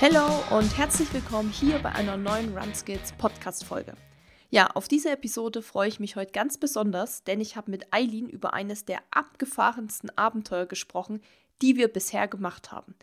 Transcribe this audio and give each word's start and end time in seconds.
Hallo 0.00 0.28
und 0.56 0.78
herzlich 0.78 1.12
willkommen 1.12 1.50
hier 1.50 1.80
bei 1.80 1.90
einer 1.90 2.16
neuen 2.16 2.56
Runskills 2.56 3.10
Podcast-Folge. 3.18 3.94
Ja, 4.48 4.68
auf 4.68 4.86
diese 4.86 5.10
Episode 5.10 5.60
freue 5.60 5.88
ich 5.88 5.98
mich 5.98 6.14
heute 6.14 6.30
ganz 6.30 6.56
besonders, 6.56 7.24
denn 7.24 7.40
ich 7.40 7.56
habe 7.56 7.72
mit 7.72 7.92
Eileen 7.92 8.28
über 8.28 8.54
eines 8.54 8.84
der 8.84 9.00
abgefahrensten 9.10 10.16
Abenteuer 10.16 10.66
gesprochen, 10.66 11.20
die 11.62 11.76
wir 11.76 11.88
bisher 11.88 12.28
gemacht 12.28 12.70
haben. 12.70 12.94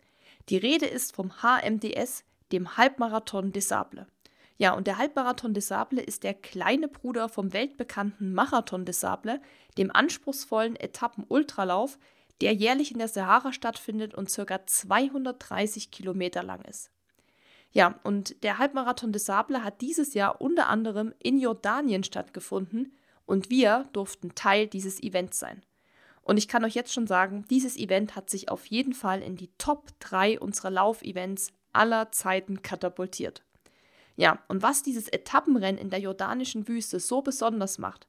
Die 0.48 0.56
Rede 0.56 0.86
ist 0.86 1.14
vom 1.14 1.32
HMDS, 1.42 2.24
dem 2.50 2.78
Halbmarathon 2.78 3.52
des 3.52 3.68
Sable. 3.68 4.06
Ja, 4.56 4.72
und 4.72 4.86
der 4.86 4.96
Halbmarathon 4.96 5.52
des 5.52 5.68
Sable 5.68 6.00
ist 6.00 6.24
der 6.24 6.32
kleine 6.32 6.88
Bruder 6.88 7.28
vom 7.28 7.52
weltbekannten 7.52 8.32
Marathon 8.32 8.86
des 8.86 9.00
Sable, 9.00 9.42
dem 9.76 9.94
anspruchsvollen 9.94 10.76
Etappen-Ultralauf, 10.76 11.98
der 12.40 12.52
jährlich 12.52 12.92
in 12.92 12.98
der 12.98 13.08
Sahara 13.08 13.52
stattfindet 13.52 14.14
und 14.14 14.34
ca. 14.34 14.66
230 14.66 15.90
Kilometer 15.90 16.42
lang 16.42 16.62
ist. 16.62 16.90
Ja, 17.72 17.98
und 18.04 18.42
der 18.42 18.58
Halbmarathon 18.58 19.12
des 19.12 19.26
Sable 19.26 19.62
hat 19.62 19.80
dieses 19.80 20.14
Jahr 20.14 20.40
unter 20.40 20.68
anderem 20.68 21.12
in 21.22 21.38
Jordanien 21.38 22.04
stattgefunden 22.04 22.96
und 23.26 23.50
wir 23.50 23.88
durften 23.92 24.34
Teil 24.34 24.66
dieses 24.66 25.02
Events 25.02 25.38
sein. 25.38 25.62
Und 26.22 26.38
ich 26.38 26.48
kann 26.48 26.64
euch 26.64 26.74
jetzt 26.74 26.92
schon 26.92 27.06
sagen, 27.06 27.44
dieses 27.50 27.76
Event 27.76 28.16
hat 28.16 28.30
sich 28.30 28.48
auf 28.48 28.66
jeden 28.66 28.94
Fall 28.94 29.22
in 29.22 29.36
die 29.36 29.50
Top 29.58 29.90
3 30.00 30.40
unserer 30.40 30.70
Laufevents 30.70 31.52
aller 31.72 32.10
Zeiten 32.10 32.62
katapultiert. 32.62 33.42
Ja, 34.16 34.42
und 34.48 34.62
was 34.62 34.82
dieses 34.82 35.08
Etappenrennen 35.08 35.80
in 35.80 35.90
der 35.90 36.00
jordanischen 36.00 36.66
Wüste 36.68 36.98
so 36.98 37.20
besonders 37.20 37.78
macht, 37.78 38.06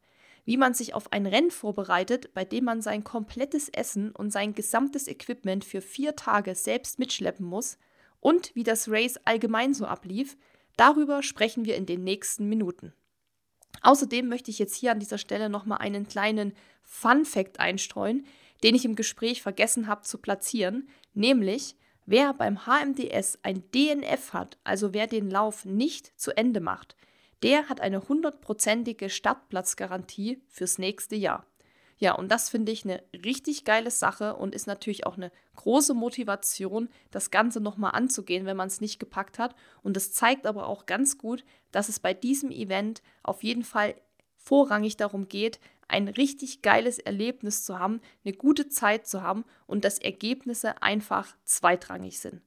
wie 0.48 0.56
man 0.56 0.74
sich 0.74 0.94
auf 0.94 1.12
ein 1.12 1.26
Rennen 1.26 1.52
vorbereitet, 1.52 2.34
bei 2.34 2.46
dem 2.46 2.64
man 2.64 2.82
sein 2.82 3.04
komplettes 3.04 3.68
Essen 3.68 4.14
und 4.14 4.32
sein 4.32 4.54
gesamtes 4.54 5.10
Equipment 5.10 5.66
für 5.66 5.82
vier 5.82 6.16
Tage 6.16 6.56
selbst 6.56 7.00
mitschleppen 7.00 7.46
muss 7.46 7.78
und 8.22 8.56
wie 8.56 8.64
das 8.64 8.88
Race 8.90 9.20
allgemein 9.26 9.74
so 9.74 9.86
ablief, 9.86 10.38
darüber 10.78 11.22
sprechen 11.22 11.66
wir 11.66 11.76
in 11.76 11.86
den 11.86 12.06
nächsten 12.06 12.48
Minuten. 12.48 12.94
Außerdem 13.82 14.30
möchte 14.30 14.50
ich 14.50 14.58
jetzt 14.58 14.76
hier 14.76 14.94
an 14.94 15.02
dieser 15.02 15.18
Stelle 15.18 15.50
nochmal 15.50 15.80
einen 15.80 16.08
kleinen 16.08 16.54
Fun 16.82 17.26
Fact 17.26 17.60
einstreuen, 17.60 18.26
den 18.64 18.74
ich 18.74 18.86
im 18.86 18.96
Gespräch 18.96 19.42
vergessen 19.42 19.88
habe 19.88 20.04
zu 20.04 20.18
platzieren, 20.18 20.88
nämlich 21.14 21.76
wer 22.06 22.34
beim 22.34 22.66
HMDS 22.66 23.40
ein 23.44 23.70
DNF 23.76 24.32
hat, 24.32 24.58
also 24.64 24.94
wer 24.94 25.08
den 25.08 25.30
Lauf 25.30 25.66
nicht 25.66 26.18
zu 26.18 26.32
Ende 26.38 26.62
macht, 26.62 26.96
der 27.44 27.70
hat 27.70 27.82
eine 27.82 28.08
hundertprozentige 28.08 29.10
Startplatzgarantie 29.10 30.42
fürs 30.48 30.78
nächste 30.78 31.16
Jahr. 31.16 31.46
Ja, 32.00 32.14
und 32.14 32.30
das 32.32 32.50
finde 32.50 32.72
ich 32.72 32.84
eine 32.84 33.04
richtig 33.26 33.66
geile 33.66 33.90
Sache 33.90 34.36
und 34.36 34.54
ist 34.54 34.68
natürlich 34.68 35.08
auch 35.08 35.18
eine 35.18 35.32
große 35.56 35.96
Motivation, 35.96 36.90
das 37.10 37.32
Ganze 37.32 37.60
nochmal 37.60 37.92
anzugehen, 37.96 38.46
wenn 38.46 38.58
man 38.58 38.68
es 38.68 38.82
nicht 38.82 39.00
gepackt 39.00 39.40
hat. 39.40 39.56
Und 39.82 39.98
es 39.98 40.14
zeigt 40.14 40.46
aber 40.46 40.68
auch 40.68 40.86
ganz 40.86 41.18
gut, 41.18 41.44
dass 41.72 41.90
es 41.90 42.00
bei 42.00 42.14
diesem 42.14 42.52
Event 42.52 43.02
auf 43.24 43.44
jeden 43.44 43.64
Fall 43.64 43.96
vorrangig 44.36 44.96
darum 44.98 45.28
geht, 45.28 45.60
ein 45.88 46.08
richtig 46.08 46.62
geiles 46.62 47.00
Erlebnis 47.00 47.66
zu 47.66 47.80
haben, 47.80 48.02
eine 48.24 48.34
gute 48.34 48.70
Zeit 48.70 49.08
zu 49.08 49.24
haben 49.24 49.44
und 49.66 49.84
dass 49.84 50.00
Ergebnisse 50.00 50.82
einfach 50.84 51.36
zweitrangig 51.46 52.20
sind. 52.20 52.42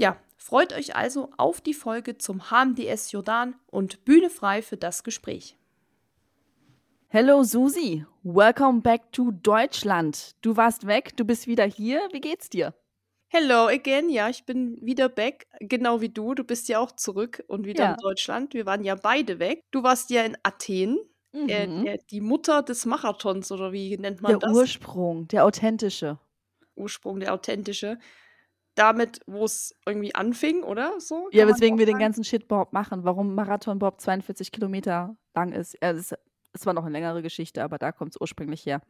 Ja, 0.00 0.16
freut 0.38 0.72
euch 0.72 0.96
also 0.96 1.28
auf 1.36 1.60
die 1.60 1.74
Folge 1.74 2.16
zum 2.16 2.50
HMDS 2.50 3.12
Jordan 3.12 3.54
und 3.66 4.06
Bühne 4.06 4.30
frei 4.30 4.62
für 4.62 4.78
das 4.78 5.04
Gespräch. 5.04 5.58
Hello 7.08 7.42
Susi, 7.42 8.06
welcome 8.22 8.80
back 8.80 9.12
to 9.12 9.30
Deutschland. 9.30 10.36
Du 10.40 10.56
warst 10.56 10.86
weg, 10.86 11.14
du 11.18 11.26
bist 11.26 11.46
wieder 11.46 11.66
hier. 11.66 12.08
Wie 12.12 12.22
geht's 12.22 12.48
dir? 12.48 12.72
Hello 13.28 13.66
again, 13.66 14.08
ja, 14.08 14.30
ich 14.30 14.46
bin 14.46 14.78
wieder 14.80 15.10
back, 15.10 15.46
genau 15.60 16.00
wie 16.00 16.08
du. 16.08 16.34
Du 16.34 16.44
bist 16.44 16.70
ja 16.70 16.78
auch 16.78 16.92
zurück 16.92 17.44
und 17.46 17.66
wieder 17.66 17.84
ja. 17.84 17.90
in 17.90 17.96
Deutschland. 17.98 18.54
Wir 18.54 18.64
waren 18.64 18.82
ja 18.82 18.94
beide 18.94 19.38
weg. 19.38 19.64
Du 19.70 19.82
warst 19.82 20.08
ja 20.08 20.22
in 20.22 20.34
Athen, 20.42 20.98
mhm. 21.32 21.46
äh, 21.50 21.98
die 22.10 22.22
Mutter 22.22 22.62
des 22.62 22.86
Marathons 22.86 23.52
oder 23.52 23.70
wie 23.72 23.98
nennt 23.98 24.22
man 24.22 24.30
der 24.30 24.38
das? 24.38 24.50
Der 24.50 24.60
Ursprung, 24.62 25.28
der 25.28 25.44
authentische. 25.44 26.18
Ursprung, 26.74 27.20
der 27.20 27.34
authentische 27.34 27.98
damit, 28.80 29.20
wo 29.26 29.44
es 29.44 29.76
irgendwie 29.84 30.14
anfing, 30.14 30.62
oder 30.62 30.98
so? 31.00 31.28
ja, 31.32 31.46
weswegen 31.46 31.78
wir 31.78 31.86
den 31.86 31.98
ganzen 31.98 32.24
Shit 32.24 32.44
überhaupt 32.44 32.72
machen, 32.72 33.04
warum 33.04 33.34
Marathon 33.34 33.76
überhaupt 33.76 34.00
42 34.00 34.52
Kilometer 34.52 35.16
lang 35.34 35.52
ist. 35.52 35.76
Ja, 35.82 35.90
es, 35.90 36.14
es 36.52 36.66
war 36.66 36.72
noch 36.72 36.84
eine 36.84 36.92
längere 36.92 37.22
Geschichte, 37.22 37.62
aber 37.62 37.76
da 37.76 37.92
kommt 37.92 38.14
es 38.14 38.20
ursprünglich 38.20 38.64
her. 38.64 38.80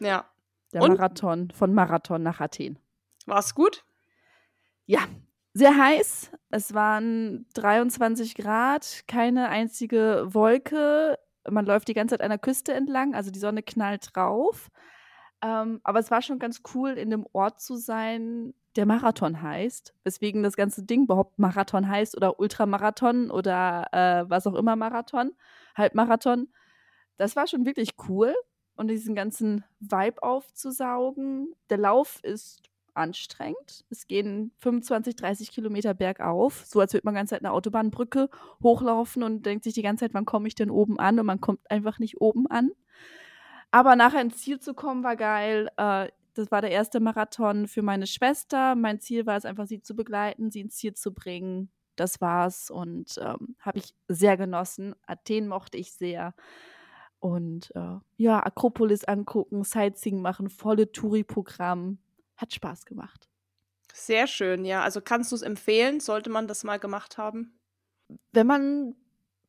Ja. 0.00 0.24
Der 0.72 0.82
Und? 0.82 0.92
Marathon 0.92 1.50
von 1.50 1.74
Marathon 1.74 2.22
nach 2.22 2.40
Athen. 2.40 2.78
War 3.26 3.38
es 3.38 3.54
gut? 3.54 3.84
Ja, 4.86 5.00
sehr 5.52 5.76
heiß. 5.76 6.32
Es 6.50 6.72
waren 6.72 7.46
23 7.54 8.34
Grad, 8.34 9.04
keine 9.06 9.50
einzige 9.50 10.26
Wolke. 10.28 11.18
Man 11.48 11.66
läuft 11.66 11.88
die 11.88 11.94
ganze 11.94 12.16
Zeit 12.16 12.28
der 12.28 12.38
Küste 12.38 12.72
entlang, 12.72 13.14
also 13.14 13.30
die 13.30 13.38
Sonne 13.38 13.62
knallt 13.62 14.14
drauf. 14.14 14.70
Ähm, 15.42 15.80
aber 15.84 15.98
es 15.98 16.10
war 16.10 16.22
schon 16.22 16.38
ganz 16.38 16.62
cool, 16.74 16.92
in 16.92 17.12
einem 17.12 17.26
Ort 17.32 17.60
zu 17.60 17.76
sein, 17.76 18.54
der 18.76 18.86
Marathon 18.86 19.40
heißt, 19.40 19.94
weswegen 20.04 20.42
das 20.42 20.56
ganze 20.56 20.84
Ding 20.84 21.04
überhaupt 21.04 21.38
Marathon 21.38 21.88
heißt 21.88 22.16
oder 22.16 22.38
Ultramarathon 22.40 23.30
oder 23.30 23.86
äh, 23.92 24.28
was 24.28 24.46
auch 24.46 24.54
immer 24.54 24.76
Marathon, 24.76 25.32
Halbmarathon. 25.76 26.48
Das 27.16 27.36
war 27.36 27.46
schon 27.46 27.66
wirklich 27.66 27.90
cool 28.08 28.34
und 28.76 28.88
diesen 28.88 29.14
ganzen 29.14 29.64
Vibe 29.80 30.22
aufzusaugen. 30.22 31.54
Der 31.70 31.78
Lauf 31.78 32.18
ist 32.22 32.62
anstrengend. 32.94 33.84
Es 33.90 34.06
gehen 34.06 34.52
25, 34.58 35.16
30 35.16 35.50
Kilometer 35.50 35.94
bergauf, 35.94 36.64
so 36.64 36.80
als 36.80 36.92
würde 36.92 37.04
man 37.04 37.14
die 37.14 37.18
ganze 37.18 37.34
Zeit 37.34 37.44
eine 37.44 37.52
Autobahnbrücke 37.52 38.30
hochlaufen 38.62 39.22
und 39.22 39.44
denkt 39.46 39.64
sich 39.64 39.74
die 39.74 39.82
ganze 39.82 40.04
Zeit, 40.04 40.14
wann 40.14 40.24
komme 40.24 40.48
ich 40.48 40.54
denn 40.54 40.70
oben 40.70 40.98
an? 40.98 41.18
Und 41.18 41.26
man 41.26 41.40
kommt 41.40 41.60
einfach 41.70 41.98
nicht 41.98 42.20
oben 42.20 42.46
an. 42.46 42.70
Aber 43.70 43.96
nachher 43.96 44.20
ins 44.20 44.38
Ziel 44.38 44.60
zu 44.60 44.74
kommen, 44.74 45.02
war 45.02 45.16
geil. 45.16 45.68
Äh, 45.76 46.08
das 46.34 46.50
war 46.50 46.60
der 46.60 46.70
erste 46.70 47.00
Marathon 47.00 47.68
für 47.68 47.82
meine 47.82 48.06
Schwester. 48.06 48.74
Mein 48.74 49.00
Ziel 49.00 49.26
war 49.26 49.36
es 49.36 49.44
einfach, 49.44 49.66
sie 49.66 49.80
zu 49.80 49.94
begleiten, 49.94 50.50
sie 50.50 50.60
ins 50.60 50.76
Ziel 50.76 50.94
zu 50.94 51.12
bringen. 51.12 51.70
Das 51.96 52.20
war's 52.20 52.70
und 52.70 53.18
ähm, 53.22 53.56
habe 53.60 53.78
ich 53.78 53.94
sehr 54.08 54.36
genossen. 54.36 54.94
Athen 55.06 55.46
mochte 55.46 55.78
ich 55.78 55.92
sehr. 55.92 56.34
Und 57.20 57.74
äh, 57.76 57.98
ja, 58.16 58.44
Akropolis 58.44 59.04
angucken, 59.04 59.62
Sightseeing 59.62 60.20
machen, 60.20 60.50
volle 60.50 60.90
Touri-Programm. 60.90 61.98
Hat 62.36 62.52
Spaß 62.52 62.84
gemacht. 62.84 63.28
Sehr 63.92 64.26
schön, 64.26 64.64
ja. 64.64 64.82
Also 64.82 65.00
kannst 65.00 65.30
du 65.30 65.36
es 65.36 65.42
empfehlen? 65.42 66.00
Sollte 66.00 66.30
man 66.30 66.48
das 66.48 66.64
mal 66.64 66.80
gemacht 66.80 67.16
haben? 67.16 67.56
Wenn 68.32 68.46
man 68.48 68.96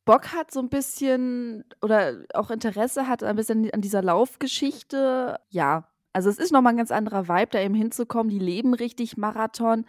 Bock 0.04 0.32
hat, 0.32 0.52
so 0.52 0.60
ein 0.60 0.68
bisschen 0.68 1.64
oder 1.82 2.24
auch 2.32 2.50
Interesse 2.50 3.08
hat, 3.08 3.24
ein 3.24 3.34
bisschen 3.34 3.68
an 3.72 3.80
dieser 3.80 4.02
Laufgeschichte, 4.02 5.40
ja, 5.50 5.88
also 6.16 6.30
es 6.30 6.38
ist 6.38 6.50
nochmal 6.50 6.72
ein 6.72 6.78
ganz 6.78 6.90
anderer 6.90 7.28
Vibe, 7.28 7.50
da 7.50 7.60
eben 7.60 7.74
hinzukommen. 7.74 8.30
Die 8.30 8.38
leben 8.38 8.72
richtig 8.72 9.18
Marathon. 9.18 9.84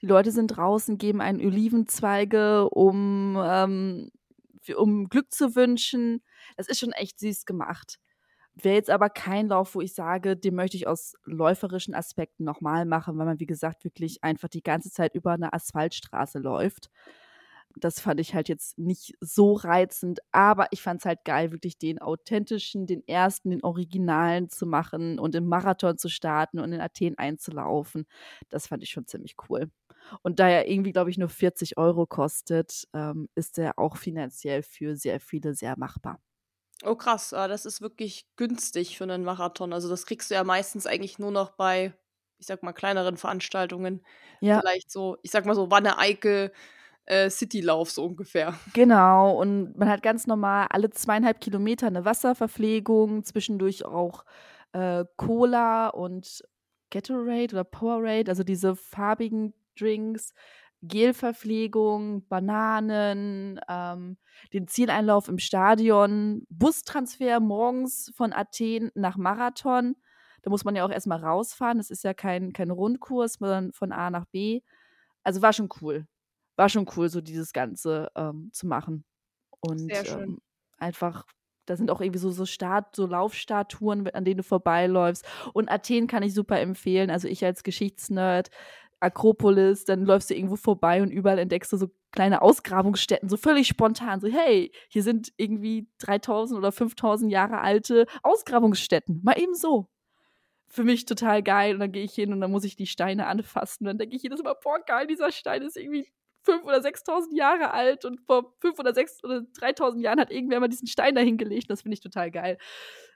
Die 0.00 0.06
Leute 0.06 0.30
sind 0.30 0.46
draußen, 0.46 0.96
geben 0.96 1.20
einen 1.20 1.40
Olivenzweige, 1.40 2.68
um, 2.68 3.36
ähm, 3.44 4.12
um 4.76 5.08
Glück 5.08 5.32
zu 5.32 5.56
wünschen. 5.56 6.22
Das 6.56 6.68
ist 6.68 6.78
schon 6.78 6.92
echt 6.92 7.18
süß 7.18 7.46
gemacht. 7.46 7.98
Wäre 8.54 8.76
jetzt 8.76 8.90
aber 8.90 9.10
kein 9.10 9.48
Lauf, 9.48 9.74
wo 9.74 9.80
ich 9.80 9.92
sage, 9.92 10.36
den 10.36 10.54
möchte 10.54 10.76
ich 10.76 10.86
aus 10.86 11.14
läuferischen 11.24 11.96
Aspekten 11.96 12.44
nochmal 12.44 12.84
machen, 12.86 13.18
weil 13.18 13.26
man, 13.26 13.40
wie 13.40 13.46
gesagt, 13.46 13.82
wirklich 13.82 14.22
einfach 14.22 14.48
die 14.48 14.62
ganze 14.62 14.92
Zeit 14.92 15.16
über 15.16 15.32
eine 15.32 15.52
Asphaltstraße 15.52 16.38
läuft 16.38 16.90
das 17.76 18.00
fand 18.00 18.20
ich 18.20 18.34
halt 18.34 18.48
jetzt 18.48 18.78
nicht 18.78 19.14
so 19.20 19.54
reizend, 19.54 20.20
aber 20.32 20.68
ich 20.70 20.82
fand 20.82 21.00
es 21.00 21.06
halt 21.06 21.24
geil, 21.24 21.52
wirklich 21.52 21.78
den 21.78 22.00
authentischen, 22.00 22.86
den 22.86 23.06
ersten, 23.06 23.50
den 23.50 23.62
originalen 23.64 24.48
zu 24.48 24.66
machen 24.66 25.18
und 25.18 25.34
im 25.34 25.46
Marathon 25.46 25.98
zu 25.98 26.08
starten 26.08 26.58
und 26.58 26.72
in 26.72 26.80
Athen 26.80 27.18
einzulaufen. 27.18 28.06
Das 28.48 28.66
fand 28.66 28.82
ich 28.82 28.90
schon 28.90 29.06
ziemlich 29.06 29.36
cool. 29.48 29.70
Und 30.22 30.40
da 30.40 30.48
er 30.48 30.68
irgendwie, 30.68 30.92
glaube 30.92 31.10
ich, 31.10 31.18
nur 31.18 31.28
40 31.28 31.78
Euro 31.78 32.06
kostet, 32.06 32.88
ähm, 32.92 33.28
ist 33.34 33.58
er 33.58 33.78
auch 33.78 33.96
finanziell 33.96 34.62
für 34.62 34.96
sehr 34.96 35.20
viele 35.20 35.54
sehr 35.54 35.78
machbar. 35.78 36.20
Oh 36.84 36.96
krass, 36.96 37.32
ah, 37.32 37.46
das 37.46 37.64
ist 37.64 37.80
wirklich 37.80 38.26
günstig 38.36 38.98
für 38.98 39.04
einen 39.04 39.22
Marathon. 39.24 39.72
Also 39.72 39.88
das 39.88 40.04
kriegst 40.06 40.30
du 40.30 40.34
ja 40.34 40.42
meistens 40.42 40.86
eigentlich 40.86 41.18
nur 41.18 41.30
noch 41.30 41.50
bei, 41.52 41.94
ich 42.38 42.46
sag 42.46 42.62
mal, 42.64 42.72
kleineren 42.72 43.16
Veranstaltungen. 43.16 44.04
Ja. 44.40 44.58
Vielleicht 44.60 44.90
so, 44.90 45.16
ich 45.22 45.30
sag 45.30 45.46
mal 45.46 45.54
so 45.54 45.70
Wanne-Eickel, 45.70 46.52
äh, 47.06 47.30
Citylauf 47.30 47.90
so 47.90 48.04
ungefähr. 48.04 48.54
Genau, 48.72 49.38
und 49.40 49.76
man 49.76 49.88
hat 49.88 50.02
ganz 50.02 50.26
normal 50.26 50.66
alle 50.70 50.90
zweieinhalb 50.90 51.40
Kilometer 51.40 51.86
eine 51.86 52.04
Wasserverpflegung, 52.04 53.24
zwischendurch 53.24 53.84
auch 53.84 54.24
äh, 54.72 55.04
Cola 55.16 55.88
und 55.88 56.42
Gatorade 56.90 57.54
oder 57.54 57.64
Powerade, 57.64 58.30
also 58.30 58.44
diese 58.44 58.76
farbigen 58.76 59.54
Drinks, 59.78 60.34
Gelverpflegung, 60.82 62.26
Bananen, 62.28 63.60
ähm, 63.68 64.16
den 64.52 64.66
Zieleinlauf 64.66 65.28
im 65.28 65.38
Stadion, 65.38 66.44
Bustransfer 66.50 67.40
morgens 67.40 68.12
von 68.16 68.32
Athen 68.32 68.90
nach 68.94 69.16
Marathon. 69.16 69.94
Da 70.42 70.50
muss 70.50 70.64
man 70.64 70.74
ja 70.74 70.84
auch 70.84 70.90
erstmal 70.90 71.22
rausfahren. 71.24 71.78
Das 71.78 71.90
ist 71.90 72.02
ja 72.02 72.14
kein, 72.14 72.52
kein 72.52 72.70
Rundkurs, 72.70 73.34
sondern 73.34 73.72
von 73.72 73.92
A 73.92 74.10
nach 74.10 74.26
B. 74.26 74.60
Also 75.22 75.40
war 75.40 75.52
schon 75.52 75.68
cool. 75.80 76.06
War 76.56 76.68
schon 76.68 76.88
cool, 76.96 77.08
so 77.08 77.20
dieses 77.20 77.52
Ganze 77.52 78.10
ähm, 78.14 78.50
zu 78.52 78.66
machen. 78.66 79.04
Und 79.60 79.90
ähm, 79.90 80.38
einfach, 80.78 81.24
da 81.66 81.76
sind 81.76 81.90
auch 81.90 82.00
irgendwie 82.00 82.18
so, 82.18 82.30
so 82.30 82.46
Start, 82.46 82.96
so 82.96 83.06
Laufstatuen, 83.06 84.08
an 84.10 84.24
denen 84.24 84.38
du 84.38 84.42
vorbeiläufst. 84.42 85.24
Und 85.52 85.70
Athen 85.70 86.06
kann 86.06 86.22
ich 86.22 86.34
super 86.34 86.60
empfehlen. 86.60 87.10
Also 87.10 87.28
ich 87.28 87.44
als 87.44 87.62
Geschichtsnerd, 87.62 88.50
Akropolis, 89.00 89.84
dann 89.84 90.04
läufst 90.04 90.30
du 90.30 90.34
irgendwo 90.34 90.56
vorbei 90.56 91.02
und 91.02 91.10
überall 91.10 91.38
entdeckst 91.38 91.72
du 91.72 91.76
so 91.76 91.88
kleine 92.12 92.42
Ausgrabungsstätten, 92.42 93.28
so 93.28 93.36
völlig 93.36 93.66
spontan. 93.66 94.20
So, 94.20 94.28
hey, 94.28 94.70
hier 94.88 95.02
sind 95.02 95.32
irgendwie 95.36 95.88
3000 95.98 96.58
oder 96.58 96.70
5000 96.70 97.32
Jahre 97.32 97.60
alte 97.60 98.06
Ausgrabungsstätten. 98.22 99.20
Mal 99.24 99.40
eben 99.40 99.54
so. 99.54 99.88
Für 100.68 100.84
mich 100.84 101.04
total 101.04 101.42
geil. 101.42 101.74
Und 101.74 101.80
dann 101.80 101.92
gehe 101.92 102.04
ich 102.04 102.14
hin 102.14 102.32
und 102.32 102.40
dann 102.40 102.50
muss 102.50 102.64
ich 102.64 102.76
die 102.76 102.86
Steine 102.86 103.26
anfassen. 103.26 103.84
Und 103.84 103.88
dann 103.88 103.98
denke 103.98 104.16
ich 104.16 104.22
jedes 104.22 104.42
Mal, 104.42 104.54
boah, 104.62 104.78
geil, 104.86 105.06
dieser 105.06 105.32
Stein 105.32 105.62
ist 105.62 105.76
irgendwie 105.76 106.08
5.000 106.44 106.64
oder 106.64 106.80
6.000 106.82 107.34
Jahre 107.36 107.72
alt 107.72 108.04
und 108.04 108.20
vor 108.20 108.54
5 108.60 108.78
oder 108.78 108.94
6 108.94 109.22
oder 109.24 109.42
3.000 109.58 110.00
Jahren 110.00 110.20
hat 110.20 110.30
irgendwer 110.30 110.60
mal 110.60 110.68
diesen 110.68 110.86
Stein 110.88 111.14
dahin 111.14 111.36
gelegt. 111.38 111.70
Das 111.70 111.82
finde 111.82 111.94
ich 111.94 112.00
total 112.00 112.30
geil. 112.30 112.58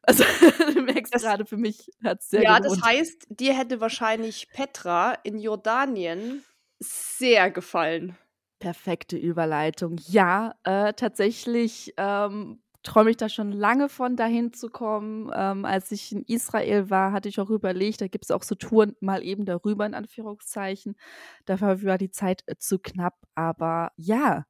Also 0.02 0.24
du 0.74 0.82
merkst 0.82 1.12
gerade 1.16 1.46
für 1.46 1.56
mich 1.56 1.90
hat 2.04 2.20
es 2.20 2.28
sehr 2.30 2.42
Ja, 2.42 2.58
gelohnt. 2.58 2.80
das 2.80 2.82
heißt, 2.82 3.26
dir 3.30 3.54
hätte 3.56 3.80
wahrscheinlich 3.80 4.50
Petra 4.52 5.14
in 5.24 5.38
Jordanien 5.38 6.44
sehr 6.78 7.50
gefallen. 7.50 8.16
Perfekte 8.58 9.16
Überleitung. 9.18 9.96
Ja, 10.08 10.54
äh, 10.64 10.94
tatsächlich 10.94 11.92
ähm, 11.98 12.62
träume 12.86 13.10
ich 13.10 13.16
da 13.16 13.28
schon 13.28 13.52
lange 13.52 13.88
von, 13.88 14.16
dahin 14.16 14.52
zu 14.52 14.68
kommen. 14.70 15.30
Ähm, 15.34 15.64
als 15.64 15.92
ich 15.92 16.12
in 16.12 16.22
Israel 16.22 16.88
war, 16.90 17.12
hatte 17.12 17.28
ich 17.28 17.40
auch 17.40 17.50
überlegt, 17.50 18.00
da 18.00 18.08
gibt 18.08 18.24
es 18.24 18.30
auch 18.30 18.42
so 18.42 18.54
Touren 18.54 18.96
mal 19.00 19.22
eben 19.22 19.44
darüber, 19.44 19.84
in 19.86 19.94
Anführungszeichen. 19.94 20.96
Dafür 21.44 21.82
war 21.84 21.98
die 21.98 22.10
Zeit 22.10 22.42
äh, 22.46 22.56
zu 22.56 22.78
knapp, 22.78 23.14
aber 23.34 23.92
ja. 23.96 24.46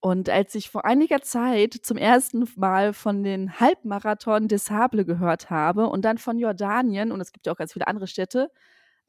Und 0.00 0.28
als 0.28 0.54
ich 0.54 0.70
vor 0.70 0.84
einiger 0.84 1.22
Zeit 1.22 1.74
zum 1.74 1.96
ersten 1.96 2.46
Mal 2.56 2.92
von 2.92 3.24
den 3.24 3.58
Halbmarathon 3.60 4.48
des 4.48 4.66
Sable 4.66 5.04
gehört 5.04 5.50
habe 5.50 5.88
und 5.88 6.04
dann 6.04 6.18
von 6.18 6.38
Jordanien, 6.38 7.12
und 7.12 7.20
es 7.20 7.32
gibt 7.32 7.46
ja 7.46 7.52
auch 7.52 7.56
ganz 7.56 7.72
viele 7.72 7.86
andere 7.88 8.06
Städte, 8.06 8.50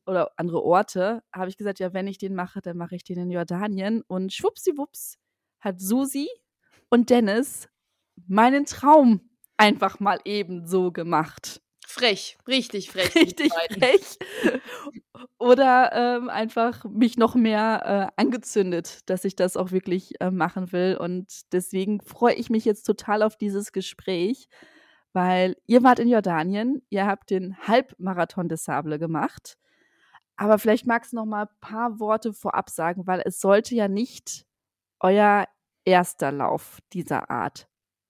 oder 0.08 0.32
andere 0.38 0.64
Orte, 0.64 1.22
habe 1.34 1.50
ich 1.50 1.58
gesagt, 1.58 1.80
ja, 1.80 1.94
wenn 1.94 2.08
ich 2.08 2.18
den 2.18 2.34
mache, 2.34 2.62
dann 2.62 2.78
mache 2.78 2.96
ich 2.96 3.04
den 3.04 3.20
in 3.20 3.32
Jordanien. 3.32 4.04
Und 4.08 4.34
schwuppsiwupps 4.34 5.18
hat 5.60 5.82
Susi 5.82 6.30
und 6.90 7.10
Dennis 7.10 7.70
meinen 8.28 8.66
Traum 8.66 9.22
einfach 9.58 10.00
mal 10.00 10.20
eben 10.26 10.66
so 10.66 10.92
gemacht. 10.92 11.62
Frech, 11.90 12.38
richtig 12.48 12.92
frech. 12.92 13.16
Richtig 13.16 13.54
frech. 13.72 14.18
Oder 15.40 15.92
ähm, 15.94 16.30
einfach 16.30 16.84
mich 16.84 17.18
noch 17.18 17.34
mehr 17.36 18.12
äh, 18.18 18.22
angezündet, 18.22 19.10
dass 19.10 19.24
ich 19.24 19.36
das 19.38 19.56
auch 19.56 19.72
wirklich 19.72 20.20
äh, 20.20 20.30
machen 20.30 20.74
will. 20.74 20.98
Und 21.00 21.54
deswegen 21.54 22.02
freue 22.02 22.36
ich 22.36 22.50
mich 22.50 22.66
jetzt 22.66 22.84
total 22.84 23.24
auf 23.24 23.38
dieses 23.38 23.72
Gespräch, 23.72 24.50
weil 25.14 25.56
ihr 25.66 25.82
wart 25.82 26.00
in 26.00 26.10
Jordanien, 26.10 26.82
ihr 26.90 27.06
habt 27.06 27.30
den 27.30 27.58
Halbmarathon 27.66 28.50
des 28.50 28.66
Sable 28.66 29.00
gemacht. 29.00 29.58
Aber 30.36 30.60
vielleicht 30.60 30.86
magst 30.86 31.14
du 31.14 31.16
noch 31.16 31.26
mal 31.26 31.44
ein 31.46 31.60
paar 31.62 32.00
Worte 32.02 32.34
vorab 32.34 32.70
sagen, 32.70 33.08
weil 33.08 33.22
es 33.26 33.40
sollte 33.40 33.76
ja 33.76 33.88
nicht 33.88 34.46
euer 35.00 35.46
erster 35.86 36.34
Lauf 36.34 36.80
dieser 36.92 37.30
Art 37.32 37.70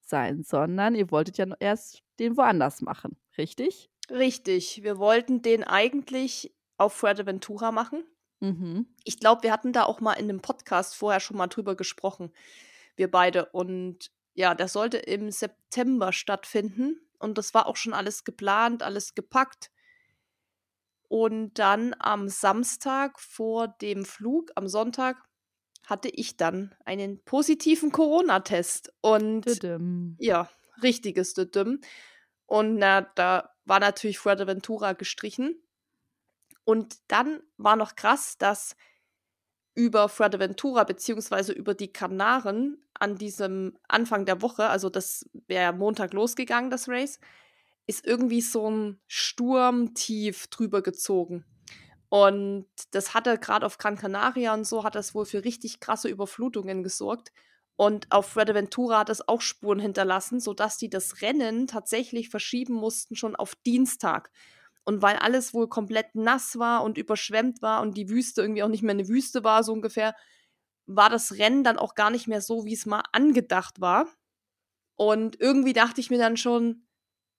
sein, 0.09 0.43
sondern 0.43 0.95
ihr 0.95 1.11
wolltet 1.11 1.37
ja 1.37 1.45
erst 1.59 2.03
den 2.19 2.37
woanders 2.37 2.81
machen, 2.81 3.17
richtig? 3.37 3.89
Richtig. 4.09 4.83
Wir 4.83 4.97
wollten 4.97 5.41
den 5.41 5.63
eigentlich 5.63 6.53
auf 6.77 6.93
Fuerteventura 6.93 7.71
machen. 7.71 8.03
Mhm. 8.39 8.87
Ich 9.03 9.19
glaube, 9.19 9.43
wir 9.43 9.51
hatten 9.51 9.73
da 9.73 9.83
auch 9.83 9.99
mal 9.99 10.13
in 10.13 10.29
einem 10.29 10.41
Podcast 10.41 10.95
vorher 10.95 11.19
schon 11.19 11.37
mal 11.37 11.47
drüber 11.47 11.75
gesprochen, 11.75 12.31
wir 12.95 13.09
beide. 13.09 13.47
Und 13.47 14.11
ja, 14.33 14.53
der 14.53 14.67
sollte 14.67 14.97
im 14.97 15.31
September 15.31 16.13
stattfinden. 16.13 17.01
Und 17.19 17.37
das 17.37 17.53
war 17.53 17.65
auch 17.67 17.75
schon 17.75 17.93
alles 17.93 18.23
geplant, 18.23 18.83
alles 18.83 19.15
gepackt. 19.15 19.71
Und 21.09 21.55
dann 21.55 21.95
am 21.99 22.27
Samstag 22.27 23.19
vor 23.19 23.67
dem 23.67 24.05
Flug, 24.05 24.51
am 24.55 24.67
Sonntag, 24.67 25.17
hatte 25.87 26.09
ich 26.09 26.35
dann 26.35 26.75
einen 26.83 27.23
positiven 27.23 27.93
Corona-Test. 27.93 28.93
Und 29.01 29.45
Düdüm. 29.45 30.17
ja, 30.19 30.49
richtiges 30.83 31.33
Düdüm. 31.33 31.79
Und 32.45 32.75
na, 32.75 33.01
da 33.15 33.55
war 33.63 33.79
natürlich 33.79 34.19
Fuerteventura 34.19 34.93
gestrichen. 34.93 35.55
Und 36.65 36.97
dann 37.07 37.41
war 37.55 37.77
noch 37.77 37.95
krass, 37.95 38.37
dass 38.37 38.75
über 39.75 40.09
Fuerteventura 40.09 40.83
beziehungsweise 40.83 41.53
über 41.53 41.73
die 41.73 41.93
Kanaren 41.93 42.83
an 42.93 43.15
diesem 43.15 43.77
Anfang 43.87 44.25
der 44.25 44.41
Woche, 44.41 44.67
also 44.67 44.89
das 44.89 45.29
wäre 45.47 45.71
Montag 45.71 46.13
losgegangen, 46.13 46.69
das 46.69 46.89
Race, 46.89 47.19
ist 47.85 48.05
irgendwie 48.05 48.41
so 48.41 48.69
ein 48.69 48.99
Sturmtief 49.07 50.47
drüber 50.47 50.81
gezogen. 50.81 51.45
Und 52.09 52.67
das 52.91 53.13
hatte 53.13 53.37
gerade 53.37 53.65
auf 53.65 53.77
Gran 53.77 53.97
Canaria 53.97 54.53
und 54.53 54.65
so, 54.65 54.83
hat 54.83 54.95
das 54.95 55.13
wohl 55.13 55.25
für 55.25 55.43
richtig 55.43 55.79
krasse 55.79 56.07
Überflutungen 56.07 56.83
gesorgt. 56.83 57.31
Und 57.75 58.11
auf 58.11 58.27
Fuerteventura 58.29 58.99
hat 58.99 59.09
es 59.09 59.27
auch 59.27 59.41
Spuren 59.41 59.79
hinterlassen, 59.79 60.39
sodass 60.39 60.77
die 60.77 60.89
das 60.89 61.21
Rennen 61.21 61.67
tatsächlich 61.67 62.29
verschieben 62.29 62.73
mussten 62.73 63.15
schon 63.15 63.35
auf 63.35 63.55
Dienstag. 63.65 64.31
Und 64.83 65.01
weil 65.01 65.17
alles 65.17 65.53
wohl 65.53 65.67
komplett 65.67 66.15
nass 66.15 66.57
war 66.57 66.83
und 66.83 66.97
überschwemmt 66.97 67.61
war 67.61 67.81
und 67.81 67.97
die 67.97 68.09
Wüste 68.09 68.41
irgendwie 68.41 68.63
auch 68.63 68.69
nicht 68.69 68.83
mehr 68.83 68.93
eine 68.93 69.09
Wüste 69.09 69.43
war, 69.43 69.63
so 69.63 69.73
ungefähr, 69.73 70.15
war 70.87 71.09
das 71.09 71.33
Rennen 71.37 71.63
dann 71.65 71.77
auch 71.77 71.93
gar 71.93 72.09
nicht 72.09 72.27
mehr 72.27 72.41
so, 72.41 72.65
wie 72.65 72.73
es 72.73 72.85
mal 72.85 73.03
angedacht 73.11 73.81
war. 73.81 74.07
Und 74.95 75.39
irgendwie 75.39 75.73
dachte 75.73 76.01
ich 76.01 76.09
mir 76.09 76.17
dann 76.17 76.37
schon, 76.37 76.86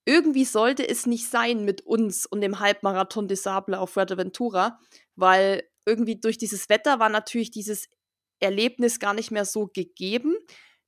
irgendwie 0.09 0.47
sollte 0.47 0.89
es 0.89 1.05
nicht 1.05 1.29
sein 1.29 1.67
mit 1.67 1.83
uns 1.83 2.25
und 2.25 2.41
dem 2.41 2.61
Halbmarathon 2.61 3.29
des 3.29 3.43
Sable 3.43 3.79
auf 3.79 3.91
Fuerteventura, 3.91 4.81
weil 5.17 5.65
irgendwie 5.85 6.19
durch 6.19 6.39
dieses 6.39 6.71
Wetter 6.71 6.99
war 6.99 7.11
natürlich 7.11 7.51
dieses 7.51 7.91
Erlebnis 8.41 9.01
gar 9.01 9.13
nicht 9.13 9.31
mehr 9.31 9.45
so 9.45 9.67
gegeben. 9.67 10.35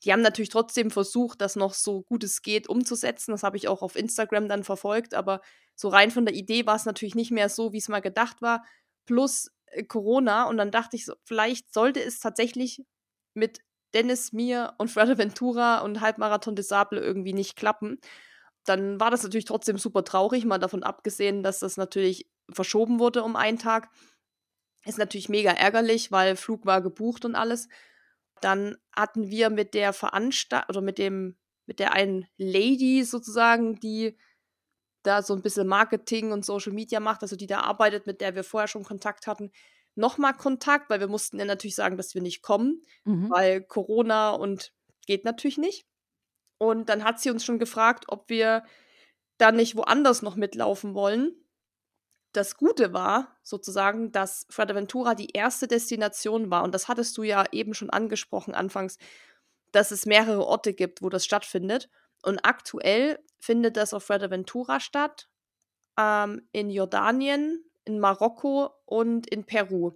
Die 0.05 0.13
haben 0.15 0.23
natürlich 0.23 0.49
trotzdem 0.49 0.91
versucht, 0.91 1.43
das 1.43 1.55
noch 1.55 1.75
so 1.75 2.01
gut 2.05 2.25
es 2.25 2.41
geht 2.41 2.67
umzusetzen. 2.71 3.33
Das 3.33 3.43
habe 3.43 3.59
ich 3.59 3.69
auch 3.69 3.83
auf 3.83 3.95
Instagram 3.95 4.49
dann 4.49 4.65
verfolgt, 4.65 5.13
aber 5.13 5.43
so 5.75 5.89
rein 5.89 6.11
von 6.11 6.25
der 6.25 6.35
Idee 6.35 6.65
war 6.65 6.77
es 6.77 6.87
natürlich 6.87 7.15
nicht 7.15 7.31
mehr 7.31 7.51
so, 7.51 7.75
wie 7.75 7.79
es 7.79 7.91
mal 7.91 8.01
gedacht 8.01 8.41
war. 8.41 8.65
Plus 9.05 9.51
äh, 9.67 9.85
Corona 9.85 10.45
und 10.45 10.57
dann 10.57 10.71
dachte 10.71 10.97
ich, 10.97 11.05
so, 11.05 11.13
vielleicht 11.25 11.75
sollte 11.75 12.03
es 12.03 12.21
tatsächlich 12.21 12.83
mit 13.35 13.61
Dennis, 13.93 14.33
mir 14.33 14.73
und 14.79 14.89
Fuerteventura 14.91 15.81
und 15.81 16.01
Halbmarathon 16.01 16.57
des 16.57 16.69
Sable 16.69 17.01
irgendwie 17.01 17.35
nicht 17.35 17.57
klappen. 17.57 17.99
Dann 18.65 19.01
war 19.01 19.11
das 19.11 19.23
natürlich 19.23 19.47
trotzdem 19.47 19.79
super 19.79 20.05
traurig, 20.05 20.45
mal 20.45 20.59
davon 20.59 20.83
abgesehen, 20.83 21.43
dass 21.43 21.61
das 21.61 21.77
natürlich 21.77 22.29
verschoben 22.53 22.99
wurde 22.99 23.23
um 23.23 23.37
einen 23.37 23.59
Tag. 23.59 23.89
Ist 24.85 24.99
natürlich 24.99 25.29
mega 25.29 25.51
ärgerlich, 25.51 26.11
weil 26.13 26.37
Flug 26.37 26.67
war 26.67 26.81
gebucht 26.83 27.25
und 27.25 27.35
alles. 27.35 27.69
Dann 28.41 28.77
hatten 28.95 29.29
wir 29.29 29.51
mit 29.51 29.75
der 29.75 29.93
Veranstaltung 29.93 30.69
oder 30.71 30.81
mit 30.81 30.99
dem, 30.99 31.37
mit 31.67 31.79
der 31.79 31.93
einen 31.93 32.27
Lady 32.39 33.05
sozusagen, 33.05 33.79
die 33.81 34.17
da 35.03 35.23
so 35.23 35.35
ein 35.35 35.43
bisschen 35.43 35.67
Marketing 35.67 36.33
und 36.33 36.45
Social 36.45 36.73
Media 36.73 37.01
macht, 37.01 37.23
also 37.23 37.37
die 37.37 37.47
da 37.47 37.61
arbeitet, 37.61 38.07
mit 38.07 38.21
der 38.21 38.35
wir 38.35 38.45
vorher 38.45 38.69
schon 38.69 38.85
Kontakt 38.85 39.27
hatten, 39.27 39.51
nochmal 39.95 40.35
Kontakt, 40.35 40.91
weil 40.91 41.01
wir 41.01 41.09
mussten 41.09 41.39
ihr 41.39 41.45
natürlich 41.47 41.75
sagen, 41.75 41.97
dass 41.97 42.15
wir 42.15 42.23
nicht 42.23 42.43
kommen, 42.43 42.85
Mhm. 43.05 43.31
weil 43.31 43.63
Corona 43.63 44.31
und 44.31 44.73
geht 45.07 45.25
natürlich 45.25 45.59
nicht. 45.59 45.87
Und 46.61 46.91
dann 46.91 47.05
hat 47.05 47.19
sie 47.19 47.31
uns 47.31 47.43
schon 47.43 47.59
gefragt, 47.59 48.05
ob 48.09 48.29
wir 48.29 48.65
da 49.39 49.51
nicht 49.51 49.77
woanders 49.77 50.21
noch 50.21 50.37
mitlaufen 50.37 50.95
wollen. 50.95 51.35
Das 52.33 52.59
Gute 52.59 52.93
war 52.93 53.35
sozusagen, 53.43 54.13
dass 54.13 54.47
Fuerteventura 54.51 55.15
die 55.15 55.31
erste 55.31 55.69
Destination 55.69 56.51
war. 56.51 56.63
Und 56.63 56.75
das 56.75 56.87
hattest 56.87 57.17
du 57.17 57.23
ja 57.23 57.47
eben 57.51 57.73
schon 57.73 57.89
angesprochen 57.89 58.55
anfangs, 58.55 58.99
dass 59.73 59.91
es 59.91 60.05
mehrere 60.05 60.45
Orte 60.45 60.75
gibt, 60.75 61.01
wo 61.01 61.09
das 61.09 61.25
stattfindet. 61.25 61.89
Und 62.23 62.41
aktuell 62.45 63.19
findet 63.39 63.79
das 63.79 63.95
auf 63.95 64.05
Fuerteventura 64.05 64.81
statt, 64.81 65.31
ähm, 65.99 66.47
in 66.53 66.69
Jordanien, 66.69 67.65
in 67.87 68.01
Marokko 68.01 68.71
und 68.85 69.27
in 69.27 69.47
Peru. 69.47 69.93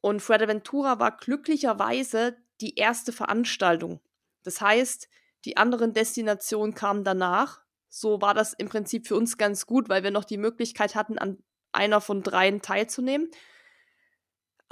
Und 0.00 0.20
Fuerteventura 0.20 0.98
war 0.98 1.14
glücklicherweise 1.18 2.38
die 2.62 2.76
erste 2.76 3.12
Veranstaltung. 3.12 4.00
Das 4.44 4.62
heißt, 4.62 5.10
die 5.44 5.56
anderen 5.56 5.92
Destinationen 5.92 6.74
kamen 6.74 7.04
danach. 7.04 7.60
So 7.88 8.20
war 8.20 8.34
das 8.34 8.52
im 8.52 8.68
Prinzip 8.68 9.06
für 9.06 9.16
uns 9.16 9.36
ganz 9.36 9.66
gut, 9.66 9.88
weil 9.88 10.02
wir 10.02 10.10
noch 10.10 10.24
die 10.24 10.38
Möglichkeit 10.38 10.94
hatten, 10.94 11.18
an 11.18 11.38
einer 11.72 12.00
von 12.00 12.22
dreien 12.22 12.62
teilzunehmen. 12.62 13.30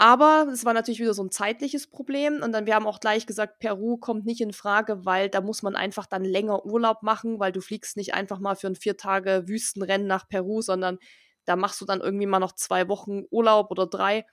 Aber 0.01 0.47
es 0.53 0.65
war 0.65 0.75
natürlich 0.75 1.01
wieder 1.01 1.13
so 1.13 1.25
ein 1.25 1.33
zeitliches 1.33 1.89
Problem. 1.89 2.41
Und 2.41 2.53
dann, 2.53 2.67
wir 2.67 2.77
haben 2.77 2.87
auch 2.87 3.01
gleich 3.01 3.27
gesagt, 3.27 3.59
Peru 3.59 3.97
kommt 3.97 4.27
nicht 4.27 4.41
in 4.41 4.53
Frage, 4.53 5.05
weil 5.05 5.29
da 5.29 5.41
muss 5.41 5.65
man 5.65 5.75
einfach 5.75 6.07
dann 6.07 6.25
länger 6.25 6.65
Urlaub 6.65 7.03
machen, 7.03 7.41
weil 7.41 7.51
du 7.51 7.61
fliegst 7.61 7.97
nicht 7.97 8.15
einfach 8.15 8.39
mal 8.39 8.55
für 8.55 8.69
ein 8.69 8.77
vier 8.77 8.97
Tage 8.97 9.49
Wüstenrennen 9.49 10.07
nach 10.07 10.29
Peru, 10.29 10.63
sondern 10.63 10.99
da 11.47 11.57
machst 11.57 11.81
du 11.81 11.85
dann 11.85 12.01
irgendwie 12.01 12.27
mal 12.27 12.39
noch 12.39 12.53
zwei 12.53 12.89
Wochen 12.89 13.25
Urlaub 13.31 13.73
oder 13.73 13.89
drei. 13.89 14.25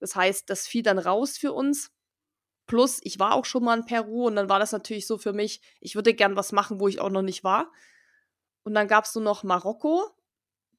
Das 0.00 0.14
heißt, 0.14 0.50
das 0.50 0.66
fiel 0.66 0.82
dann 0.82 0.98
raus 0.98 1.38
für 1.38 1.54
uns. 1.54 1.90
Plus, 2.66 3.00
ich 3.02 3.18
war 3.18 3.34
auch 3.34 3.44
schon 3.44 3.64
mal 3.64 3.78
in 3.78 3.84
Peru 3.84 4.26
und 4.26 4.36
dann 4.36 4.48
war 4.48 4.58
das 4.58 4.72
natürlich 4.72 5.06
so 5.06 5.18
für 5.18 5.32
mich, 5.32 5.60
ich 5.80 5.94
würde 5.94 6.14
gern 6.14 6.36
was 6.36 6.52
machen, 6.52 6.80
wo 6.80 6.88
ich 6.88 7.00
auch 7.00 7.10
noch 7.10 7.22
nicht 7.22 7.44
war. 7.44 7.72
Und 8.64 8.74
dann 8.74 8.88
gab 8.88 9.04
es 9.04 9.14
nur 9.14 9.22
noch 9.22 9.44
Marokko. 9.44 10.10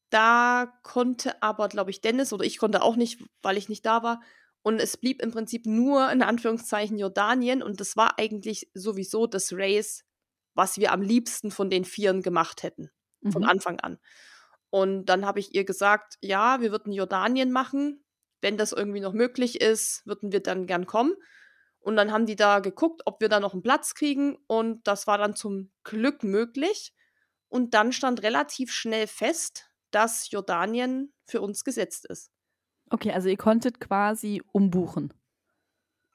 Da 0.10 0.74
konnte 0.84 1.42
aber, 1.42 1.70
glaube 1.70 1.92
ich, 1.92 2.02
Dennis 2.02 2.34
oder 2.34 2.44
ich 2.44 2.58
konnte 2.58 2.82
auch 2.82 2.96
nicht, 2.96 3.24
weil 3.42 3.58
ich 3.58 3.70
nicht 3.70 3.86
da 3.86 4.04
war. 4.04 4.22
Und 4.62 4.82
es 4.82 4.98
blieb 4.98 5.22
im 5.22 5.32
Prinzip 5.32 5.66
nur 5.66 6.12
in 6.12 6.22
Anführungszeichen 6.22 6.98
Jordanien 6.98 7.64
und 7.64 7.80
das 7.80 7.96
war 7.96 8.20
eigentlich 8.20 8.70
sowieso 8.74 9.26
das 9.26 9.54
Race, 9.54 10.04
was 10.56 10.78
wir 10.78 10.92
am 10.92 11.02
liebsten 11.02 11.52
von 11.52 11.70
den 11.70 11.86
Vieren 11.86 12.22
gemacht 12.22 12.64
hätten, 12.64 12.90
mhm. 13.22 13.32
von 13.32 13.46
Anfang 13.46 13.80
an. 13.80 13.98
Und 14.70 15.06
dann 15.06 15.26
habe 15.26 15.40
ich 15.40 15.56
ihr 15.56 15.64
gesagt, 15.64 16.18
ja, 16.22 16.60
wir 16.60 16.72
würden 16.72 16.92
Jordanien 16.92 17.52
machen. 17.52 18.04
Wenn 18.42 18.58
das 18.58 18.74
irgendwie 18.74 19.00
noch 19.00 19.14
möglich 19.14 19.62
ist, 19.62 20.06
würden 20.06 20.34
wir 20.34 20.42
dann 20.44 20.68
gern 20.68 20.86
kommen. 20.86 21.14
Und 21.80 21.96
dann 21.96 22.12
haben 22.12 22.26
die 22.26 22.36
da 22.36 22.60
geguckt, 22.60 23.04
ob 23.06 23.22
wir 23.22 23.30
da 23.30 23.40
noch 23.40 23.54
einen 23.54 23.64
Platz 23.64 23.94
kriegen. 23.94 24.38
Und 24.48 24.86
das 24.88 25.08
war 25.08 25.18
dann 25.18 25.36
zum 25.36 25.72
Glück 25.84 26.24
möglich. 26.24 26.94
Und 27.50 27.74
dann 27.74 27.92
stand 27.92 28.24
relativ 28.24 28.72
schnell 28.72 29.08
fest, 29.08 29.70
dass 29.92 30.30
Jordanien 30.32 31.14
für 31.26 31.42
uns 31.42 31.64
gesetzt 31.64 32.06
ist. 32.06 32.32
Okay, 32.90 33.12
also 33.12 33.30
ihr 33.30 33.38
konntet 33.38 33.80
quasi 33.80 34.42
umbuchen. 34.52 35.14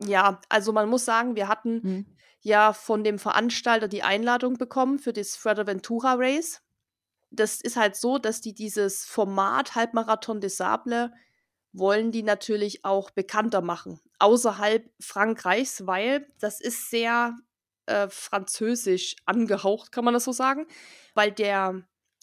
Ja, 0.05 0.41
also 0.49 0.73
man 0.73 0.89
muss 0.89 1.05
sagen, 1.05 1.37
wir 1.37 1.49
hatten 1.49 1.83
hm. 1.83 2.07
ja 2.41 2.73
von 2.73 3.05
dem 3.05 3.19
Veranstalter 3.19 3.89
die 3.89 4.03
Einladung 4.03 4.55
bekommen 4.55 4.99
für 4.99 5.13
das 5.13 5.37
Fuerteventura 5.37 6.15
Race. 6.15 6.63
Das 7.31 7.61
ist 7.61 7.77
halt 7.77 7.97
so, 7.97 8.19
dass 8.19 8.41
die 8.41 8.55
dieses 8.55 9.05
Format 9.05 9.75
Halbmarathon 9.75 10.41
des 10.41 10.57
Sable 10.57 11.13
wollen 11.73 12.13
die 12.13 12.23
natürlich 12.23 12.85
auch 12.85 13.11
bekannter 13.11 13.63
machen, 13.63 14.01
außerhalb 14.19 14.91
Frankreichs, 15.01 15.87
weil 15.87 16.29
das 16.39 16.61
ist 16.61 16.91
sehr 16.91 17.37
äh, 17.87 18.09
französisch 18.09 19.17
angehaucht, 19.25 19.93
kann 19.93 20.05
man 20.05 20.15
das 20.15 20.25
so 20.25 20.33
sagen, 20.33 20.67
weil 21.15 21.33
der 21.33 21.83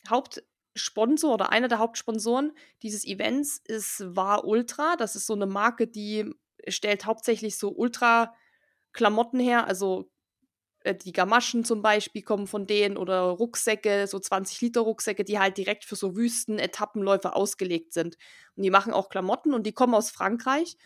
Haupt 0.09 0.43
Sponsor 0.75 1.33
oder 1.33 1.51
einer 1.51 1.67
der 1.67 1.79
Hauptsponsoren 1.79 2.53
dieses 2.83 3.05
Events 3.05 3.61
ist 3.65 4.15
War 4.15 4.45
Ultra. 4.45 4.95
Das 4.95 5.15
ist 5.15 5.27
so 5.27 5.33
eine 5.33 5.45
Marke, 5.45 5.87
die 5.87 6.33
stellt 6.67 7.05
hauptsächlich 7.05 7.57
so 7.57 7.69
Ultra-Klamotten 7.69 9.39
her. 9.39 9.67
Also 9.67 10.09
die 11.03 11.11
Gamaschen 11.11 11.65
zum 11.65 11.81
Beispiel 11.81 12.21
kommen 12.21 12.47
von 12.47 12.65
denen 12.65 12.97
oder 12.97 13.21
Rucksäcke, 13.21 14.07
so 14.07 14.19
20 14.19 14.61
Liter 14.61 14.81
Rucksäcke, 14.81 15.23
die 15.23 15.39
halt 15.39 15.57
direkt 15.57 15.83
für 15.85 15.95
so 15.95 16.15
Wüsten-Etappenläufe 16.15 17.35
ausgelegt 17.35 17.93
sind. 17.93 18.17
Und 18.55 18.63
die 18.63 18.69
machen 18.69 18.93
auch 18.93 19.09
Klamotten 19.09 19.53
und 19.53 19.65
die 19.65 19.73
kommen 19.73 19.93
aus 19.93 20.09
Frankreich. 20.09 20.77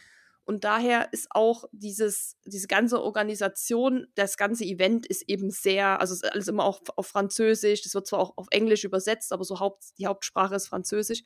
Und 0.45 0.65
daher 0.65 1.13
ist 1.13 1.27
auch 1.29 1.65
dieses, 1.71 2.37
diese 2.45 2.67
ganze 2.67 3.01
Organisation, 3.01 4.07
das 4.15 4.35
ganze 4.35 4.65
Event 4.65 5.05
ist 5.05 5.23
eben 5.29 5.51
sehr, 5.51 6.01
also 6.01 6.13
ist 6.13 6.25
alles 6.25 6.49
immer 6.49 6.65
auch 6.65 6.81
auf 6.97 7.07
Französisch, 7.07 7.83
das 7.83 7.93
wird 7.93 8.07
zwar 8.07 8.19
auch 8.19 8.33
auf 8.35 8.47
Englisch 8.51 8.83
übersetzt, 8.83 9.31
aber 9.31 9.45
so 9.45 9.59
Haupt, 9.61 9.85
die 9.97 10.07
Hauptsprache 10.07 10.55
ist 10.55 10.67
Französisch. 10.67 11.23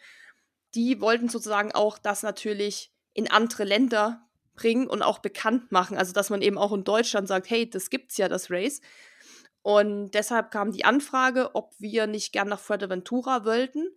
Die 0.76 1.02
wollten 1.02 1.30
sozusagen 1.30 1.72
auch 1.72 1.98
das 1.98 2.22
natürlich 2.22 2.92
in 3.14 3.32
andere 3.32 3.64
Länder 3.64 4.27
bringen 4.58 4.88
und 4.88 5.02
auch 5.02 5.20
bekannt 5.20 5.72
machen. 5.72 5.98
Also, 5.98 6.12
dass 6.12 6.30
man 6.30 6.42
eben 6.42 6.58
auch 6.58 6.74
in 6.74 6.84
Deutschland 6.84 7.30
sagt, 7.30 7.50
hey, 7.50 7.70
das 7.70 7.90
gibt's 7.90 8.18
ja, 8.18 8.28
das 8.28 8.52
Race. 8.52 8.82
Und 9.62 10.12
deshalb 10.12 10.52
kam 10.52 10.72
die 10.72 10.86
Anfrage, 10.86 11.56
ob 11.56 11.74
wir 11.80 12.08
nicht 12.08 12.34
gern 12.34 12.50
nach 12.50 12.60
Fuerteventura 12.60 13.46
wollten. 13.46 13.88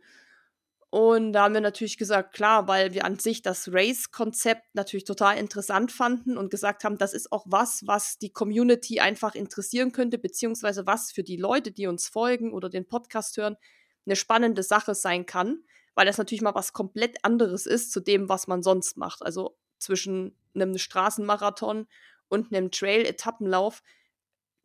Und 0.91 1.33
da 1.33 1.45
haben 1.45 1.55
wir 1.55 1.61
natürlich 1.61 1.99
gesagt, 1.99 2.35
klar, 2.35 2.67
weil 2.67 2.93
wir 2.93 3.05
an 3.05 3.21
sich 3.21 3.43
das 3.43 3.69
Race-Konzept 3.73 4.75
natürlich 4.75 5.05
total 5.05 5.39
interessant 5.39 5.93
fanden 5.93 6.37
und 6.37 6.51
gesagt 6.51 6.83
haben, 6.83 6.99
das 6.99 7.15
ist 7.15 7.31
auch 7.31 7.45
was, 7.47 7.87
was 7.87 8.19
die 8.19 8.33
Community 8.33 8.99
einfach 8.99 9.37
interessieren 9.37 9.93
könnte, 9.93 10.19
beziehungsweise 10.19 10.87
was 10.87 11.13
für 11.13 11.23
die 11.23 11.37
Leute, 11.37 11.71
die 11.71 11.87
uns 11.87 12.09
folgen 12.09 12.53
oder 12.53 12.69
den 12.69 12.89
Podcast 12.89 13.37
hören, 13.37 13.57
eine 14.05 14.17
spannende 14.17 14.65
Sache 14.65 14.97
sein 14.97 15.27
kann, 15.27 15.63
weil 15.95 16.07
das 16.07 16.19
natürlich 16.19 16.43
mal 16.43 16.57
was 16.57 16.73
komplett 16.73 17.25
anderes 17.25 17.67
ist 17.67 17.93
zu 17.93 18.01
dem, 18.01 18.29
was 18.29 18.49
man 18.49 18.65
sonst 18.65 18.97
macht. 18.97 19.23
Also 19.23 19.57
zwischen 19.81 20.37
einem 20.55 20.79
Straßenmarathon 20.79 21.87
und 22.29 22.55
einem 22.55 22.71
Trail-Etappenlauf, 22.71 23.83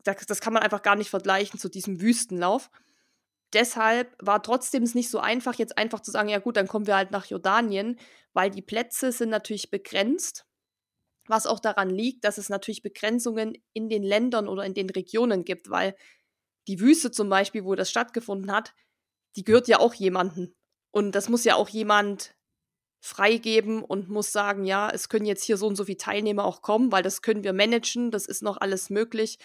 das, 0.03 0.25
das 0.27 0.41
kann 0.41 0.53
man 0.53 0.63
einfach 0.63 0.81
gar 0.81 0.95
nicht 0.95 1.10
vergleichen 1.10 1.60
zu 1.60 1.69
diesem 1.69 2.01
Wüstenlauf 2.01 2.69
deshalb 3.55 4.15
war 4.19 4.43
trotzdem 4.43 4.84
es 4.84 4.93
nicht 4.93 5.10
so 5.10 5.19
einfach, 5.19 5.55
jetzt 5.55 5.77
einfach 5.77 6.01
zu 6.01 6.12
sagen, 6.12 6.29
ja 6.29 6.39
gut, 6.39 6.57
dann 6.57 6.67
kommen 6.67 6.88
wir 6.88 6.95
halt 6.95 7.12
nach 7.12 7.25
Jordanien, 7.25 7.98
weil 8.34 8.51
die 8.51 8.62
Plätze 8.62 9.12
sind 9.12 9.29
natürlich 9.29 9.72
begrenzt. 9.72 10.45
Was 11.27 11.48
auch 11.48 11.60
daran 11.60 11.89
liegt, 11.89 12.24
dass 12.24 12.38
es 12.38 12.50
natürlich 12.50 12.84
Begrenzungen 12.84 13.57
in 13.74 13.89
den 13.89 14.03
Ländern 14.03 14.48
oder 14.48 14.63
in 14.63 14.75
den 14.75 14.89
Regionen 14.89 15.43
gibt, 15.43 15.69
weil 15.72 15.95
die 16.67 16.79
Wüste 16.79 17.12
zum 17.12 17.29
Beispiel, 17.29 17.63
wo 17.63 17.74
das 17.75 17.89
stattgefunden 17.89 18.51
hat, 18.51 18.74
die 19.36 19.43
gehört 19.43 19.67
ja 19.67 19.79
auch 19.79 19.93
jemandem. 19.93 20.53
Und 20.91 21.13
das 21.13 21.29
muss 21.29 21.43
ja 21.43 21.55
auch 21.55 21.69
jemand 21.69 22.35
freigeben 23.05 23.83
und 23.83 24.09
muss 24.09 24.31
sagen, 24.31 24.65
ja, 24.65 24.89
es 24.89 25.09
können 25.09 25.27
jetzt 25.27 25.43
hier 25.43 25.57
so 25.57 25.67
und 25.67 25.75
so 25.75 25.85
viele 25.85 25.97
Teilnehmer 25.97 26.43
auch 26.43 26.63
kommen, 26.63 26.91
weil 26.91 27.03
das 27.03 27.21
können 27.21 27.43
wir 27.43 27.53
managen, 27.53 28.09
das 28.09 28.25
ist 28.25 28.41
noch 28.41 28.57
alles 28.57 28.89
möglich 28.89 29.38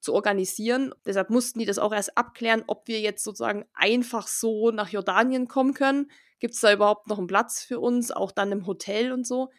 zu 0.00 0.14
organisieren. 0.14 0.94
Deshalb 1.04 1.28
mussten 1.28 1.58
die 1.58 1.66
das 1.66 1.78
auch 1.78 1.92
erst 1.92 2.16
abklären, 2.16 2.64
ob 2.66 2.88
wir 2.88 3.00
jetzt 3.00 3.22
sozusagen 3.22 3.66
einfach 3.74 4.26
so 4.26 4.70
nach 4.70 4.88
Jordanien 4.88 5.48
kommen 5.48 5.74
können. 5.74 6.10
Gibt 6.40 6.54
es 6.54 6.60
da 6.60 6.72
überhaupt 6.72 7.06
noch 7.06 7.18
einen 7.18 7.26
Platz 7.26 7.62
für 7.62 7.78
uns, 7.78 8.10
auch 8.10 8.32
dann 8.32 8.52
im 8.52 8.66
Hotel 8.66 9.12
und 9.12 9.26
so? 9.26 9.50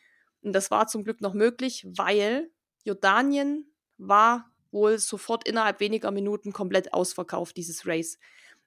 Und 0.42 0.54
das 0.54 0.72
war 0.72 0.88
zum 0.88 1.04
Glück 1.04 1.22
noch 1.22 1.36
möglich, 1.36 1.86
weil 1.88 2.50
Jordanien 2.84 3.72
war 3.98 4.52
wohl 4.72 4.98
sofort 4.98 5.48
innerhalb 5.48 5.80
weniger 5.80 6.10
Minuten 6.10 6.52
komplett 6.52 6.94
ausverkauft, 6.94 7.58
dieses 7.58 7.86
Race. 7.86 8.18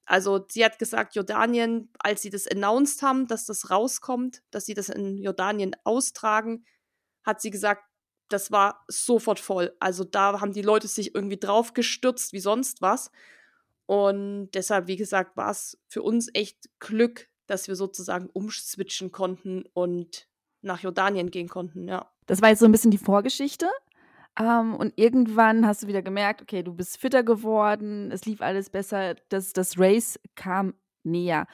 Also 0.08 0.46
sie 0.48 0.64
hat 0.64 0.78
gesagt, 0.78 1.14
Jordanien, 1.16 1.92
als 1.98 2.22
sie 2.22 2.30
das 2.30 2.48
announced 2.48 3.02
haben, 3.02 3.26
dass 3.26 3.44
das 3.44 3.70
rauskommt, 3.70 4.42
dass 4.50 4.64
sie 4.64 4.72
das 4.72 4.88
in 4.88 5.18
Jordanien 5.18 5.76
austragen, 5.84 6.64
hat 7.24 7.42
sie 7.42 7.50
gesagt, 7.50 7.82
das 8.30 8.50
war 8.50 8.84
sofort 8.88 9.38
voll. 9.38 9.76
Also 9.80 10.04
da 10.04 10.40
haben 10.40 10.54
die 10.54 10.62
Leute 10.62 10.88
sich 10.88 11.14
irgendwie 11.14 11.38
drauf 11.38 11.74
gestürzt 11.74 12.32
wie 12.32 12.40
sonst 12.40 12.80
was. 12.80 13.10
Und 13.84 14.50
deshalb, 14.52 14.86
wie 14.86 14.96
gesagt, 14.96 15.36
war 15.36 15.50
es 15.50 15.78
für 15.88 16.02
uns 16.02 16.30
echt 16.32 16.70
Glück, 16.78 17.28
dass 17.46 17.68
wir 17.68 17.76
sozusagen 17.76 18.30
umswitchen 18.30 19.12
konnten 19.12 19.64
und 19.74 20.26
nach 20.62 20.80
Jordanien 20.80 21.30
gehen 21.30 21.48
konnten, 21.48 21.86
ja. 21.86 22.10
Das 22.26 22.40
war 22.40 22.48
jetzt 22.48 22.60
so 22.60 22.66
ein 22.66 22.72
bisschen 22.72 22.90
die 22.90 22.98
Vorgeschichte. 22.98 23.70
Um, 24.40 24.46
ähm, 24.46 24.74
und 24.76 24.92
irgendwann 24.96 25.66
hast 25.66 25.82
du 25.82 25.88
wieder 25.88 26.02
gemerkt, 26.02 26.42
okay, 26.42 26.62
du 26.62 26.72
bist 26.72 26.98
fitter 26.98 27.24
geworden, 27.24 28.12
es 28.12 28.24
lief 28.24 28.40
alles 28.40 28.70
besser, 28.70 29.16
das, 29.30 29.52
das 29.52 29.78
Race 29.78 30.18
kam 30.36 30.74
näher. 31.02 31.46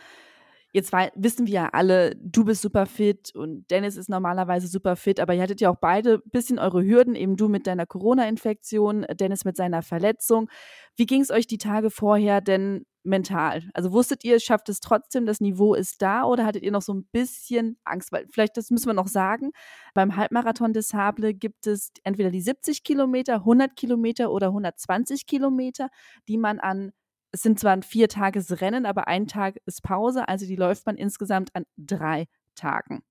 Jetzt 0.75 0.93
wissen 0.93 1.47
wir 1.47 1.55
ja 1.55 1.69
alle, 1.73 2.17
du 2.17 2.45
bist 2.45 2.61
super 2.63 2.87
fit 2.87 3.33
und 3.37 3.71
Dennis 3.71 3.95
ist 3.97 4.09
normalerweise 4.09 4.67
super 4.67 4.97
fit, 4.97 5.21
aber 5.21 5.33
ihr 5.33 5.41
hattet 5.41 5.61
ja 5.61 5.71
auch 5.71 5.79
beide 5.81 6.15
ein 6.15 6.31
bisschen 6.33 6.59
eure 6.59 6.83
Hürden, 6.85 7.15
eben 7.15 7.37
du 7.37 7.49
mit 7.49 7.69
deiner 7.69 7.87
Corona-Infektion, 7.87 9.07
Dennis 9.21 9.45
mit 9.45 9.57
seiner 9.57 9.83
Verletzung. 9.83 10.51
Wie 10.97 11.07
ging 11.07 11.21
es 11.21 11.31
euch 11.31 11.47
die 11.47 11.59
Tage 11.59 11.91
vorher 11.91 12.41
denn 12.41 12.87
mental? 13.05 13.63
Also 13.73 13.93
wusstet 13.93 14.25
ihr, 14.25 14.41
schafft 14.41 14.69
es 14.69 14.81
trotzdem, 14.81 15.27
das 15.27 15.41
Niveau 15.41 15.75
ist 15.75 16.03
da 16.03 16.25
oder 16.25 16.45
hattet 16.45 16.65
ihr 16.65 16.73
noch 16.73 16.83
so 16.83 16.93
ein 16.93 17.07
bisschen 17.13 17.79
Angst? 17.85 18.11
Weil 18.11 18.27
vielleicht, 18.33 18.57
das 18.57 18.71
müssen 18.71 18.87
wir 18.87 18.95
noch 18.95 19.07
sagen, 19.07 19.53
beim 19.95 20.17
Halbmarathon 20.17 20.73
des 20.73 20.89
Sable 20.89 21.35
gibt 21.35 21.69
es 21.69 21.93
entweder 22.03 22.33
die 22.33 22.41
70 22.41 22.83
Kilometer, 22.83 23.35
100 23.37 23.77
Kilometer 23.77 24.33
oder 24.33 24.49
120 24.49 25.27
Kilometer, 25.29 25.89
die 26.27 26.37
man 26.37 26.59
an 26.59 26.91
es 27.35 27.43
sind 27.43 27.59
zwar 27.59 27.73
ein 27.73 27.83
Viertagesrennen, 27.83 28.87
aber 28.87 29.09
ein 29.09 29.27
Tag 29.27 29.57
ist 29.67 29.83
Pause, 29.83 30.29
also 30.29 30.47
die 30.47 30.55
läuft 30.55 30.87
man 30.87 30.97
insgesamt 30.97 31.51
an 31.55 31.67
drei 31.77 32.27
Tagen. 32.55 33.03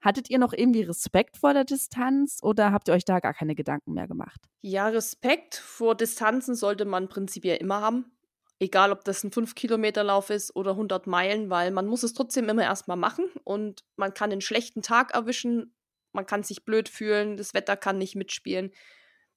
Hattet 0.00 0.30
ihr 0.30 0.38
noch 0.38 0.52
irgendwie 0.52 0.82
Respekt 0.82 1.36
vor 1.36 1.52
der 1.52 1.64
Distanz 1.64 2.38
oder 2.42 2.70
habt 2.70 2.86
ihr 2.86 2.94
euch 2.94 3.04
da 3.04 3.18
gar 3.18 3.34
keine 3.34 3.56
Gedanken 3.56 3.92
mehr 3.92 4.06
gemacht? 4.06 4.40
Ja, 4.62 4.86
Respekt 4.86 5.56
vor 5.56 5.96
Distanzen 5.96 6.54
sollte 6.54 6.84
man 6.84 7.08
prinzipiell 7.08 7.56
immer 7.56 7.80
haben. 7.80 8.16
Egal, 8.60 8.92
ob 8.92 9.04
das 9.04 9.24
ein 9.24 9.32
5-Kilometer-Lauf 9.32 10.30
ist 10.30 10.54
oder 10.54 10.70
100 10.72 11.08
Meilen, 11.08 11.50
weil 11.50 11.72
man 11.72 11.88
muss 11.88 12.04
es 12.04 12.12
trotzdem 12.12 12.48
immer 12.48 12.62
erstmal 12.62 12.96
machen 12.96 13.24
und 13.42 13.84
man 13.96 14.14
kann 14.14 14.30
einen 14.30 14.42
schlechten 14.42 14.80
Tag 14.80 15.12
erwischen, 15.12 15.74
man 16.12 16.24
kann 16.24 16.44
sich 16.44 16.64
blöd 16.64 16.88
fühlen, 16.88 17.36
das 17.36 17.52
Wetter 17.52 17.76
kann 17.76 17.98
nicht 17.98 18.14
mitspielen. 18.14 18.70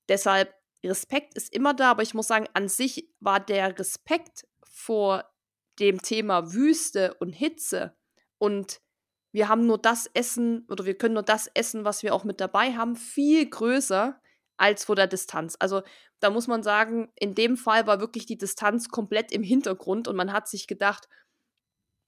Deshalb 0.07 0.53
Respekt 0.87 1.35
ist 1.35 1.53
immer 1.53 1.73
da, 1.73 1.91
aber 1.91 2.03
ich 2.03 2.13
muss 2.13 2.27
sagen, 2.27 2.47
an 2.53 2.69
sich 2.69 3.09
war 3.19 3.39
der 3.39 3.77
Respekt 3.77 4.47
vor 4.63 5.25
dem 5.79 6.01
Thema 6.01 6.53
Wüste 6.53 7.15
und 7.15 7.33
Hitze 7.33 7.95
und 8.37 8.81
wir 9.31 9.47
haben 9.47 9.65
nur 9.65 9.77
das 9.77 10.09
Essen 10.13 10.65
oder 10.69 10.85
wir 10.85 10.97
können 10.97 11.13
nur 11.13 11.23
das 11.23 11.47
essen, 11.53 11.85
was 11.85 12.01
wir 12.01 12.15
auch 12.15 12.23
mit 12.23 12.41
dabei 12.41 12.73
haben, 12.73 12.95
viel 12.95 13.47
größer 13.47 14.19
als 14.57 14.85
vor 14.85 14.95
der 14.95 15.07
Distanz. 15.07 15.55
Also 15.59 15.83
da 16.19 16.29
muss 16.29 16.47
man 16.47 16.63
sagen, 16.63 17.11
in 17.15 17.35
dem 17.35 17.55
Fall 17.55 17.87
war 17.87 17.99
wirklich 17.99 18.25
die 18.25 18.37
Distanz 18.37 18.89
komplett 18.89 19.31
im 19.31 19.43
Hintergrund 19.43 20.07
und 20.07 20.15
man 20.15 20.33
hat 20.33 20.47
sich 20.47 20.67
gedacht, 20.67 21.07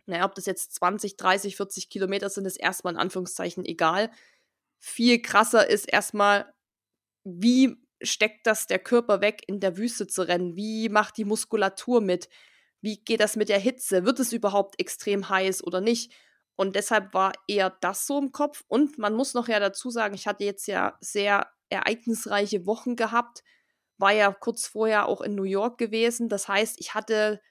naja, 0.06 0.26
ob 0.26 0.36
das 0.36 0.46
jetzt 0.46 0.74
20, 0.76 1.16
30, 1.16 1.56
40 1.56 1.90
Kilometer 1.90 2.30
sind, 2.30 2.46
ist 2.46 2.58
erstmal 2.58 2.94
in 2.94 3.00
Anführungszeichen 3.00 3.64
egal. 3.66 4.12
Viel 4.80 5.22
krasser 5.22 5.70
ist 5.70 5.88
erstmal 5.92 6.52
wie 7.24 7.78
steckt 8.04 8.48
das 8.48 8.68
der 8.68 8.80
Körper 8.80 9.22
weg, 9.22 9.44
in 9.48 9.60
der 9.60 9.78
Wüste 9.78 10.08
zu 10.08 10.28
rennen? 10.28 10.56
Wie 10.56 10.90
macht 10.90 11.18
die 11.18 11.26
Muskulatur 11.26 12.02
mit? 12.02 12.30
Wie 12.82 12.98
geht 13.04 13.20
das 13.22 13.36
mit 13.36 13.50
der 13.50 13.60
Hitze? 13.60 14.06
Wird 14.06 14.20
es 14.20 14.34
überhaupt 14.34 14.80
extrem 14.80 15.30
heiß 15.30 15.64
oder 15.64 15.82
nicht? 15.82 16.14
Und 16.56 16.76
deshalb 16.76 17.14
war 17.14 17.34
eher 17.48 17.70
das 17.82 18.06
so 18.08 18.20
im 18.20 18.32
Kopf. 18.32 18.64
Und 18.68 18.98
man 18.98 19.14
muss 19.14 19.34
noch 19.34 19.48
ja 19.48 19.60
dazu 19.60 19.90
sagen, 19.90 20.14
ich 20.14 20.28
hatte 20.28 20.44
jetzt 20.44 20.68
ja 20.68 20.98
sehr 21.00 21.48
ereignisreiche 21.70 22.66
Wochen 22.66 22.96
gehabt, 22.96 23.44
war 23.98 24.12
ja 24.12 24.32
kurz 24.32 24.68
vorher 24.68 25.08
auch 25.08 25.22
in 25.22 25.36
New 25.36 25.44
York 25.44 25.78
gewesen. 25.78 26.28
Das 26.28 26.48
heißt, 26.48 26.80
ich 26.80 26.94
hatte 26.94 27.42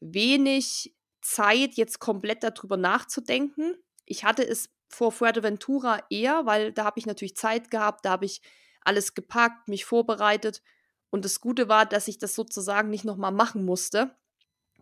wenig 0.00 0.96
Zeit, 1.20 1.74
jetzt 1.74 1.98
komplett 1.98 2.42
darüber 2.42 2.76
nachzudenken. 2.76 3.74
Ich 4.04 4.24
hatte 4.24 4.46
es 4.46 4.70
vor 4.88 5.12
Fuerteventura 5.12 6.00
eher, 6.10 6.46
weil 6.46 6.72
da 6.72 6.84
habe 6.84 6.98
ich 6.98 7.06
natürlich 7.06 7.36
Zeit 7.36 7.70
gehabt, 7.70 8.04
da 8.04 8.10
habe 8.10 8.24
ich 8.24 8.40
alles 8.86 9.14
gepackt, 9.14 9.68
mich 9.68 9.84
vorbereitet. 9.84 10.62
Und 11.10 11.24
das 11.24 11.40
Gute 11.40 11.68
war, 11.68 11.86
dass 11.86 12.08
ich 12.08 12.18
das 12.18 12.34
sozusagen 12.34 12.90
nicht 12.90 13.04
nochmal 13.04 13.32
machen 13.32 13.64
musste. 13.64 14.16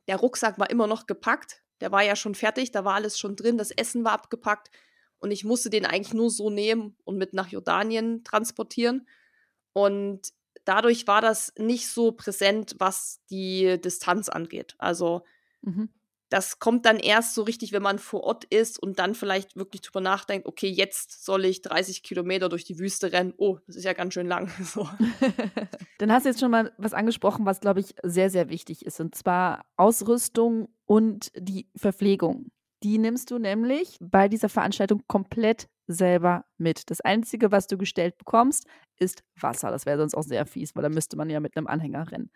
Der 0.08 0.16
Rucksack 0.16 0.58
war 0.58 0.70
immer 0.70 0.86
noch 0.86 1.06
gepackt, 1.06 1.62
der 1.80 1.92
war 1.92 2.02
ja 2.02 2.16
schon 2.16 2.34
fertig, 2.34 2.72
da 2.72 2.84
war 2.84 2.94
alles 2.94 3.18
schon 3.18 3.36
drin, 3.36 3.58
das 3.58 3.70
Essen 3.70 4.04
war 4.04 4.12
abgepackt 4.12 4.70
und 5.18 5.30
ich 5.30 5.44
musste 5.44 5.70
den 5.70 5.86
eigentlich 5.86 6.14
nur 6.14 6.30
so 6.30 6.50
nehmen 6.50 6.96
und 7.04 7.16
mit 7.16 7.32
nach 7.32 7.48
Jordanien 7.48 8.22
transportieren. 8.24 9.08
Und 9.72 10.32
dadurch 10.64 11.06
war 11.06 11.20
das 11.20 11.52
nicht 11.58 11.88
so 11.88 12.12
präsent, 12.12 12.76
was 12.78 13.20
die 13.30 13.80
Distanz 13.80 14.28
angeht. 14.28 14.74
Also 14.78 15.22
mhm 15.62 15.88
das 16.34 16.58
kommt 16.58 16.84
dann 16.84 16.98
erst 16.98 17.36
so 17.36 17.42
richtig, 17.44 17.70
wenn 17.70 17.84
man 17.84 18.00
vor 18.00 18.24
Ort 18.24 18.42
ist 18.46 18.82
und 18.82 18.98
dann 18.98 19.14
vielleicht 19.14 19.54
wirklich 19.54 19.82
drüber 19.82 20.00
nachdenkt, 20.00 20.48
okay, 20.48 20.66
jetzt 20.66 21.24
soll 21.24 21.44
ich 21.44 21.62
30 21.62 22.02
Kilometer 22.02 22.48
durch 22.48 22.64
die 22.64 22.80
Wüste 22.80 23.12
rennen. 23.12 23.34
Oh, 23.36 23.58
das 23.68 23.76
ist 23.76 23.84
ja 23.84 23.92
ganz 23.92 24.14
schön 24.14 24.26
lang. 24.26 24.50
So. 24.64 24.88
dann 25.98 26.10
hast 26.10 26.24
du 26.24 26.30
jetzt 26.30 26.40
schon 26.40 26.50
mal 26.50 26.72
was 26.76 26.92
angesprochen, 26.92 27.46
was, 27.46 27.60
glaube 27.60 27.78
ich, 27.78 27.94
sehr, 28.02 28.30
sehr 28.30 28.48
wichtig 28.48 28.84
ist. 28.84 28.98
Und 28.98 29.14
zwar 29.14 29.64
Ausrüstung 29.76 30.74
und 30.86 31.30
die 31.36 31.68
Verpflegung. 31.76 32.50
Die 32.82 32.98
nimmst 32.98 33.30
du 33.30 33.38
nämlich 33.38 33.96
bei 34.00 34.28
dieser 34.28 34.48
Veranstaltung 34.48 35.04
komplett 35.06 35.68
selber 35.86 36.46
mit. 36.58 36.90
Das 36.90 37.00
Einzige, 37.00 37.52
was 37.52 37.68
du 37.68 37.78
gestellt 37.78 38.18
bekommst, 38.18 38.66
ist 38.98 39.22
Wasser. 39.38 39.70
Das 39.70 39.86
wäre 39.86 39.98
sonst 39.98 40.16
auch 40.16 40.24
sehr 40.24 40.46
fies, 40.46 40.74
weil 40.74 40.82
da 40.82 40.88
müsste 40.88 41.16
man 41.16 41.30
ja 41.30 41.38
mit 41.38 41.56
einem 41.56 41.68
Anhänger 41.68 42.10
rennen. 42.10 42.32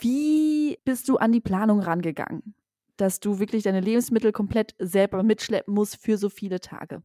Wie 0.00 0.78
bist 0.84 1.08
du 1.08 1.16
an 1.18 1.32
die 1.32 1.40
Planung 1.40 1.80
rangegangen, 1.80 2.54
dass 2.96 3.20
du 3.20 3.38
wirklich 3.38 3.62
deine 3.62 3.80
Lebensmittel 3.80 4.32
komplett 4.32 4.74
selber 4.78 5.22
mitschleppen 5.22 5.74
musst 5.74 6.02
für 6.02 6.16
so 6.16 6.28
viele 6.28 6.60
Tage? 6.60 7.02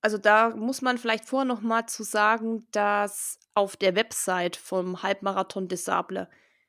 Also 0.00 0.18
da 0.18 0.50
muss 0.50 0.82
man 0.82 0.98
vielleicht 0.98 1.24
vorher 1.24 1.44
noch 1.44 1.62
mal 1.62 1.86
zu 1.86 2.04
sagen, 2.04 2.68
dass 2.70 3.40
auf 3.54 3.76
der 3.76 3.96
Website 3.96 4.54
vom 4.54 5.02
Halbmarathon 5.02 5.66
des 5.66 5.84
Sable 5.84 6.28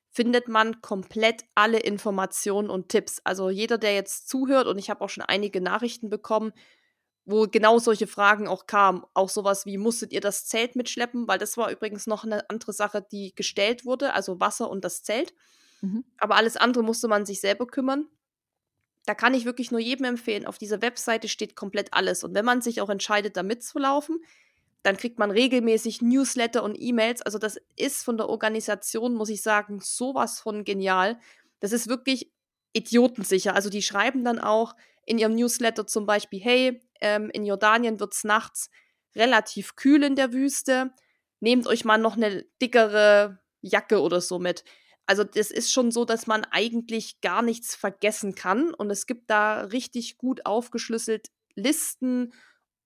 findet 0.10 0.48
man 0.48 0.82
komplett 0.82 1.46
alle 1.54 1.78
Informationen 1.78 2.72
und 2.72 2.90
Tipps. 2.90 3.22
Also 3.24 3.52
jeder, 3.52 3.78
der 3.78 3.94
jetzt 3.94 4.28
zuhört, 4.28 4.66
und 4.66 4.80
ich 4.80 4.90
habe 4.90 5.02
auch 5.02 5.10
schon 5.10 5.24
einige 5.24 5.62
Nachrichten 5.62 6.10
bekommen, 6.10 6.54
wo 7.28 7.46
genau 7.46 7.78
solche 7.78 8.08
Fragen 8.08 8.48
auch 8.48 8.68
kamen. 8.68 9.04
Auch 9.14 9.28
sowas 9.28 9.66
wie, 9.66 9.78
musstet 9.78 10.14
ihr 10.14 10.22
das 10.22 10.46
Zelt 10.46 10.78
mitschleppen? 10.78 11.28
Weil 11.28 11.38
das 11.38 11.58
war 11.58 11.70
übrigens 11.70 12.08
noch 12.08 12.24
eine 12.24 12.50
andere 12.50 12.72
Sache, 12.72 13.06
die 13.12 13.36
gestellt 13.36 13.84
wurde, 13.84 14.14
also 14.14 14.40
Wasser 14.40 14.70
und 14.70 14.86
das 14.86 15.04
Zelt. 15.04 15.34
Mhm. 15.82 16.06
Aber 16.18 16.36
alles 16.36 16.56
andere 16.56 16.84
musste 16.84 17.10
man 17.10 17.26
sich 17.26 17.42
selber 17.42 17.68
kümmern. 17.68 18.08
Da 19.06 19.14
kann 19.14 19.34
ich 19.34 19.44
wirklich 19.44 19.72
nur 19.72 19.82
jedem 19.82 20.06
empfehlen, 20.06 20.46
auf 20.46 20.58
dieser 20.58 20.82
Webseite 20.82 21.28
steht 21.28 21.58
komplett 21.58 21.94
alles. 21.94 22.24
Und 22.24 22.34
wenn 22.34 22.46
man 22.46 22.62
sich 22.62 22.80
auch 22.80 22.90
entscheidet, 22.90 23.36
da 23.36 23.44
mitzulaufen, 23.44 24.24
dann 24.84 24.96
kriegt 24.96 25.20
man 25.20 25.30
regelmäßig 25.30 26.02
Newsletter 26.02 26.64
und 26.64 26.76
E-Mails. 26.80 27.22
Also 27.22 27.40
das 27.40 27.58
ist 27.76 28.04
von 28.04 28.16
der 28.16 28.30
Organisation, 28.30 29.16
muss 29.16 29.30
ich 29.30 29.42
sagen, 29.42 29.82
sowas 29.82 30.40
von 30.40 30.64
genial. 30.64 31.20
Das 31.60 31.74
ist 31.74 31.90
wirklich 31.90 32.32
idiotensicher. 32.72 33.54
Also 33.54 33.70
die 33.70 33.82
schreiben 33.82 34.24
dann 34.24 34.40
auch 34.40 34.76
in 35.06 35.18
ihrem 35.18 35.36
Newsletter 35.36 35.88
zum 35.88 36.06
Beispiel, 36.06 36.40
hey, 36.40 36.82
ähm, 37.02 37.30
in 37.32 37.46
Jordanien 37.46 38.00
wird 38.00 38.14
es 38.14 38.24
nachts 38.24 38.70
relativ 39.16 39.76
kühl 39.76 40.04
in 40.04 40.16
der 40.16 40.34
Wüste. 40.34 40.92
Nehmt 41.40 41.68
euch 41.68 41.86
mal 41.86 41.98
noch 41.98 42.18
eine 42.18 42.46
dickere 42.62 43.40
Jacke 43.62 44.02
oder 44.02 44.22
so 44.22 44.40
mit. 44.40 44.64
Also 45.06 45.24
das 45.24 45.52
ist 45.52 45.72
schon 45.72 45.92
so, 45.92 46.06
dass 46.06 46.28
man 46.28 46.46
eigentlich 46.46 47.22
gar 47.22 47.42
nichts 47.42 47.76
vergessen 47.76 48.36
kann. 48.36 48.74
Und 48.74 48.92
es 48.92 49.06
gibt 49.06 49.30
da 49.30 49.62
richtig 49.62 50.18
gut 50.18 50.46
aufgeschlüsselt 50.46 51.30
Listen 51.56 52.34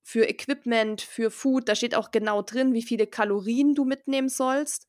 für 0.04 0.28
Equipment, 0.28 1.02
für 1.02 1.32
Food. 1.32 1.68
Da 1.68 1.76
steht 1.76 1.96
auch 1.96 2.12
genau 2.12 2.42
drin, 2.42 2.74
wie 2.74 2.84
viele 2.84 3.08
Kalorien 3.08 3.76
du 3.76 3.86
mitnehmen 3.86 4.30
sollst 4.30 4.88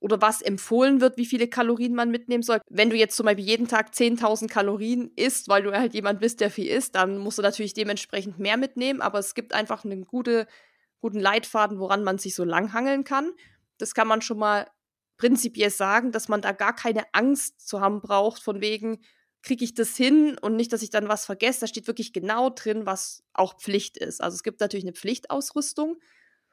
oder 0.00 0.20
was 0.20 0.42
empfohlen 0.42 1.00
wird, 1.00 1.18
wie 1.18 1.26
viele 1.26 1.46
Kalorien 1.46 1.94
man 1.94 2.10
mitnehmen 2.10 2.42
soll. 2.42 2.60
Wenn 2.68 2.90
du 2.90 2.96
jetzt 2.96 3.16
zum 3.16 3.26
Beispiel 3.26 3.44
jeden 3.44 3.68
Tag 3.68 3.92
10.000 3.92 4.48
Kalorien 4.48 5.12
isst, 5.14 5.48
weil 5.48 5.62
du 5.62 5.72
halt 5.72 5.94
jemand 5.94 6.20
bist, 6.20 6.40
der 6.40 6.50
viel 6.50 6.66
isst, 6.66 6.94
dann 6.94 7.18
musst 7.18 7.38
du 7.38 7.42
natürlich 7.42 7.74
dementsprechend 7.74 8.38
mehr 8.38 8.56
mitnehmen. 8.56 9.02
Aber 9.02 9.18
es 9.18 9.34
gibt 9.34 9.52
einfach 9.52 9.84
einen 9.84 10.06
gute, 10.06 10.46
guten 11.00 11.20
Leitfaden, 11.20 11.78
woran 11.78 12.02
man 12.02 12.18
sich 12.18 12.34
so 12.34 12.44
langhangeln 12.44 13.04
kann. 13.04 13.30
Das 13.76 13.94
kann 13.94 14.08
man 14.08 14.22
schon 14.22 14.38
mal 14.38 14.66
prinzipiell 15.18 15.70
sagen, 15.70 16.12
dass 16.12 16.28
man 16.28 16.40
da 16.40 16.52
gar 16.52 16.74
keine 16.74 17.04
Angst 17.12 17.66
zu 17.68 17.80
haben 17.80 18.00
braucht, 18.00 18.42
von 18.42 18.62
wegen, 18.62 19.00
kriege 19.42 19.64
ich 19.64 19.74
das 19.74 19.96
hin 19.96 20.38
und 20.38 20.56
nicht, 20.56 20.72
dass 20.72 20.82
ich 20.82 20.90
dann 20.90 21.08
was 21.08 21.24
vergesse. 21.26 21.60
Da 21.60 21.66
steht 21.66 21.86
wirklich 21.86 22.12
genau 22.12 22.50
drin, 22.50 22.86
was 22.86 23.22
auch 23.32 23.58
Pflicht 23.58 23.96
ist. 23.96 24.22
Also 24.22 24.34
es 24.34 24.42
gibt 24.42 24.60
natürlich 24.60 24.84
eine 24.84 24.94
Pflichtausrüstung. 24.94 25.98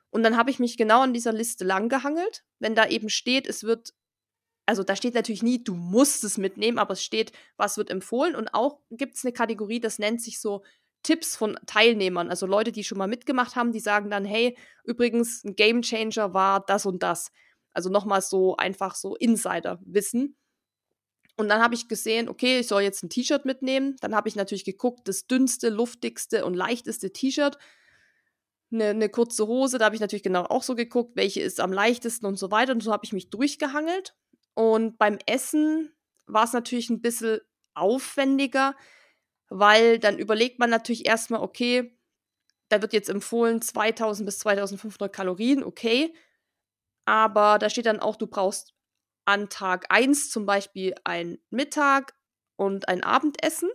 Und 0.10 0.24
dann 0.24 0.38
habe 0.38 0.50
ich 0.50 0.60
mich 0.60 0.78
genau 0.78 1.02
an 1.02 1.14
dieser 1.14 1.34
Liste 1.34 1.66
langgehangelt. 1.66 2.44
Wenn 2.60 2.76
da 2.76 2.88
eben 2.88 3.10
steht, 3.10 3.48
es 3.48 3.64
wird, 3.64 3.94
also 4.66 4.84
da 4.84 4.96
steht 4.96 5.14
natürlich 5.14 5.44
nie, 5.44 5.64
du 5.64 5.76
musst 5.76 6.24
es 6.24 6.38
mitnehmen, 6.38 6.80
aber 6.80 6.94
es 6.94 7.04
steht, 7.04 7.32
was 7.58 7.78
wird 7.78 7.90
empfohlen. 7.90 8.36
Und 8.36 8.54
auch 8.54 8.80
gibt 8.90 9.16
es 9.16 9.26
eine 9.26 9.34
Kategorie, 9.34 9.80
das 9.80 10.00
nennt 10.00 10.22
sich 10.22 10.40
so 10.40 10.64
Tipps 11.04 11.36
von 11.36 11.58
Teilnehmern, 11.66 12.30
also 12.30 12.46
Leute, 12.46 12.72
die 12.72 12.84
schon 12.84 12.98
mal 12.98 13.08
mitgemacht 13.08 13.56
haben, 13.56 13.72
die 13.72 13.80
sagen 13.80 14.10
dann, 14.10 14.26
hey, 14.26 14.58
übrigens, 14.84 15.44
ein 15.44 15.56
Game 15.56 15.82
Changer 15.82 16.34
war 16.34 16.66
das 16.66 16.86
und 16.86 17.04
das. 17.04 17.32
Also 17.72 17.90
nochmal 17.90 18.22
so 18.22 18.58
einfach 18.58 18.96
so 18.96 19.16
Insider-Wissen. 19.16 20.36
Und 21.38 21.50
dann 21.50 21.62
habe 21.62 21.76
ich 21.76 21.88
gesehen, 21.88 22.28
okay, 22.28 22.60
ich 22.60 22.68
soll 22.68 22.82
jetzt 22.82 23.04
ein 23.04 23.10
T-Shirt 23.10 23.46
mitnehmen. 23.46 23.96
Dann 24.02 24.16
habe 24.16 24.28
ich 24.28 24.36
natürlich 24.36 24.66
geguckt, 24.66 25.08
das 25.08 25.28
dünnste, 25.28 25.70
luftigste 25.70 26.44
und 26.44 26.56
leichteste 26.56 27.14
T-Shirt 27.14 27.58
eine, 28.72 28.90
eine 28.90 29.10
kurze 29.10 29.48
Hose, 29.48 29.78
da 29.78 29.86
habe 29.86 29.96
ich 29.96 30.02
natürlich 30.02 30.24
genau 30.24 30.44
auch 30.44 30.64
so 30.64 30.76
geguckt, 30.76 31.16
welche 31.16 31.42
ist 31.42 31.60
am 31.60 31.72
leichtesten 31.72 32.26
und 32.26 32.38
so 32.38 32.52
weiter. 32.52 32.74
Und 32.74 32.82
so 32.82 32.92
habe 32.92 33.06
ich 33.06 33.14
mich 33.14 33.30
durchgehangelt. 33.30 34.16
Und 34.54 34.98
beim 34.98 35.20
Essen 35.26 35.94
war 36.26 36.44
es 36.44 36.54
natürlich 36.54 36.90
ein 36.90 37.02
bisschen 37.02 37.40
aufwendiger, 37.74 38.76
weil 39.50 40.00
dann 40.00 40.18
überlegt 40.18 40.60
man 40.60 40.70
natürlich 40.70 41.06
erstmal, 41.06 41.42
okay, 41.42 41.98
da 42.70 42.82
wird 42.82 42.94
jetzt 42.94 43.10
empfohlen 43.10 43.62
2000 43.62 44.26
bis 44.26 44.40
2500 44.40 45.14
Kalorien, 45.14 45.64
okay. 45.64 46.14
Aber 47.06 47.60
da 47.60 47.70
steht 47.70 47.86
dann 47.86 48.02
auch, 48.02 48.18
du 48.18 48.28
brauchst 48.28 48.74
an 49.26 49.50
Tag 49.50 49.86
1 49.90 50.30
zum 50.30 50.46
Beispiel 50.46 50.96
ein 51.04 51.38
Mittag 51.50 52.14
und 52.58 52.90
ein 52.90 53.04
Abendessen. 53.04 53.70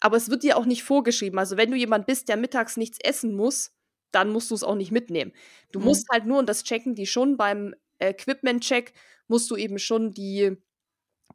Aber 0.00 0.16
es 0.16 0.30
wird 0.30 0.42
dir 0.42 0.56
auch 0.56 0.66
nicht 0.66 0.82
vorgeschrieben. 0.82 1.38
Also 1.38 1.56
wenn 1.56 1.70
du 1.70 1.76
jemand 1.76 2.06
bist, 2.06 2.28
der 2.28 2.36
mittags 2.36 2.76
nichts 2.76 2.98
essen 3.02 3.34
muss, 3.34 3.72
dann 4.12 4.30
musst 4.30 4.50
du 4.50 4.54
es 4.54 4.64
auch 4.64 4.74
nicht 4.74 4.92
mitnehmen. 4.92 5.32
Du 5.72 5.80
mhm. 5.80 5.86
musst 5.86 6.08
halt 6.10 6.26
nur, 6.26 6.38
und 6.38 6.48
das 6.48 6.64
checken 6.64 6.94
die 6.94 7.06
schon 7.06 7.36
beim 7.36 7.74
Equipment-Check, 7.98 8.92
musst 9.26 9.50
du 9.50 9.56
eben 9.56 9.78
schon 9.78 10.12
die 10.12 10.56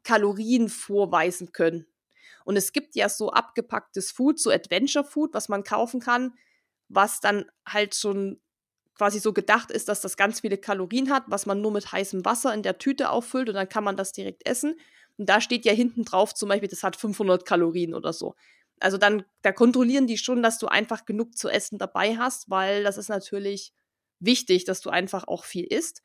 Kalorien 0.02 0.68
vorweisen 0.68 1.52
können. 1.52 1.86
Und 2.44 2.56
es 2.56 2.72
gibt 2.72 2.94
ja 2.94 3.08
so 3.08 3.30
abgepacktes 3.30 4.10
Food, 4.10 4.38
so 4.38 4.50
Adventure 4.50 5.04
Food, 5.04 5.32
was 5.32 5.48
man 5.48 5.64
kaufen 5.64 6.00
kann, 6.00 6.34
was 6.88 7.20
dann 7.20 7.46
halt 7.66 7.94
schon 7.94 8.40
quasi 8.96 9.18
so 9.18 9.32
gedacht 9.32 9.70
ist, 9.70 9.88
dass 9.88 10.00
das 10.00 10.16
ganz 10.16 10.40
viele 10.40 10.58
Kalorien 10.58 11.10
hat, 11.10 11.24
was 11.26 11.46
man 11.46 11.60
nur 11.60 11.72
mit 11.72 11.90
heißem 11.90 12.24
Wasser 12.24 12.54
in 12.54 12.62
der 12.62 12.78
Tüte 12.78 13.10
auffüllt 13.10 13.48
und 13.48 13.54
dann 13.54 13.68
kann 13.68 13.84
man 13.84 13.96
das 13.96 14.12
direkt 14.12 14.46
essen. 14.46 14.78
Und 15.16 15.28
da 15.28 15.40
steht 15.40 15.64
ja 15.64 15.72
hinten 15.72 16.04
drauf 16.04 16.34
zum 16.34 16.48
Beispiel, 16.48 16.68
das 16.68 16.82
hat 16.82 16.96
500 16.96 17.44
Kalorien 17.44 17.94
oder 17.94 18.12
so. 18.12 18.34
Also 18.80 18.98
dann, 18.98 19.24
da 19.42 19.52
kontrollieren 19.52 20.06
die 20.06 20.18
schon, 20.18 20.42
dass 20.42 20.58
du 20.58 20.66
einfach 20.66 21.04
genug 21.04 21.36
zu 21.36 21.48
essen 21.48 21.78
dabei 21.78 22.16
hast, 22.16 22.50
weil 22.50 22.82
das 22.82 22.98
ist 22.98 23.08
natürlich 23.08 23.72
wichtig, 24.20 24.64
dass 24.64 24.80
du 24.80 24.90
einfach 24.90 25.26
auch 25.28 25.44
viel 25.44 25.64
isst. 25.64 26.02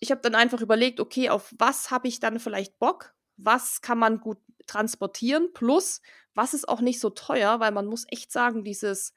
Ich 0.00 0.10
habe 0.10 0.20
dann 0.20 0.34
einfach 0.34 0.60
überlegt, 0.60 1.00
okay, 1.00 1.30
auf 1.30 1.54
was 1.58 1.90
habe 1.90 2.08
ich 2.08 2.20
dann 2.20 2.40
vielleicht 2.40 2.78
Bock? 2.78 3.14
Was 3.36 3.80
kann 3.80 3.98
man 3.98 4.20
gut 4.20 4.38
transportieren? 4.66 5.52
Plus, 5.52 6.00
was 6.34 6.54
ist 6.54 6.68
auch 6.68 6.80
nicht 6.80 7.00
so 7.00 7.10
teuer, 7.10 7.60
weil 7.60 7.72
man 7.72 7.86
muss 7.86 8.06
echt 8.08 8.32
sagen, 8.32 8.64
dieses 8.64 9.12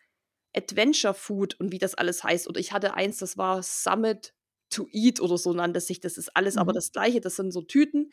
Adventure 0.56 1.14
Food 1.14 1.60
und 1.60 1.72
wie 1.72 1.78
das 1.78 1.96
alles 1.96 2.24
heißt. 2.24 2.48
Und 2.48 2.58
ich 2.58 2.72
hatte 2.72 2.94
eins, 2.94 3.18
das 3.18 3.38
war 3.38 3.62
Summit 3.64 4.34
to 4.70 4.88
Eat 4.92 5.22
oder 5.22 5.38
so 5.38 5.54
nannte 5.54 5.82
sich. 5.82 6.00
Das 6.00 6.18
ist 6.18 6.36
alles 6.36 6.56
mhm. 6.56 6.62
aber 6.62 6.74
das 6.74 6.92
gleiche. 6.92 7.22
Das 7.22 7.36
sind 7.36 7.52
so 7.52 7.62
Tüten 7.62 8.12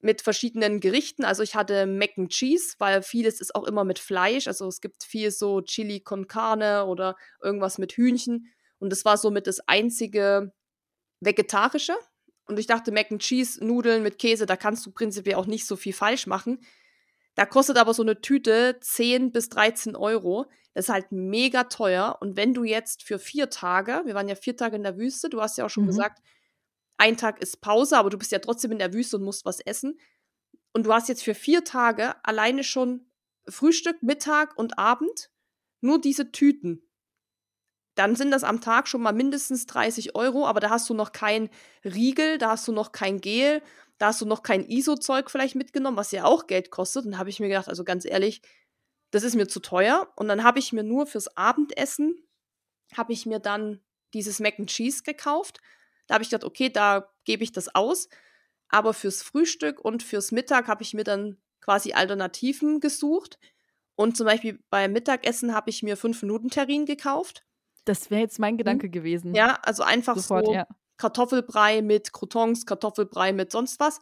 mit 0.00 0.22
verschiedenen 0.22 0.80
Gerichten. 0.80 1.24
Also 1.24 1.42
ich 1.42 1.54
hatte 1.54 1.86
Mac 1.86 2.10
and 2.16 2.30
Cheese, 2.30 2.74
weil 2.78 3.02
vieles 3.02 3.40
ist 3.40 3.54
auch 3.54 3.64
immer 3.64 3.84
mit 3.84 3.98
Fleisch. 3.98 4.46
Also 4.46 4.66
es 4.68 4.80
gibt 4.80 5.02
viel 5.04 5.30
so 5.30 5.60
Chili 5.60 6.00
con 6.00 6.28
Carne 6.28 6.86
oder 6.86 7.16
irgendwas 7.42 7.78
mit 7.78 7.92
Hühnchen. 7.92 8.52
Und 8.78 8.90
das 8.90 9.04
war 9.04 9.16
somit 9.16 9.46
das 9.46 9.60
einzige 9.66 10.52
vegetarische. 11.20 11.96
Und 12.46 12.58
ich 12.58 12.66
dachte, 12.66 12.92
Mac 12.92 13.10
and 13.10 13.20
Cheese, 13.22 13.64
Nudeln 13.64 14.02
mit 14.02 14.18
Käse, 14.18 14.46
da 14.46 14.56
kannst 14.56 14.86
du 14.86 14.92
prinzipiell 14.92 15.36
auch 15.36 15.46
nicht 15.46 15.66
so 15.66 15.76
viel 15.76 15.92
falsch 15.92 16.26
machen. 16.26 16.60
Da 17.34 17.44
kostet 17.44 17.76
aber 17.76 17.94
so 17.94 18.02
eine 18.02 18.20
Tüte 18.20 18.78
10 18.80 19.32
bis 19.32 19.48
13 19.48 19.96
Euro. 19.96 20.46
Das 20.74 20.86
ist 20.86 20.92
halt 20.92 21.12
mega 21.12 21.64
teuer. 21.64 22.16
Und 22.20 22.36
wenn 22.36 22.54
du 22.54 22.64
jetzt 22.64 23.02
für 23.02 23.18
vier 23.18 23.50
Tage, 23.50 24.02
wir 24.06 24.14
waren 24.14 24.28
ja 24.28 24.34
vier 24.34 24.56
Tage 24.56 24.76
in 24.76 24.82
der 24.82 24.96
Wüste, 24.96 25.28
du 25.28 25.40
hast 25.40 25.58
ja 25.58 25.66
auch 25.66 25.70
schon 25.70 25.84
mhm. 25.84 25.88
gesagt, 25.88 26.22
ein 26.98 27.16
Tag 27.16 27.40
ist 27.40 27.60
Pause, 27.60 27.96
aber 27.96 28.10
du 28.10 28.18
bist 28.18 28.32
ja 28.32 28.38
trotzdem 28.38 28.72
in 28.72 28.78
der 28.78 28.92
Wüste 28.92 29.16
und 29.16 29.24
musst 29.24 29.44
was 29.44 29.60
essen. 29.60 29.98
Und 30.72 30.84
du 30.84 30.92
hast 30.92 31.08
jetzt 31.08 31.24
für 31.24 31.34
vier 31.34 31.64
Tage 31.64 32.14
alleine 32.24 32.62
schon 32.62 33.10
Frühstück, 33.48 34.02
Mittag 34.02 34.58
und 34.58 34.78
Abend 34.78 35.30
nur 35.80 36.00
diese 36.00 36.32
Tüten 36.32 36.88
dann 37.98 38.14
sind 38.14 38.30
das 38.30 38.44
am 38.44 38.60
Tag 38.60 38.86
schon 38.86 39.02
mal 39.02 39.12
mindestens 39.12 39.66
30 39.66 40.14
Euro, 40.14 40.46
aber 40.46 40.60
da 40.60 40.70
hast 40.70 40.88
du 40.88 40.94
noch 40.94 41.10
kein 41.10 41.50
Riegel, 41.84 42.38
da 42.38 42.50
hast 42.50 42.68
du 42.68 42.72
noch 42.72 42.92
kein 42.92 43.20
Gel, 43.20 43.60
da 43.98 44.06
hast 44.06 44.20
du 44.20 44.24
noch 44.24 44.44
kein 44.44 44.64
ISO-Zeug 44.64 45.28
vielleicht 45.28 45.56
mitgenommen, 45.56 45.96
was 45.96 46.12
ja 46.12 46.24
auch 46.24 46.46
Geld 46.46 46.70
kostet. 46.70 47.06
Und 47.06 47.18
habe 47.18 47.28
ich 47.28 47.40
mir 47.40 47.48
gedacht, 47.48 47.68
also 47.68 47.82
ganz 47.82 48.04
ehrlich, 48.04 48.40
das 49.10 49.24
ist 49.24 49.34
mir 49.34 49.48
zu 49.48 49.58
teuer. 49.58 50.12
Und 50.14 50.28
dann 50.28 50.44
habe 50.44 50.60
ich 50.60 50.72
mir 50.72 50.84
nur 50.84 51.08
fürs 51.08 51.36
Abendessen, 51.36 52.14
habe 52.96 53.12
ich 53.12 53.26
mir 53.26 53.40
dann 53.40 53.80
dieses 54.14 54.38
Mac 54.38 54.60
and 54.60 54.70
Cheese 54.70 55.02
gekauft. 55.02 55.58
Da 56.08 56.14
habe 56.14 56.24
ich 56.24 56.30
gedacht, 56.30 56.44
okay, 56.44 56.70
da 56.70 57.08
gebe 57.24 57.44
ich 57.44 57.52
das 57.52 57.72
aus. 57.74 58.08
Aber 58.68 58.92
fürs 58.92 59.22
Frühstück 59.22 59.80
und 59.80 60.02
fürs 60.02 60.32
Mittag 60.32 60.66
habe 60.66 60.82
ich 60.82 60.92
mir 60.92 61.04
dann 61.04 61.38
quasi 61.60 61.92
Alternativen 61.92 62.80
gesucht. 62.80 63.38
Und 63.94 64.16
zum 64.16 64.26
Beispiel 64.26 64.62
beim 64.70 64.92
Mittagessen 64.92 65.54
habe 65.54 65.70
ich 65.70 65.82
mir 65.82 65.96
5-Minuten-Terrin 65.96 66.86
gekauft. 66.86 67.44
Das 67.84 68.10
wäre 68.10 68.20
jetzt 68.22 68.38
mein 68.38 68.54
mhm. 68.54 68.58
Gedanke 68.58 68.90
gewesen. 68.90 69.34
Ja, 69.34 69.58
also 69.62 69.82
einfach 69.82 70.16
Sofort, 70.16 70.46
so 70.46 70.54
ja. 70.54 70.66
Kartoffelbrei 70.96 71.82
mit 71.82 72.12
Croutons, 72.12 72.66
Kartoffelbrei 72.66 73.32
mit 73.32 73.52
sonst 73.52 73.80
was. 73.80 74.00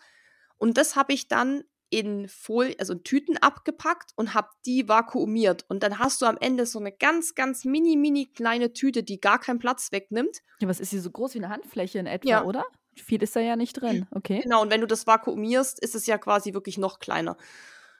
Und 0.59 0.79
das 0.79 0.97
habe 0.97 1.13
ich 1.13 1.29
dann 1.29 1.65
in 1.91 2.29
Folie, 2.29 2.75
also 2.79 2.95
in 2.95 3.05
Tüten 3.05 3.37
abgepackt 3.37 4.11
und 4.17 4.35
habe 4.35 4.49
die 4.65 4.89
vakuumiert. 4.89 5.65
Und 5.69 5.83
dann 5.83 5.99
hast 5.99 6.21
du 6.21 6.27
am 6.27 6.37
Ende 6.41 6.67
so 6.67 6.79
eine 6.79 6.93
ganz, 6.93 7.35
ganz 7.35 7.65
mini, 7.65 7.97
mini 7.97 8.27
kleine 8.27 8.73
Tüte, 8.73 9.03
die 9.03 9.21
gar 9.21 9.39
keinen 9.39 9.59
Platz 9.59 9.93
wegnimmt. 9.93 10.39
Ja, 10.61 10.69
was 10.69 10.81
ist 10.81 10.91
sie 10.91 10.99
so 10.99 11.11
groß 11.11 11.35
wie 11.35 11.39
eine 11.39 11.49
Handfläche 11.49 11.99
in 11.99 12.07
etwa, 12.07 12.29
ja. 12.29 12.45
oder? 12.45 12.65
Viel 12.97 13.23
ist 13.23 13.37
da 13.37 13.41
ja 13.41 13.57
nicht 13.57 13.75
drin, 13.75 14.07
okay. 14.11 14.41
Genau, 14.43 14.63
und 14.63 14.71
wenn 14.71 14.81
du 14.81 14.87
das 14.87 15.07
vakuumierst, 15.07 15.79
ist 15.81 15.95
es 15.95 16.07
ja 16.07 16.17
quasi 16.17 16.55
wirklich 16.55 16.79
noch 16.79 16.99
kleiner. 16.99 17.37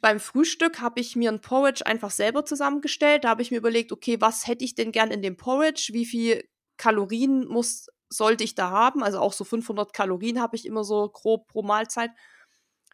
Beim 0.01 0.21
Frühstück 0.21 0.81
habe 0.81 1.01
ich 1.01 1.17
mir 1.17 1.31
ein 1.31 1.41
Porridge 1.41 1.87
einfach 1.87 2.11
selber 2.11 2.45
zusammengestellt. 2.45 3.25
Da 3.25 3.31
habe 3.31 3.43
ich 3.43 3.51
mir 3.51 3.59
überlegt, 3.59 3.93
okay, 3.93 4.21
was 4.21 4.47
hätte 4.47 4.65
ich 4.65 4.75
denn 4.75 4.93
gern 4.93 5.11
in 5.11 5.23
dem 5.23 5.37
Porridge? 5.37 5.91
Wie 5.93 6.07
viel 6.07 6.49
Kalorien 6.77 7.47
muss, 7.47 7.89
sollte 8.09 8.45
ich 8.45 8.55
da 8.55 8.71
haben? 8.71 9.03
Also 9.03 9.19
auch 9.19 9.33
so 9.33 9.45
500 9.45 9.93
Kalorien 9.93 10.41
habe 10.41 10.57
ich 10.57 10.67
immer 10.67 10.85
so 10.85 11.09
grob 11.09 11.49
pro 11.49 11.63
Mahlzeit. 11.63 12.11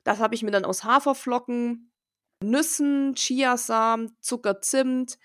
Das 0.04 0.18
habe 0.18 0.34
ich 0.34 0.42
mir 0.42 0.50
dann 0.50 0.64
aus 0.64 0.84
Haferflocken, 0.84 1.92
Nüssen, 2.42 3.14
Chiasamen, 3.14 4.16
Zucker, 4.20 4.60
Zimt, 4.60 5.18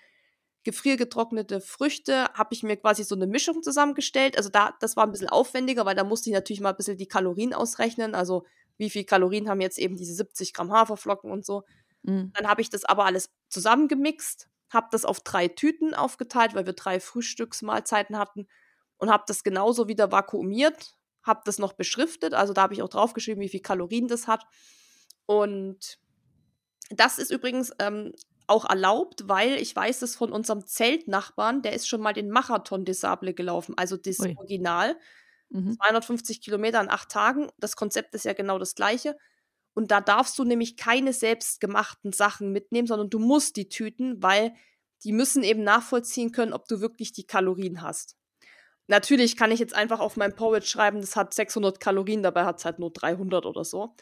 gefriergetrocknete 0.64 1.60
Früchte, 1.60 2.24
habe 2.34 2.52
ich 2.52 2.62
mir 2.62 2.76
quasi 2.76 3.02
so 3.02 3.14
eine 3.14 3.26
Mischung 3.26 3.62
zusammengestellt. 3.62 4.36
Also 4.36 4.50
da, 4.50 4.74
das 4.80 4.96
war 4.96 5.04
ein 5.04 5.10
bisschen 5.12 5.28
aufwendiger, 5.28 5.86
weil 5.86 5.94
da 5.94 6.04
musste 6.04 6.30
ich 6.30 6.34
natürlich 6.34 6.60
mal 6.60 6.70
ein 6.70 6.76
bisschen 6.76 6.98
die 6.98 7.08
Kalorien 7.08 7.54
ausrechnen. 7.54 8.14
Also 8.14 8.44
wie 8.76 8.90
viel 8.90 9.04
Kalorien 9.04 9.48
haben 9.48 9.60
jetzt 9.60 9.78
eben 9.78 9.96
diese 9.96 10.14
70 10.14 10.52
Gramm 10.52 10.72
Haferflocken 10.72 11.30
und 11.30 11.44
so. 11.44 11.64
Mhm. 12.02 12.32
Dann 12.34 12.46
habe 12.46 12.60
ich 12.60 12.70
das 12.70 12.84
aber 12.84 13.06
alles 13.06 13.30
zusammengemixt, 13.48 14.48
habe 14.70 14.88
das 14.90 15.04
auf 15.04 15.20
drei 15.20 15.48
Tüten 15.48 15.94
aufgeteilt, 15.94 16.54
weil 16.54 16.66
wir 16.66 16.74
drei 16.74 17.00
Frühstücksmahlzeiten 17.00 18.18
hatten 18.18 18.46
und 18.98 19.10
habe 19.10 19.24
das 19.26 19.42
genauso 19.42 19.88
wieder 19.88 20.12
vakuumiert, 20.12 20.97
habe 21.28 21.42
das 21.44 21.58
noch 21.58 21.74
beschriftet, 21.74 22.34
also 22.34 22.52
da 22.52 22.62
habe 22.62 22.74
ich 22.74 22.82
auch 22.82 22.88
draufgeschrieben, 22.88 23.42
wie 23.42 23.48
viel 23.48 23.60
Kalorien 23.60 24.08
das 24.08 24.26
hat. 24.26 24.44
Und 25.26 25.98
das 26.90 27.18
ist 27.18 27.30
übrigens 27.30 27.72
ähm, 27.78 28.12
auch 28.48 28.64
erlaubt, 28.64 29.28
weil 29.28 29.54
ich 29.54 29.76
weiß 29.76 30.02
es 30.02 30.16
von 30.16 30.32
unserem 30.32 30.66
Zeltnachbarn, 30.66 31.62
der 31.62 31.74
ist 31.74 31.86
schon 31.86 32.00
mal 32.00 32.14
den 32.14 32.30
Marathon 32.30 32.84
des 32.84 33.00
Sable 33.00 33.34
gelaufen, 33.34 33.74
also 33.76 33.96
das 33.96 34.18
Ui. 34.20 34.34
Original. 34.36 34.96
Mhm. 35.50 35.76
250 35.76 36.40
Kilometer 36.42 36.80
in 36.80 36.90
acht 36.90 37.10
Tagen. 37.10 37.50
Das 37.58 37.76
Konzept 37.76 38.14
ist 38.14 38.24
ja 38.24 38.32
genau 38.32 38.58
das 38.58 38.74
gleiche. 38.74 39.16
Und 39.74 39.90
da 39.90 40.00
darfst 40.00 40.38
du 40.38 40.44
nämlich 40.44 40.76
keine 40.76 41.12
selbstgemachten 41.12 42.12
Sachen 42.12 42.52
mitnehmen, 42.52 42.88
sondern 42.88 43.10
du 43.10 43.18
musst 43.18 43.56
die 43.56 43.68
Tüten, 43.68 44.22
weil 44.22 44.54
die 45.04 45.12
müssen 45.12 45.42
eben 45.42 45.62
nachvollziehen 45.62 46.32
können, 46.32 46.52
ob 46.52 46.66
du 46.66 46.80
wirklich 46.80 47.12
die 47.12 47.26
Kalorien 47.26 47.82
hast. 47.82 48.16
Natürlich 48.88 49.36
kann 49.36 49.50
ich 49.50 49.60
jetzt 49.60 49.74
einfach 49.74 50.00
auf 50.00 50.16
meinem 50.16 50.34
Porridge 50.34 50.66
schreiben, 50.66 51.00
das 51.00 51.14
hat 51.14 51.34
600 51.34 51.78
Kalorien, 51.78 52.22
dabei 52.22 52.44
hat 52.44 52.58
es 52.58 52.64
halt 52.64 52.78
nur 52.78 52.90
300 52.90 53.44
oder 53.46 53.64
so. 53.64 53.94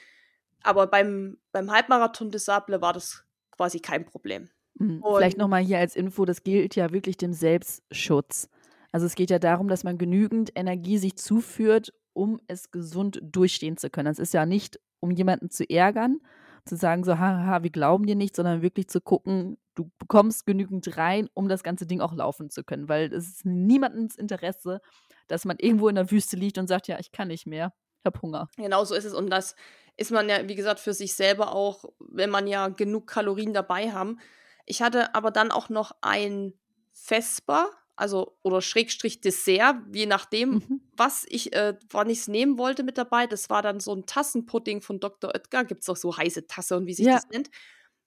Aber 0.63 0.87
beim, 0.87 1.39
beim 1.53 1.71
Halbmarathon 1.71 2.31
des 2.31 2.45
Sable 2.45 2.81
war 2.81 2.93
das 2.93 3.25
quasi 3.51 3.81
kein 3.81 4.05
Problem. 4.05 4.49
Mhm. 4.79 5.03
Vielleicht 5.17 5.39
nochmal 5.39 5.63
hier 5.63 5.79
als 5.79 5.97
Info, 5.97 6.25
das 6.25 6.45
gilt 6.45 6.77
ja 6.77 6.93
wirklich 6.93 7.17
dem 7.17 7.33
Selbstschutz. 7.33 8.49
Also 8.93 9.07
es 9.07 9.17
geht 9.17 9.31
ja 9.31 9.39
darum, 9.39 9.69
dass 9.69 9.85
man 9.85 9.99
genügend 9.99 10.53
Energie 10.55 10.99
sich 10.99 11.17
zuführt, 11.17 11.93
um 12.13 12.41
es 12.47 12.71
gesund 12.71 13.21
durchstehen 13.23 13.77
zu 13.77 13.91
können. 13.91 14.07
Das 14.07 14.19
ist 14.19 14.35
ja 14.35 14.47
nicht, 14.47 14.81
um 15.01 15.11
jemanden 15.11 15.51
zu 15.51 15.69
ärgern, 15.69 16.21
zu 16.65 16.77
sagen 16.77 17.05
so, 17.05 17.19
haha, 17.19 17.63
wir 17.63 17.71
glauben 17.71 18.07
dir 18.07 18.15
nicht, 18.15 18.37
sondern 18.37 18.63
wirklich 18.63 18.89
zu 18.89 19.01
gucken, 19.01 19.59
du 19.77 19.91
bekommst 19.99 20.47
genügend 20.47 20.97
rein, 20.97 21.29
um 21.35 21.49
das 21.49 21.63
ganze 21.63 21.87
Ding 21.87 22.01
auch 22.01 22.13
laufen 22.13 22.51
zu 22.51 22.65
können. 22.65 22.89
Weil 22.89 23.13
es 23.13 23.29
ist 23.29 23.45
niemandens 23.45 24.17
Interesse, 24.17 24.81
dass 25.29 25.45
man 25.45 25.59
irgendwo 25.59 25.89
in 25.89 25.95
der 25.95 26.11
Wüste 26.11 26.37
liegt 26.37 26.59
und 26.59 26.67
sagt, 26.67 26.89
ja, 26.89 26.99
ich 26.99 27.13
kann 27.13 27.29
nicht 27.29 27.47
mehr, 27.47 27.73
ich 28.01 28.07
habe 28.07 28.21
Hunger. 28.21 28.49
Genau 28.57 28.85
so 28.85 28.95
ist 28.95 29.05
es. 29.05 29.15
Und 29.15 29.31
das 29.31 29.55
ist 29.97 30.11
man 30.11 30.29
ja, 30.29 30.49
wie 30.49 30.55
gesagt, 30.55 30.81
für 30.81 30.93
sich 30.93 31.15
selber 31.15 31.55
auch, 31.55 31.85
wenn 32.01 32.31
man 32.31 32.47
ja 32.47 32.69
genug 32.69 33.07
Kalorien 33.07 33.55
dabei 33.55 33.93
haben. 33.93 34.19
Ich 34.65 34.83
hatte 34.83 35.15
aber 35.15 35.31
dann 35.31 35.51
auch 35.51 35.69
noch 35.69 35.93
ein 36.01 36.53
Vesper, 36.93 37.71
also 37.95 38.37
oder 38.43 38.61
Schrägstrich 38.61 39.21
Dessert, 39.21 39.77
je 39.93 40.07
nachdem, 40.07 40.51
mhm. 40.51 40.81
was 40.97 41.25
ich, 41.29 41.53
äh, 41.55 41.75
wann 41.91 42.11
ich 42.11 42.19
es 42.19 42.29
nehmen 42.29 42.59
wollte 42.59 42.83
mit 42.83 42.99
dabei. 42.99 43.27
Das 43.27 43.49
war 43.49 43.63
dann 43.63 43.81
so 43.81 43.95
ein 43.95 44.07
Tassenpudding 44.07 44.83
von 44.83 45.01
Dr. 45.01 45.31
Oetker. 45.35 45.65
Gibt 45.65 45.83
es 45.83 45.89
auch 45.89 45.97
so 45.97 46.17
heiße 46.17 46.47
Tasse 46.47 46.77
und 46.77 46.87
wie 46.87 46.95
sich 46.95 47.07
ja. 47.07 47.15
das 47.15 47.29
nennt. 47.29 47.51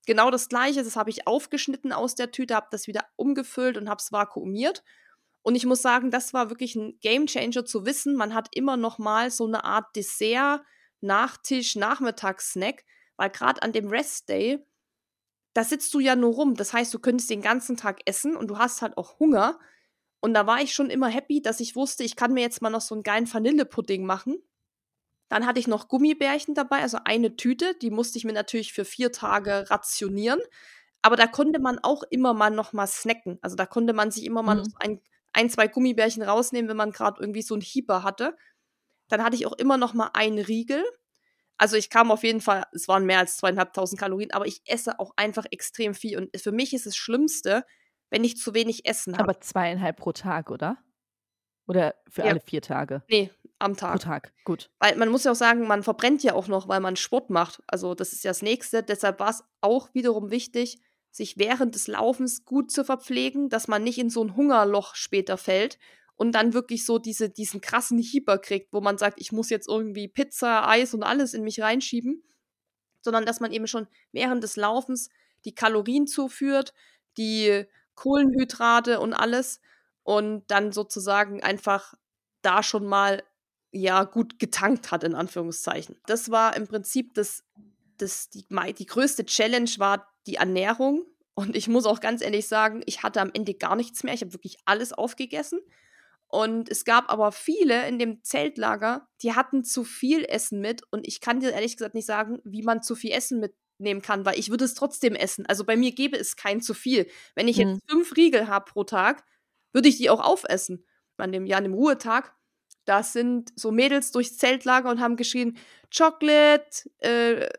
Genau 0.10 0.32
das 0.32 0.50
gleiche, 0.50 0.84
das 0.84 0.96
habe 0.96 1.12
ich 1.12 1.28
aufgeschnitten 1.28 1.94
aus 1.94 2.16
der 2.16 2.32
Tüte, 2.32 2.56
habe 2.56 2.66
das 2.72 2.88
wieder 2.88 3.06
umgefüllt 3.16 3.78
und 3.78 3.88
habe 3.88 4.00
es 4.00 4.12
vakuumiert. 4.12 4.84
Und 5.44 5.54
ich 5.54 5.68
muss 5.68 5.84
sagen, 5.84 6.10
das 6.10 6.34
war 6.34 6.50
wirklich 6.50 6.74
ein 6.74 6.98
Gamechanger 7.00 7.64
zu 7.64 7.86
wissen, 7.86 8.16
man 8.16 8.34
hat 8.34 8.48
immer 8.56 8.76
noch 8.76 8.98
mal 8.98 9.30
so 9.30 9.46
eine 9.46 9.64
Art 9.64 9.96
Dessert, 9.96 10.64
Nachtisch, 11.00 11.76
Nachmittagssnack, 11.76 12.86
weil 13.18 13.30
gerade 13.30 13.62
an 13.62 13.72
dem 13.72 13.88
Rest 13.88 14.30
Day, 14.30 14.66
da 15.54 15.64
sitzt 15.64 15.94
du 15.94 16.00
ja 16.00 16.16
nur 16.16 16.34
rum. 16.34 16.56
Das 16.56 16.74
heißt, 16.74 16.92
du 16.92 16.98
könntest 16.98 17.30
den 17.30 17.44
ganzen 17.44 17.78
Tag 17.78 18.00
essen 18.06 18.36
und 18.36 18.48
du 18.48 18.58
hast 18.58 18.82
halt 18.82 18.98
auch 18.98 19.20
Hunger. 19.20 19.60
Und 20.22 20.34
da 20.34 20.48
war 20.48 20.60
ich 20.60 20.74
schon 20.74 20.90
immer 20.90 21.10
happy, 21.10 21.44
dass 21.44 21.60
ich 21.60 21.76
wusste, 21.76 22.04
ich 22.04 22.16
kann 22.16 22.34
mir 22.34 22.42
jetzt 22.42 22.64
mal 22.64 22.72
noch 22.72 22.82
so 22.82 22.96
einen 22.96 23.04
geilen 23.04 23.32
Vanillepudding 23.32 24.08
machen. 24.08 24.42
Dann 25.30 25.46
hatte 25.46 25.60
ich 25.60 25.68
noch 25.68 25.88
Gummibärchen 25.88 26.56
dabei, 26.56 26.82
also 26.82 26.98
eine 27.06 27.36
Tüte. 27.36 27.76
Die 27.82 27.92
musste 27.92 28.18
ich 28.18 28.26
mir 28.26 28.34
natürlich 28.34 28.74
für 28.74 28.84
vier 28.84 29.12
Tage 29.12 29.70
rationieren. 29.70 30.40
Aber 31.02 31.16
da 31.16 31.28
konnte 31.28 31.60
man 31.60 31.80
auch 31.80 32.04
immer 32.10 32.34
mal 32.34 32.50
noch 32.50 32.74
mal 32.74 32.88
snacken. 32.88 33.40
Also 33.42 33.56
da 33.56 33.66
konnte 33.66 33.94
man 33.94 34.12
sich 34.12 34.26
immer 34.26 34.42
mal 34.42 34.56
mhm. 34.56 34.74
ein, 34.80 35.02
ein, 35.34 35.50
zwei 35.50 35.68
Gummibärchen 35.68 36.24
rausnehmen, 36.24 36.68
wenn 36.68 36.78
man 36.78 36.92
gerade 36.92 37.22
irgendwie 37.22 37.44
so 37.44 37.54
einen 37.54 37.62
Hieber 37.62 38.04
hatte. 38.04 38.36
Dann 39.08 39.24
hatte 39.24 39.36
ich 39.36 39.46
auch 39.46 39.54
immer 39.54 39.78
noch 39.78 39.94
mal 39.94 40.10
einen 40.14 40.40
Riegel. 40.40 40.84
Also 41.58 41.76
ich 41.76 41.90
kam 41.90 42.12
auf 42.12 42.24
jeden 42.24 42.42
Fall, 42.42 42.64
es 42.74 42.88
waren 42.88 43.06
mehr 43.06 43.20
als 43.20 43.38
zweieinhalbtausend 43.38 44.00
Kalorien, 44.00 44.32
aber 44.32 44.48
ich 44.48 44.62
esse 44.66 45.00
auch 45.00 45.12
einfach 45.16 45.46
extrem 45.52 45.94
viel. 45.94 46.18
Und 46.18 46.42
für 46.42 46.52
mich 46.52 46.74
ist 46.74 46.86
das 46.86 46.96
Schlimmste, 46.96 47.66
wenn 48.10 48.24
ich 48.24 48.38
zu 48.38 48.54
wenig 48.54 48.86
Essen 48.86 49.14
habe. 49.18 49.30
Aber 49.30 49.42
zweieinhalb 49.42 49.98
pro 49.98 50.12
Tag, 50.12 50.52
oder? 50.52 50.78
Oder 51.68 51.96
für 52.10 52.24
ja. 52.24 52.32
alle 52.32 52.40
vier 52.40 52.62
Tage? 52.62 53.04
Nee, 53.10 53.30
am 53.60 53.76
Tag. 53.76 53.92
Pro 53.92 53.98
Tag, 54.00 54.34
gut. 54.46 54.72
Weil 54.80 54.96
man 54.96 55.10
muss 55.10 55.24
ja 55.24 55.32
auch 55.32 55.36
sagen, 55.36 55.68
man 55.68 55.84
verbrennt 55.84 56.24
ja 56.24 56.34
auch 56.34 56.48
noch, 56.48 56.68
weil 56.68 56.80
man 56.80 56.96
Sport 56.96 57.30
macht. 57.30 57.62
Also 57.68 57.94
das 57.94 58.14
ist 58.14 58.24
ja 58.24 58.32
das 58.32 58.42
Nächste. 58.42 58.84
Deshalb 58.84 59.20
war 59.20 59.30
es 59.30 59.44
auch 59.62 59.94
wiederum 59.94 60.32
wichtig, 60.32 60.82
sich 61.12 61.38
während 61.38 61.76
des 61.76 61.88
Laufens 61.88 62.46
gut 62.46 62.72
zu 62.72 62.84
verpflegen, 62.84 63.50
dass 63.50 63.68
man 63.68 63.84
nicht 63.84 63.98
in 63.98 64.10
so 64.10 64.24
ein 64.24 64.36
Hungerloch 64.36 64.96
später 64.96 65.38
fällt 65.38 65.78
und 66.16 66.34
dann 66.34 66.54
wirklich 66.54 66.86
so 66.86 67.00
diese, 67.00 67.30
diesen 67.30 67.62
krassen 67.62 67.98
Hieber 67.98 68.38
kriegt, 68.38 68.74
wo 68.74 68.82
man 68.82 68.98
sagt, 68.98 69.20
ich 69.22 69.32
muss 69.32 69.50
jetzt 69.50 69.68
irgendwie 69.68 70.08
Pizza, 70.08 70.68
Eis 70.68 70.94
und 70.94 71.04
alles 71.04 71.34
in 71.34 71.44
mich 71.44 71.62
reinschieben, 71.62 72.24
sondern 73.02 73.26
dass 73.26 73.40
man 73.40 73.52
eben 73.52 73.68
schon 73.68 73.88
während 74.12 74.44
des 74.44 74.56
Laufens 74.56 75.10
die 75.46 75.56
Kalorien 75.56 76.08
zuführt, 76.08 76.74
die 77.18 77.66
Kohlenhydrate 77.96 79.00
und 79.00 79.14
alles 79.14 79.62
und 80.04 80.44
dann 80.48 80.72
sozusagen 80.72 81.42
einfach 81.42 81.94
da 82.42 82.64
schon 82.64 82.86
mal 82.86 83.24
ja 83.72 84.04
gut 84.04 84.40
getankt 84.40 84.92
hat 84.92 85.04
in 85.04 85.16
Anführungszeichen. 85.16 85.98
Das 86.06 86.32
war 86.32 86.56
im 86.58 86.68
Prinzip 86.68 87.14
das, 87.14 87.44
das 87.98 88.30
die, 88.30 88.46
die 88.78 88.86
größte 88.86 89.26
Challenge 89.26 89.70
war 89.78 90.08
die 90.28 90.36
Ernährung 90.36 91.06
und 91.36 91.56
ich 91.56 91.68
muss 91.68 91.86
auch 91.86 92.00
ganz 92.00 92.22
ehrlich 92.22 92.48
sagen, 92.48 92.82
ich 92.86 93.04
hatte 93.04 93.22
am 93.22 93.32
Ende 93.34 93.54
gar 93.54 93.76
nichts 93.76 94.04
mehr. 94.04 94.14
Ich 94.14 94.22
habe 94.22 94.34
wirklich 94.34 94.58
alles 94.66 94.94
aufgegessen 94.94 95.60
Und 96.28 96.70
es 96.70 96.86
gab 96.86 97.12
aber 97.12 97.32
viele 97.32 97.88
in 97.88 97.98
dem 98.00 98.24
Zeltlager, 98.24 99.08
die 99.24 99.34
hatten 99.34 99.64
zu 99.64 99.84
viel 99.84 100.26
Essen 100.26 100.62
mit. 100.62 100.84
Und 100.92 101.08
ich 101.08 101.22
kann 101.22 101.40
dir 101.40 101.52
ehrlich 101.52 101.76
gesagt 101.78 101.96
nicht 101.96 102.06
sagen, 102.06 102.40
wie 102.44 102.62
man 102.64 102.84
zu 102.84 102.96
viel 102.96 103.12
Essen 103.12 103.40
mitnehmen 103.40 104.02
kann, 104.04 104.26
weil 104.26 104.38
ich 104.38 104.50
würde 104.52 104.66
es 104.66 104.76
trotzdem 104.76 105.16
essen. 105.16 105.46
Also 105.48 105.66
bei 105.66 105.76
mir 105.76 105.92
gäbe 105.92 106.18
es 106.18 106.36
kein 106.36 106.62
zu 106.62 106.74
viel. 106.76 107.08
Wenn 107.36 107.48
ich 107.48 107.58
jetzt 107.58 107.74
Mhm. 107.74 107.80
fünf 107.90 108.16
Riegel 108.16 108.48
habe 108.48 108.72
pro 108.72 108.84
Tag, 108.84 109.24
würde 109.74 109.90
ich 109.90 109.98
die 109.98 110.10
auch 110.10 110.20
aufessen. 110.20 110.86
An 111.18 111.32
dem, 111.32 111.46
ja, 111.48 111.58
an 111.58 111.64
dem 111.64 111.74
Ruhetag, 111.74 112.36
da 112.86 113.04
sind 113.04 113.52
so 113.56 113.72
Mädels 113.72 114.12
durchs 114.12 114.38
Zeltlager 114.38 114.90
und 114.90 115.00
haben 115.00 115.16
geschrien, 115.16 115.58
Chocolate, 115.96 116.90
äh, 117.00 117.50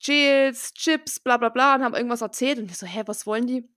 Jills, 0.00 0.72
Chips, 0.74 1.20
bla 1.20 1.36
bla 1.36 1.48
bla 1.48 1.74
und 1.74 1.82
haben 1.84 1.94
irgendwas 1.94 2.20
erzählt. 2.20 2.58
Und 2.58 2.70
ich 2.70 2.78
so, 2.78 2.86
hä, 2.86 3.02
was 3.06 3.26
wollen 3.26 3.46
die? 3.46 3.68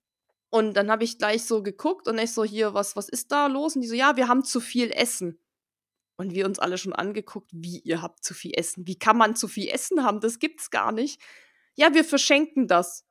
Und 0.49 0.73
dann 0.75 0.89
habe 0.89 1.04
ich 1.04 1.17
gleich 1.17 1.43
so 1.45 1.62
geguckt 1.62 2.08
und 2.08 2.17
ich 2.17 2.34
so, 2.34 2.43
hier, 2.43 2.73
was, 2.73 2.95
was 2.95 3.08
ist 3.08 3.32
da 3.32 3.47
los? 3.47 3.75
Und 3.75 3.82
die 3.82 3.88
so, 3.88 3.95
ja, 3.95 4.15
wir 4.17 4.28
haben 4.28 4.43
zu 4.43 4.60
viel 4.60 4.91
Essen. 4.91 5.39
Und 6.17 6.34
wir 6.34 6.45
uns 6.45 6.60
alle 6.60 6.78
schon 6.78 6.91
angeguckt, 6.91 7.49
wie 7.54 7.80
ihr 7.80 8.02
habt 8.02 8.25
zu 8.25 8.34
viel 8.34 8.52
Essen. 8.56 8.86
Wie 8.86 8.99
kann 8.99 9.15
man 9.17 9.36
zu 9.38 9.47
viel 9.47 9.69
Essen 9.69 10.04
haben? 10.04 10.19
Das 10.19 10.39
gibt's 10.39 10.69
gar 10.69 10.91
nicht. 10.91 11.21
Ja, 11.75 11.93
wir 11.93 12.04
verschenken 12.04 12.67
das. 12.67 13.06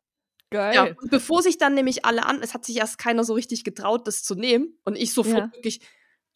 Geil. 0.51 0.75
Ja, 0.75 0.85
und 0.85 1.11
bevor 1.11 1.43
sich 1.43 1.57
dann 1.59 1.75
nämlich 1.75 2.05
alle 2.05 2.27
an, 2.27 2.43
es 2.43 2.53
hat 2.55 2.65
sich 2.67 2.77
erst 2.77 2.99
keiner 2.99 3.25
so 3.25 3.35
richtig 3.35 3.65
getraut, 3.65 4.07
das 4.07 4.25
zu 4.25 4.35
nehmen. 4.35 4.79
Und 4.85 4.97
ich 4.97 5.15
sofort 5.15 5.47
Ja. 5.47 5.53
wirklich 5.53 5.81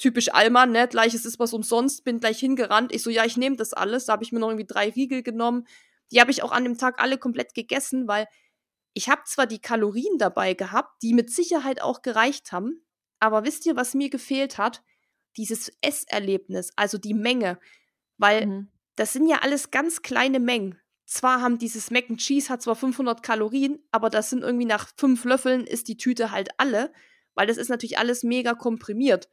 typisch 0.02 0.34
Alman, 0.34 0.72
ne? 0.72 0.88
Gleich, 0.88 1.14
es 1.14 1.24
ist 1.24 1.38
was 1.38 1.52
umsonst, 1.52 2.04
bin 2.04 2.18
gleich 2.20 2.38
hingerannt. 2.40 2.92
Ich 2.92 3.02
so, 3.02 3.08
ja, 3.10 3.24
ich 3.24 3.36
nehme 3.36 3.56
das 3.56 3.72
alles. 3.72 4.06
Da 4.06 4.14
habe 4.14 4.24
ich 4.24 4.32
mir 4.32 4.40
noch 4.40 4.48
irgendwie 4.48 4.66
drei 4.66 4.90
Riegel 4.90 5.22
genommen. 5.22 5.66
Die 6.10 6.20
habe 6.20 6.30
ich 6.30 6.42
auch 6.42 6.52
an 6.52 6.64
dem 6.64 6.76
Tag 6.76 7.00
alle 7.00 7.16
komplett 7.18 7.54
gegessen, 7.54 8.08
weil 8.08 8.26
ich 8.94 9.08
habe 9.08 9.22
zwar 9.24 9.46
die 9.46 9.60
Kalorien 9.60 10.18
dabei 10.18 10.54
gehabt, 10.54 11.02
die 11.02 11.14
mit 11.14 11.30
Sicherheit 11.30 11.80
auch 11.80 12.02
gereicht 12.02 12.52
haben, 12.52 12.84
aber 13.20 13.44
wisst 13.44 13.64
ihr, 13.64 13.76
was 13.76 13.94
mir 13.94 14.10
gefehlt 14.10 14.58
hat? 14.58 14.82
Dieses 15.36 15.72
Esserlebnis, 15.80 16.72
also 16.76 16.98
die 16.98 17.14
Menge. 17.14 17.58
Weil 18.18 18.46
Mhm. 18.46 18.68
das 18.96 19.12
sind 19.14 19.28
ja 19.28 19.38
alles 19.38 19.70
ganz 19.70 20.02
kleine 20.02 20.40
Mengen. 20.40 20.78
Zwar 21.06 21.40
haben 21.40 21.58
dieses 21.58 21.90
Mac 21.90 22.10
and 22.10 22.20
Cheese 22.20 22.48
hat 22.50 22.60
zwar 22.62 22.74
500 22.76 23.22
Kalorien, 23.22 23.78
aber 23.92 24.10
das 24.10 24.30
sind 24.30 24.42
irgendwie 24.42 24.66
nach 24.66 24.88
fünf 24.96 25.24
Löffeln 25.24 25.66
ist 25.66 25.88
die 25.88 25.96
Tüte 25.96 26.30
halt 26.32 26.50
alle, 26.58 26.92
weil 27.34 27.46
das 27.46 27.56
ist 27.56 27.68
natürlich 27.70 27.98
alles 27.98 28.24
mega 28.24 28.54
komprimiert. 28.54 29.28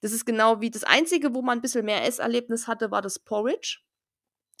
Das 0.00 0.12
ist 0.12 0.24
genau 0.26 0.60
wie 0.60 0.70
das 0.70 0.84
Einzige, 0.84 1.34
wo 1.34 1.42
man 1.42 1.58
ein 1.58 1.62
bisschen 1.62 1.84
mehr 1.84 2.04
Esserlebnis 2.04 2.66
hatte, 2.68 2.90
war 2.90 3.02
das 3.02 3.18
Porridge. 3.18 3.78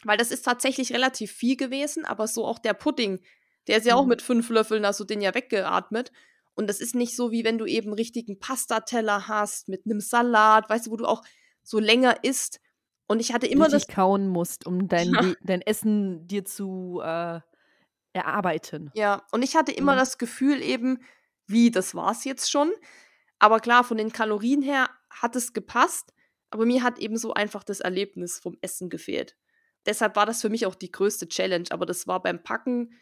Weil 0.04 0.16
das 0.18 0.30
ist 0.30 0.42
tatsächlich 0.44 0.92
relativ 0.92 1.32
viel 1.32 1.56
gewesen, 1.56 2.04
aber 2.04 2.26
so 2.26 2.44
auch 2.46 2.58
der 2.58 2.74
Pudding, 2.74 3.20
der 3.66 3.78
ist 3.78 3.86
ja 3.86 3.94
auch 3.96 4.02
Mhm. 4.04 4.08
mit 4.10 4.22
fünf 4.22 4.48
Löffeln, 4.50 4.86
hast 4.86 5.00
du 5.00 5.04
den 5.04 5.20
ja 5.20 5.34
weggeatmet. 5.34 6.12
Und 6.54 6.68
das 6.68 6.80
ist 6.80 6.94
nicht 6.94 7.16
so, 7.16 7.30
wie 7.32 7.44
wenn 7.44 7.58
du 7.58 7.66
eben 7.66 7.92
richtigen 7.92 8.38
Pastateller 8.38 9.28
hast 9.28 9.68
mit 9.68 9.82
einem 9.84 10.00
Salat, 10.00 10.68
weißt 10.70 10.86
du, 10.86 10.90
wo 10.90 10.96
du 10.96 11.06
auch 11.06 11.22
so 11.62 11.78
länger 11.78 12.24
isst. 12.24 12.60
Und 13.08 13.20
ich 13.20 13.32
hatte 13.32 13.46
immer 13.46 13.66
das 13.66 13.82
Richtig 13.82 13.94
kauen 13.94 14.28
musst, 14.28 14.66
um 14.66 14.88
dein, 14.88 15.12
Ja. 15.12 15.32
Dein 15.42 15.60
Essen 15.62 16.26
dir 16.26 16.44
zu 16.44 17.00
äh, 17.04 17.40
erarbeiten. 18.12 18.90
Ja, 18.94 19.22
und 19.32 19.42
ich 19.42 19.56
hatte 19.56 19.72
immer 19.72 19.94
Mhm. 19.94 19.98
das 19.98 20.18
Gefühl 20.18 20.62
eben, 20.62 20.98
wie, 21.46 21.70
das 21.70 21.94
war's 21.94 22.24
jetzt 22.24 22.50
schon. 22.50 22.72
Aber 23.38 23.60
klar, 23.60 23.84
von 23.84 23.96
den 23.98 24.12
Kalorien 24.12 24.62
her 24.62 24.88
hat 25.20 25.36
es 25.36 25.52
gepasst, 25.52 26.12
aber 26.50 26.66
mir 26.66 26.82
hat 26.82 26.98
eben 26.98 27.16
so 27.16 27.34
einfach 27.34 27.64
das 27.64 27.80
Erlebnis 27.80 28.38
vom 28.38 28.56
Essen 28.60 28.88
gefehlt. 28.88 29.36
Deshalb 29.84 30.16
war 30.16 30.26
das 30.26 30.40
für 30.40 30.48
mich 30.48 30.66
auch 30.66 30.74
die 30.74 30.90
größte 30.90 31.28
Challenge, 31.28 31.66
aber 31.70 31.86
das 31.86 32.06
war 32.06 32.22
beim 32.22 32.42
Packen, 32.42 32.92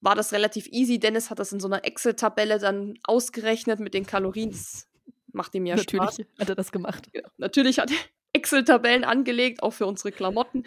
war 0.00 0.14
das 0.14 0.32
relativ 0.32 0.66
easy. 0.68 0.98
Dennis 0.98 1.30
hat 1.30 1.38
das 1.38 1.52
in 1.52 1.60
so 1.60 1.68
einer 1.68 1.84
Excel-Tabelle 1.84 2.58
dann 2.58 2.98
ausgerechnet 3.04 3.80
mit 3.80 3.94
den 3.94 4.06
Kalorien. 4.06 4.50
Das 4.50 4.88
macht 5.32 5.54
ihm 5.54 5.66
ja 5.66 5.76
Natürlich 5.76 6.10
Spaß. 6.10 6.26
hat 6.38 6.48
er 6.48 6.54
das 6.54 6.72
gemacht. 6.72 7.08
Ja, 7.12 7.22
natürlich 7.36 7.78
hat 7.78 7.90
er 7.90 7.96
Excel-Tabellen 8.32 9.04
angelegt, 9.04 9.62
auch 9.62 9.72
für 9.72 9.86
unsere 9.86 10.12
Klamotten. 10.12 10.64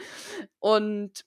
Und 0.60 1.26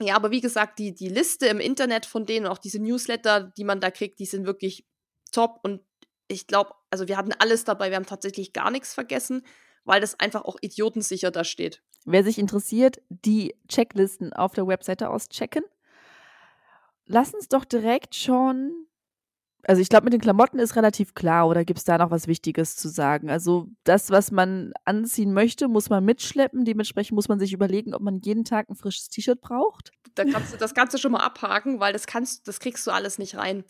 ja, 0.00 0.16
aber 0.16 0.30
wie 0.30 0.40
gesagt, 0.40 0.78
die, 0.78 0.94
die 0.94 1.08
Liste 1.08 1.46
im 1.46 1.60
Internet 1.60 2.06
von 2.06 2.26
denen, 2.26 2.46
auch 2.46 2.58
diese 2.58 2.80
Newsletter, 2.80 3.52
die 3.56 3.64
man 3.64 3.80
da 3.80 3.90
kriegt, 3.90 4.18
die 4.18 4.26
sind 4.26 4.46
wirklich 4.46 4.86
top. 5.30 5.60
Und 5.62 5.82
ich 6.28 6.46
glaube, 6.46 6.74
also 6.92 7.08
wir 7.08 7.16
hatten 7.16 7.32
alles 7.38 7.64
dabei, 7.64 7.88
wir 7.88 7.96
haben 7.96 8.06
tatsächlich 8.06 8.52
gar 8.52 8.70
nichts 8.70 8.92
vergessen, 8.92 9.42
weil 9.84 10.00
das 10.00 10.20
einfach 10.20 10.44
auch 10.44 10.58
idiotensicher 10.60 11.30
da 11.30 11.42
steht. 11.42 11.82
Wer 12.04 12.22
sich 12.22 12.38
interessiert, 12.38 13.00
die 13.08 13.54
Checklisten 13.66 14.32
auf 14.34 14.52
der 14.52 14.66
Webseite 14.66 15.08
auschecken. 15.08 15.64
Lass 17.06 17.32
uns 17.32 17.48
doch 17.48 17.64
direkt 17.64 18.14
schon. 18.14 18.86
Also 19.64 19.80
ich 19.80 19.88
glaube, 19.88 20.04
mit 20.04 20.12
den 20.12 20.20
Klamotten 20.20 20.58
ist 20.58 20.76
relativ 20.76 21.14
klar, 21.14 21.48
oder 21.48 21.64
gibt 21.64 21.78
es 21.78 21.84
da 21.84 21.96
noch 21.96 22.10
was 22.10 22.26
Wichtiges 22.26 22.76
zu 22.76 22.88
sagen? 22.88 23.30
Also 23.30 23.68
das, 23.84 24.10
was 24.10 24.30
man 24.30 24.72
anziehen 24.84 25.32
möchte, 25.32 25.68
muss 25.68 25.88
man 25.88 26.04
mitschleppen. 26.04 26.64
Dementsprechend 26.64 27.14
muss 27.14 27.28
man 27.28 27.38
sich 27.38 27.54
überlegen, 27.54 27.94
ob 27.94 28.02
man 28.02 28.20
jeden 28.20 28.44
Tag 28.44 28.68
ein 28.68 28.74
frisches 28.76 29.08
T-Shirt 29.08 29.40
braucht. 29.40 29.92
Da 30.14 30.24
kannst 30.24 30.52
du 30.52 30.58
das 30.58 30.74
Ganze 30.74 30.98
schon 30.98 31.12
mal 31.12 31.20
abhaken, 31.20 31.80
weil 31.80 31.94
das 31.94 32.06
kannst, 32.06 32.48
das 32.48 32.60
kriegst 32.60 32.86
du 32.86 32.90
alles 32.90 33.18
nicht 33.18 33.36
rein. 33.36 33.64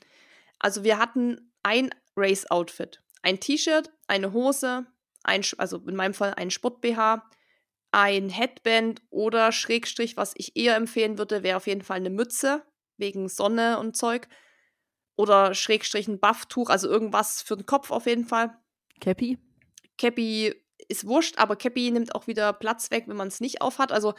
Also 0.58 0.82
wir 0.82 0.98
hatten 0.98 1.52
ein 1.62 1.90
Race-Outfit. 2.16 3.01
Ein 3.22 3.40
T-Shirt, 3.40 3.90
eine 4.06 4.32
Hose, 4.32 4.86
ein, 5.24 5.42
also 5.58 5.78
in 5.78 5.96
meinem 5.96 6.14
Fall 6.14 6.34
ein 6.34 6.50
Sport-BH, 6.50 7.28
ein 7.92 8.28
Headband 8.30 9.02
oder 9.10 9.52
Schrägstrich, 9.52 10.16
was 10.16 10.34
ich 10.36 10.56
eher 10.56 10.76
empfehlen 10.76 11.18
würde, 11.18 11.42
wäre 11.42 11.56
auf 11.56 11.66
jeden 11.66 11.82
Fall 11.82 11.98
eine 11.98 12.10
Mütze, 12.10 12.64
wegen 12.96 13.28
Sonne 13.28 13.78
und 13.78 13.96
Zeug. 13.96 14.28
Oder 15.16 15.54
Schrägstrich 15.54 16.08
ein 16.08 16.20
Bufftuch, 16.20 16.70
also 16.70 16.88
irgendwas 16.88 17.42
für 17.42 17.56
den 17.56 17.66
Kopf 17.66 17.90
auf 17.90 18.06
jeden 18.06 18.26
Fall. 18.26 18.58
Cappy? 19.00 19.36
Cappy 19.98 20.54
ist 20.88 21.06
wurscht, 21.06 21.38
aber 21.38 21.56
Cappy 21.56 21.90
nimmt 21.90 22.14
auch 22.14 22.26
wieder 22.26 22.52
Platz 22.52 22.90
weg, 22.90 23.04
wenn 23.06 23.16
man 23.16 23.28
es 23.28 23.40
nicht 23.40 23.60
aufhat. 23.62 23.92
Also, 23.92 24.14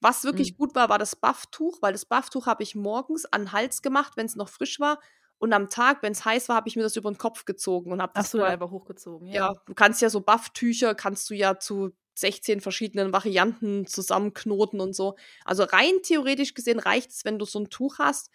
was 0.00 0.24
wirklich 0.24 0.50
Mhm. 0.50 0.56
gut 0.56 0.74
war, 0.74 0.88
war 0.88 0.98
das 0.98 1.16
Bufftuch, 1.16 1.78
weil 1.82 1.92
das 1.92 2.06
Bufftuch 2.06 2.46
habe 2.46 2.62
ich 2.62 2.74
morgens 2.74 3.26
an 3.26 3.42
den 3.42 3.52
Hals 3.52 3.82
gemacht, 3.82 4.14
wenn 4.16 4.26
es 4.26 4.36
noch 4.36 4.48
frisch 4.48 4.80
war. 4.80 5.00
Und 5.40 5.52
am 5.54 5.70
Tag, 5.70 6.02
wenn 6.04 6.12
es 6.12 6.24
heiß 6.24 6.48
war, 6.50 6.56
habe 6.56 6.68
ich 6.68 6.76
mir 6.76 6.82
das 6.84 6.96
über 6.96 7.10
den 7.12 7.18
Kopf 7.18 7.46
gezogen 7.46 7.92
und 7.92 8.02
habe 8.02 8.12
das 8.16 8.28
Achso, 8.28 8.38
vorher- 8.38 8.54
einfach 8.54 8.70
hochgezogen. 8.70 9.28
ja, 9.32 9.54
du 9.66 9.74
kannst 9.74 10.02
ja 10.02 10.10
so 10.10 10.20
Bufftücher, 10.22 10.94
kannst 10.94 11.30
du 11.30 11.34
ja 11.34 11.58
zu 11.58 11.92
16 12.14 12.60
verschiedenen 12.60 13.12
Varianten 13.12 13.86
zusammenknoten 13.86 14.80
und 14.80 14.94
so. 14.94 15.16
Also 15.44 15.64
rein 15.64 16.02
theoretisch 16.04 16.54
gesehen 16.54 16.80
reicht 16.80 17.10
es, 17.12 17.24
wenn 17.24 17.38
du 17.38 17.46
so 17.46 17.60
ein 17.60 17.70
Tuch 17.70 17.98
hast 18.00 18.30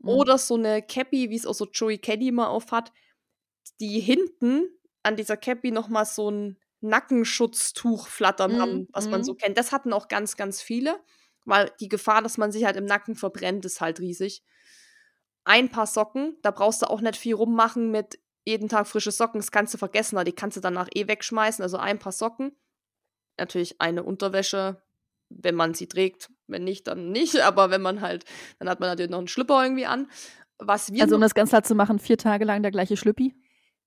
Mhm. 0.00 0.10
oder 0.10 0.38
so 0.38 0.54
eine 0.56 0.82
Cappy, 0.82 1.30
wie 1.30 1.36
es 1.36 1.46
auch 1.46 1.54
so 1.54 1.66
Joey 1.72 1.98
Caddy 1.98 2.32
mal 2.32 2.48
aufhat, 2.48 2.92
die 3.80 4.00
hinten 4.00 4.68
an 5.04 5.16
dieser 5.16 5.36
Cappy 5.38 5.70
nochmal 5.72 6.06
so 6.06 6.30
ein 6.30 6.58
Nackenschutztuch 6.80 8.08
flattern 8.08 8.52
Mhm, 8.52 8.58
haben, 8.58 8.88
was 8.92 9.10
man 9.10 9.20
mhm. 9.20 9.24
so 9.24 9.34
kennt. 9.34 9.58
Das 9.58 9.72
hatten 9.72 9.92
auch 9.92 10.08
ganz, 10.08 10.36
ganz 10.36 10.62
viele, 10.62 11.00
weil 11.44 11.72
die 11.80 11.88
Gefahr, 11.88 12.22
dass 12.22 12.38
man 12.38 12.52
sich 12.52 12.64
halt 12.64 12.76
im 12.76 12.86
Nacken 12.86 13.14
verbrennt, 13.16 13.64
ist 13.64 13.80
halt 13.80 14.00
riesig. 14.00 14.42
Ein 15.44 15.68
paar 15.68 15.86
Socken, 15.86 16.36
da 16.42 16.50
brauchst 16.50 16.82
du 16.82 16.86
auch 16.86 17.00
nicht 17.00 17.16
viel 17.16 17.34
rummachen 17.34 17.90
mit 17.90 18.18
jeden 18.44 18.68
Tag 18.68 18.86
frische 18.86 19.10
Socken, 19.10 19.40
das 19.40 19.50
kannst 19.50 19.74
du 19.74 19.78
vergessen, 19.78 20.16
weil 20.16 20.24
die 20.24 20.32
kannst 20.32 20.56
du 20.56 20.60
danach 20.60 20.88
eh 20.94 21.06
wegschmeißen. 21.06 21.62
Also 21.62 21.76
ein 21.76 21.98
paar 21.98 22.12
Socken. 22.12 22.56
Natürlich 23.38 23.80
eine 23.80 24.02
Unterwäsche, 24.02 24.82
wenn 25.28 25.54
man 25.54 25.74
sie 25.74 25.86
trägt. 25.86 26.30
Wenn 26.46 26.64
nicht, 26.64 26.86
dann 26.86 27.10
nicht. 27.10 27.40
Aber 27.42 27.70
wenn 27.70 27.82
man 27.82 28.00
halt, 28.00 28.24
dann 28.58 28.68
hat 28.68 28.80
man 28.80 28.88
natürlich 28.88 29.10
noch 29.10 29.18
einen 29.18 29.28
Schlüpper 29.28 29.62
irgendwie 29.62 29.86
an. 29.86 30.10
Was 30.58 30.92
wir 30.92 31.02
Also 31.02 31.16
um 31.16 31.20
das 31.20 31.34
ganz 31.34 31.50
klar 31.50 31.62
zu 31.62 31.74
machen, 31.74 31.98
vier 31.98 32.18
Tage 32.18 32.44
lang 32.44 32.62
der 32.62 32.70
gleiche 32.70 32.96
Schlüppi. 32.96 33.34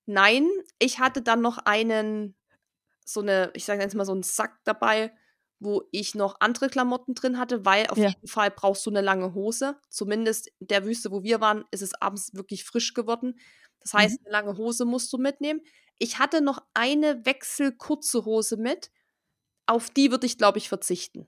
Nein, 0.06 0.46
ich 0.78 1.00
hatte 1.00 1.22
dann 1.22 1.40
noch 1.40 1.58
einen, 1.58 2.34
so 3.04 3.20
eine, 3.20 3.50
ich 3.54 3.64
sage 3.64 3.82
jetzt 3.82 3.94
mal 3.94 4.04
so 4.04 4.12
einen 4.12 4.22
Sack 4.22 4.58
dabei, 4.64 5.12
wo 5.58 5.82
ich 5.90 6.14
noch 6.14 6.36
andere 6.40 6.68
Klamotten 6.68 7.14
drin 7.14 7.38
hatte, 7.38 7.64
weil 7.64 7.86
auf 7.88 7.98
Ja. 7.98 8.08
jeden 8.10 8.26
Fall 8.28 8.50
brauchst 8.50 8.84
du 8.86 8.90
eine 8.90 9.00
lange 9.00 9.34
Hose. 9.34 9.78
Zumindest 9.88 10.48
in 10.60 10.66
der 10.68 10.84
Wüste, 10.84 11.10
wo 11.12 11.22
wir 11.22 11.40
waren, 11.40 11.64
ist 11.70 11.82
es 11.82 11.94
abends 12.00 12.34
wirklich 12.34 12.64
frisch 12.64 12.94
geworden. 12.94 13.38
Das 13.80 13.94
heißt, 13.94 14.20
eine 14.24 14.32
lange 14.32 14.56
Hose 14.58 14.84
musst 14.84 15.12
du 15.12 15.18
mitnehmen. 15.18 15.60
Ich 15.98 16.18
hatte 16.18 16.40
noch 16.42 16.60
eine 16.74 17.24
wechselkurze 17.24 18.24
Hose 18.24 18.56
mit. 18.56 18.90
Auf 19.66 19.90
die 19.90 20.10
würde 20.10 20.26
ich, 20.26 20.38
glaube 20.38 20.58
ich, 20.58 20.68
verzichten. 20.68 21.26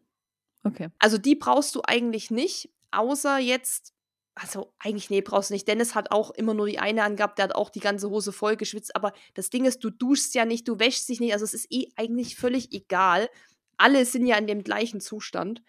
Okay. 0.64 0.88
Also 0.98 1.18
die 1.18 1.36
brauchst 1.36 1.74
du 1.74 1.82
eigentlich 1.84 2.30
nicht, 2.30 2.70
außer 2.90 3.38
jetzt, 3.38 3.94
also 4.34 4.72
eigentlich, 4.78 5.10
nee, 5.10 5.20
brauchst 5.22 5.50
du 5.50 5.54
nicht. 5.54 5.66
Dennis 5.68 5.94
hat 5.94 6.10
auch 6.12 6.30
immer 6.32 6.54
nur 6.54 6.66
die 6.66 6.78
eine 6.78 7.02
angehabt, 7.04 7.38
der 7.38 7.44
hat 7.44 7.54
auch 7.54 7.70
die 7.70 7.80
ganze 7.80 8.10
Hose 8.10 8.32
voll 8.32 8.56
geschwitzt. 8.56 8.94
Aber 8.96 9.12
das 9.34 9.50
Ding 9.50 9.64
ist, 9.64 9.82
du 9.84 9.90
duschst 9.90 10.34
ja 10.34 10.44
nicht, 10.44 10.68
du 10.68 10.78
wäschst 10.78 11.08
dich 11.08 11.20
nicht. 11.20 11.32
Also 11.32 11.44
es 11.44 11.54
ist 11.54 11.66
eh 11.70 11.88
eigentlich 11.96 12.36
völlig 12.36 12.72
egal. 12.72 13.28
Alle 13.78 14.04
sind 14.04 14.26
ja 14.26 14.36
in 14.36 14.46
dem 14.46 14.64
gleichen 14.64 15.00
Zustand. 15.00 15.62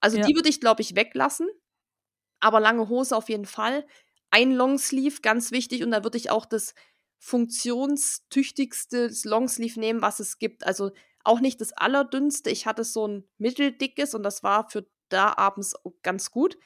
Also 0.00 0.18
Ja. 0.18 0.24
die 0.26 0.34
würde 0.34 0.48
ich, 0.48 0.60
glaube 0.60 0.82
ich, 0.82 0.96
weglassen. 0.96 1.48
Aber 2.40 2.60
lange 2.60 2.88
Hose 2.88 3.16
auf 3.16 3.28
jeden 3.28 3.46
Fall. 3.46 3.86
Ein 4.30 4.52
Longsleeve, 4.52 5.20
ganz 5.22 5.50
wichtig. 5.52 5.82
Und 5.82 5.90
da 5.90 6.04
würde 6.04 6.18
ich 6.18 6.30
auch 6.30 6.46
das 6.46 6.74
funktionstüchtigste 7.18 9.10
Longsleeve 9.24 9.80
nehmen, 9.80 10.02
was 10.02 10.20
es 10.20 10.38
gibt. 10.38 10.66
Also 10.66 10.90
auch 11.24 11.40
nicht 11.40 11.60
das 11.60 11.72
allerdünnste. 11.72 12.50
Ich 12.50 12.66
hatte 12.66 12.84
so 12.84 13.06
ein 13.08 13.28
mitteldickes 13.38 14.14
und 14.14 14.22
das 14.22 14.42
war 14.42 14.68
für 14.70 14.86
da 15.08 15.34
abends 15.36 15.74
ganz 16.02 16.30
gut. 16.30 16.58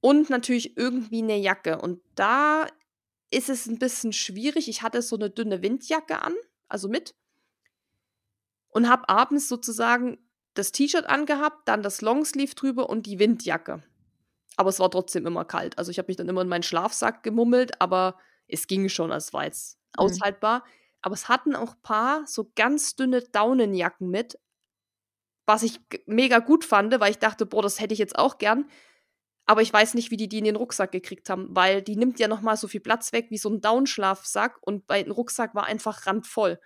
Und 0.00 0.30
natürlich 0.30 0.76
irgendwie 0.76 1.22
eine 1.22 1.36
Jacke. 1.38 1.80
Und 1.80 2.02
da 2.14 2.66
ist 3.30 3.48
es 3.48 3.66
ein 3.66 3.78
bisschen 3.78 4.12
schwierig. 4.12 4.68
Ich 4.68 4.82
hatte 4.82 5.02
so 5.02 5.16
eine 5.16 5.30
dünne 5.30 5.62
Windjacke 5.62 6.22
an, 6.22 6.34
also 6.68 6.88
mit. 6.88 7.14
Und 8.70 8.88
habe 8.88 9.08
abends 9.08 9.48
sozusagen 9.48 10.18
das 10.54 10.72
T-Shirt 10.72 11.06
angehabt, 11.06 11.68
dann 11.68 11.82
das 11.82 12.00
Longsleeve 12.00 12.54
drüber 12.54 12.90
und 12.90 13.06
die 13.06 13.18
Windjacke. 13.18 13.82
Aber 14.56 14.70
es 14.70 14.80
war 14.80 14.90
trotzdem 14.90 15.26
immer 15.26 15.44
kalt. 15.44 15.78
Also 15.78 15.90
ich 15.90 15.98
habe 15.98 16.08
mich 16.08 16.16
dann 16.16 16.28
immer 16.28 16.42
in 16.42 16.48
meinen 16.48 16.64
Schlafsack 16.64 17.22
gemummelt, 17.22 17.80
aber 17.80 18.18
es 18.48 18.66
ging 18.66 18.88
schon, 18.88 19.12
es 19.12 19.32
war 19.32 19.44
jetzt 19.44 19.78
mhm. 19.96 20.04
aushaltbar. 20.04 20.64
Aber 21.00 21.14
es 21.14 21.28
hatten 21.28 21.54
auch 21.54 21.74
ein 21.74 21.82
paar 21.82 22.26
so 22.26 22.50
ganz 22.56 22.96
dünne 22.96 23.22
Daunenjacken 23.22 24.10
mit, 24.10 24.38
was 25.46 25.62
ich 25.62 25.80
mega 26.06 26.40
gut 26.40 26.64
fand, 26.64 26.98
weil 26.98 27.12
ich 27.12 27.18
dachte, 27.18 27.46
boah, 27.46 27.62
das 27.62 27.80
hätte 27.80 27.92
ich 27.92 28.00
jetzt 28.00 28.18
auch 28.18 28.38
gern. 28.38 28.68
Aber 29.46 29.62
ich 29.62 29.72
weiß 29.72 29.94
nicht, 29.94 30.10
wie 30.10 30.18
die 30.18 30.28
die 30.28 30.38
in 30.38 30.44
den 30.44 30.56
Rucksack 30.56 30.92
gekriegt 30.92 31.30
haben, 31.30 31.48
weil 31.50 31.80
die 31.80 31.96
nimmt 31.96 32.18
ja 32.18 32.28
noch 32.28 32.42
mal 32.42 32.56
so 32.56 32.68
viel 32.68 32.80
Platz 32.80 33.12
weg 33.12 33.28
wie 33.30 33.38
so 33.38 33.48
ein 33.48 33.62
Downschlafsack 33.62 34.58
und 34.60 34.86
bei 34.86 35.02
dem 35.02 35.12
Rucksack 35.12 35.54
war 35.54 35.64
einfach 35.64 36.06
randvoll. 36.06 36.60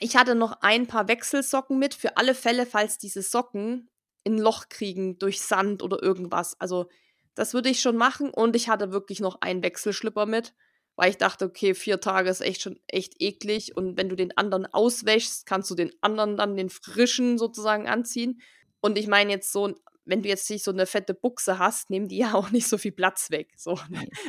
Ich 0.00 0.16
hatte 0.16 0.34
noch 0.34 0.58
ein 0.62 0.86
paar 0.86 1.08
Wechselsocken 1.08 1.78
mit, 1.78 1.94
für 1.94 2.16
alle 2.16 2.34
Fälle, 2.34 2.66
falls 2.66 2.98
diese 2.98 3.22
Socken 3.22 3.90
ein 4.26 4.38
Loch 4.38 4.68
kriegen 4.68 5.18
durch 5.18 5.40
Sand 5.40 5.82
oder 5.82 6.02
irgendwas. 6.02 6.58
Also, 6.58 6.88
das 7.34 7.54
würde 7.54 7.68
ich 7.68 7.80
schon 7.80 7.96
machen. 7.96 8.30
Und 8.30 8.56
ich 8.56 8.68
hatte 8.68 8.92
wirklich 8.92 9.20
noch 9.20 9.40
einen 9.42 9.62
Wechselschlipper 9.62 10.26
mit, 10.26 10.54
weil 10.96 11.10
ich 11.10 11.18
dachte, 11.18 11.44
okay, 11.44 11.74
vier 11.74 12.00
Tage 12.00 12.30
ist 12.30 12.40
echt 12.40 12.62
schon 12.62 12.80
echt 12.86 13.20
eklig. 13.20 13.76
Und 13.76 13.96
wenn 13.96 14.08
du 14.08 14.16
den 14.16 14.36
anderen 14.36 14.66
auswäschst, 14.66 15.46
kannst 15.46 15.70
du 15.70 15.74
den 15.74 15.92
anderen 16.00 16.36
dann 16.36 16.56
den 16.56 16.70
frischen 16.70 17.38
sozusagen 17.38 17.86
anziehen. 17.86 18.40
Und 18.80 18.98
ich 18.98 19.06
meine 19.06 19.30
jetzt 19.30 19.52
so 19.52 19.74
wenn 20.10 20.22
du 20.22 20.28
jetzt 20.28 20.50
nicht 20.50 20.64
so 20.64 20.72
eine 20.72 20.86
fette 20.86 21.14
Buchse 21.14 21.58
hast, 21.58 21.88
nehmen 21.88 22.08
die 22.08 22.18
ja 22.18 22.34
auch 22.34 22.50
nicht 22.50 22.66
so 22.66 22.76
viel 22.76 22.92
Platz 22.92 23.30
weg. 23.30 23.52
So. 23.56 23.78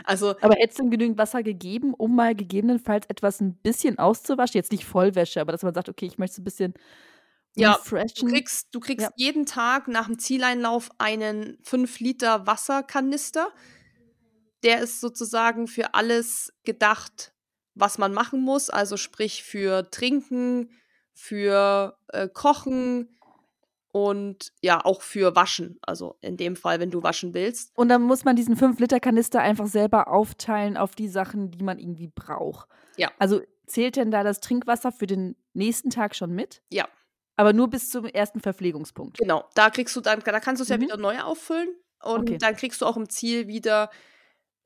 Also, 0.03 0.35
aber 0.41 0.55
hättest 0.55 0.79
du 0.79 0.89
genügend 0.89 1.17
Wasser 1.17 1.43
gegeben, 1.43 1.93
um 1.93 2.15
mal 2.15 2.35
gegebenenfalls 2.35 3.05
etwas 3.07 3.41
ein 3.41 3.55
bisschen 3.55 3.97
auszuwaschen? 3.97 4.57
Jetzt 4.57 4.71
nicht 4.71 4.85
Vollwäsche, 4.85 5.41
aber 5.41 5.51
dass 5.51 5.63
man 5.63 5.73
sagt, 5.73 5.89
okay, 5.89 6.05
ich 6.05 6.17
möchte 6.17 6.33
es 6.33 6.39
ein 6.39 6.43
bisschen 6.43 6.73
ja, 7.53 7.77
du 7.83 8.27
kriegst, 8.27 8.69
du 8.71 8.79
kriegst 8.79 9.07
ja. 9.07 9.11
jeden 9.17 9.45
Tag 9.45 9.89
nach 9.89 10.05
dem 10.05 10.17
Zieleinlauf 10.17 10.89
einen 10.99 11.57
5 11.63 11.99
Liter 11.99 12.47
Wasserkanister. 12.47 13.49
Der 14.63 14.79
ist 14.79 15.01
sozusagen 15.01 15.67
für 15.67 15.93
alles 15.93 16.53
gedacht, 16.63 17.33
was 17.73 17.97
man 17.97 18.13
machen 18.13 18.39
muss. 18.39 18.69
Also 18.69 18.95
sprich 18.95 19.43
für 19.43 19.89
Trinken, 19.91 20.71
für 21.13 21.97
äh, 22.07 22.29
Kochen, 22.29 23.09
und 23.91 24.53
ja, 24.61 24.83
auch 24.83 25.01
für 25.01 25.35
Waschen. 25.35 25.77
Also 25.81 26.17
in 26.21 26.37
dem 26.37 26.55
Fall, 26.55 26.79
wenn 26.79 26.91
du 26.91 27.03
waschen 27.03 27.33
willst. 27.33 27.71
Und 27.75 27.89
dann 27.89 28.01
muss 28.01 28.23
man 28.23 28.35
diesen 28.35 28.55
5-Liter-Kanister 28.55 29.39
einfach 29.41 29.67
selber 29.67 30.07
aufteilen 30.07 30.77
auf 30.77 30.95
die 30.95 31.09
Sachen, 31.09 31.51
die 31.51 31.63
man 31.63 31.77
irgendwie 31.77 32.07
braucht. 32.07 32.69
Ja. 32.95 33.11
Also 33.19 33.41
zählt 33.67 33.97
denn 33.97 34.11
da 34.11 34.23
das 34.23 34.39
Trinkwasser 34.39 34.91
für 34.91 35.07
den 35.07 35.35
nächsten 35.53 35.89
Tag 35.89 36.15
schon 36.15 36.31
mit? 36.31 36.61
Ja. 36.69 36.87
Aber 37.35 37.53
nur 37.53 37.69
bis 37.69 37.89
zum 37.89 38.05
ersten 38.05 38.39
Verpflegungspunkt. 38.39 39.17
Genau, 39.17 39.45
da 39.55 39.69
kriegst 39.69 39.95
du 39.95 40.01
dann, 40.01 40.19
da 40.19 40.39
kannst 40.39 40.59
du 40.59 40.63
es 40.63 40.69
mhm. 40.69 40.75
ja 40.75 40.81
wieder 40.81 40.97
neu 40.97 41.19
auffüllen 41.19 41.69
und 42.03 42.29
okay. 42.29 42.37
dann 42.37 42.55
kriegst 42.55 42.81
du 42.81 42.85
auch 42.85 42.97
im 42.97 43.09
Ziel 43.09 43.47
wieder 43.47 43.89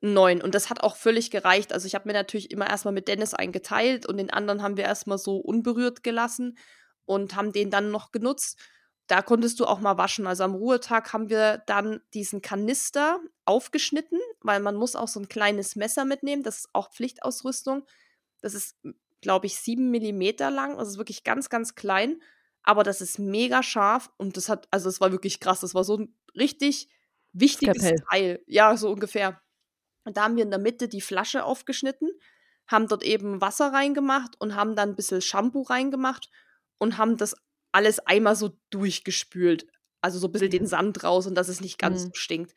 einen 0.02 0.14
neuen. 0.14 0.42
Und 0.42 0.54
das 0.54 0.68
hat 0.70 0.82
auch 0.82 0.96
völlig 0.96 1.30
gereicht. 1.30 1.72
Also 1.72 1.86
ich 1.86 1.94
habe 1.94 2.08
mir 2.08 2.12
natürlich 2.12 2.50
immer 2.50 2.68
erstmal 2.68 2.94
mit 2.94 3.08
Dennis 3.08 3.34
eingeteilt 3.34 4.06
und 4.06 4.18
den 4.18 4.30
anderen 4.30 4.62
haben 4.62 4.76
wir 4.76 4.84
erstmal 4.84 5.18
so 5.18 5.38
unberührt 5.38 6.02
gelassen 6.02 6.58
und 7.06 7.34
haben 7.34 7.52
den 7.52 7.70
dann 7.70 7.90
noch 7.90 8.12
genutzt 8.12 8.58
da 9.06 9.22
konntest 9.22 9.60
du 9.60 9.66
auch 9.66 9.80
mal 9.80 9.98
waschen. 9.98 10.26
Also 10.26 10.44
am 10.44 10.54
Ruhetag 10.54 11.12
haben 11.12 11.28
wir 11.28 11.62
dann 11.66 12.00
diesen 12.12 12.42
Kanister 12.42 13.20
aufgeschnitten, 13.44 14.18
weil 14.40 14.60
man 14.60 14.74
muss 14.74 14.96
auch 14.96 15.08
so 15.08 15.20
ein 15.20 15.28
kleines 15.28 15.76
Messer 15.76 16.04
mitnehmen. 16.04 16.42
Das 16.42 16.58
ist 16.58 16.68
auch 16.72 16.90
Pflichtausrüstung. 16.90 17.86
Das 18.40 18.54
ist, 18.54 18.76
glaube 19.20 19.46
ich, 19.46 19.56
sieben 19.56 19.90
Millimeter 19.90 20.50
lang. 20.50 20.76
Das 20.76 20.88
ist 20.88 20.98
wirklich 20.98 21.22
ganz, 21.22 21.48
ganz 21.48 21.74
klein. 21.74 22.20
Aber 22.62 22.82
das 22.82 23.00
ist 23.00 23.20
mega 23.20 23.62
scharf 23.62 24.10
und 24.16 24.36
das 24.36 24.48
hat, 24.48 24.66
also 24.72 24.88
es 24.88 25.00
war 25.00 25.12
wirklich 25.12 25.38
krass. 25.38 25.60
Das 25.60 25.74
war 25.74 25.84
so 25.84 25.98
ein 25.98 26.16
richtig 26.34 26.88
wichtiges 27.32 27.76
Skapell. 27.76 28.04
Teil. 28.10 28.44
Ja, 28.46 28.76
so 28.76 28.90
ungefähr. 28.90 29.40
Und 30.04 30.16
da 30.16 30.24
haben 30.24 30.36
wir 30.36 30.42
in 30.42 30.50
der 30.50 30.58
Mitte 30.58 30.88
die 30.88 31.00
Flasche 31.00 31.44
aufgeschnitten, 31.44 32.10
haben 32.66 32.88
dort 32.88 33.04
eben 33.04 33.40
Wasser 33.40 33.72
reingemacht 33.72 34.40
und 34.40 34.56
haben 34.56 34.74
dann 34.74 34.90
ein 34.90 34.96
bisschen 34.96 35.20
Shampoo 35.20 35.62
reingemacht 35.62 36.28
und 36.78 36.98
haben 36.98 37.16
das 37.16 37.36
alles 37.72 37.98
einmal 38.00 38.36
so 38.36 38.58
durchgespült. 38.70 39.66
Also 40.00 40.18
so 40.18 40.28
ein 40.28 40.32
bisschen 40.32 40.50
den 40.50 40.62
mhm. 40.62 40.68
Sand 40.68 41.04
raus 41.04 41.26
und 41.26 41.34
dass 41.34 41.48
es 41.48 41.60
nicht 41.60 41.78
ganz 41.78 42.00
mhm. 42.00 42.06
so 42.06 42.10
stinkt. 42.14 42.54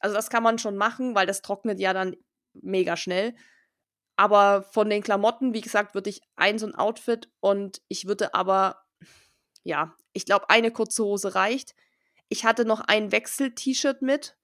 Also 0.00 0.14
das 0.14 0.30
kann 0.30 0.42
man 0.42 0.58
schon 0.58 0.76
machen, 0.76 1.14
weil 1.14 1.26
das 1.26 1.42
trocknet 1.42 1.80
ja 1.80 1.92
dann 1.92 2.16
mega 2.54 2.96
schnell. 2.96 3.34
Aber 4.16 4.62
von 4.62 4.90
den 4.90 5.02
Klamotten, 5.02 5.54
wie 5.54 5.60
gesagt, 5.60 5.94
würde 5.94 6.10
ich 6.10 6.20
ein 6.36 6.58
so 6.58 6.66
ein 6.66 6.74
Outfit 6.74 7.30
und 7.40 7.80
ich 7.88 8.06
würde 8.06 8.34
aber, 8.34 8.84
ja, 9.62 9.96
ich 10.12 10.26
glaube, 10.26 10.50
eine 10.50 10.70
kurze 10.70 11.04
Hose 11.04 11.34
reicht. 11.34 11.74
Ich 12.28 12.44
hatte 12.44 12.64
noch 12.64 12.80
ein 12.80 13.10
Wechsel-T-Shirt 13.10 14.02
mit, 14.02 14.36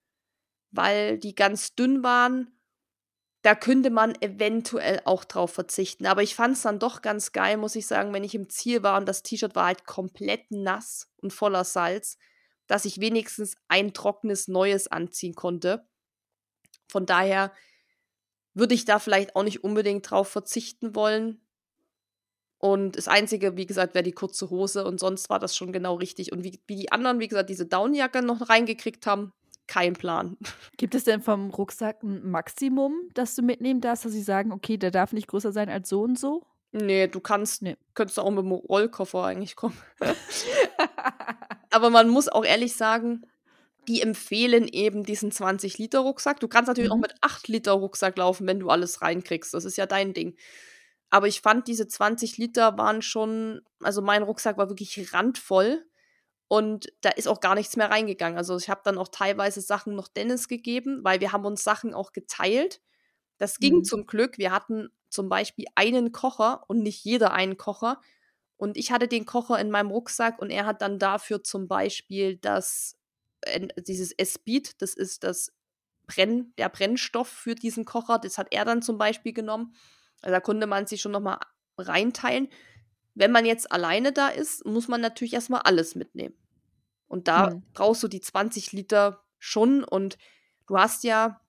weil 0.71 1.19
die 1.19 1.35
ganz 1.35 1.75
dünn 1.75 2.03
waren 2.03 2.58
da 3.43 3.55
könnte 3.55 3.91
man 3.91 4.21
eventuell 4.21 5.01
auch 5.05 5.25
drauf 5.25 5.53
verzichten. 5.53 6.07
Aber 6.07 6.23
ich 6.23 6.35
fand 6.35 6.57
es 6.57 6.63
dann 6.63 6.79
doch 6.79 7.03
ganz 7.03 7.33
geil, 7.33 7.57
muss 7.57 7.77
ich 7.77 7.87
sagen, 7.87 8.13
wenn 8.13 8.25
ich 8.25 8.35
im 8.35 8.49
Ziel 8.49 8.83
war 8.83 8.99
und 8.99 9.07
das 9.07 9.23
T-Shirt 9.23 9.55
war 9.55 9.67
halt 9.67 9.87
komplett 9.87 10.51
nass 10.51 11.11
und 11.19 11.33
voller 11.33 11.65
Salz, 11.65 12.19
dass 12.67 12.85
ich 12.85 13.01
wenigstens 13.01 13.57
ein 13.69 13.95
trockenes 13.95 14.49
Neues 14.49 14.89
anziehen 14.89 15.35
konnte. 15.35 15.87
Von 16.91 17.07
daher 17.07 17.53
würde 18.55 18.75
ich 18.75 18.85
da 18.85 18.99
vielleicht 18.99 19.37
auch 19.37 19.45
nicht 19.45 19.63
unbedingt 19.63 20.11
drauf 20.11 20.29
verzichten 20.29 20.95
wollen. 20.95 21.41
Und 22.59 22.97
das 22.97 23.07
Einzige, 23.07 23.57
wie 23.57 23.67
gesagt, 23.67 23.95
wäre 23.95 24.03
die 24.03 24.13
kurze 24.13 24.51
Hose 24.51 24.85
und 24.85 24.99
sonst 24.99 25.31
war 25.31 25.39
das 25.39 25.57
schon 25.57 25.73
genau 25.73 25.95
richtig. 25.95 26.33
Und 26.33 26.43
wie, 26.43 26.61
wie 26.67 26.75
die 26.75 26.91
anderen, 26.91 27.21
wie 27.21 27.29
gesagt, 27.29 27.51
diese 27.51 27.67
Downjacke 27.67 28.21
noch 28.21 28.49
reingekriegt 28.49 29.07
haben, 29.07 29.33
kein 29.69 29.93
Plan. 29.93 30.37
Gibt 30.77 30.95
es 30.95 31.05
denn 31.05 31.23
vom 31.23 31.51
Rucksack 31.51 32.03
ein 32.03 32.29
Maximum, 32.29 32.95
das 33.15 33.35
du 33.35 33.43
mitnehmen 33.43 33.81
darfst, 33.81 34.05
dass 34.05 34.13
sie 34.13 34.23
sagen, 34.23 34.51
okay, 34.53 34.77
der 34.77 34.91
darf 34.91 35.13
nicht 35.13 35.29
größer 35.29 35.53
sein 35.53 35.69
als 35.69 35.89
so 35.89 36.03
und 36.03 36.19
so? 36.19 36.43
Nee, 36.73 37.07
du 37.07 37.21
kannst, 37.21 37.63
nee. 37.63 37.77
könntest 37.95 38.19
auch 38.19 38.31
mit 38.31 38.41
dem 38.41 38.53
Rollkoffer 38.53 39.25
eigentlich 39.25 39.57
kommen. 39.57 39.79
Aber 41.71 41.91
man 41.91 42.09
muss 42.09 42.29
auch 42.29 42.45
ehrlich 42.45 42.75
sagen, 42.75 43.23
die 43.89 44.03
empfehlen 44.03 44.69
eben 44.69 45.05
diesen 45.05 45.33
20-Liter-Rucksack. 45.33 46.41
Du 46.41 46.49
kannst 46.49 46.69
natürlich 46.69 46.91
mhm. 46.91 46.97
auch 46.97 47.01
mit 47.01 47.15
8-Liter-Rucksack 47.23 48.19
laufen, 48.19 48.47
wenn 48.47 48.61
du 48.61 48.69
alles 48.69 49.01
reinkriegst. 49.01 49.55
Das 49.55 49.65
ist 49.65 49.79
ja 49.79 49.87
dein 49.87 50.13
Ding. 50.13 50.37
Aber 51.11 51.27
ich 51.27 51.41
fand, 51.41 51.69
diese 51.69 51.89
20 51.89 52.37
Liter 52.37 52.77
waren 52.77 53.01
schon, 53.01 53.63
also 53.81 54.03
mein 54.03 54.23
Rucksack 54.23 54.59
war 54.59 54.69
wirklich 54.69 55.15
randvoll. 55.15 55.87
Und 56.49 56.91
da 57.03 57.11
ist 57.11 57.29
auch 57.29 57.41
gar 57.41 57.55
nichts 57.55 57.77
mehr 57.77 57.91
reingegangen. 57.91 58.39
Also 58.39 58.57
ich 58.57 58.71
habe 58.71 58.81
dann 58.83 58.97
auch 58.97 59.09
teilweise 59.09 59.61
Sachen 59.61 59.95
noch 59.95 60.09
Dennis 60.09 60.49
gegeben, 60.49 61.01
weil 61.05 61.21
wir 61.21 61.33
haben 61.33 61.45
uns 61.45 61.63
Sachen 61.63 61.93
auch 61.93 62.13
geteilt. 62.13 62.81
Das 63.37 63.59
ging 63.59 63.77
mhm. 63.77 63.85
zum 63.85 64.07
Glück. 64.07 64.39
Wir 64.39 64.51
hatten 64.51 64.89
zum 65.11 65.29
Beispiel 65.29 65.67
einen 65.75 66.11
Kocher 66.11 66.65
und 66.67 66.83
nicht 66.83 67.05
jeder 67.05 67.33
einen 67.33 67.59
Kocher. 67.59 68.01
Und 68.57 68.77
ich 68.77 68.91
hatte 68.91 69.09
den 69.09 69.27
Kocher 69.27 69.59
in 69.61 69.71
meinem 69.71 69.91
Rucksack 69.91 70.41
und 70.41 70.51
er 70.51 70.67
hat 70.67 70.83
dann 70.83 70.99
dafür 70.99 71.45
zum 71.45 71.69
Beispiel 71.69 72.37
das, 72.39 72.99
äh, 73.43 73.69
dieses 73.77 74.13
S-Beat, 74.13 74.81
das 74.83 74.95
ist 74.95 75.25
das 75.25 75.53
Brenn, 76.07 76.53
der 76.59 76.69
Brennstoff 76.69 77.29
für 77.29 77.55
diesen 77.55 77.85
Kocher, 77.85 78.19
das 78.19 78.39
hat 78.39 78.49
er 78.51 78.65
dann 78.65 78.83
zum 78.83 78.99
Beispiel 78.99 79.33
genommen. 79.33 79.75
Also 80.23 80.33
da 80.33 80.41
konnte 80.41 80.67
man 80.67 80.87
sich 80.87 81.01
schon 81.01 81.13
nochmal 81.13 81.39
reinteilen. 81.77 82.49
Wenn 83.19 83.33
man 83.33 83.45
jetzt 83.45 83.73
alleine 83.73 84.13
da 84.13 84.29
ist, 84.29 84.65
muss 84.65 84.87
man 84.87 85.01
natürlich 85.01 85.35
erstmal 85.35 85.63
alles 85.63 85.97
mitnehmen. 85.97 86.37
Und 87.09 87.27
da 87.27 87.51
mhm. 87.51 87.65
brauchst 87.73 88.01
du 88.05 88.07
die 88.07 88.21
20 88.21 88.71
Liter 88.71 89.25
schon 89.41 89.83
und 89.83 90.19
du 90.69 90.79
hast 90.79 91.03
ja 91.03 91.41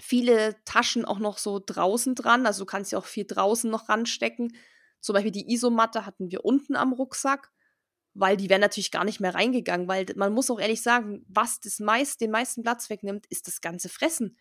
viele 0.00 0.56
Taschen 0.64 1.04
auch 1.04 1.18
noch 1.18 1.36
so 1.36 1.60
draußen 1.64 2.14
dran. 2.14 2.46
Also 2.46 2.62
du 2.62 2.66
kannst 2.66 2.90
ja 2.90 2.98
auch 2.98 3.04
viel 3.04 3.26
draußen 3.26 3.70
noch 3.70 3.90
ranstecken. 3.90 4.56
Zum 5.00 5.12
Beispiel 5.12 5.30
die 5.30 5.52
Isomatte 5.52 6.06
hatten 6.06 6.30
wir 6.30 6.42
unten 6.42 6.74
am 6.74 6.94
Rucksack, 6.94 7.52
weil 8.14 8.38
die 8.38 8.48
wäre 8.48 8.60
natürlich 8.60 8.90
gar 8.90 9.04
nicht 9.04 9.20
mehr 9.20 9.34
reingegangen, 9.34 9.86
weil 9.86 10.06
man 10.16 10.32
muss 10.32 10.50
auch 10.50 10.58
ehrlich 10.58 10.80
sagen, 10.80 11.22
was 11.28 11.60
das 11.60 11.80
meist, 11.80 12.22
den 12.22 12.30
meisten 12.30 12.62
Platz 12.62 12.88
wegnimmt, 12.88 13.26
ist 13.26 13.46
das 13.46 13.60
ganze 13.60 13.90
Fressen. 13.90 14.38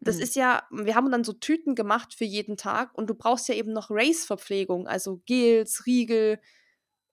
Das 0.00 0.16
mhm. 0.16 0.22
ist 0.22 0.36
ja, 0.36 0.62
wir 0.70 0.94
haben 0.94 1.10
dann 1.10 1.24
so 1.24 1.32
Tüten 1.32 1.74
gemacht 1.74 2.14
für 2.14 2.24
jeden 2.24 2.56
Tag 2.56 2.96
und 2.96 3.08
du 3.08 3.14
brauchst 3.14 3.48
ja 3.48 3.54
eben 3.54 3.72
noch 3.72 3.90
Race-Verpflegung, 3.90 4.86
also 4.86 5.20
Gels, 5.26 5.86
Riegel, 5.86 6.40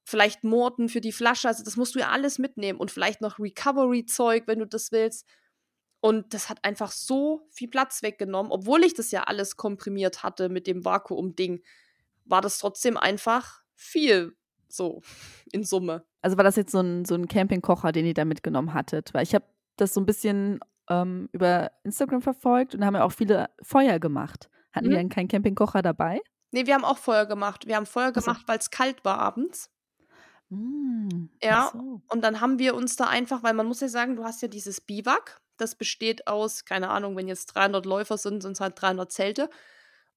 vielleicht 0.04 0.44
Morten 0.44 0.88
für 0.88 1.02
die 1.02 1.12
Flasche, 1.12 1.48
also 1.48 1.64
das 1.64 1.78
musst 1.78 1.96
du 1.96 2.00
ja 2.00 2.10
alles 2.10 2.38
mitnehmen 2.38 2.80
und 2.80 2.92
vielleicht 2.92 3.22
noch 3.22 3.40
Recovery-Zeug, 3.40 4.44
wenn 4.46 4.60
du 4.60 4.68
das 4.68 4.92
willst. 4.92 5.28
Und 6.00 6.36
das 6.36 6.50
hat 6.50 6.64
einfach 6.64 6.92
so 6.92 7.48
viel 7.50 7.68
Platz 7.68 8.04
weggenommen, 8.04 8.52
obwohl 8.52 8.84
ich 8.84 8.94
das 8.94 9.10
ja 9.10 9.24
alles 9.24 9.58
komprimiert 9.58 10.22
hatte 10.22 10.50
mit 10.50 10.68
dem 10.68 10.86
Vakuum-Ding, 10.86 11.64
war 12.26 12.42
das 12.42 12.60
trotzdem 12.60 12.98
einfach 12.98 13.64
viel 13.74 14.36
so 14.68 15.02
in 15.52 15.64
Summe. 15.64 16.06
Also 16.22 16.38
war 16.38 16.44
das 16.44 16.56
jetzt 16.56 16.72
so 16.72 16.80
ein, 16.80 17.06
so 17.06 17.16
ein 17.16 17.28
Campingkocher, 17.28 17.92
den 17.92 18.06
ihr 18.06 18.14
da 18.14 18.26
mitgenommen 18.26 18.76
hattet? 18.76 19.14
Weil 19.16 19.24
ich 19.24 19.34
habe 19.34 19.46
das 19.78 19.96
so 19.96 20.02
ein 20.02 20.06
bisschen 20.06 20.60
ähm, 20.90 21.30
über 21.32 21.72
Instagram 21.84 22.22
verfolgt 22.22 22.76
und 22.76 22.86
haben 22.86 22.96
ja 22.96 23.04
auch 23.04 23.12
viele 23.12 23.50
Feuer 23.62 24.00
gemacht. 24.00 24.50
Hatten 24.72 24.88
mhm. 24.88 24.90
die 24.92 24.96
dann 24.96 25.10
keinen 25.10 25.28
Campingkocher 25.28 25.82
dabei? 25.82 26.22
Nee, 26.52 26.66
wir 26.66 26.74
haben 26.74 26.86
auch 26.86 26.98
Feuer 26.98 27.26
gemacht. 27.26 27.68
Wir 27.68 27.76
haben 27.76 27.86
Feuer 27.86 28.12
gemacht, 28.12 28.44
weil 28.48 28.60
es 28.60 28.72
kalt 28.72 29.04
war 29.04 29.20
abends. 29.20 29.72
Mm, 30.50 31.30
Ja, 31.42 31.70
so. 31.74 32.02
und 32.08 32.22
dann 32.24 32.40
haben 32.42 32.60
wir 32.60 32.76
uns 32.76 32.96
da 32.96 33.06
einfach 33.06 33.42
weil 33.44 33.54
man 33.54 33.66
muss 33.66 33.82
ja 33.82 33.88
sagen, 33.88 34.16
du 34.16 34.24
hast 34.24 34.42
ja 34.42 34.48
dieses 34.48 34.80
Biwak, 34.80 35.42
das 35.58 35.76
besteht 35.76 36.28
aus, 36.28 36.66
keine 36.66 36.90
Ahnung, 36.90 37.16
wenn 37.18 37.28
jetzt 37.28 37.48
300 37.48 37.86
Läufer 37.86 38.18
sind, 38.18 38.42
sind 38.44 38.54
es 38.54 38.62
halt 38.62 38.80
300 38.80 39.12
Zelte. 39.12 39.50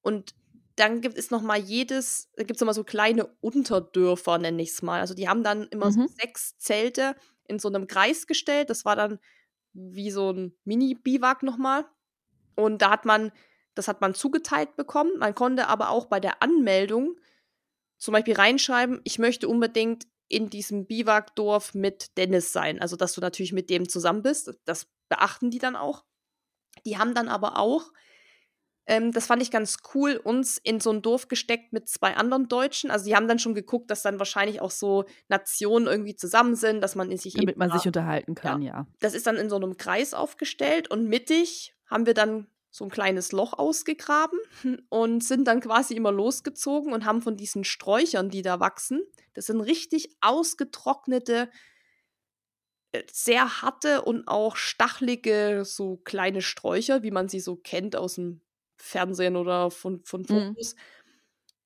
Und 0.02 0.34
dann 0.76 1.00
gibt 1.00 1.16
es 1.18 1.30
noch 1.30 1.42
mal 1.42 1.58
jedes 1.58 2.30
da 2.36 2.44
gibt's 2.44 2.62
immer 2.62 2.74
so 2.74 2.84
kleine 2.84 3.26
Unterdörfer, 3.40 4.38
nenne 4.38 4.62
ich 4.62 4.70
es 4.70 4.82
mal. 4.82 5.00
Also, 5.00 5.14
die 5.14 5.28
haben 5.28 5.42
dann 5.42 5.64
immer 5.68 5.90
so 5.92 6.02
Mhm. 6.02 6.08
6 6.20 6.58
Zelte 6.58 7.16
in 7.48 7.58
so 7.58 7.68
einem 7.68 7.86
Kreis 7.86 8.26
gestellt. 8.26 8.70
Das 8.70 8.84
war 8.84 8.94
dann 8.96 9.18
wie 9.72 10.10
so 10.10 10.32
ein 10.32 10.54
Mini-Biwak 10.64 11.42
noch 11.42 11.56
mal. 11.56 11.86
Und 12.56 12.82
da 12.82 12.90
hat 12.90 13.04
man 13.04 13.32
das 13.74 13.86
hat 13.86 14.00
man 14.00 14.12
zugeteilt 14.12 14.74
bekommen. 14.74 15.12
Man 15.18 15.36
konnte 15.36 15.68
aber 15.68 15.90
auch 15.90 16.06
bei 16.06 16.18
der 16.18 16.42
Anmeldung 16.42 17.16
zum 17.96 18.12
Beispiel 18.12 18.34
reinschreiben: 18.34 19.00
„Ich 19.04 19.18
möchte 19.20 19.48
unbedingt 19.48 20.06
in 20.28 20.50
diesem 20.50 20.86
Biwakdorf 20.86 21.74
mit 21.74 22.16
Dennis 22.18 22.52
sein.“ 22.52 22.80
Also, 22.80 22.96
dass 22.96 23.12
du 23.14 23.20
natürlich 23.20 23.52
mit 23.52 23.70
dem 23.70 23.88
zusammen 23.88 24.22
bist. 24.22 24.52
Das 24.64 24.88
beachten 25.08 25.50
die 25.50 25.58
dann 25.58 25.76
auch. 25.76 26.04
Die 26.86 26.98
haben 26.98 27.14
dann 27.14 27.28
aber 27.28 27.58
auch 27.58 27.92
ähm, 28.89 29.12
das 29.12 29.26
fand 29.26 29.41
ich 29.43 29.51
ganz 29.51 29.76
cool, 29.95 30.20
uns 30.22 30.59
in 30.59 30.80
so 30.80 30.91
ein 30.91 31.03
Dorf 31.03 31.28
gesteckt 31.28 31.72
mit 31.72 31.89
2 31.89 32.16
anderen 32.16 32.49
Deutschen. 32.49 32.91
Also, 32.91 33.05
die 33.05 33.14
haben 33.14 33.28
dann 33.28 33.39
schon 33.39 33.55
geguckt, 33.55 33.91
dass 33.91 34.03
dann 34.03 34.18
wahrscheinlich 34.18 34.61
auch 34.61 34.72
so 34.72 35.05
Nationen 35.28 35.86
irgendwie 35.86 36.16
zusammen 36.16 36.57
sind, 36.57 36.80
dass 36.80 36.97
man 36.97 37.16
sich 37.16 37.34
Damit 37.34 37.57
man 37.57 37.70
sich 37.70 37.86
unterhalten 37.86 38.34
kann, 38.34 38.62
ja. 38.62 38.86
das 38.99 39.14
ist 39.14 39.26
dann 39.26 39.36
in 39.36 39.49
so 39.49 39.57
einem 39.57 39.76
Kreis 39.76 40.14
aufgestellt 40.14 40.91
und 40.91 41.09
mittig 41.09 41.74
haben 41.86 42.07
wir 42.07 42.14
dann 42.14 42.49
so 42.70 42.84
ein 42.84 42.91
kleines 42.91 43.32
Loch 43.32 43.55
ausgegraben 43.55 44.39
und 44.89 45.22
sind 45.22 45.47
dann 45.47 45.61
quasi 45.61 45.95
immer 45.95 46.12
losgezogen 46.12 46.93
und 46.93 47.05
haben 47.05 47.22
von 47.22 47.36
diesen 47.36 47.64
Sträuchern, 47.64 48.28
die 48.30 48.43
da 48.43 48.59
wachsen 48.61 49.03
das 49.39 49.47
sind 49.47 49.61
richtig 49.61 50.16
ausgetrocknete, 50.20 51.49
äh, 52.91 53.03
sehr 53.12 53.62
harte 53.62 54.03
und 54.03 54.26
auch 54.26 54.57
stachelige 54.57 55.62
so 55.64 55.99
kleine 55.99 56.43
Sträucher, 56.43 57.05
wie 57.05 57.12
man 57.12 57.28
sie 57.28 57.39
so 57.39 57.55
kennt 57.55 57.95
aus 57.95 58.16
dem 58.16 58.41
Fernsehen 58.79 59.37
oder 59.37 59.70
von 59.70 60.03
von 60.05 60.24
Mhm. 60.29 60.59
Fotos. 60.59 60.74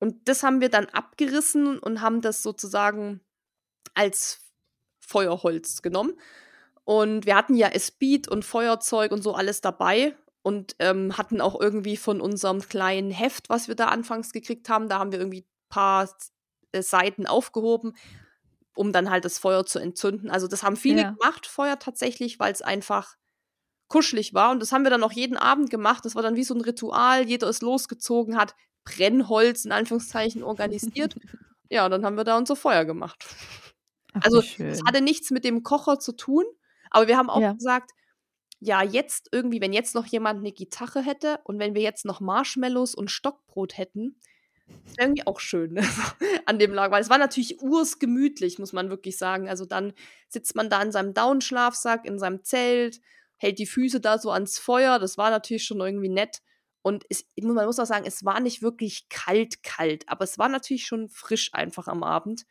Und 0.00 0.28
das 0.28 0.42
haben 0.42 0.60
wir 0.60 0.68
dann 0.70 0.86
abgerissen 0.86 1.78
und 1.78 2.00
haben 2.02 2.20
das 2.22 2.42
sozusagen 2.42 3.20
als 3.94 4.40
Feuerholz 5.00 5.82
genommen. 5.82 6.14
Und 6.84 7.26
wir 7.26 7.36
hatten 7.36 7.54
ja 7.56 7.70
Speed 7.78 8.28
und 8.28 8.44
Feuerzeug 8.44 9.12
und 9.12 9.22
so 9.22 9.34
alles 9.34 9.60
dabei 9.62 10.16
und, 10.42 10.76
ähm, 10.80 11.16
hatten 11.18 11.40
auch 11.40 11.60
irgendwie 11.60 11.96
von 11.96 12.20
unserem 12.20 12.60
kleinen 12.62 13.10
Heft, 13.12 13.50
was 13.50 13.68
wir 13.68 13.76
da 13.76 13.86
anfangs 13.88 14.32
gekriegt 14.32 14.68
haben 14.68 14.88
da 14.88 14.98
haben 15.00 15.12
wir 15.12 15.20
irgendwie 15.20 15.46
paar 15.70 16.04
s 16.04 16.32
äh, 16.72 16.82
Seiten 16.82 17.26
aufgehoben, 17.26 17.94
um 18.76 18.92
dann 18.92 19.10
halt 19.10 19.24
das 19.26 19.38
Feuer 19.38 19.66
zu 19.66 19.78
entzünden. 19.80 20.30
Also, 20.30 20.48
das 20.48 20.62
haben 20.64 20.76
viele 20.76 21.04
Ja. 21.04 21.18
gemacht, 21.18 21.46
Feuer 21.46 21.78
tatsächlich, 21.78 22.38
weil's 22.40 22.62
einfach 22.62 23.16
kuschelig 23.92 24.34
war. 24.34 24.50
Und 24.52 24.60
das 24.60 24.72
haben 24.72 24.84
wir 24.84 24.90
dann 24.90 25.04
auch 25.04 25.12
jeden 25.12 25.36
Abend 25.38 25.70
gemacht. 25.70 26.04
Das 26.06 26.14
war 26.16 26.22
dann 26.22 26.36
wie 26.36 26.44
so 26.44 26.54
'n 26.54 26.62
Ritual. 26.62 27.28
Jeder 27.28 27.48
ist 27.48 27.62
losgezogen, 27.62 28.36
hat 28.38 28.54
Brennholz 28.84 29.64
in 29.66 29.72
Anführungszeichen 29.72 30.42
organisiert. 30.44 31.16
Ja, 31.70 31.86
und 31.86 31.92
dann 31.92 32.04
haben 32.06 32.16
wir 32.16 32.24
da 32.24 32.36
unser 32.38 32.56
Feuer 32.56 32.84
gemacht. 32.86 33.26
Ach, 34.14 34.22
Also, 34.24 34.42
es 34.70 34.80
hatte 34.86 35.02
nichts 35.02 35.30
mit 35.30 35.44
dem 35.44 35.62
Kocher 35.62 35.98
zu 35.98 36.12
tun, 36.12 36.44
aber 36.90 37.08
wir 37.08 37.16
haben 37.16 37.30
auch 37.30 37.42
Ja. 37.42 37.56
gesagt: 37.56 37.92
„Ja, 38.60 38.82
jetzt 38.82 39.28
irgendwie 39.32 39.60
wenn 39.62 39.72
jetzt 39.74 39.94
noch 39.96 40.06
jemand 40.06 40.42
'ne 40.42 40.52
Gitarre 40.52 41.02
hätte 41.02 41.40
und 41.44 41.58
wenn 41.60 41.74
wir 41.76 41.82
jetzt 41.82 42.04
noch 42.06 42.20
Marshmallows 42.20 42.94
und 42.96 43.10
Stockbrot 43.10 43.78
hätten, 43.78 44.20
das 44.86 44.96
wäre 44.98 45.08
irgendwie 45.10 45.26
auch 45.26 45.40
schön“, 45.40 45.74
ne, 45.74 45.82
an 46.46 46.58
dem 46.58 46.74
Lager. 46.74 46.92
Weil 46.94 47.02
es 47.02 47.10
war 47.10 47.18
natürlich 47.18 47.62
ursgemütlich, 47.62 48.58
muss 48.58 48.72
man 48.74 48.90
wirklich 48.90 49.18
sagen. 49.18 49.48
Also, 49.48 49.66
dann 49.66 49.94
sitzt 50.28 50.54
man 50.56 50.70
da 50.70 50.82
in 50.82 50.92
seinem 50.92 51.14
Down-Schlafsack, 51.14 52.06
in 52.06 52.18
seinem 52.18 52.44
Zelt, 52.44 53.00
hält 53.42 53.58
die 53.58 53.66
Füße 53.66 54.00
da 54.00 54.18
so 54.18 54.30
ans 54.30 54.58
Feuer. 54.58 54.98
Das 54.98 55.18
war 55.18 55.30
natürlich 55.30 55.64
schon 55.64 55.80
irgendwie 55.80 56.08
nett. 56.08 56.40
Und 56.82 57.04
es 57.10 57.24
man 57.40 57.66
muss 57.66 57.78
auch 57.78 57.86
sagen, 57.86 58.06
es 58.06 58.24
war 58.24 58.40
nicht 58.40 58.62
wirklich 58.62 59.08
kalt, 59.08 59.62
kalt, 59.62 60.08
aber 60.08 60.24
es 60.24 60.38
war 60.38 60.48
natürlich 60.48 60.86
schon 60.86 61.08
frisch 61.08 61.50
einfach 61.54 61.88
am 61.88 62.02
Abend, 62.02 62.44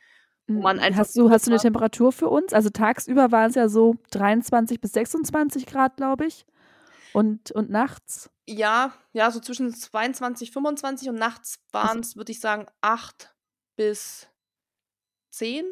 Hm, 0.47 0.79
einfach 0.79 0.95
hast 0.95 1.15
du 1.17 1.29
hast 1.29 1.47
du 1.47 1.51
'ne 1.51 1.57
war 1.57 1.59
Temperatur 1.59 2.11
für 2.11 2.29
uns? 2.29 2.53
Also, 2.53 2.69
tagsüber 2.69 3.31
war 3.31 3.47
es 3.47 3.55
ja 3.55 3.69
so 3.69 3.95
23 4.11 4.81
bis 4.81 4.93
26 4.93 5.65
Grad, 5.65 5.97
glaube 5.97 6.25
ich. 6.25 6.45
Und 7.11 7.51
und 7.51 7.69
nachts? 7.69 8.31
Ja, 8.47 8.93
ja, 9.13 9.29
so 9.31 9.39
zwischen 9.39 9.73
22, 9.73 10.51
25 10.51 11.09
und 11.09 11.15
nachts 11.15 11.63
Also 11.81 11.99
waren's, 11.99 12.15
würde 12.15 12.31
ich 12.31 12.39
sagen, 12.39 12.65
8 12.81 13.35
bis 13.75 14.27
10. 15.31 15.65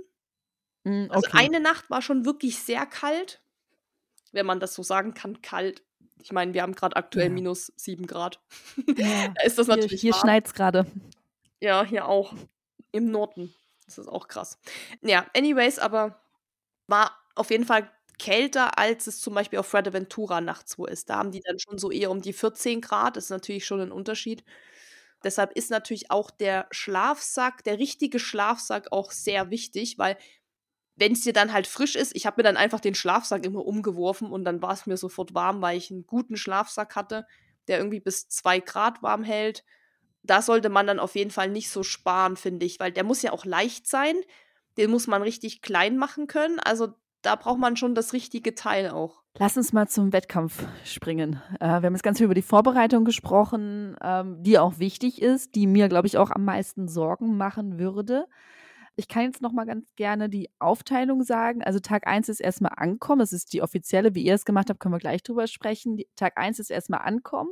Hm, 0.86 1.10
Also, 1.10 1.28
okay. 1.28 1.50
eine 1.50 1.60
Nacht 1.60 1.90
war 1.90 2.02
schon 2.02 2.26
wirklich 2.26 2.60
sehr 2.60 2.86
kalt, 2.86 3.44
wenn 4.34 4.46
man 4.46 4.60
das 4.60 4.74
so 4.76 4.84
sagen 4.84 5.14
kann, 5.14 5.42
kalt. 5.42 5.84
Ich 6.22 6.32
meine, 6.32 6.54
wir 6.54 6.62
haben 6.64 6.76
grad 6.76 6.98
aktuell 6.98 7.30
Ja. 7.30 7.34
minus 7.34 7.72
7 7.78 8.08
Grad. 8.08 8.42
Ja, 8.98 9.36
Da 9.36 9.44
ist 9.46 9.58
das 9.58 9.68
hier 9.68 9.70
natürlich 9.70 10.02
hier 10.02 10.14
warm. 10.14 10.22
schneit's 10.22 10.54
grade. 10.54 10.86
Ja, 11.62 11.84
hier 11.86 12.08
auch. 12.08 12.34
Im 12.92 13.12
Norden. 13.12 13.54
Das 13.86 13.98
ist 13.98 14.08
auch 14.08 14.28
krass. 14.28 14.58
Ja, 15.02 15.28
anyways, 15.36 15.78
aber 15.80 16.22
war 16.88 17.18
auf 17.36 17.52
jeden 17.52 17.66
Fall 17.66 17.92
kälter, 18.20 18.78
als 18.80 19.08
es 19.08 19.20
zum 19.22 19.34
Beispiel 19.36 19.60
auf 19.60 19.68
Fuerteventura 19.68 20.42
nachts 20.42 20.78
wo 20.80 20.86
ist. 20.86 21.10
Da 21.10 21.18
haben 21.18 21.32
die 21.32 21.42
dann 21.42 21.60
schon 21.60 21.78
so 21.80 21.92
eher 21.92 22.12
um 22.12 22.22
die 22.22 22.34
14 22.34 22.82
Grad. 22.82 23.18
Das 23.18 23.26
ist 23.26 23.30
natürlich 23.32 23.66
schon 23.66 23.82
'n 23.82 23.92
Unterschied. 23.92 24.44
Deshalb 25.24 25.54
ist 25.54 25.72
natürlich 25.72 26.12
auch 26.12 26.32
der 26.32 26.68
Schlafsack 26.72 27.64
der 27.66 27.80
richtige 27.80 28.20
Schlafsack 28.20 28.92
auch 28.92 29.12
sehr 29.12 29.52
wichtig, 29.52 29.98
weil 30.00 30.18
wenn's 31.00 31.22
dir 31.22 31.34
dann 31.34 31.54
halt 31.54 31.68
frisch 31.68 31.96
ist 31.96 32.16
ich 32.16 32.26
habe 32.26 32.36
mir 32.40 32.44
dann 32.44 32.58
einfach 32.58 32.80
den 32.80 32.96
Schlafsack 32.96 33.46
immer 33.46 33.66
umgeworfen 33.66 34.32
und 34.32 34.44
dann 34.46 34.62
war's 34.62 34.86
mir 34.86 34.98
sofort 34.98 35.34
warm, 35.34 35.62
weil 35.62 35.78
ich 35.78 35.92
'n 35.92 36.06
guten 36.08 36.38
Schlafsack 36.38 36.96
hatte, 36.96 37.26
der 37.68 37.78
irgendwie 37.78 38.00
bis 38.00 38.28
2 38.30 38.60
Grad 38.60 39.02
warm 39.04 39.24
hält. 39.24 39.64
Da 40.24 40.42
sollte 40.42 40.70
man 40.70 40.88
dann 40.88 41.00
auf 41.00 41.16
jeden 41.16 41.32
Fall 41.32 41.50
nicht 41.50 41.70
so 41.70 41.84
sparen, 41.84 42.36
finde 42.36 42.66
ich, 42.66 42.80
weil 42.80 42.92
der 42.92 43.04
muss 43.04 43.22
ja 43.22 43.32
auch 43.32 43.46
leicht 43.46 43.88
sein. 43.88 44.16
Den 44.78 44.92
muss 44.92 45.08
man 45.08 45.22
richtig 45.22 45.62
klein 45.62 45.98
machen 45.98 46.28
können. 46.28 46.60
Also, 46.60 46.90
da 47.22 47.36
braucht 47.36 47.60
man 47.60 47.76
schon 47.76 47.96
das 47.96 48.14
richtige 48.14 48.56
Teil 48.56 48.90
auch. 48.90 49.24
Lass 49.38 49.58
uns 49.58 49.74
mal 49.74 49.88
zum 49.88 50.14
Wettkampf 50.14 50.66
springen. 50.86 51.42
Äh, 51.60 51.68
wir 51.68 51.74
haben 51.88 51.94
jetzt 51.94 52.04
ganz 52.04 52.18
viel 52.18 52.26
über 52.26 52.34
die 52.34 52.42
Vorbereitung 52.42 53.06
gesprochen, 53.06 53.96
ähm, 54.02 54.42
die 54.44 54.58
auch 54.60 54.80
wichtig 54.80 55.22
ist, 55.22 55.56
die 55.56 55.68
mir, 55.68 55.90
glaube 55.90 56.08
ich, 56.08 56.18
auch 56.18 56.32
am 56.32 56.46
meisten 56.46 56.88
Sorgen 56.88 57.38
machen 57.38 57.80
würde. 57.80 58.28
Ich 59.00 59.08
kann 59.08 59.24
jetzt 59.24 59.42
noch 59.42 59.54
mal 59.54 59.64
ganz 59.64 59.96
gerne 59.96 60.28
die 60.28 60.50
Aufteilung 60.60 61.24
sagen. 61.24 61.64
Also, 61.64 61.80
Tag 61.80 62.06
1 62.06 62.28
ist 62.28 62.42
erst 62.42 62.60
mal 62.60 62.68
ankommen. 62.68 63.20
Das 63.20 63.32
ist 63.32 63.54
die 63.54 63.62
offizielle. 63.62 64.14
Wie 64.14 64.26
ihr 64.26 64.34
es 64.34 64.44
gemacht 64.44 64.70
habt, 64.70 64.82
können 64.82 64.94
wir 64.94 65.00
gleich 65.00 65.24
drüber 65.24 65.48
sprechen. 65.48 65.96
Die 65.96 66.10
Tag 66.18 66.38
1 66.38 66.60
ist 66.60 66.70
erst 66.70 66.90
mal 66.90 66.98
ankommen. 66.98 67.50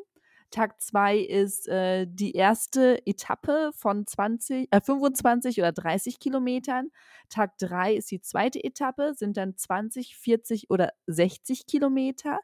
Tag 0.52 0.82
2 0.82 1.20
ist, 1.20 1.70
äh, 1.70 2.06
die 2.06 2.34
erste 2.34 3.02
Etappe 3.08 3.72
von 3.74 4.06
20 4.06 4.68
äh, 4.72 4.82
25 4.82 5.60
oder 5.60 5.72
30 5.72 6.20
Kilometern. 6.20 6.90
Tag 7.30 7.58
3 7.60 7.96
ist 7.96 8.12
die 8.12 8.20
zweite 8.20 8.62
Etappe, 8.62 9.14
sind 9.16 9.38
dann 9.38 9.56
20, 9.56 10.18
40 10.18 10.70
oder 10.70 10.92
60 11.06 11.66
Kilometer. 11.66 12.42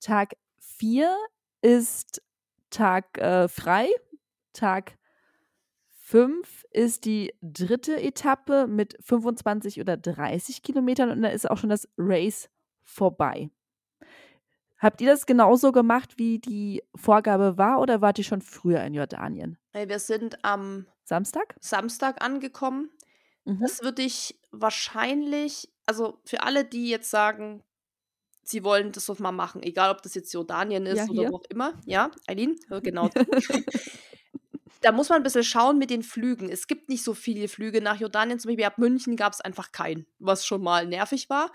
Tag 0.00 0.36
4 0.60 1.14
ist 1.60 2.22
Tag, 2.70 3.18
äh, 3.18 3.46
frei. 3.48 3.88
Tag 4.54 4.96
5 6.08 6.64
ist 6.70 7.04
die 7.04 7.34
dritte 7.42 8.00
Etappe 8.00 8.66
mit 8.66 8.96
25 9.00 9.80
oder 9.80 9.96
30 9.96 10.62
Kilometern 10.62 11.10
und 11.10 11.22
dann 11.22 11.32
ist 11.32 11.50
auch 11.50 11.58
schon 11.58 11.70
das 11.70 11.88
Race 11.98 12.48
vorbei. 12.82 13.50
Habt 14.78 15.00
ihr 15.00 15.10
das 15.10 15.26
genauso 15.26 15.72
gemacht, 15.72 16.18
wie 16.18 16.38
die 16.38 16.82
Vorgabe 16.94 17.58
war, 17.58 17.80
oder 17.80 18.00
wart 18.00 18.18
ihr 18.18 18.24
schon 18.24 18.40
früher 18.40 18.82
in 18.84 18.94
Jordanien? 18.94 19.58
Wir 19.72 19.98
sind 19.98 20.42
am 20.44 20.86
Samstag? 21.04 21.56
Samstag 21.60 22.24
angekommen. 22.24 22.90
Mhm. 23.44 23.60
Das 23.60 23.82
würde 23.82 24.02
ich 24.02 24.40
wahrscheinlich 24.50 25.68
also, 25.88 26.20
für 26.26 26.42
alle, 26.42 26.66
die 26.66 26.90
jetzt 26.90 27.10
sagen, 27.10 27.62
sie 28.42 28.62
wollen 28.62 28.92
das 28.92 29.06
doch 29.06 29.18
mal 29.20 29.32
machen, 29.32 29.62
egal 29.62 29.90
ob 29.90 30.02
das 30.02 30.14
jetzt 30.14 30.34
Jordanien 30.34 30.84
ist 30.84 30.98
Ja, 30.98 31.06
oder 31.06 31.32
wo 31.32 31.36
auch 31.36 31.44
immer. 31.48 31.72
Ja, 31.86 32.10
Eileen, 32.26 32.56
hör 32.68 32.82
genau. 32.82 33.08
Da 34.82 34.92
muss 34.92 35.08
man 35.08 35.20
'n 35.20 35.24
bisschen 35.24 35.42
schauen 35.42 35.78
mit 35.78 35.90
den 35.90 36.02
Flügen. 36.04 36.48
Es 36.50 36.66
gibt 36.68 36.88
nicht 36.88 37.02
so 37.02 37.14
viele 37.14 37.48
Flüge 37.48 37.80
nach 37.82 37.98
Jordanien. 37.98 38.38
Zum 38.38 38.48
Beispiel 38.50 38.64
ab 38.64 38.78
München 38.78 39.16
gab's 39.16 39.40
einfach 39.40 39.72
keinen, 39.72 40.06
was 40.18 40.46
schon 40.46 40.62
mal 40.62 40.86
nervig 40.86 41.28
war. 41.28 41.50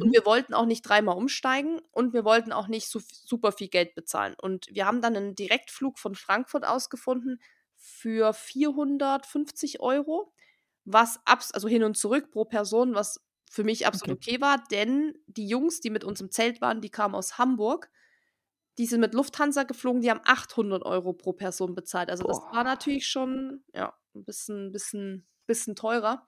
Und 0.00 0.08
Mhm. 0.08 0.12
wir 0.12 0.26
wollten 0.26 0.52
auch 0.54 0.66
nicht 0.66 0.82
dreimal 0.82 1.16
umsteigen 1.16 1.80
und 1.92 2.12
wir 2.12 2.24
wollten 2.24 2.52
auch 2.52 2.68
nicht 2.68 2.88
so 2.88 3.00
super 3.02 3.52
viel 3.52 3.68
Geld 3.68 3.94
bezahlen. 3.94 4.34
Und 4.40 4.66
wir 4.72 4.84
haben 4.86 5.00
dann 5.02 5.14
'nen 5.14 5.34
Direktflug 5.36 5.98
von 5.98 6.14
Frankfurt 6.16 6.66
aus 6.66 6.90
gefunden 6.90 7.38
für 7.76 8.34
450 8.34 9.80
€, 9.80 10.32
was 10.84 11.20
abs 11.24 11.52
also, 11.52 11.68
hin 11.68 11.84
und 11.84 11.96
zurück 11.96 12.30
pro 12.32 12.44
Person, 12.44 12.94
was 12.94 13.20
für 13.50 13.64
mich 13.64 13.86
absolut 13.86 14.12
Okay. 14.12 14.26
okay 14.28 14.40
war, 14.40 14.62
denn 14.72 15.14
die 15.28 15.48
Jungs, 15.48 15.80
die 15.80 15.90
mit 15.90 16.04
uns 16.04 16.20
im 16.20 16.30
Zelt 16.32 16.60
waren, 16.60 16.80
die 16.82 16.90
kamen 16.90 17.14
aus 17.14 17.38
Hamburg. 17.38 17.90
Die 18.78 18.86
sind 18.86 19.00
mit 19.00 19.14
Lufthansa 19.14 19.62
geflogen, 19.64 20.02
die 20.02 20.10
haben 20.10 20.20
800 20.24 20.84
€ 20.84 21.12
pro 21.14 21.32
Person 21.32 21.74
bezahlt. 21.74 22.10
Also, 22.10 22.24
das 22.24 22.40
war 22.50 22.62
Boah. 22.62 22.64
natürlich 22.64 23.06
schon, 23.08 23.64
ja, 23.74 23.94
'n 24.14 24.24
bisschen 24.24 24.72
bisschen 24.72 25.26
bisschen 25.46 25.76
teurer. 25.76 26.26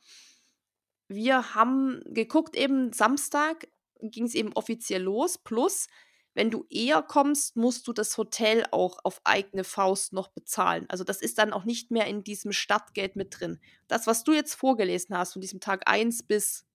wir 1.11 1.55
haben 1.55 2.03
geguckt, 2.07 2.55
eben 2.55 2.93
Samstag 2.93 3.69
ging 4.01 4.25
es 4.27 4.35
eben 4.35 4.53
offiziell 4.53 5.03
los. 5.03 5.39
Plus, 5.39 5.87
wenn 6.35 6.51
du 6.51 6.67
eher 6.69 7.03
kommst, 7.03 7.57
musst 7.57 7.89
du 7.89 7.93
das 7.95 8.17
Hotel 8.19 8.65
auch 8.71 8.99
auf 9.05 9.21
eigene 9.25 9.65
Faust 9.65 10.13
noch 10.13 10.29
bezahlen. 10.29 10.85
Also 10.89 11.05
das 11.05 11.23
ist 11.23 11.39
dann 11.39 11.53
auch 11.55 11.65
nicht 11.65 11.91
mehr 11.91 12.07
in 12.07 12.25
diesem 12.25 12.53
Stadtgeld 12.53 13.17
mit 13.17 13.41
drin. 13.41 13.59
Das, 13.89 14.07
was 14.07 14.23
du 14.23 14.33
jetzt 14.35 14.55
vorgelesen 14.55 15.17
hast, 15.17 15.33
von 15.33 15.41
diesem 15.43 15.61
Tag 15.61 15.89
1 15.91 16.23
bis 16.23 16.67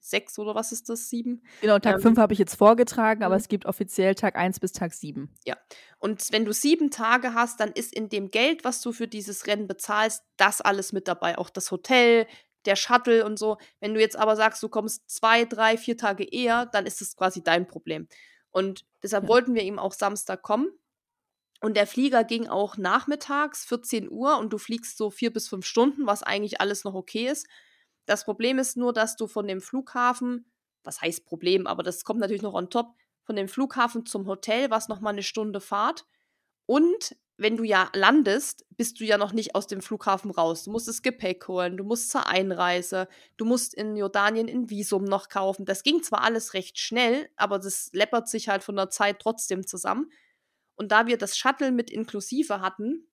6 0.00 0.38
oder 0.38 0.54
was 0.54 0.72
ist 0.72 0.88
das, 0.88 1.08
7? 1.08 1.42
Genau, 1.60 1.78
Tag 1.78 2.00
5 2.00 2.16
ähm, 2.16 2.22
habe 2.22 2.32
ich 2.32 2.38
jetzt 2.38 2.54
vorgetragen, 2.54 3.22
aber 3.22 3.34
mhm. 3.34 3.40
es 3.40 3.48
gibt 3.48 3.66
offiziell 3.66 4.14
Tag 4.14 4.36
1 4.36 4.60
bis 4.60 4.72
Tag 4.72 4.94
7. 4.94 5.28
Ja, 5.44 5.56
und 5.98 6.32
wenn 6.32 6.44
du 6.44 6.52
sieben 6.52 6.90
Tage 6.90 7.34
hast, 7.34 7.60
dann 7.60 7.72
ist 7.72 7.94
in 7.94 8.08
dem 8.08 8.30
Geld, 8.30 8.64
was 8.64 8.80
du 8.80 8.92
für 8.92 9.08
dieses 9.08 9.46
Rennen 9.46 9.66
bezahlst, 9.66 10.22
das 10.36 10.60
alles 10.60 10.92
mit 10.92 11.08
dabei. 11.08 11.38
Auch 11.38 11.50
das 11.50 11.70
Hotel, 11.70 12.26
der 12.64 12.76
Shuttle 12.76 13.24
und 13.24 13.38
so. 13.38 13.58
Wenn 13.80 13.94
du 13.94 14.00
jetzt 14.00 14.16
aber 14.16 14.36
sagst, 14.36 14.62
du 14.62 14.68
kommst 14.68 15.08
zwei, 15.10 15.44
drei, 15.44 15.76
vier 15.76 15.96
Tage 15.96 16.24
eher, 16.24 16.66
dann 16.66 16.86
ist 16.86 17.00
es 17.00 17.16
quasi 17.16 17.42
dein 17.42 17.66
Problem. 17.66 18.08
Und 18.50 18.86
deshalb 19.02 19.24
ja. 19.24 19.28
wollten 19.28 19.54
wir 19.54 19.62
ihm 19.62 19.78
auch 19.78 19.92
Samstag 19.92 20.42
kommen. 20.42 20.68
Und 21.60 21.76
der 21.76 21.86
Flieger 21.88 22.22
ging 22.22 22.46
auch 22.46 22.76
nachmittags, 22.76 23.64
14 23.64 24.10
Uhr, 24.10 24.38
und 24.38 24.52
du 24.52 24.58
fliegst 24.58 24.96
so 24.96 25.10
vier 25.10 25.32
bis 25.32 25.48
fünf 25.48 25.66
Stunden, 25.66 26.06
was 26.06 26.22
eigentlich 26.22 26.60
alles 26.60 26.84
noch 26.84 26.94
okay 26.94 27.28
ist. 27.28 27.48
Das 28.08 28.24
Problem 28.24 28.58
ist 28.58 28.78
nur, 28.78 28.94
dass 28.94 29.16
du 29.16 29.26
von 29.26 29.46
dem 29.46 29.60
Flughafen, 29.60 30.50
was 30.82 31.02
heißt 31.02 31.26
Problem, 31.26 31.66
aber 31.66 31.82
das 31.82 32.04
kommt 32.04 32.20
natürlich 32.20 32.42
noch 32.42 32.54
on 32.54 32.70
top, 32.70 32.94
von 33.22 33.36
dem 33.36 33.48
Flughafen 33.48 34.06
zum 34.06 34.26
Hotel, 34.26 34.70
was 34.70 34.88
nochmal 34.88 35.12
eine 35.12 35.22
Stunde 35.22 35.60
Fahrt. 35.60 36.06
Und 36.64 37.16
wenn 37.36 37.58
du 37.58 37.64
ja 37.64 37.90
landest, 37.94 38.64
bist 38.70 38.98
du 38.98 39.04
ja 39.04 39.18
noch 39.18 39.34
nicht 39.34 39.54
aus 39.54 39.66
dem 39.66 39.82
Flughafen 39.82 40.30
raus. 40.30 40.64
Du 40.64 40.70
musst 40.70 40.88
das 40.88 41.02
Gepäck 41.02 41.46
holen, 41.48 41.76
du 41.76 41.84
musst 41.84 42.10
zur 42.10 42.26
Einreise, 42.26 43.08
du 43.36 43.44
musst 43.44 43.74
in 43.74 43.94
Jordanien 43.94 44.48
ein 44.48 44.70
Visum 44.70 45.04
noch 45.04 45.28
kaufen. 45.28 45.66
Das 45.66 45.82
ging 45.82 46.02
zwar 46.02 46.22
alles 46.22 46.54
recht 46.54 46.78
schnell, 46.78 47.28
aber 47.36 47.58
das 47.58 47.90
läppert 47.92 48.26
sich 48.26 48.48
halt 48.48 48.64
von 48.64 48.74
der 48.74 48.88
Zeit 48.88 49.18
trotzdem 49.20 49.66
zusammen. 49.66 50.10
Und 50.76 50.92
da 50.92 51.06
wir 51.06 51.18
das 51.18 51.36
Shuttle 51.36 51.72
mit 51.72 51.90
inklusive 51.90 52.62
hatten, 52.62 53.06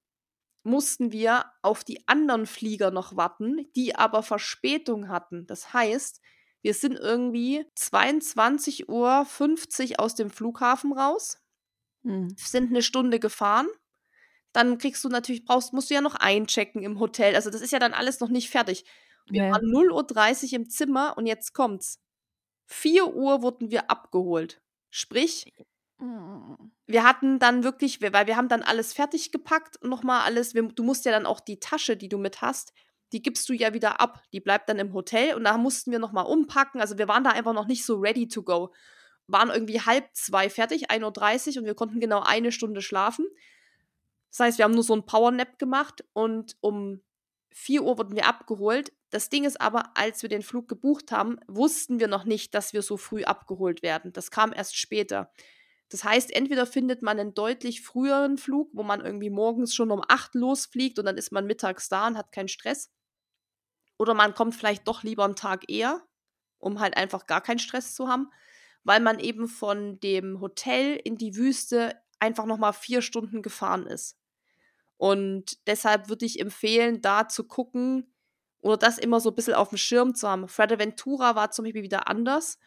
mussten 0.65 1.11
wir 1.11 1.45
auf 1.61 1.83
die 1.83 2.07
anderen 2.07 2.45
Flieger 2.45 2.91
noch 2.91 3.15
warten, 3.15 3.71
die 3.75 3.95
aber 3.95 4.23
Verspätung 4.23 5.09
hatten. 5.09 5.47
Das 5.47 5.73
heißt, 5.73 6.21
wir 6.61 6.73
sind 6.73 6.95
irgendwie 6.95 7.65
22.50 7.77 8.89
Uhr 8.89 9.99
aus 9.99 10.15
dem 10.15 10.29
Flughafen 10.29 10.93
raus, 10.93 11.37
hm. 12.03 12.33
sind 12.37 12.71
eine 12.71 12.81
Stunde 12.81 13.19
gefahren 13.19 13.67
dann 14.55 14.77
kriegst 14.77 15.03
du 15.03 15.09
natürlich, 15.09 15.43
brauchst, 15.43 15.73
musst 15.73 15.89
du 15.89 15.95
ja 15.95 16.01
noch 16.01 16.15
einchecken 16.15 16.81
im 16.81 16.99
Hotel. 16.99 17.35
Also 17.35 17.49
das 17.49 17.61
ist 17.61 17.71
ja 17.71 17.79
dann 17.79 17.93
alles 17.93 18.21
noch 18.21 18.29
nicht 18.29 18.49
fertig. 18.49 18.85
Wir 19.27 19.45
ja. 19.45 19.51
waren 19.51 19.65
0.30 19.65 20.45
Uhr 20.45 20.53
im 20.53 20.69
Zimmer 20.69 21.15
und 21.17 21.25
jetzt 21.25 21.53
kommt's. 21.53 21.99
4 22.67 23.13
Uhr 23.13 23.41
wurden 23.41 23.69
wir 23.69 23.91
abgeholt. 23.91 24.61
Sprich. 24.89 25.53
Wir 25.97 27.03
hatten 27.03 27.39
dann 27.39 27.63
wirklich, 27.63 28.01
weil 28.01 28.27
wir 28.27 28.35
haben 28.35 28.49
dann 28.49 28.63
alles 28.63 28.93
fertig 28.93 29.31
gepackt, 29.31 29.83
nochmal 29.83 30.21
alles, 30.21 30.53
du 30.53 30.83
musst 30.83 31.05
ja 31.05 31.11
dann 31.11 31.25
auch 31.25 31.39
die 31.39 31.59
Tasche, 31.59 31.95
die 31.95 32.09
du 32.09 32.17
mit 32.17 32.41
hast, 32.41 32.73
die 33.11 33.21
gibst 33.21 33.47
du 33.47 33.53
ja 33.53 33.73
wieder 33.73 34.01
ab. 34.01 34.21
Die 34.33 34.41
bleibt 34.41 34.67
dann 34.67 34.79
im 34.79 34.93
Hotel 34.93 35.35
und 35.35 35.45
da 35.45 35.57
mussten 35.57 35.91
wir 35.91 35.99
nochmal 35.99 36.25
umpacken. 36.25 36.81
Also 36.81 36.97
wir 36.97 37.07
waren 37.07 37.23
da 37.23 37.31
einfach 37.31 37.53
noch 37.53 37.67
nicht 37.67 37.85
so 37.85 37.95
ready 37.95 38.27
to 38.27 38.43
go. 38.43 38.73
Waren 39.27 39.49
irgendwie 39.49 39.79
halb 39.79 40.09
zwei 40.13 40.49
fertig, 40.49 40.91
1.30 40.91 41.51
Uhr 41.51 41.61
und 41.61 41.65
wir 41.65 41.75
konnten 41.75 41.99
genau 41.99 42.21
eine 42.21 42.51
Stunde 42.51 42.81
schlafen. 42.81 43.25
Das 44.31 44.39
heißt, 44.41 44.57
wir 44.57 44.65
haben 44.65 44.73
nur 44.73 44.83
so 44.83 44.93
ein 44.93 45.05
Powernap 45.05 45.57
gemacht 45.59 46.03
und 46.11 46.57
um 46.59 47.01
4 47.51 47.83
Uhr 47.83 47.97
wurden 47.97 48.15
wir 48.15 48.27
abgeholt. 48.27 48.91
Das 49.11 49.29
Ding 49.29 49.45
ist 49.45 49.61
aber, 49.61 49.95
als 49.95 50.21
wir 50.21 50.29
den 50.29 50.41
Flug 50.41 50.67
gebucht 50.67 51.13
haben, 51.13 51.39
wussten 51.47 52.01
wir 52.01 52.09
noch 52.09 52.25
nicht, 52.25 52.53
dass 52.53 52.73
wir 52.73 52.81
so 52.81 52.97
früh 52.97 53.23
abgeholt 53.23 53.81
werden. 53.81 54.11
Das 54.11 54.29
kam 54.29 54.51
erst 54.51 54.75
später. 54.75 55.31
Das 55.89 56.03
heißt, 56.03 56.35
entweder 56.35 56.65
findet 56.65 57.01
man 57.01 57.19
einen 57.19 57.33
deutlich 57.33 57.81
früheren 57.81 58.37
Flug, 58.37 58.69
wo 58.73 58.83
man 58.83 59.05
irgendwie 59.05 59.29
morgens 59.29 59.75
schon 59.75 59.91
um 59.91 60.01
8 60.07 60.35
losfliegt 60.35 60.97
und 60.97 61.05
dann 61.05 61.17
ist 61.17 61.31
man 61.31 61.45
mittags 61.45 61.89
da 61.89 62.07
und 62.07 62.17
hat 62.17 62.31
keinen 62.31 62.47
Stress. 62.47 62.91
Oder 63.97 64.13
man 64.13 64.33
kommt 64.33 64.55
vielleicht 64.55 64.87
doch 64.87 65.03
lieber 65.03 65.25
einen 65.25 65.35
Tag 65.35 65.69
eher, 65.69 66.01
um 66.57 66.79
halt 66.79 66.97
einfach 66.97 67.27
gar 67.27 67.41
keinen 67.41 67.59
Stress 67.59 67.93
zu 67.93 68.07
haben, 68.07 68.31
weil 68.83 68.99
man 68.99 69.19
eben 69.19 69.47
von 69.47 69.99
dem 69.99 70.41
Hotel 70.41 70.95
in 70.95 71.17
die 71.17 71.35
Wüste 71.35 72.01
einfach 72.19 72.45
nochmal 72.45 72.73
vier 72.73 73.01
Stunden 73.01 73.41
gefahren 73.41 73.85
ist. 73.85 74.17
Und 74.97 75.67
deshalb 75.67 76.09
würde 76.09 76.25
ich 76.25 76.39
empfehlen, 76.39 77.01
da 77.01 77.27
zu 77.27 77.43
gucken 77.45 78.11
oder 78.59 78.77
das 78.77 78.97
immer 78.97 79.19
so 79.19 79.29
ein 79.29 79.35
bisschen 79.35 79.53
auf 79.53 79.69
dem 79.69 79.77
Schirm 79.77 80.15
zu 80.15 80.27
haben. 80.27 80.47
Fuerteventura 80.47 81.35
war 81.35 81.51
zum 81.51 81.65
Beispiel 81.65 81.83
wieder 81.83 82.07
anders. 82.07 82.57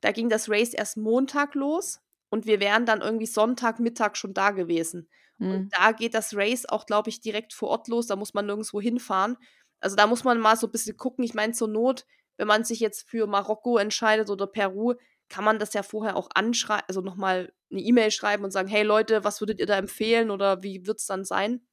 Da 0.00 0.12
ging 0.12 0.28
das 0.28 0.48
Race 0.48 0.72
erst 0.72 0.96
Montag 0.96 1.54
los 1.54 2.03
und 2.34 2.46
wir 2.46 2.58
wären 2.58 2.84
dann 2.84 3.00
irgendwie 3.00 3.26
Sonntagmittag 3.26 4.16
schon 4.16 4.34
da 4.34 4.50
gewesen. 4.50 5.08
Mhm. 5.38 5.50
Und 5.52 5.68
da 5.72 5.92
geht 5.92 6.14
das 6.14 6.34
Race 6.34 6.66
auch, 6.66 6.84
glaube 6.84 7.08
ich, 7.08 7.20
direkt 7.20 7.54
vor 7.54 7.68
Ort 7.68 7.86
los. 7.86 8.08
Da 8.08 8.16
muss 8.16 8.34
man 8.34 8.44
nirgendwo 8.44 8.80
hinfahren. 8.80 9.36
Also 9.78 9.94
da 9.94 10.08
muss 10.08 10.24
man 10.24 10.40
mal 10.40 10.56
so 10.56 10.66
ein 10.66 10.72
bisschen 10.72 10.96
gucken. 10.96 11.24
Ich 11.24 11.34
meine, 11.34 11.52
zur 11.52 11.68
Not, 11.68 12.06
wenn 12.36 12.48
man 12.48 12.64
sich 12.64 12.80
jetzt 12.80 13.08
für 13.08 13.28
Marokko 13.28 13.78
entscheidet 13.78 14.30
oder 14.30 14.48
Peru, 14.48 14.94
kann 15.28 15.44
man 15.44 15.60
das 15.60 15.74
ja 15.74 15.84
vorher 15.84 16.16
auch 16.16 16.28
anschreiben, 16.34 16.84
also 16.88 17.02
nochmal 17.02 17.52
eine 17.70 17.80
E-Mail 17.80 18.10
schreiben 18.10 18.42
und 18.42 18.50
sagen, 18.50 18.68
hey 18.68 18.82
Leute, 18.82 19.22
was 19.22 19.40
würdet 19.40 19.60
ihr 19.60 19.66
da 19.66 19.78
empfehlen 19.78 20.32
oder 20.32 20.64
wie 20.64 20.88
wird 20.88 20.98
es 20.98 21.06
dann 21.06 21.24
sein? 21.24 21.64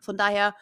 Von 0.00 0.16
daher 0.16 0.54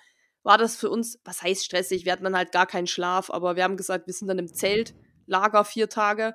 war 0.42 0.56
das 0.56 0.74
für 0.76 0.88
uns, 0.88 1.20
was 1.22 1.42
heißt 1.42 1.66
stressig, 1.66 2.06
wir 2.06 2.12
hatten 2.12 2.24
dann 2.24 2.36
halt 2.36 2.50
gar 2.50 2.66
keinen 2.66 2.86
Schlaf, 2.86 3.28
aber 3.28 3.56
wir 3.56 3.64
haben 3.64 3.76
gesagt, 3.76 4.06
wir 4.06 4.14
sind 4.14 4.28
dann 4.28 4.38
im 4.38 4.52
Zelt, 4.54 4.94
Lager 5.26 5.64
vier 5.64 5.90
Tage. 5.90 6.34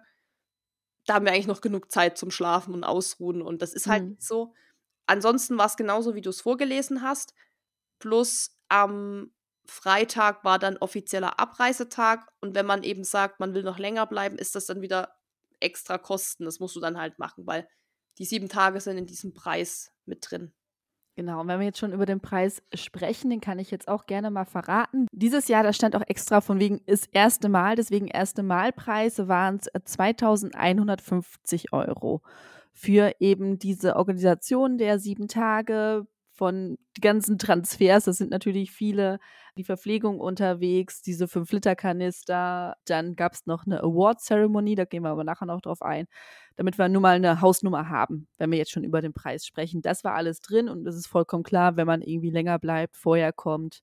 Da 1.06 1.16
haben 1.16 1.26
wir 1.26 1.34
eigentlich 1.34 1.47
noch 1.47 1.62
genug 1.62 1.91
Zeit 1.91 2.18
zum 2.18 2.32
Schlafen 2.32 2.74
und 2.74 2.84
Ausruhen 2.84 3.41
und 3.41 3.62
das 3.62 3.74
ist 3.74 3.88
halt 3.88 4.04
mhm. 4.04 4.18
so. 4.20 4.54
Ansonsten 5.06 5.58
war 5.58 5.66
es 5.66 5.76
genauso, 5.76 6.16
wie 6.16 6.22
du 6.22 6.30
es 6.30 6.41
vorgelesen 6.41 7.01
hast. 7.01 7.34
Plus 7.99 8.58
am 8.70 9.32
Freitag 9.66 10.43
war 10.43 10.60
dann 10.60 10.78
offizieller 10.78 11.39
Abreisetag 11.39 12.32
und 12.41 12.56
wenn 12.56 12.66
man 12.66 12.84
eben 12.84 13.04
sagt, 13.04 13.39
man 13.39 13.54
will 13.54 13.64
noch 13.64 13.80
länger 13.80 14.06
bleiben, 14.06 14.38
ist 14.38 14.56
das 14.56 14.66
dann 14.66 14.82
wieder 14.82 15.16
extra 15.60 15.97
Kosten. 15.97 16.45
Das 16.45 16.60
musst 16.60 16.76
du 16.76 16.80
dann 16.80 16.97
halt 16.97 17.20
machen, 17.20 17.45
weil 17.47 17.68
die 18.18 18.26
sieben 18.26 18.49
Tage 18.49 18.80
sind 18.80 18.97
in 18.97 19.06
diesem 19.06 19.34
Preis 19.34 19.91
mit 20.06 20.30
drin. 20.30 20.54
Genau, 21.16 21.41
und 21.41 21.47
wenn 21.47 21.59
wir 21.59 21.68
jetzt 21.68 21.78
schon 21.78 21.93
über 21.93 22.07
den 22.07 22.22
Preis 22.22 22.64
sprechen, 22.74 23.30
den 23.30 23.39
kann 23.39 23.59
ich 23.59 23.70
jetzt 23.70 23.88
auch 23.88 24.07
gerne 24.07 24.32
mal 24.32 24.45
verraten. 24.45 25.05
Dieses 25.11 25.47
Jahr, 25.47 25.61
da 25.61 25.72
stand 25.72 25.95
auch 25.95 26.01
extra 26.07 26.41
von 26.41 26.59
wegen 26.59 26.80
ist 26.88 27.07
erste 27.11 27.49
Mal, 27.49 27.76
deswegen 27.76 28.07
erste 28.07 28.41
Malpreise 28.41 29.28
waren 29.28 29.57
es 29.57 29.70
2150 29.86 31.72
Euro 31.72 32.24
für 32.74 33.14
eben 33.20 33.59
diese 33.59 33.95
Organisation 33.95 34.80
der 34.80 34.97
sieben 34.97 35.28
Tage 35.28 36.07
von 36.32 36.78
die 36.97 37.01
ganzen 37.01 37.38
Transfers, 37.38 38.05
das 38.05 38.18
sind 38.18 38.32
natürlich 38.32 38.72
viele, 38.72 39.20
die 39.55 39.64
Verpflegung 39.64 40.20
unterwegs, 40.20 41.03
diese 41.03 41.28
5-Liter-Kanister, 41.28 42.76
dann 42.86 43.16
gab 43.16 43.34
es 43.34 43.45
noch 43.45 43.68
eine 43.68 43.84
Award-Ceremony, 43.84 44.74
da 44.74 44.86
gehen 44.86 45.03
wir 45.03 45.11
aber 45.11 45.24
nachher 45.24 45.45
noch 45.45 45.61
drauf 45.61 45.84
ein, 45.84 46.07
damit 46.56 46.78
wir 46.78 46.89
nur 46.89 47.01
mal 47.01 47.16
eine 47.16 47.41
Hausnummer 47.41 47.89
haben, 47.89 48.28
wenn 48.38 48.51
wir 48.51 48.58
jetzt 48.58 48.72
schon 48.72 48.84
über 48.84 49.01
den 49.01 49.14
Preis 49.14 49.45
sprechen. 49.45 49.82
Das 49.82 50.04
war 50.04 50.14
alles 50.14 50.41
drin 50.41 50.70
und 50.70 50.88
es 50.88 50.95
ist 50.95 51.08
vollkommen 51.08 51.43
klar, 51.43 51.76
wenn 51.78 51.88
man 51.88 52.01
irgendwie 52.01 52.30
länger 52.30 52.60
bleibt, 52.60 52.95
vorher 52.97 53.34
kommt, 53.34 53.82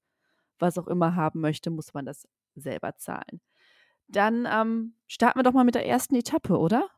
was 0.58 0.78
auch 0.78 0.86
immer 0.86 1.16
haben 1.16 1.40
möchte, 1.40 1.70
muss 1.70 1.94
man 1.94 2.06
das 2.06 2.28
selber 2.54 2.96
zahlen. 2.96 3.40
Dann 4.08 4.46
ähm, 4.50 4.94
starten 5.06 5.38
wir 5.38 5.44
doch 5.44 5.52
mal 5.52 5.64
mit 5.64 5.74
der 5.74 5.86
ersten 5.86 6.16
Etappe, 6.16 6.58
oder? 6.58 6.88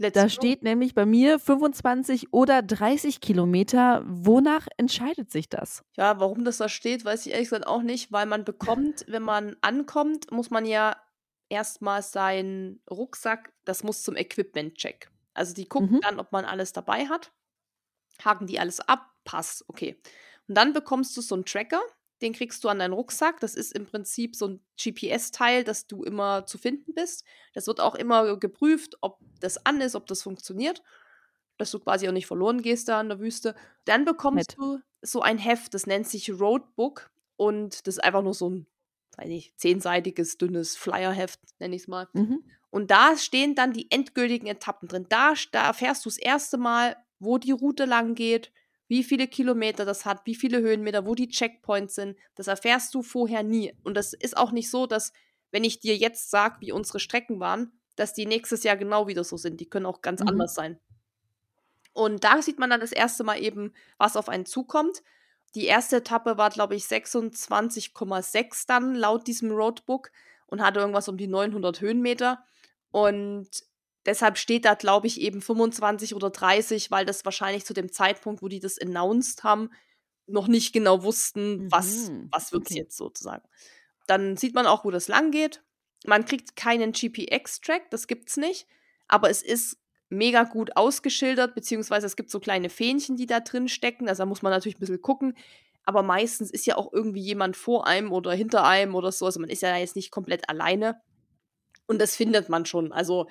Let's 0.00 0.14
da 0.14 0.30
steht 0.30 0.62
nämlich 0.62 0.94
bei 0.94 1.04
mir 1.04 1.38
25 1.38 2.32
oder 2.32 2.62
30 2.62 3.20
Kilometer. 3.20 4.02
Wonach 4.06 4.66
entscheidet 4.78 5.30
sich 5.30 5.50
das? 5.50 5.84
Ja, 5.94 6.18
warum 6.18 6.44
das 6.44 6.56
da 6.56 6.70
steht, 6.70 7.04
weiß 7.04 7.26
ich 7.26 7.32
ehrlich 7.32 7.50
gesagt 7.50 7.66
auch 7.66 7.82
nicht, 7.82 8.10
weil 8.10 8.24
man 8.24 8.46
bekommt, 8.46 9.04
wenn 9.08 9.22
man 9.22 9.56
ankommt, 9.60 10.32
muss 10.32 10.48
man 10.48 10.64
ja 10.64 10.96
erstmal 11.50 12.02
seinen 12.02 12.82
Rucksack, 12.90 13.52
das 13.64 13.82
muss 13.82 14.02
zum 14.02 14.16
Equipment-Check. 14.16 15.10
Also 15.34 15.54
die 15.54 15.66
gucken 15.66 15.96
mhm. 15.96 16.00
dann, 16.00 16.20
ob 16.20 16.32
man 16.32 16.44
alles 16.44 16.72
dabei 16.72 17.06
hat, 17.06 17.32
haken 18.24 18.46
die 18.46 18.58
alles 18.58 18.80
ab, 18.80 19.10
passt, 19.24 19.64
okay. 19.68 20.00
Und 20.48 20.56
dann 20.56 20.72
bekommst 20.72 21.16
du 21.16 21.20
so 21.20 21.34
einen 21.34 21.44
Tracker, 21.44 21.82
den 22.22 22.32
kriegst 22.32 22.62
du 22.64 22.68
an 22.68 22.78
deinen 22.78 22.92
Rucksack. 22.92 23.40
Das 23.40 23.54
ist 23.54 23.72
im 23.72 23.86
Prinzip 23.86 24.36
so 24.36 24.48
ein 24.48 24.60
GPS-Teil, 24.78 25.64
das 25.64 25.86
du 25.86 26.04
immer 26.04 26.44
zu 26.46 26.58
finden 26.58 26.92
bist. 26.94 27.24
Das 27.54 27.66
wird 27.66 27.80
auch 27.80 27.94
immer 27.94 28.36
geprüft, 28.36 28.96
ob 29.00 29.18
das 29.40 29.64
an 29.64 29.80
ist, 29.80 29.94
ob 29.94 30.06
das 30.06 30.22
funktioniert. 30.22 30.82
Dass 31.56 31.70
du 31.70 31.78
quasi 31.78 32.08
auch 32.08 32.12
nicht 32.12 32.26
verloren 32.26 32.62
gehst 32.62 32.88
da 32.88 33.00
in 33.00 33.08
der 33.08 33.20
Wüste. 33.20 33.54
Dann 33.84 34.04
bekommst 34.04 34.50
Nett. 34.50 34.58
du 34.58 34.80
so 35.02 35.22
ein 35.22 35.38
Heft, 35.38 35.72
das 35.74 35.86
nennt 35.86 36.08
sich 36.08 36.30
Roadbook. 36.30 37.10
Und 37.36 37.86
das 37.86 37.96
ist 37.96 38.04
einfach 38.04 38.22
nur 38.22 38.34
so 38.34 38.50
ein, 38.50 38.66
weiß 39.20 39.28
nicht, 39.28 39.58
zehnseitiges, 39.60 40.38
dünnes 40.38 40.76
Flyerheft, 40.76 41.40
nenne 41.58 41.76
ich 41.76 41.82
es 41.82 41.88
mal. 41.88 42.08
Mhm. 42.12 42.42
Und 42.70 42.90
da 42.90 43.16
stehen 43.16 43.54
dann 43.54 43.72
die 43.72 43.90
endgültigen 43.90 44.46
Etappen 44.46 44.88
drin. 44.88 45.06
Da, 45.08 45.34
da 45.52 45.66
erfährst 45.66 46.04
du 46.04 46.08
das 46.08 46.18
erste 46.18 46.56
Mal, 46.56 46.96
wo 47.18 47.36
die 47.38 47.50
Route 47.52 47.84
lang 47.84 48.14
geht, 48.14 48.52
wie 48.88 49.04
viele 49.04 49.28
Kilometer 49.28 49.84
das 49.84 50.04
hat, 50.04 50.24
wie 50.24 50.34
viele 50.34 50.60
Höhenmeter, 50.60 51.06
wo 51.06 51.14
die 51.14 51.28
Checkpoints 51.28 51.94
sind. 51.94 52.16
Das 52.34 52.46
erfährst 52.46 52.94
du 52.94 53.02
vorher 53.02 53.42
nie. 53.42 53.74
Und 53.82 53.96
das 53.96 54.12
ist 54.12 54.36
auch 54.36 54.52
nicht 54.52 54.70
so, 54.70 54.86
dass 54.86 55.12
wenn 55.50 55.64
ich 55.64 55.80
dir 55.80 55.96
jetzt 55.96 56.30
sage, 56.30 56.56
wie 56.60 56.72
unsere 56.72 57.00
Strecken 57.00 57.40
waren, 57.40 57.72
dass 57.96 58.14
die 58.14 58.26
nächstes 58.26 58.62
Jahr 58.62 58.76
genau 58.76 59.08
wieder 59.08 59.24
so 59.24 59.36
sind. 59.36 59.60
Die 59.60 59.68
können 59.68 59.86
auch 59.86 60.00
ganz 60.00 60.22
Mhm. 60.22 60.28
anders 60.28 60.54
sein. 60.54 60.78
Und 61.92 62.24
da 62.24 62.40
sieht 62.40 62.58
man 62.58 62.70
dann 62.70 62.80
das 62.80 62.92
erste 62.92 63.24
Mal 63.24 63.42
eben, 63.42 63.74
was 63.98 64.16
auf 64.16 64.28
einen 64.28 64.46
zukommt. 64.46 65.02
Die 65.54 65.66
erste 65.66 65.96
Etappe 65.96 66.38
war, 66.38 66.50
glaube 66.50 66.76
ich, 66.76 66.84
26,6 66.84 68.66
dann 68.66 68.94
laut 68.94 69.26
diesem 69.26 69.50
Roadbook 69.50 70.10
und 70.46 70.62
hatte 70.62 70.80
irgendwas 70.80 71.08
um 71.08 71.16
die 71.16 71.26
900 71.26 71.80
Höhenmeter. 71.80 72.44
Und 72.92 73.48
deshalb 74.06 74.38
steht 74.38 74.64
da, 74.64 74.74
glaube 74.74 75.06
ich, 75.08 75.20
eben 75.20 75.42
25 75.42 76.14
oder 76.14 76.30
30, 76.30 76.90
weil 76.90 77.04
das 77.04 77.24
wahrscheinlich 77.24 77.64
zu 77.64 77.74
dem 77.74 77.92
Zeitpunkt, 77.92 78.42
wo 78.42 78.48
die 78.48 78.60
das 78.60 78.78
announced 78.80 79.42
haben, 79.44 79.70
noch 80.26 80.46
nicht 80.46 80.72
genau 80.72 81.02
wussten, 81.02 81.70
was, 81.70 82.08
Mhm, 82.08 82.28
was 82.30 82.52
wird 82.52 82.64
es 82.66 82.70
okay. 82.70 82.78
jetzt 82.78 82.96
sozusagen. 82.96 83.48
Dann 84.06 84.36
sieht 84.36 84.54
man 84.54 84.66
auch, 84.66 84.84
wo 84.84 84.90
das 84.92 85.08
lang 85.08 85.30
geht. 85.32 85.62
Man 86.06 86.24
kriegt 86.24 86.56
keinen 86.56 86.92
GPX-Track, 86.92 87.90
das 87.90 88.06
gibt's 88.06 88.36
nicht, 88.36 88.66
aber 89.08 89.30
es 89.30 89.42
ist 89.42 89.78
mega 90.10 90.42
gut 90.42 90.76
ausgeschildert, 90.76 91.54
beziehungsweise 91.54 92.06
es 92.06 92.16
gibt 92.16 92.30
so 92.30 92.40
kleine 92.40 92.68
Fähnchen, 92.68 93.16
die 93.16 93.26
da 93.26 93.40
drin 93.40 93.68
stecken. 93.68 94.08
Also 94.08 94.22
da 94.22 94.26
muss 94.26 94.42
man 94.42 94.52
natürlich 94.52 94.76
ein 94.76 94.80
bisschen 94.80 95.00
gucken. 95.00 95.36
Aber 95.84 96.02
meistens 96.02 96.50
ist 96.50 96.66
ja 96.66 96.76
auch 96.76 96.92
irgendwie 96.92 97.22
jemand 97.22 97.56
vor 97.56 97.86
einem 97.86 98.12
oder 98.12 98.32
hinter 98.32 98.64
einem 98.64 98.94
oder 98.94 99.12
so. 99.12 99.24
Also 99.24 99.40
man 99.40 99.48
ist 99.48 99.62
ja 99.62 99.76
jetzt 99.76 99.96
nicht 99.96 100.10
komplett 100.10 100.48
alleine. 100.48 101.00
Und 101.86 102.00
das 102.00 102.16
findet 102.16 102.48
man 102.48 102.66
schon. 102.66 102.92
Also 102.92 103.26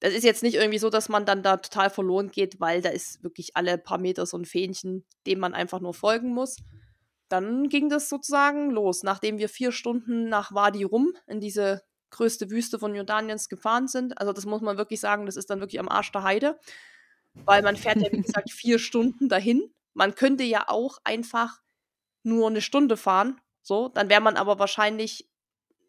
das 0.00 0.14
ist 0.14 0.24
jetzt 0.24 0.42
nicht 0.42 0.54
irgendwie 0.54 0.78
so, 0.78 0.90
dass 0.90 1.08
man 1.08 1.26
dann 1.26 1.42
da 1.42 1.56
total 1.56 1.90
verloren 1.90 2.30
geht, 2.30 2.60
weil 2.60 2.82
da 2.82 2.90
ist 2.90 3.22
wirklich 3.22 3.56
alle 3.56 3.78
paar 3.78 3.98
Meter 3.98 4.26
so 4.26 4.36
ein 4.36 4.44
Fähnchen, 4.44 5.04
dem 5.26 5.40
man 5.40 5.54
einfach 5.54 5.80
nur 5.80 5.94
folgen 5.94 6.32
muss. 6.32 6.56
Dann 7.28 7.68
ging 7.68 7.88
das 7.88 8.08
sozusagen 8.08 8.70
los, 8.70 9.02
nachdem 9.02 9.38
wir 9.38 9.48
vier 9.48 9.72
Stunden 9.72 10.28
nach 10.28 10.54
Wadi 10.54 10.84
Rum 10.84 11.12
in 11.26 11.40
diese 11.40 11.82
größte 12.10 12.50
Wüste 12.50 12.78
von 12.78 12.94
Jordaniens 12.94 13.48
gefahren 13.48 13.88
sind. 13.88 14.18
Also 14.18 14.32
das 14.32 14.46
muss 14.46 14.60
man 14.60 14.78
wirklich 14.78 15.00
sagen, 15.00 15.26
das 15.26 15.36
ist 15.36 15.50
dann 15.50 15.60
wirklich 15.60 15.80
am 15.80 15.88
Arsch 15.88 16.12
der 16.12 16.22
Heide, 16.22 16.58
weil 17.34 17.62
man 17.62 17.76
fährt 17.76 17.96
ja, 17.96 18.10
wie 18.12 18.22
gesagt, 18.22 18.50
vier 18.50 18.78
Stunden 18.78 19.28
dahin. 19.28 19.72
Man 19.94 20.14
könnte 20.14 20.44
ja 20.44 20.64
auch 20.68 20.98
einfach 21.04 21.60
nur 22.22 22.48
eine 22.48 22.60
Stunde 22.60 22.96
fahren, 22.96 23.40
so, 23.62 23.88
dann 23.88 24.08
wäre 24.08 24.22
man 24.22 24.36
aber 24.36 24.58
wahrscheinlich 24.58 25.28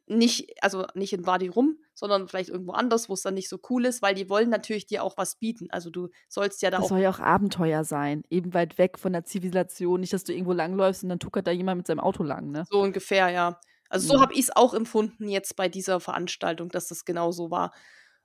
nicht, 0.10 0.62
also 0.64 0.86
nicht 0.96 1.14
in 1.14 1.26
Wadi 1.26 1.48
Rum, 1.48 1.78
sondern 1.94 2.28
vielleicht 2.28 2.50
irgendwo 2.50 2.72
anders, 2.72 3.10
wo 3.10 3.14
es 3.14 3.22
dann 3.22 3.36
nicht 3.36 3.48
so 3.48 3.60
cool 3.70 3.86
ist, 3.86 4.02
weil 4.02 4.16
die 4.16 4.30
wollen 4.30 4.50
natürlich 4.50 4.88
dir 4.88 5.04
auch 5.04 5.18
was 5.18 5.36
bieten. 5.36 5.68
Also 5.70 5.90
du 5.92 6.10
sollst 6.28 6.62
ja 6.62 6.72
da 6.72 6.78
Das 6.78 6.86
auch 6.86 6.90
soll 6.90 7.00
ja 7.00 7.10
auch 7.10 7.20
Abenteuer 7.20 7.84
sein. 7.84 8.24
Eben 8.30 8.54
weit 8.54 8.78
weg 8.78 8.98
von 8.98 9.14
der 9.14 9.26
Zivilisation. 9.26 10.00
Nicht, 10.00 10.14
dass 10.14 10.24
du 10.24 10.34
irgendwo 10.34 10.54
langläufst 10.54 11.04
und 11.04 11.10
dann 11.10 11.20
tuckert 11.20 11.46
da 11.46 11.52
jemand 11.52 11.78
mit 11.78 11.88
seinem 11.88 12.00
Auto 12.00 12.24
lang, 12.24 12.52
ne? 12.52 12.66
So 12.70 12.82
ungefähr, 12.82 13.30
ja. 13.30 13.60
Also 13.90 14.08
so 14.08 14.20
Mhm. 14.20 14.22
habe 14.22 14.34
ich 14.34 14.42
es 14.42 14.56
auch 14.56 14.74
empfunden 14.74 15.28
jetzt 15.30 15.56
bei 15.56 15.68
dieser 15.70 16.00
Veranstaltung, 16.00 16.70
dass 16.70 16.88
das 16.88 17.06
genau 17.06 17.32
so 17.32 17.52
war. 17.52 17.74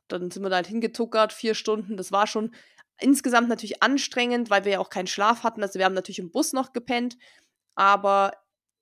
Dann 0.08 0.30
sind 0.30 0.42
wir 0.42 0.50
da 0.50 0.56
halt 0.56 0.66
hingetuckert, 0.66 1.32
vier 1.32 1.54
Stunden. 1.54 1.96
Das 1.96 2.12
war 2.12 2.26
schon 2.26 2.54
insgesamt 3.00 3.48
natürlich 3.48 3.82
anstrengend, 3.82 4.50
weil 4.50 4.64
wir 4.64 4.72
ja 4.72 4.78
auch 4.80 4.90
keinen 4.90 5.06
Schlaf 5.06 5.42
hatten. 5.42 5.62
Also 5.62 5.78
wir 5.78 5.86
haben 5.86 5.94
natürlich 5.94 6.18
im 6.18 6.30
Bus 6.30 6.52
noch 6.52 6.72
gepennt. 6.72 7.16
Aber 7.74 8.32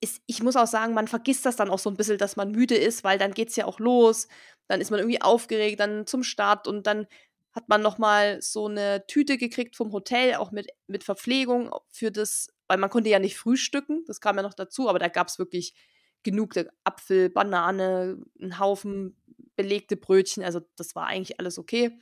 es, 0.01 0.21
ich 0.27 0.43
muss 0.43 0.55
auch 0.55 0.67
sagen, 0.67 0.93
man 0.93 1.07
vergisst 1.07 1.45
das 1.45 1.55
dann 1.55 1.69
auch 1.69 1.79
so 1.79 1.89
ein 1.89 1.97
bisschen, 1.97 2.17
dass 2.17 2.35
man 2.35 2.51
müde 2.51 2.75
ist, 2.75 3.03
weil 3.03 3.17
dann 3.17 3.33
geht 3.33 3.49
es 3.49 3.55
ja 3.55 3.65
auch 3.65 3.79
los. 3.79 4.27
Dann 4.67 4.81
ist 4.81 4.91
man 4.91 4.99
irgendwie 4.99 5.21
aufgeregt, 5.21 5.79
dann 5.79 6.05
zum 6.07 6.23
Start 6.23 6.67
und 6.67 6.87
dann 6.87 7.07
hat 7.53 7.69
man 7.69 7.81
noch 7.81 7.97
mal 7.99 8.41
so 8.41 8.67
eine 8.67 9.05
Tüte 9.07 9.37
gekriegt 9.37 9.75
vom 9.75 9.91
Hotel, 9.91 10.35
auch 10.35 10.51
mit, 10.51 10.67
mit 10.87 11.03
Verpflegung 11.03 11.71
für 11.91 12.11
das, 12.11 12.47
weil 12.67 12.77
man 12.79 12.89
konnte 12.89 13.09
ja 13.09 13.19
nicht 13.19 13.37
frühstücken, 13.37 14.03
das 14.07 14.21
kam 14.21 14.37
ja 14.37 14.41
noch 14.43 14.55
dazu, 14.55 14.89
aber 14.89 14.97
da 14.99 15.07
gab 15.07 15.27
es 15.27 15.37
wirklich 15.37 15.75
genug 16.23 16.53
Apfel, 16.83 17.29
Banane, 17.29 18.17
einen 18.39 18.59
Haufen 18.59 19.15
belegte 19.55 19.95
Brötchen, 19.95 20.43
also 20.43 20.61
das 20.75 20.95
war 20.95 21.07
eigentlich 21.07 21.39
alles 21.39 21.59
okay. 21.59 21.99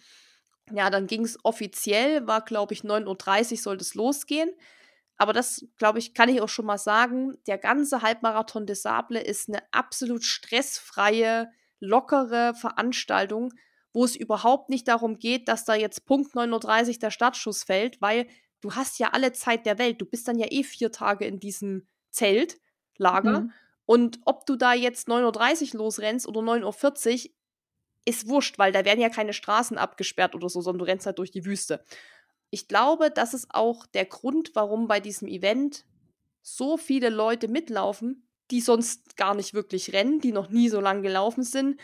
Ja, 0.72 0.89
dann 0.89 1.07
ging 1.07 1.26
es 1.26 1.38
offiziell, 1.43 2.28
war 2.28 2.41
glaube 2.41 2.74
ich 2.74 2.82
9.30 2.82 3.51
Uhr 3.51 3.57
sollte 3.57 3.84
es 3.84 3.95
losgehen. 3.95 4.49
Aber 5.17 5.34
das, 5.34 5.65
glaube 5.78 5.99
ich, 5.99 6.15
kann 6.15 6.30
ich 6.30 6.41
auch 6.41 6.49
schon 6.49 6.65
mal 6.65 6.80
sagen, 6.80 7.38
der 7.45 7.59
ganze 7.59 8.01
Halbmarathon 8.01 8.65
des 8.65 8.82
Sable 8.82 9.22
ist 9.22 9.49
eine 9.49 9.61
absolut 9.72 10.24
stressfreie, 10.24 11.51
lockere 11.80 12.55
Veranstaltung, 12.55 13.53
wo 13.93 14.03
es 14.03 14.15
überhaupt 14.15 14.69
nicht 14.69 14.88
darum 14.88 15.19
geht, 15.19 15.47
dass 15.47 15.65
da 15.65 15.76
jetzt 15.76 16.05
Punkt 16.05 16.34
9.30 16.34 16.88
Uhr 16.88 16.99
der 16.99 17.11
Startschuss 17.11 17.63
fällt, 17.63 18.01
weil 18.01 18.26
du 18.61 18.74
hast 18.74 18.97
ja 18.97 19.09
alle 19.09 19.32
Zeit 19.34 19.65
der 19.65 19.78
Welt. 19.78 20.01
Du 20.01 20.05
bist 20.05 20.28
dann 20.28 20.39
ja 20.39 20.47
eh 20.49 20.63
vier 20.63 20.91
Tage 20.91 21.26
in 21.26 21.39
diesem 21.39 21.88
Zeltlager. 22.09 23.41
Mhm. 23.41 23.53
Und 23.86 24.20
ob 24.26 24.46
du 24.46 24.56
da 24.56 24.74
jetzt 24.74 25.08
9.30 25.08 25.74
Uhr 25.74 25.80
losrennst 25.80 26.28
oder 26.28 26.42
9.40 26.42 27.26
Uhr, 27.26 27.32
ist 28.06 28.28
wurscht, 28.28 28.58
weil 28.58 28.72
da 28.72 28.84
werden 28.86 29.00
ja 29.00 29.10
keine 29.10 29.34
Straßen 29.34 29.78
abgesperrt 29.78 30.34
oder 30.34 30.50
so, 30.50 30.62
sondern 30.62 30.80
du 30.80 30.86
rennst 30.86 31.06
halt 31.06 31.20
durch 31.20 31.32
die 31.32 31.46
Wüste. 31.46 31.84
Ich 32.50 32.68
glaube, 32.68 33.12
das 33.12 33.34
ist 33.34 33.48
auch 33.52 33.86
der 33.86 34.06
Grund, 34.06 34.52
warum 34.56 34.88
bei 34.88 35.00
diesem 35.00 35.28
Event 35.28 35.86
so 36.42 36.78
viele 36.78 37.10
Leute 37.10 37.48
mitlaufen, 37.48 38.28
die 38.50 38.62
sonst 38.62 39.16
gar 39.16 39.36
nicht 39.36 39.54
wirklich 39.54 39.94
rennen, 39.94 40.20
die 40.20 40.32
noch 40.32 40.50
nie 40.50 40.68
so 40.68 40.82
lang 40.82 41.04
gelaufen 41.04 41.44
sind 41.44 41.80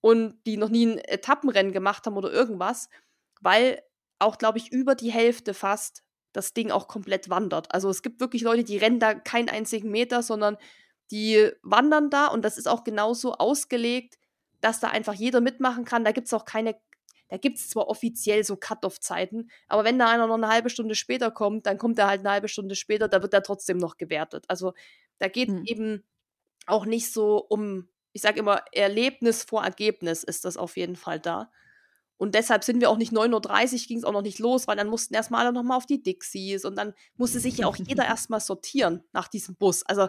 und 0.00 0.36
die 0.46 0.56
noch 0.56 0.68
nie 0.68 0.86
ein 0.86 0.98
Etappenrennen 0.98 1.72
gemacht 1.72 2.06
haben 2.06 2.16
oder 2.16 2.30
irgendwas, 2.30 2.88
weil 3.40 3.82
auch, 4.18 4.38
glaube 4.38 4.58
ich, 4.58 4.70
über 4.70 4.94
die 4.94 5.10
Hälfte 5.10 5.54
fast 5.54 6.04
das 6.32 6.54
Ding 6.54 6.70
auch 6.70 6.86
komplett 6.86 7.28
wandert. 7.28 7.74
Also 7.74 7.90
es 7.90 8.02
gibt 8.02 8.20
wirklich 8.20 8.42
Leute, 8.42 8.64
die 8.64 8.76
rennen 8.76 9.00
da 9.00 9.14
keinen 9.14 9.48
einzigen 9.48 9.90
Meter, 9.90 10.22
sondern 10.22 10.56
die 11.10 11.50
wandern 11.62 12.10
da 12.10 12.28
und 12.28 12.42
das 12.44 12.58
ist 12.58 12.68
auch 12.68 12.84
genauso 12.84 13.34
ausgelegt, 13.34 14.18
dass 14.60 14.80
da 14.80 14.88
einfach 14.88 15.14
jeder 15.14 15.40
mitmachen 15.40 15.84
kann. 15.84 16.04
Da 16.04 16.12
gibt 16.12 16.26
es 16.28 16.34
auch 16.34 16.44
keine, 16.44 16.76
da 17.28 17.36
gibt 17.36 17.58
es 17.58 17.68
zwar 17.68 17.88
offiziell 17.88 18.44
so 18.44 18.56
Cut-off-Zeiten, 18.56 19.50
aber 19.68 19.84
wenn 19.84 19.98
da 19.98 20.08
einer 20.08 20.26
noch 20.26 20.34
eine 20.36 20.48
halbe 20.48 20.70
Stunde 20.70 20.94
später 20.94 21.30
kommt, 21.30 21.66
dann 21.66 21.78
kommt 21.78 21.98
er 21.98 22.06
halt 22.08 22.20
eine 22.20 22.30
halbe 22.30 22.48
Stunde 22.48 22.74
später, 22.76 23.08
da 23.08 23.22
wird 23.22 23.34
er 23.34 23.42
trotzdem 23.42 23.78
noch 23.78 23.96
gewertet. 23.98 24.44
Also 24.48 24.72
da 25.18 25.28
geht 25.28 25.48
Hm. 25.48 25.62
eben 25.64 26.04
auch 26.66 26.86
nicht 26.86 27.12
so 27.12 27.38
um, 27.38 27.88
ich 28.12 28.22
sage 28.22 28.40
immer, 28.40 28.62
Erlebnis 28.72 29.44
vor 29.44 29.64
Ergebnis 29.64 30.22
ist 30.22 30.44
das 30.44 30.56
auf 30.56 30.76
jeden 30.76 30.96
Fall 30.96 31.20
da. 31.20 31.50
Und 32.18 32.34
deshalb 32.36 32.62
sind 32.64 32.80
wir 32.80 32.90
auch 32.90 32.98
nicht 32.98 33.12
9.30 33.12 33.72
Uhr, 33.82 33.86
ging 33.88 33.98
es 33.98 34.04
auch 34.04 34.12
noch 34.12 34.22
nicht 34.22 34.38
los, 34.38 34.68
weil 34.68 34.76
dann 34.76 34.88
mussten 34.88 35.14
erstmal 35.14 35.42
alle 35.44 35.52
nochmal 35.52 35.76
auf 35.76 35.86
die 35.86 36.02
Dixies 36.02 36.64
und 36.64 36.76
dann 36.76 36.94
musste 37.16 37.40
sich 37.40 37.58
ja 37.58 37.66
auch 37.66 37.76
jeder 37.76 38.04
erstmal 38.06 38.40
sortieren 38.40 39.02
nach 39.12 39.28
diesem 39.28 39.56
Bus. 39.56 39.82
Also 39.84 40.08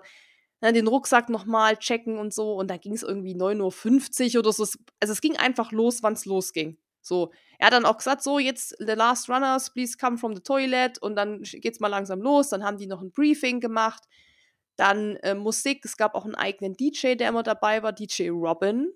ne, 0.63 0.73
den 0.73 0.87
Rucksack 0.87 1.29
nochmal 1.29 1.77
checken 1.77 2.17
und 2.17 2.33
so. 2.33 2.53
Und 2.55 2.69
da 2.71 2.77
ging 2.77 2.93
es 2.93 3.03
irgendwie 3.03 3.35
9.50 3.35 4.33
Uhr 4.35 4.39
oder 4.39 4.53
so. 4.53 4.63
Es- 4.63 4.79
Also 4.99 5.11
es 5.13 5.21
ging 5.21 5.37
einfach 5.37 5.71
los, 5.71 6.01
wann 6.01 6.13
es 6.13 6.25
losging. 6.25 6.77
So, 7.01 7.31
er 7.59 7.67
hat 7.67 7.73
dann 7.73 7.85
auch 7.85 7.97
gesagt, 7.97 8.23
so 8.23 8.39
jetzt 8.39 8.75
the 8.79 8.93
last 8.93 9.29
runners, 9.29 9.73
please 9.73 9.97
come 9.99 10.17
from 10.17 10.35
the 10.35 10.41
toilet 10.41 10.97
und 10.99 11.17
dann 11.17 11.41
geht's 11.43 11.81
mal 11.81 11.89
langsam 11.89 12.21
los. 12.21 12.47
Dann 12.49 12.63
haben 12.63 12.77
die 12.77 12.87
noch 12.87 13.01
ein 13.01 13.11
Briefing 13.11 13.59
gemacht. 13.59 14.05
Dann 14.77 15.17
äh, 15.17 15.35
Musik, 15.35 15.83
es 15.85 15.97
gab 15.97 16.15
auch 16.15 16.23
einen 16.25 16.35
eigenen 16.35 16.75
DJ, 16.75 17.15
der 17.15 17.29
immer 17.29 17.43
dabei 17.43 17.83
war, 17.83 17.91
DJ 17.93 18.29
Robin. 18.29 18.89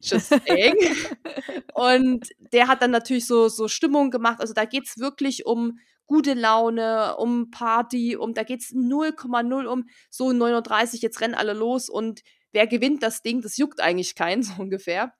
Just 0.00 0.28
saying. 0.28 0.74
und 1.74 2.28
der 2.52 2.68
hat 2.68 2.80
dann 2.82 2.92
natürlich 2.92 3.26
so, 3.26 3.48
so 3.48 3.68
Stimmung 3.68 4.10
gemacht. 4.10 4.40
Also 4.40 4.54
da 4.54 4.64
geht's 4.64 4.98
wirklich 4.98 5.44
um 5.46 5.78
gute 6.08 6.34
Laune, 6.34 7.16
um 7.18 7.52
Party, 7.52 8.16
um 8.16 8.34
da 8.34 8.42
geht's 8.42 8.72
0,0 8.72 9.66
um 9.66 9.88
so 10.10 10.28
9.30 10.30 10.94
Uhr, 10.94 11.00
jetzt 11.02 11.20
rennen 11.20 11.34
alle 11.34 11.52
los 11.52 11.88
und 11.88 12.22
wer 12.50 12.66
gewinnt 12.66 13.02
das 13.04 13.22
Ding, 13.22 13.42
das 13.42 13.56
juckt 13.56 13.80
eigentlich 13.80 14.16
keinen, 14.16 14.42
so 14.42 14.54
ungefähr. 14.60 15.14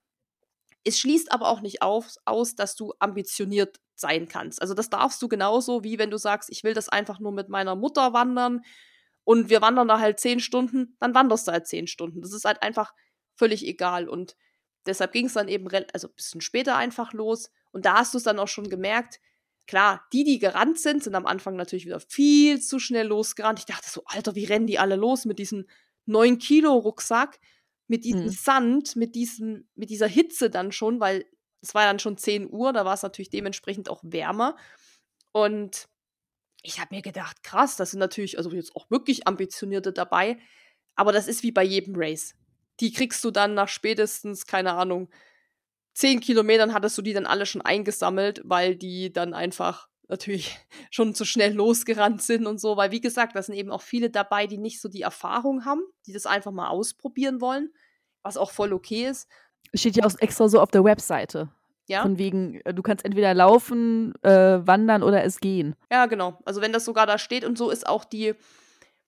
Es 0.83 0.99
schließt 0.99 1.31
aber 1.31 1.47
auch 1.47 1.61
nicht 1.61 1.81
auf, 1.81 2.15
aus, 2.25 2.55
dass 2.55 2.75
du 2.75 2.93
ambitioniert 2.99 3.79
sein 3.95 4.27
kannst. 4.27 4.61
Also 4.61 4.73
das 4.73 4.89
darfst 4.89 5.21
du 5.21 5.27
genauso, 5.27 5.83
wie 5.83 5.99
wenn 5.99 6.09
du 6.09 6.17
sagst, 6.17 6.49
ich 6.49 6.63
will 6.63 6.73
das 6.73 6.89
einfach 6.89 7.19
nur 7.19 7.31
mit 7.31 7.49
meiner 7.49 7.75
Mutter 7.75 8.13
wandern 8.13 8.61
und 9.23 9.49
wir 9.49 9.61
wandern 9.61 9.87
da 9.87 9.99
halt 9.99 10.19
zehn 10.19 10.39
Stunden, 10.39 10.95
dann 10.99 11.13
wanderst 11.13 11.47
du 11.47 11.51
halt 11.51 11.67
zehn 11.67 11.85
Stunden. 11.85 12.21
Das 12.21 12.33
ist 12.33 12.45
halt 12.45 12.63
einfach 12.63 12.93
völlig 13.35 13.65
egal. 13.67 14.09
Und 14.09 14.35
deshalb 14.87 15.11
ging 15.11 15.27
es 15.27 15.33
dann 15.33 15.49
eben 15.49 15.67
also 15.93 16.07
ein 16.07 16.15
bisschen 16.15 16.41
später 16.41 16.77
einfach 16.77 17.13
los. 17.13 17.51
Und 17.71 17.85
da 17.85 17.95
hast 17.97 18.13
du 18.13 18.17
es 18.17 18.23
dann 18.23 18.39
auch 18.39 18.47
schon 18.47 18.69
gemerkt, 18.69 19.19
klar, 19.69 20.03
die, 20.13 20.23
die 20.23 20.39
gerannt 20.39 20.79
sind, 20.79 21.03
sind 21.03 21.13
am 21.13 21.27
Anfang 21.27 21.55
natürlich 21.55 21.85
wieder 21.85 21.99
viel 21.99 22.59
zu 22.59 22.79
schnell 22.79 23.05
losgerannt. 23.05 23.59
Ich 23.59 23.65
dachte 23.65 23.87
so, 23.87 24.01
Alter, 24.05 24.33
wie 24.33 24.45
rennen 24.45 24.65
die 24.65 24.79
alle 24.79 24.95
los 24.95 25.25
mit 25.25 25.37
diesem 25.37 25.67
9 26.07 26.39
Kilo 26.39 26.73
Rucksack, 26.73 27.39
mit 27.87 28.03
diesem 28.03 28.25
Mhm. 28.25 28.31
Sand, 28.31 28.95
mit, 28.95 29.13
diesem, 29.13 29.69
mit 29.75 29.91
dieser 29.91 30.07
Hitze 30.07 30.49
dann 30.49 30.71
schon, 30.71 30.99
weil 30.99 31.25
es 31.61 31.75
war 31.75 31.85
dann 31.85 31.99
schon 31.99 32.17
10 32.17 32.49
Uhr, 32.51 32.73
da 32.73 32.83
war 32.83 32.95
es 32.95 33.03
natürlich 33.03 33.29
dementsprechend 33.29 33.89
auch 33.89 34.01
wärmer. 34.03 34.57
Und 35.33 35.87
ich 36.63 36.79
habe 36.79 36.95
mir 36.95 37.03
gedacht, 37.03 37.43
krass, 37.43 37.77
das 37.77 37.91
sind 37.91 37.99
natürlich 37.99 38.39
also 38.39 38.49
jetzt 38.51 38.75
auch 38.75 38.89
wirklich 38.89 39.27
Ambitionierte 39.27 39.93
dabei, 39.93 40.39
aber 40.95 41.11
das 41.11 41.27
ist 41.27 41.43
wie 41.43 41.51
bei 41.51 41.63
jedem 41.63 41.93
Race. 41.95 42.33
Die 42.79 42.91
kriegst 42.91 43.23
du 43.23 43.29
dann 43.29 43.53
nach 43.53 43.69
spätestens, 43.69 44.47
keine 44.47 44.73
Ahnung, 44.73 45.09
10 45.99 46.21
Kilometern 46.21 46.73
hattest 46.73 46.97
du 46.97 47.01
die 47.01 47.11
dann 47.11 47.25
alle 47.25 47.45
schon 47.45 47.61
eingesammelt, 47.61 48.41
weil 48.45 48.77
die 48.77 49.11
dann 49.11 49.33
einfach 49.33 49.89
natürlich 50.07 50.57
schon 50.91 51.13
zu 51.13 51.25
schnell 51.25 51.53
losgerannt 51.53 52.21
sind 52.21 52.47
und 52.47 52.59
so, 52.59 52.77
weil 52.77 52.91
wie 52.91 53.01
gesagt, 53.01 53.35
da 53.35 53.41
sind 53.41 53.55
eben 53.55 53.69
auch 53.69 53.81
viele 53.81 54.09
dabei, 54.09 54.47
die 54.47 54.57
nicht 54.57 54.79
so 54.79 54.87
die 54.87 55.01
Erfahrung 55.01 55.65
haben, 55.65 55.81
die 56.07 56.13
das 56.13 56.25
einfach 56.25 56.51
mal 56.51 56.69
ausprobieren 56.69 57.41
wollen. 57.41 57.73
was 58.21 58.37
auch 58.37 58.51
voll 58.51 58.71
okay 58.73 59.07
ist. 59.07 59.27
Steht 59.73 59.97
ja 59.97 60.05
auch 60.05 60.13
extra 60.19 60.47
so 60.47 60.61
auf 60.61 60.71
der 60.71 60.85
Webseite. 60.85 61.49
Ja. 61.87 62.01
Von 62.01 62.17
wegen, 62.17 62.61
äh, 62.61 62.73
du 62.73 62.81
kannst 62.81 63.03
entweder 63.03 63.33
laufen, 63.33 64.13
äh, 64.23 64.65
wandern 64.65 65.03
oder 65.03 65.23
es 65.25 65.39
gehen. 65.39 65.75
Ja, 65.91 66.05
genau. 66.05 66.39
Also 66.45 66.61
wenn 66.61 66.71
das 66.71 66.85
sogar 66.85 67.07
da 67.07 67.17
steht 67.17 67.43
und 67.43 67.57
so 67.57 67.71
ist 67.71 67.87
auch 67.87 68.05
die 68.05 68.35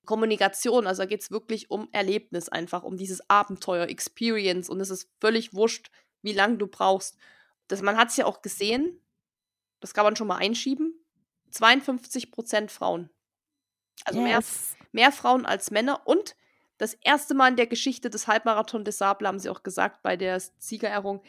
Kommunikation. 0.06 0.88
Also 0.88 1.04
da 1.04 1.06
geht 1.06 1.22
es 1.22 1.32
wirklich 1.32 1.72
um 1.72 1.88
Erlebnis 1.94 2.50
einfach, 2.50 2.84
um 2.84 2.98
dieses 2.98 3.30
Abenteuer, 3.30 3.88
Experience. 3.88 4.70
Und 4.70 4.82
es 4.82 4.89
ist 4.89 5.10
völlig 5.20 5.54
wurscht, 5.54 5.92
wie 6.22 6.34
lange 6.34 6.57
du 6.57 6.67
brauchst. 6.67 7.17
Das, 7.67 7.82
man 7.82 7.97
hat 7.97 8.09
es 8.09 8.17
ja 8.17 8.26
auch 8.26 8.41
gesehen, 8.41 8.99
das 9.80 9.93
kann 9.93 10.05
man 10.05 10.15
schon 10.15 10.28
mal 10.28 10.38
einschieben. 10.38 10.93
52 11.51 12.32
Prozent 12.32 12.72
Frauen. 12.72 13.09
Also 14.05 14.19
yes. 14.22 14.76
mehr, 14.91 15.03
mehr 15.03 15.11
Frauen 15.11 15.45
als 15.45 15.72
Männer. 15.72 16.01
Und 16.05 16.36
das 16.78 16.93
erste 16.95 17.34
Mal 17.34 17.49
in 17.49 17.55
der 17.57 17.67
Geschichte 17.67 18.09
des 18.09 18.28
Halbmarathon 18.28 18.84
des 18.84 18.97
Sable, 18.97 19.28
haben 19.28 19.39
sie 19.39 19.49
auch 19.49 19.63
gesagt, 19.63 20.01
bei 20.01 20.17
der 20.17 20.41
Siegerehrung, 20.57 21.22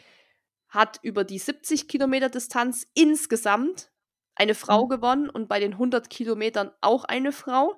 hat 0.69 0.99
über 1.03 1.23
die 1.23 1.37
70 1.37 1.87
Kilometer 1.87 2.29
Distanz 2.29 2.87
insgesamt 2.95 3.91
eine 4.35 4.55
Frau 4.55 4.85
mhm. 4.85 4.89
gewonnen 4.89 5.29
und 5.29 5.47
bei 5.47 5.59
den 5.59 5.73
100 5.73 6.09
Kilometern 6.09 6.71
auch 6.81 7.03
eine 7.03 7.31
Frau. 7.31 7.75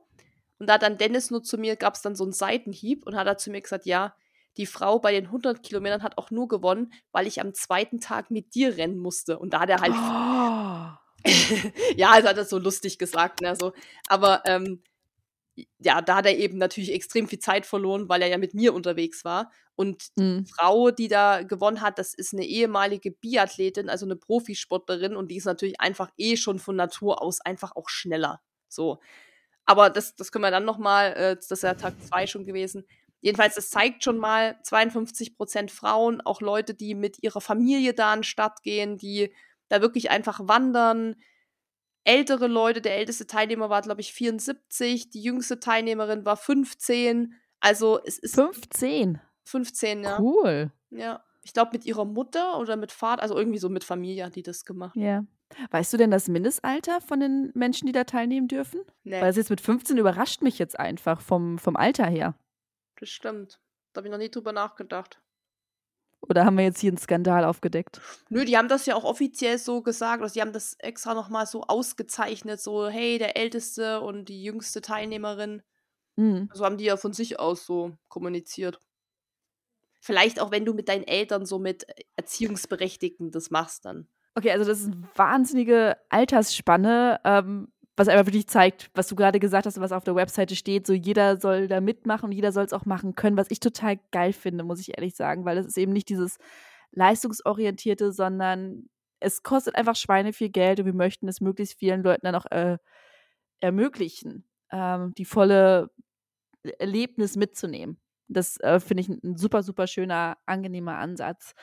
Und 0.57 0.67
da 0.67 0.75
hat 0.75 0.83
dann 0.83 0.97
Dennis 0.97 1.31
nur 1.31 1.43
zu 1.43 1.57
mir, 1.57 1.75
gab 1.75 1.95
es 1.95 2.01
dann 2.01 2.15
so 2.15 2.23
einen 2.23 2.31
Seitenhieb 2.31 3.05
und 3.05 3.15
hat 3.15 3.27
er 3.27 3.37
zu 3.37 3.51
mir 3.51 3.61
gesagt, 3.61 3.85
ja, 3.85 4.15
die 4.57 4.65
Frau 4.65 4.99
bei 4.99 5.11
den 5.11 5.25
100 5.25 5.63
Kilometern 5.63 6.03
hat 6.03 6.17
auch 6.17 6.31
nur 6.31 6.47
gewonnen, 6.47 6.93
weil 7.11 7.27
ich 7.27 7.41
am 7.41 7.53
zweiten 7.53 7.99
Tag 7.99 8.31
mit 8.31 8.55
dir 8.55 8.77
rennen 8.77 8.97
musste. 8.97 9.37
Und 9.39 9.53
da 9.53 9.61
hat 9.61 9.69
er 9.69 9.81
halt. 9.81 9.93
Oh. 9.93 11.05
ja, 11.97 12.11
also 12.11 12.29
hat 12.29 12.37
er 12.37 12.45
so 12.45 12.59
lustig 12.59 12.97
gesagt. 12.97 13.41
Ne, 13.41 13.55
so. 13.55 13.73
Aber 14.07 14.43
ähm, 14.45 14.81
ja, 15.79 16.01
da 16.01 16.17
hat 16.17 16.25
er 16.25 16.37
eben 16.37 16.57
natürlich 16.57 16.93
extrem 16.93 17.27
viel 17.27 17.39
Zeit 17.39 17.65
verloren, 17.65 18.09
weil 18.09 18.21
er 18.21 18.27
ja 18.27 18.37
mit 18.37 18.53
mir 18.53 18.73
unterwegs 18.73 19.23
war. 19.23 19.51
Und 19.75 20.09
mhm. 20.15 20.45
die 20.45 20.51
Frau, 20.51 20.91
die 20.91 21.07
da 21.07 21.43
gewonnen 21.43 21.81
hat, 21.81 21.99
das 21.99 22.13
ist 22.13 22.33
eine 22.33 22.45
ehemalige 22.45 23.11
Biathletin, 23.11 23.89
also 23.89 24.05
eine 24.05 24.15
Profisportlerin 24.15 25.15
und 25.15 25.31
die 25.31 25.37
ist 25.37 25.45
natürlich 25.45 25.79
einfach 25.79 26.11
eh 26.17 26.37
schon 26.37 26.59
von 26.59 26.75
Natur 26.75 27.21
aus 27.21 27.41
einfach 27.41 27.75
auch 27.75 27.89
schneller. 27.89 28.41
So. 28.67 28.99
Aber 29.65 29.89
das, 29.89 30.15
das 30.15 30.31
können 30.31 30.43
wir 30.43 30.51
dann 30.51 30.65
nochmal, 30.65 31.13
äh, 31.13 31.35
das 31.35 31.51
ist 31.51 31.63
ja 31.63 31.73
Tag 31.73 31.93
2 32.01 32.27
schon 32.27 32.45
gewesen. 32.45 32.85
Jedenfalls, 33.25 33.55
das 33.55 33.71
zeigt 33.71 34.03
schon 34.03 34.19
mal 34.19 34.55
52 34.61 35.35
Prozent 35.35 35.71
Frauen, 35.71 36.21
auch 36.21 36.41
Leute, 36.41 36.75
die 36.75 36.93
mit 36.93 37.23
ihrer 37.23 37.41
Familie 37.41 37.95
da 37.95 38.13
an 38.13 38.19
den 38.19 38.23
Start 38.23 38.61
gehen, 38.61 38.99
die 38.99 39.33
da 39.67 39.81
wirklich 39.81 40.11
einfach 40.11 40.41
wandern, 40.47 41.15
ältere 42.03 42.45
Leute. 42.45 42.81
Der 42.81 42.97
älteste 42.97 43.25
Teilnehmer 43.25 43.71
war, 43.71 43.81
glaube 43.81 44.01
ich, 44.01 44.13
74. 44.13 45.09
Die 45.09 45.23
jüngste 45.23 45.59
Teilnehmerin 45.59 46.23
war 46.23 46.37
15. 46.37 47.33
Also 47.61 47.99
es 48.05 48.19
ist. 48.19 48.35
15? 48.35 49.19
15, 49.45 50.03
ja. 50.03 50.19
Cool. 50.19 50.71
Ja. 50.91 51.23
Ich 51.41 51.53
glaube, 51.53 51.71
mit 51.73 51.83
ihrer 51.83 52.05
Mutter 52.05 52.59
oder 52.59 52.75
mit 52.75 52.91
Vater, 52.91 53.23
also 53.23 53.35
irgendwie 53.35 53.57
so 53.57 53.69
mit 53.69 53.83
Familie 53.83 54.25
hat 54.25 54.35
die 54.35 54.43
das 54.43 54.65
gemacht. 54.65 54.95
Ja. 54.95 55.25
Weißt 55.71 55.91
du 55.91 55.97
denn 55.97 56.11
das 56.11 56.27
Mindestalter 56.27 57.01
von 57.01 57.19
den 57.19 57.51
Menschen, 57.55 57.87
die 57.87 57.91
da 57.91 58.03
teilnehmen 58.03 58.47
dürfen? 58.47 58.81
Nee. 59.03 59.19
Weil 59.19 59.31
es 59.31 59.37
jetzt 59.37 59.49
mit 59.49 59.61
15 59.61 59.97
überrascht 59.97 60.43
mich 60.43 60.59
jetzt 60.59 60.79
einfach 60.79 61.21
vom, 61.21 61.57
vom 61.57 61.75
Alter 61.75 62.05
her. 62.05 62.35
Das 62.99 63.09
stimmt. 63.09 63.59
Da 63.93 63.99
habe 63.99 64.07
ich 64.07 64.11
noch 64.11 64.17
nie 64.17 64.29
drüber 64.29 64.51
nachgedacht. 64.51 65.21
Oder 66.27 66.45
haben 66.45 66.57
wir 66.57 66.63
jetzt 66.63 66.79
hier 66.79 66.89
einen 66.89 66.97
Skandal 66.97 67.45
aufgedeckt? 67.45 68.01
Nö, 68.29 68.45
die 68.45 68.57
haben 68.57 68.67
das 68.67 68.85
ja 68.85 68.95
auch 68.95 69.03
offiziell 69.03 69.57
so 69.57 69.81
gesagt. 69.81 70.23
Also 70.23 70.33
die 70.33 70.41
haben 70.41 70.53
das 70.53 70.75
extra 70.79 71.13
nochmal 71.13 71.45
so 71.45 71.63
ausgezeichnet. 71.63 72.59
So, 72.59 72.87
hey, 72.87 73.19
der 73.19 73.37
Älteste 73.37 74.01
und 74.01 74.25
die 74.25 74.43
jüngste 74.43 74.81
Teilnehmerin. 74.81 75.61
Mhm. 76.15 76.49
So 76.53 76.65
haben 76.65 76.77
die 76.77 76.85
ja 76.85 76.97
von 76.97 77.13
sich 77.13 77.39
aus 77.39 77.65
so 77.65 77.93
kommuniziert. 78.07 78.79
Vielleicht 79.99 80.39
auch, 80.39 80.51
wenn 80.51 80.65
du 80.65 80.73
mit 80.73 80.89
deinen 80.89 81.03
Eltern 81.03 81.45
so 81.45 81.59
mit 81.59 81.85
Erziehungsberechtigten 82.15 83.31
das 83.31 83.51
machst 83.51 83.85
dann. 83.85 84.07
Okay, 84.35 84.51
also 84.51 84.65
das 84.65 84.81
ist 84.81 84.91
eine 84.91 85.07
wahnsinnige 85.15 85.97
Altersspanne. 86.09 87.21
Ähm, 87.23 87.71
was 87.97 88.07
einfach 88.07 88.25
wirklich 88.25 88.47
zeigt, 88.47 88.89
was 88.93 89.07
du 89.07 89.15
gerade 89.15 89.39
gesagt 89.39 89.65
hast, 89.65 89.79
was 89.79 89.91
auf 89.91 90.03
der 90.03 90.15
Webseite 90.15 90.55
steht, 90.55 90.85
so 90.85 90.93
jeder 90.93 91.39
soll 91.39 91.67
da 91.67 91.79
mitmachen 91.79 92.25
und 92.25 92.31
jeder 92.33 92.51
soll 92.51 92.65
es 92.65 92.73
auch 92.73 92.85
machen 92.85 93.15
können, 93.15 93.37
was 93.37 93.51
ich 93.51 93.59
total 93.59 93.99
geil 94.11 94.33
finde, 94.33 94.63
muss 94.63 94.81
ich 94.81 94.97
ehrlich 94.97 95.15
sagen, 95.15 95.45
weil 95.45 95.57
es 95.57 95.65
ist 95.65 95.77
eben 95.77 95.93
nicht 95.93 96.09
dieses 96.09 96.37
leistungsorientierte, 96.91 98.11
sondern 98.11 98.89
es 99.19 99.43
kostet 99.43 99.75
einfach 99.75 99.95
Schweine 99.95 100.33
viel 100.33 100.49
Geld 100.49 100.79
und 100.79 100.85
wir 100.85 100.93
möchten 100.93 101.27
es 101.27 101.41
möglichst 101.41 101.79
vielen 101.79 102.03
Leuten 102.03 102.25
dann 102.25 102.35
auch 102.35 102.45
äh, 102.51 102.77
ermöglichen, 103.59 104.45
ähm, 104.71 105.13
die 105.17 105.25
volle 105.25 105.89
Erlebnis 106.79 107.35
mitzunehmen. 107.35 107.99
Das 108.27 108.57
äh, 108.59 108.79
finde 108.79 109.01
ich 109.01 109.09
ein 109.09 109.37
super, 109.37 109.63
super 109.63 109.87
schöner, 109.87 110.37
angenehmer 110.45 110.97
Ansatz. 110.97 111.53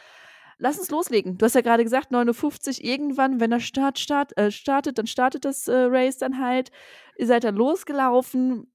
Lass 0.62 0.78
uns 0.78 0.92
loslegen. 0.92 1.38
Du 1.38 1.44
hast 1.44 1.56
ja 1.56 1.60
gerade 1.60 1.82
gesagt, 1.82 2.12
59 2.12 2.84
irgendwann, 2.84 3.40
wenn 3.40 3.50
der 3.50 3.58
Start, 3.58 3.98
Start 3.98 4.38
äh, 4.38 4.52
startet, 4.52 4.96
dann 4.96 5.08
startet 5.08 5.44
das 5.44 5.66
äh, 5.66 5.74
Race 5.74 6.18
dann 6.18 6.38
halt. 6.38 6.70
Ihr 7.16 7.26
seid 7.26 7.42
dann 7.42 7.56
losgelaufen. 7.56 8.72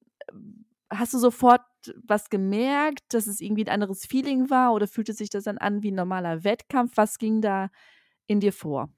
Hast 0.89 1.13
du 1.13 1.17
sofort 1.17 1.61
was 2.03 2.29
gemerkt, 2.29 3.13
dass 3.13 3.25
es 3.25 3.39
irgendwie 3.39 3.63
ein 3.63 3.69
anderes 3.69 4.05
Feeling 4.05 4.49
war 4.49 4.73
oder 4.73 4.85
fühlte 4.85 5.13
sich 5.13 5.29
das 5.29 5.45
dann 5.45 5.57
an 5.59 5.81
wie 5.81 5.91
ein 5.91 5.95
normaler 5.95 6.43
Wettkampf? 6.43 6.91
Was 6.97 7.19
ging 7.19 7.39
da 7.39 7.69
in 8.25 8.41
dir 8.41 8.51
vor? 8.51 8.89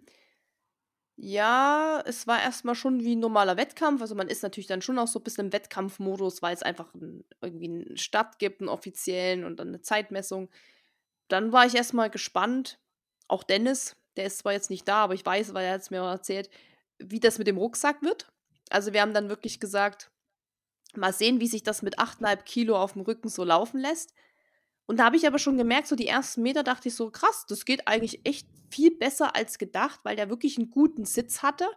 Ja, 1.16 2.02
es 2.08 2.26
war 2.26 2.42
erstmal 2.42 2.74
schon 2.74 3.02
wie 3.02 3.16
ein 3.16 3.20
normaler 3.20 3.56
Wettkampf. 3.56 4.02
Also 4.02 4.16
man 4.16 4.30
ist 4.30 4.42
natürlich 4.42 4.66
dann 4.66 4.82
schon 4.82 4.98
auch 4.98 5.08
so 5.08 5.20
ein 5.20 5.24
bisschen 5.24 5.46
im 5.46 5.54
Wettkampfmodus, 5.54 6.42
weil 6.42 6.56
es 6.56 6.64
einfach 6.64 6.92
ein, 6.96 7.24
irgendwie 7.40 7.70
einen 7.70 7.98
Start 7.98 8.40
gibt, 8.40 8.62
einen 8.62 8.70
offiziellen 8.70 9.44
und 9.44 9.60
dann 9.60 9.68
eine 9.68 9.82
Zeitmessung 9.82 10.50
dann 11.30 11.54
war 11.54 11.66
ich 11.66 11.76
erstmal 11.76 12.10
gespannt. 12.10 12.80
Auch 13.28 13.44
Dennis, 13.44 13.96
der 14.18 14.26
ist 14.26 14.40
zwar 14.40 14.52
jetzt 14.52 14.70
nicht 14.70 14.88
da, 14.88 15.04
aber 15.04 15.14
ich 15.14 15.26
weiß, 15.26 15.54
weil 15.54 15.66
er 15.66 15.76
es 15.76 15.92
mir 15.92 16.00
erzählt, 16.00 16.50
wie 16.98 17.20
das 17.20 17.38
mit 17.38 17.48
dem 17.48 17.58
Rucksack 17.58 18.02
wird. 18.02 18.32
Also 18.70 18.92
wir 18.92 19.02
haben 19.02 19.14
dann 19.14 19.30
wirklich 19.30 19.60
gesagt, 19.60 20.12
mal 20.96 21.14
sehen, 21.14 21.40
wie 21.40 21.48
sich 21.48 21.64
das 21.64 21.82
mit 21.82 22.00
8,5 22.00 22.44
Kilo 22.44 22.78
auf 22.78 22.94
dem 22.94 23.04
Rücken 23.04 23.30
so 23.30 23.44
laufen 23.44 23.80
lässt. 23.80 24.14
Und 24.88 24.98
da 24.98 25.06
habe 25.06 25.16
ich 25.16 25.28
aber 25.28 25.38
schon 25.38 25.58
gemerkt, 25.58 25.88
so 25.88 25.96
die 25.96 26.08
ersten 26.08 26.42
Meter 26.42 26.64
dachte 26.64 26.90
ich 26.90 26.96
so, 26.96 27.12
krass, 27.12 27.46
das 27.48 27.64
geht 27.64 27.88
eigentlich 27.88 28.26
echt 28.26 28.48
viel 28.72 28.92
besser 28.92 29.36
als 29.36 29.60
gedacht, 29.60 30.00
weil 30.04 30.16
der 30.16 30.30
wirklich 30.30 30.58
einen 30.58 30.72
guten 30.72 31.06
Sitz 31.06 31.44
hatte. 31.44 31.68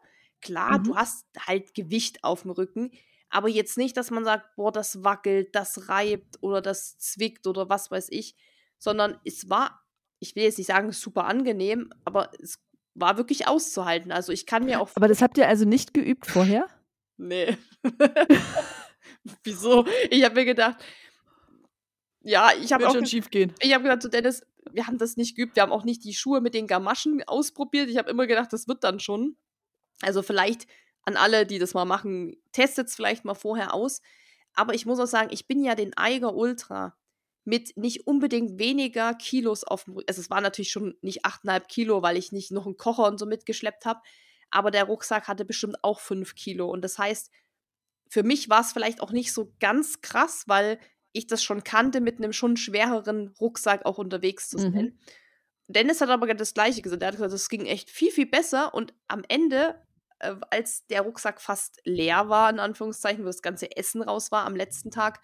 Klar, 0.41 0.79
mhm. 0.79 0.85
du 0.85 0.97
hast 0.97 1.27
halt 1.47 1.75
Gewicht 1.75 2.25
auf 2.25 2.43
dem 2.43 2.53
Rücken, 2.53 2.91
aber 3.29 3.49
jetzt 3.49 3.77
nicht, 3.77 3.97
dass 3.97 4.11
man 4.11 4.25
sagt, 4.25 4.57
boah, 4.57 4.73
das 4.73 5.05
wackelt, 5.05 5.55
das 5.55 5.89
reibt 5.89 6.43
oder 6.43 6.63
das 6.63 6.99
zwickt 6.99 7.47
oder 7.47 7.69
was 7.69 7.91
weiß 7.91 8.09
ich 8.11 8.35
sondern 8.83 9.17
es 9.25 9.49
war, 9.49 9.81
ich 10.19 10.35
will 10.35 10.43
jetzt 10.43 10.59
nicht 10.59 10.67
sagen 10.67 10.91
super 10.91 11.27
angenehm, 11.27 11.93
aber 12.05 12.33
es 12.43 12.59
war 12.95 13.17
wirklich 13.17 13.47
auszuhalten. 13.47 14.11
Also 14.11 14.33
ich 14.33 14.45
kann 14.45 14.65
mir 14.65 14.81
auch. 14.81 14.91
Aber 14.97 15.07
das 15.07 15.23
habt 15.23 15.39
ihr 15.39 15.47
also 15.47 15.65
nicht 15.65 15.95
geübt 15.95 16.27
vorher? 16.27 16.67
nee. 17.17 17.57
Wieso? 19.45 19.87
Ich 20.11 20.25
habe 20.25 20.35
mir 20.35 20.45
gedacht, 20.45 20.83
ja, 22.23 22.51
ich 22.61 22.73
habe 22.73 22.89
auch 22.89 22.93
schon 22.93 23.07
schief 23.07 23.31
gehen. 23.31 23.55
Ich 23.61 23.73
habe 23.73 23.85
gedacht, 23.85 24.03
so 24.03 24.09
Dennis, 24.09 24.45
wir 24.73 24.89
haben 24.89 24.99
das 24.99 25.17
nicht 25.17 25.37
geübt, 25.37 25.55
wir 25.55 25.63
haben 25.63 25.71
auch 25.71 25.85
nicht 25.85 26.03
die 26.03 26.15
Schuhe 26.15 26.41
mit 26.41 26.55
den 26.55 26.67
Gamaschen 26.67 27.23
ausprobiert. 27.23 27.89
Ich 27.89 27.99
habe 27.99 28.11
immer 28.11 28.27
gedacht, 28.27 28.53
das 28.53 28.67
wird 28.67 28.83
dann 28.83 28.99
schon. 28.99 29.37
Also 30.01 30.23
vielleicht 30.23 30.67
an 31.05 31.17
alle, 31.17 31.47
die 31.47 31.61
das 31.61 31.75
mal 31.75 31.85
machen, 31.85 32.37
testet 32.51 32.89
es 32.89 32.97
vielleicht 32.97 33.25
mal 33.25 33.35
vorher 33.35 33.75
aus. 33.75 34.03
Aber 34.55 34.75
ich 34.75 34.87
muss 34.87 34.99
auch 34.99 35.07
sagen, 35.07 35.29
ich 35.33 35.47
bin 35.47 35.63
ja 35.63 35.77
den 35.77 35.97
Eiger 35.97 36.35
Ultra 36.35 36.97
mit 37.45 37.77
nicht 37.77 38.07
unbedingt 38.07 38.59
weniger 38.59 39.15
Kilos 39.15 39.65
auf 39.65 39.85
dem 39.85 39.95
Rücken. 39.95 40.09
Also 40.09 40.21
es 40.21 40.31
war 40.31 40.41
natürlich 40.41 40.71
schon 40.71 40.97
nicht 41.03 41.25
8,5 41.25 41.67
Kilo, 41.67 42.03
weil 42.03 42.17
ich 42.17 42.33
nicht 42.33 42.53
noch 42.53 42.67
einen 42.67 42.77
Kocher 42.77 43.07
und 43.07 43.19
so 43.19 43.27
mitgeschleppt 43.27 43.85
habe. 43.85 44.01
Aber 44.51 44.71
der 44.71 44.85
Rucksack 44.85 45.29
hatte 45.29 45.45
bestimmt 45.45 45.83
auch 45.83 46.01
5 46.01 46.35
Kilo. 46.35 46.71
Und 46.71 46.83
das 46.83 46.99
heißt, 46.99 47.31
für 48.09 48.23
mich 48.23 48.49
war 48.49 48.61
es 48.61 48.73
vielleicht 48.73 49.01
auch 49.01 49.11
nicht 49.11 49.33
so 49.33 49.53
ganz 49.59 50.03
krass, 50.03 50.45
weil 50.47 50.79
ich 51.13 51.27
das 51.27 51.43
schon 51.43 51.65
kannte, 51.65 52.01
mit 52.01 52.19
einem 52.19 52.33
schon 52.33 52.57
schwereren 52.57 53.35
Rucksack 53.41 53.85
auch 53.87 53.99
unterwegs 53.99 54.49
zu 54.49 54.59
sein. 54.59 54.73
Mhm. 54.73 54.99
Dennis 55.69 56.01
hat 56.01 56.11
aber 56.11 56.33
das 56.35 56.55
Gleiche 56.55 56.83
gesagt. 56.83 57.03
Er 57.03 57.09
hat 57.09 57.15
gesagt, 57.15 57.33
das 57.33 57.49
ging 57.49 57.67
echt 57.67 57.91
viel, 57.91 58.11
viel 58.11 58.27
besser. 58.27 58.75
Und 58.75 58.95
am 59.09 59.23
Ende, 59.29 59.81
äh, 60.19 60.35
als 60.51 60.87
der 60.87 61.03
Rucksack 61.03 61.41
fast 61.41 61.81
leer 61.85 62.29
war, 62.29 62.51
in 62.51 62.59
Anführungszeichen, 62.59 63.25
wo 63.25 63.29
das 63.29 63.43
ganze 63.43 63.77
Essen 63.77 64.03
raus 64.03 64.31
war 64.31 64.45
am 64.45 64.57
letzten 64.57 64.91
Tag, 64.91 65.21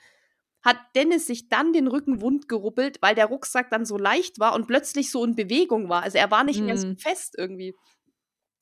hat 0.62 0.78
Dennis 0.94 1.26
sich 1.26 1.48
dann 1.48 1.72
den 1.72 1.86
Rücken 1.86 2.20
wund 2.20 2.48
geruppelt, 2.48 2.98
weil 3.00 3.14
der 3.14 3.26
Rucksack 3.26 3.70
dann 3.70 3.84
so 3.84 3.96
leicht 3.96 4.38
war 4.38 4.54
und 4.54 4.66
plötzlich 4.66 5.10
so 5.10 5.24
in 5.24 5.34
Bewegung 5.34 5.88
war. 5.88 6.02
Also 6.02 6.18
er 6.18 6.30
war 6.30 6.44
nicht 6.44 6.60
mm. 6.60 6.64
mehr 6.64 6.76
so 6.76 6.88
mhm. 6.88 6.98
fest 6.98 7.34
irgendwie. 7.38 7.74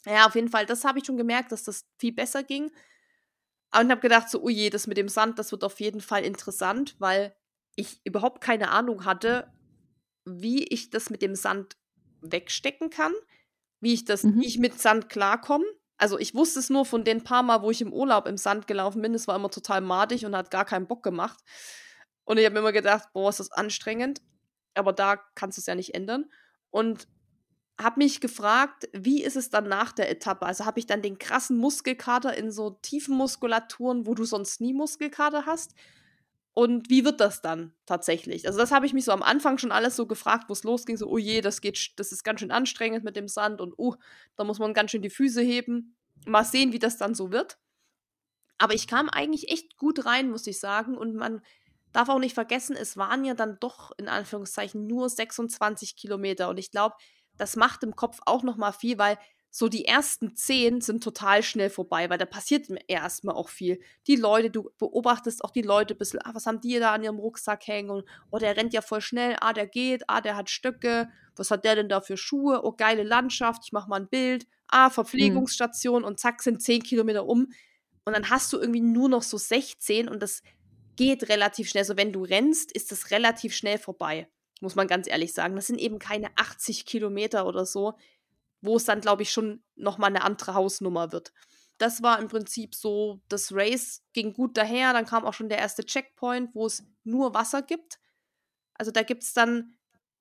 Ja, 0.05 0.26
auf 0.26 0.34
jeden 0.34 0.51
Fall, 0.51 0.66
das 0.66 0.84
habe 0.84 0.99
ich 0.99 1.07
schon 1.07 1.16
gemerkt, 1.16 1.53
dass 1.53 1.64
das 1.64 1.84
viel 1.99 2.12
besser 2.12 2.42
ging. 2.42 2.70
Und 3.74 3.90
habe 3.90 4.01
gedacht, 4.01 4.30
so, 4.30 4.42
oh 4.42 4.49
je, 4.49 4.70
das 4.70 4.86
mit 4.86 4.97
dem 4.97 5.09
Sand, 5.09 5.38
das 5.38 5.53
wird 5.53 5.64
auf 5.64 5.80
jeden 5.80 6.01
Fall 6.01 6.24
interessant, 6.24 6.94
weil 6.99 7.34
ich 7.74 8.01
überhaupt 8.05 8.40
keine 8.40 8.70
Ahnung 8.70 9.05
hatte, 9.05 9.53
wie 10.24 10.64
ich 10.64 10.90
das 10.90 11.11
mit 11.11 11.22
dem 11.22 11.34
Sand 11.34 11.76
wegstecken 12.20 12.90
kann, 12.90 13.12
wie 13.80 13.94
ich 13.94 14.05
das, 14.05 14.22
mhm. 14.22 14.40
wie 14.40 14.47
ich 14.47 14.59
mit 14.59 14.80
Sand 14.80 15.09
klarkomme. 15.09 15.66
Also 15.99 16.18
ich 16.18 16.34
wusste 16.34 16.61
es 16.61 16.70
nur 16.70 16.84
von 16.84 17.05
den 17.05 17.24
paar 17.24 17.42
Mal, 17.42 17.62
wo 17.62 17.70
ich 17.70 17.80
im 17.80 17.92
Urlaub 17.92 18.26
im 18.26 18.36
Sand 18.36 18.66
gelaufen 18.66 19.03
bin. 19.03 19.14
Es 19.14 19.26
war 19.26 19.36
immer 19.36 19.51
total 19.51 19.80
madig 19.80 20.24
und 20.24 20.36
hat 20.36 20.51
gar 20.51 20.64
keinen 20.64 20.86
Bock 20.86 21.03
gemacht. 21.03 21.40
Und 22.26 22.38
ich 22.38 22.44
habe 22.44 22.52
mir 22.52 22.60
immer 22.60 22.72
gedacht, 22.72 23.08
boah, 23.14 23.30
ist 23.30 23.40
das 23.40 23.52
anstrengend. 23.52 24.20
aber 24.74 24.92
da 24.92 25.16
kannst 25.34 25.56
du 25.56 25.60
es 25.60 25.66
ja 25.66 25.74
nicht 25.74 25.94
ändern. 25.94 26.26
Und 26.70 27.08
habe 27.80 28.00
mich 28.00 28.20
gefragt, 28.20 28.88
wie 28.92 29.22
ist 29.22 29.36
es 29.36 29.48
dann 29.48 29.68
nach 29.68 29.92
der 29.92 30.10
Etappe? 30.10 30.44
Also 30.44 30.66
habe 30.66 30.78
ich 30.78 30.86
dann 30.86 31.02
den 31.02 31.18
krassen 31.18 31.56
Muskelkater 31.56 32.36
in 32.36 32.50
so 32.50 32.70
tiefen 32.82 33.16
Muskulaturen, 33.16 34.06
wo 34.06 34.14
du 34.14 34.24
sonst 34.24 34.60
nie 34.60 34.74
Muskelkater 34.74 35.46
hast? 35.46 35.74
Und 36.52 36.90
wie 36.90 37.04
wird 37.04 37.20
das 37.20 37.42
dann 37.42 37.74
tatsächlich? 37.84 38.46
Also 38.46 38.58
das 38.58 38.72
habe 38.72 38.86
ich 38.86 38.94
mich 38.94 39.04
so 39.04 39.12
am 39.12 39.22
Anfang 39.22 39.58
schon 39.58 39.72
alles 39.72 39.94
so 39.94 40.06
gefragt, 40.06 40.48
wo 40.48 40.54
es 40.54 40.64
losging, 40.64 40.96
so, 40.96 41.06
oh 41.06 41.18
je, 41.18 41.42
das 41.42 41.60
geht, 41.60 41.92
das 41.96 42.12
ist 42.12 42.24
ganz 42.24 42.40
schön 42.40 42.50
anstrengend 42.50 43.04
mit 43.04 43.14
dem 43.14 43.28
Sand 43.28 43.60
und 43.60 43.74
oh, 43.76 43.94
da 44.36 44.44
muss 44.44 44.58
man 44.58 44.74
ganz 44.74 44.90
schön 44.90 45.02
die 45.02 45.10
Füße 45.10 45.42
heben. 45.42 45.96
Mal 46.26 46.44
sehen, 46.44 46.72
wie 46.72 46.78
das 46.78 46.96
dann 46.96 47.14
so 47.14 47.30
wird. 47.30 47.58
Aber 48.58 48.72
ich 48.74 48.86
kam 48.86 49.10
eigentlich 49.10 49.50
echt 49.50 49.76
gut 49.76 50.06
rein, 50.06 50.30
muss 50.30 50.46
ich 50.46 50.58
sagen. 50.58 50.96
Und 50.96 51.14
man 51.14 51.42
darf 51.97 52.09
auch 52.11 52.18
nicht 52.18 52.34
vergessen, 52.34 52.76
es 52.76 52.97
waren 52.97 53.24
ja 53.24 53.34
dann 53.34 53.59
doch 53.59 53.90
in 53.97 54.09
Anführungszeichen 54.09 54.86
nur 54.86 55.09
26 55.09 55.97
Kilometer. 55.97 56.49
Und 56.51 56.59
ich 56.59 56.70
glaube, 56.70 56.94
das 57.38 57.57
macht 57.57 57.82
im 57.82 57.97
Kopf 57.97 58.20
auch 58.26 58.42
noch 58.42 58.57
mal 58.57 58.72
viel, 58.72 58.99
weil 58.99 59.18
so 59.51 59.68
die 59.68 59.86
ersten 59.86 60.36
zehn 60.36 60.82
sind 60.82 61.03
total 61.03 61.42
schnell 61.42 61.70
vorbei, 61.70 62.11
weil 62.11 62.18
da 62.18 62.26
passiert 62.26 62.66
erstmal 62.88 63.34
auch 63.34 63.49
viel. 63.49 63.80
Die 64.07 64.16
Leute, 64.16 64.51
du 64.51 64.70
beobachtest 64.76 65.42
auch 65.42 65.51
die 65.51 65.62
Leute 65.62 65.94
ein 65.94 65.99
bisschen, 65.99 66.20
ah, 66.22 66.34
was 66.34 66.44
haben 66.44 66.61
die 66.61 66.78
da 66.78 66.92
an 66.92 67.03
ihrem 67.03 67.18
Rucksack 67.18 67.66
hängen? 67.66 67.88
Und, 67.88 68.05
oh, 68.30 68.36
der 68.36 68.59
rennt 68.59 68.74
ja 68.74 68.82
voll 68.82 69.01
schnell, 69.01 69.36
ah, 69.40 69.55
der 69.55 69.66
geht, 69.66 70.05
ah, 70.09 70.20
der 70.20 70.36
hat 70.36 70.51
Stöcke, 70.51 71.09
was 71.36 71.51
hat 71.51 71.64
der 71.64 71.76
denn 71.76 71.88
da 71.88 72.03
für 72.03 72.18
Schuhe? 72.18 72.61
Oh, 72.64 72.72
geile 72.72 73.03
Landschaft, 73.05 73.62
ich 73.64 73.72
mach 73.72 73.86
mal 73.86 74.01
ein 74.01 74.09
Bild, 74.09 74.47
ah, 74.68 74.88
mhm. 74.88 74.92
Verpflegungsstation 74.92 76.03
mhm. 76.03 76.09
und 76.09 76.20
zack, 76.20 76.42
sind 76.42 76.61
zehn 76.61 76.82
Kilometer 76.82 77.24
um. 77.24 77.49
Und 78.05 78.12
dann 78.14 78.28
hast 78.28 78.53
du 78.53 78.59
irgendwie 78.59 78.82
nur 78.82 79.09
noch 79.09 79.22
so 79.22 79.38
16 79.38 80.09
und 80.09 80.22
das 80.22 80.42
geht 80.97 81.28
relativ 81.28 81.68
schnell. 81.68 81.82
Also 81.82 81.97
wenn 81.97 82.12
du 82.12 82.24
rennst, 82.24 82.72
ist 82.72 82.92
das 82.92 83.11
relativ 83.11 83.55
schnell 83.55 83.78
vorbei 83.78 84.28
muss 84.61 84.74
man 84.74 84.86
ganz 84.86 85.07
ehrlich 85.07 85.32
sagen. 85.32 85.57
Das 85.57 85.66
sind 85.66 85.78
eben 85.78 85.99
keine 85.99 86.30
80 86.36 86.86
Kilometer 86.86 87.47
oder 87.47 87.66
so, 87.66 87.94
wo 88.61 88.76
es 88.76 88.84
dann, 88.84 89.01
glaube 89.01 89.22
ich, 89.22 89.30
schon 89.30 89.62
nochmal 89.74 90.11
eine 90.11 90.22
andere 90.22 90.55
Hausnummer 90.55 91.12
wird. 91.12 91.32
Das 91.78 92.03
war 92.03 92.18
im 92.18 92.28
Prinzip 92.28 92.74
so, 92.74 93.20
das 93.28 93.53
Race 93.53 94.03
ging 94.14 94.32
gut 94.32 94.57
daher, 94.57 94.94
dann 94.94 95.05
kam 95.05 95.26
auch 95.26 95.34
schon 95.34 95.51
der 95.51 95.59
erste 95.59 95.84
Checkpoint, 95.84 96.55
wo 96.55 96.66
es 96.66 96.84
nur 97.05 97.34
Wasser 97.34 97.61
gibt. 97.61 97.99
Also 98.74 98.90
da 98.90 99.03
gibt 99.03 99.24
es 99.24 99.34
dann, 99.34 99.74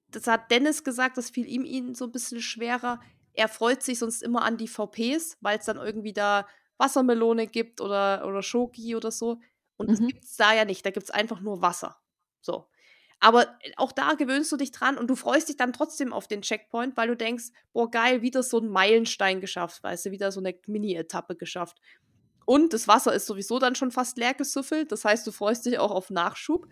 das 0.10 0.28
hat 0.28 0.52
Dennis 0.52 0.84
gesagt, 0.84 1.18
das 1.18 1.30
fiel 1.30 1.48
ihm 1.48 1.64
ihnen 1.64 1.96
so 1.96 2.06
ein 2.06 2.12
bisschen 2.12 2.42
schwerer. 2.42 3.00
Er 3.34 3.48
freut 3.48 3.84
sich 3.84 4.00
sonst 4.00 4.22
immer 4.22 4.44
an 4.44 4.58
die 4.58 4.68
VPs, 4.68 5.38
weil 5.40 5.60
es 5.60 5.66
dann 5.66 5.78
irgendwie 5.78 6.14
da 6.14 6.46
Wassermelone 6.78 7.48
gibt 7.48 7.80
oder, 7.80 8.26
oder 8.28 8.44
Schoki 8.44 8.96
oder 8.96 9.12
so. 9.12 9.40
Und 9.78 9.90
das 9.90 10.00
mhm. 10.00 10.08
gibt 10.08 10.24
es 10.24 10.36
da 10.36 10.54
ja 10.54 10.66
nicht, 10.66 10.86
da 10.86 10.92
gibt 10.92 11.06
es 11.06 11.12
einfach 11.12 11.42
nur 11.42 11.62
Wasser. 11.62 11.98
So. 12.42 12.68
Aber 13.20 13.44
äh, 13.62 13.72
auch 13.78 13.92
da 13.92 14.14
gewöhnst 14.14 14.52
du 14.52 14.58
dich 14.58 14.72
dran 14.72 14.98
und 14.98 15.08
du 15.08 15.16
freust 15.16 15.50
dich 15.50 15.58
dann 15.58 15.74
trotzdem 15.74 16.14
auf 16.14 16.28
den 16.28 16.42
Checkpoint, 16.42 16.98
weil 16.98 17.08
du 17.08 17.16
denkst, 17.16 17.46
boah, 17.74 17.90
geil, 17.90 18.22
wieder 18.22 18.44
so 18.44 18.60
ein 18.60 18.70
Meilenstein 18.70 19.42
geschafft, 19.42 19.84
weißt 19.84 20.08
du, 20.08 20.12
wieder 20.12 20.32
so 20.32 20.40
eine 20.40 20.56
Mini-Etappe 20.68 21.36
geschafft. 21.36 21.80
Und 22.46 22.74
das 22.74 22.88
Wasser 22.88 23.14
ist 23.14 23.26
sowieso 23.26 23.58
dann 23.60 23.76
schon 23.76 23.92
fast 23.92 24.18
leer 24.18 24.34
gesüffelt, 24.34 24.92
das 24.92 25.04
heißt, 25.04 25.26
du 25.26 25.32
freust 25.32 25.66
dich 25.66 25.80
auch 25.80 25.92
auf 25.92 26.10
Nachschub. 26.10 26.68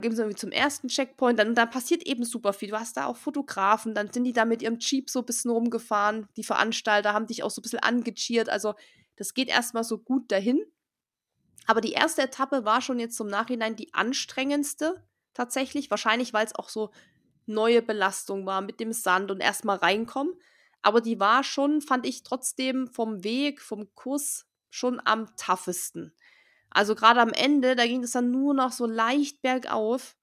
Gehen 0.00 0.16
wir 0.16 0.36
zum 0.36 0.50
ersten 0.50 0.88
Checkpoint, 0.88 1.38
dann, 1.38 1.54
dann 1.54 1.70
passiert 1.70 2.06
eben 2.06 2.24
super 2.24 2.52
viel. 2.52 2.68
Du 2.68 2.78
hast 2.78 2.96
da 2.96 3.06
auch 3.06 3.16
Fotografen, 3.16 3.94
dann 3.94 4.12
sind 4.12 4.24
die 4.24 4.32
da 4.32 4.44
mit 4.44 4.60
ihrem 4.60 4.78
Jeep 4.80 5.08
so 5.08 5.20
ein 5.20 5.24
bisschen 5.24 5.52
rumgefahren. 5.52 6.26
Die 6.36 6.42
Veranstalter 6.42 7.14
haben 7.14 7.28
dich 7.28 7.44
auch 7.44 7.50
so 7.50 7.60
ein 7.60 7.62
bisschen 7.62 7.78
angecheert. 7.78 8.48
Also, 8.48 8.74
das 9.16 9.34
geht 9.34 9.48
erstmal 9.48 9.84
so 9.84 9.98
gut 9.98 10.30
dahin. 10.32 10.64
Aber 11.66 11.80
die 11.80 11.92
erste 11.92 12.22
Etappe 12.22 12.64
war 12.64 12.80
schon 12.80 12.98
jetzt 12.98 13.16
zum 13.16 13.28
Nachhinein 13.28 13.76
die 13.76 13.92
anstrengendste 13.94 15.02
tatsächlich. 15.32 15.90
Wahrscheinlich, 15.90 16.32
weil 16.32 16.46
es 16.46 16.54
auch 16.54 16.68
so 16.68 16.90
neue 17.46 17.82
Belastung 17.82 18.46
war 18.46 18.60
mit 18.60 18.80
dem 18.80 18.92
Sand 18.92 19.30
und 19.30 19.40
erstmal 19.40 19.76
reinkommen. 19.76 20.34
Aber 20.82 21.00
die 21.00 21.18
war 21.18 21.44
schon, 21.44 21.80
fand 21.80 22.06
ich 22.06 22.22
trotzdem 22.22 22.88
vom 22.88 23.24
Weg, 23.24 23.62
vom 23.62 23.94
Kurs 23.94 24.46
schon 24.70 25.00
am 25.04 25.34
toughesten. 25.36 26.14
Also 26.70 26.94
gerade 26.94 27.20
am 27.20 27.32
Ende, 27.32 27.76
da 27.76 27.86
ging 27.86 28.02
es 28.02 28.12
dann 28.12 28.30
nur 28.30 28.52
noch 28.52 28.72
so 28.72 28.84
leicht 28.86 29.40
bergauf. 29.40 30.16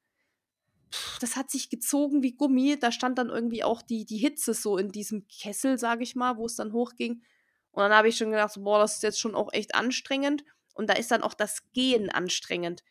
Das 1.21 1.37
hat 1.37 1.49
sich 1.49 1.69
gezogen 1.69 2.21
wie 2.21 2.35
Gummi. 2.35 2.77
Da 2.77 2.91
stand 2.91 3.17
dann 3.17 3.29
irgendwie 3.29 3.63
auch 3.63 3.81
die, 3.81 4.05
die 4.05 4.17
Hitze 4.17 4.53
so 4.53 4.77
in 4.77 4.91
diesem 4.91 5.25
Kessel, 5.27 5.79
sage 5.79 6.03
ich 6.03 6.15
mal, 6.15 6.37
wo 6.37 6.45
es 6.45 6.57
dann 6.57 6.73
hochging. 6.73 7.23
Und 7.71 7.83
dann 7.83 7.93
habe 7.93 8.09
ich 8.09 8.17
schon 8.17 8.31
gedacht, 8.31 8.55
boah, 8.59 8.79
das 8.79 8.95
ist 8.95 9.03
jetzt 9.03 9.19
schon 9.19 9.33
auch 9.33 9.53
echt 9.53 9.73
anstrengend. 9.73 10.43
Und 10.73 10.89
da 10.89 10.93
ist 10.93 11.11
dann 11.11 11.23
auch 11.23 11.33
das 11.33 11.71
Gehen 11.73 12.09
anstrengend. 12.09 12.83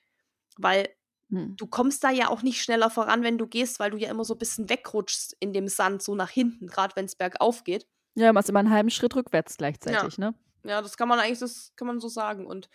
Weil 0.57 0.89
hm. 1.31 1.57
Du 1.57 1.67
kommst 1.67 2.03
da 2.03 2.11
ja 2.11 2.29
auch 2.29 2.43
nicht 2.43 2.63
schneller 2.63 2.91
voran, 2.91 3.23
wenn 3.23 3.39
du 3.39 3.47
gehst, 3.47 3.79
weil 3.79 3.93
du 3.93 3.97
ja 3.97 4.11
immer 4.11 4.25
so 4.25 4.35
ein 4.35 4.39
bisschen 4.39 4.69
wegrutschst 4.69 5.37
in 5.39 5.53
dem 5.53 5.69
Sand, 5.69 6.03
so 6.03 6.15
nach 6.15 6.31
hinten, 6.31 6.67
gerade 6.67 6.95
wenn 6.97 7.05
es 7.05 7.17
bergauf 7.17 7.65
geht. 7.65 7.87
Ja, 8.17 8.33
machst 8.33 8.49
immer 8.49 8.59
einen 8.59 8.71
halben 8.71 8.91
Schritt 8.91 9.15
rückwärts 9.15 9.57
gleichzeitig, 9.57 10.17
ja. 10.17 10.31
ne? 10.31 10.35
Ja, 10.65 10.83
das 10.83 10.97
kann 10.97 11.09
man 11.09 11.21
eigentlich, 11.21 11.39
das 11.39 11.73
kann 11.77 11.87
man 11.87 12.01
so 12.01 12.09
sagen. 12.09 12.47
Und 12.47 12.69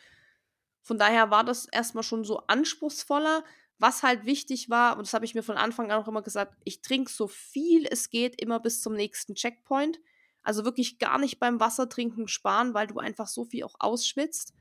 von 0.82 0.97
daher 0.97 1.30
war 1.32 1.43
das 1.43 1.68
erstmal 1.68 2.03
schon 2.03 2.24
so 2.24 2.39
anspruchsvoller. 2.47 3.43
Was 3.78 4.03
halt 4.03 4.26
wichtig 4.26 4.70
war, 4.70 4.97
und 4.97 5.06
das 5.06 5.14
habe 5.14 5.26
ich 5.26 5.36
mir 5.36 5.43
von 5.43 5.58
Anfang 5.58 5.91
an 5.91 6.01
auch 6.01 6.08
immer 6.08 6.22
gesagt, 6.22 6.56
ich 6.64 6.82
trinke 6.82 7.12
so 7.12 7.28
viel 7.28 7.86
es 7.86 8.10
geht 8.10 8.41
immer 8.41 8.62
bis 8.62 8.82
zum 8.82 8.93
nächsten 8.93 9.36
Checkpoint. 9.36 9.99
Also 10.43 10.64
wirklich 10.64 10.97
gar 10.97 11.18
nicht 11.18 11.41
beim 11.41 11.60
Wassertrinken 11.60 12.30
sparen, 12.30 12.74
weil 12.74 12.88
du 12.88 12.99
einfach 12.99 13.28
so 13.28 13.43
viel 13.43 13.66
auch 13.66 13.76
ausschwitzt 13.80 14.53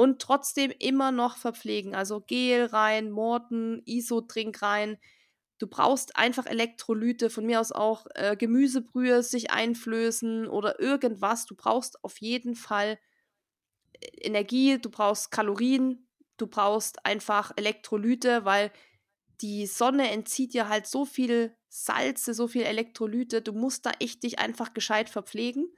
und 0.00 0.22
trotzdem 0.22 0.72
immer 0.78 1.12
noch 1.12 1.36
verpflegen. 1.36 1.94
Also 1.94 2.22
Gel 2.22 2.64
rein, 2.64 3.10
Morten, 3.10 3.82
Isotrink 3.84 4.62
rein. 4.62 4.96
Du 5.58 5.66
brauchst 5.66 6.16
einfach 6.16 6.46
Elektrolyte, 6.46 7.28
von 7.28 7.44
mir 7.44 7.60
aus 7.60 7.70
auch 7.70 8.06
äh, 8.14 8.34
Gemüsebrühe 8.34 9.22
sich 9.22 9.50
einflößen 9.50 10.48
oder 10.48 10.80
irgendwas. 10.80 11.44
Du 11.44 11.54
brauchst 11.54 12.02
auf 12.02 12.18
jeden 12.22 12.54
Fall 12.54 12.98
äh, 14.00 14.06
Energie, 14.22 14.78
du 14.78 14.88
brauchst 14.88 15.30
Kalorien, 15.30 16.08
du 16.38 16.46
brauchst 16.46 17.04
einfach 17.04 17.52
Elektrolyte, 17.56 18.46
weil 18.46 18.72
die 19.42 19.66
Sonne 19.66 20.10
entzieht 20.10 20.54
dir 20.54 20.70
halt 20.70 20.86
so 20.86 21.04
viel 21.04 21.54
Salze, 21.68 22.32
so 22.32 22.48
viel 22.48 22.62
Elektrolyte. 22.62 23.42
Du 23.42 23.52
musst 23.52 23.84
da 23.84 23.90
echt 24.00 24.22
dich 24.22 24.38
einfach 24.38 24.72
gescheit 24.72 25.10
verpflegen 25.10 25.70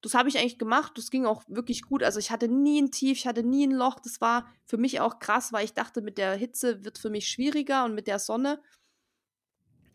das 0.00 0.14
habe 0.14 0.28
ich 0.28 0.38
eigentlich 0.38 0.58
gemacht. 0.58 0.92
Das 0.96 1.10
ging 1.10 1.26
auch 1.26 1.42
wirklich 1.48 1.82
gut. 1.82 2.02
Also 2.02 2.18
ich 2.18 2.30
hatte 2.30 2.48
nie 2.48 2.80
ein 2.80 2.90
Tief, 2.90 3.18
ich 3.18 3.26
hatte 3.26 3.42
nie 3.42 3.66
ein 3.66 3.72
Loch. 3.72 3.98
Das 4.00 4.20
war 4.20 4.46
für 4.64 4.76
mich 4.76 5.00
auch 5.00 5.18
krass, 5.18 5.52
weil 5.52 5.64
ich 5.64 5.74
dachte, 5.74 6.02
mit 6.02 6.18
der 6.18 6.34
Hitze 6.34 6.84
wird 6.84 6.98
für 6.98 7.10
mich 7.10 7.28
schwieriger 7.28 7.84
und 7.84 7.94
mit 7.94 8.06
der 8.06 8.18
Sonne. 8.18 8.62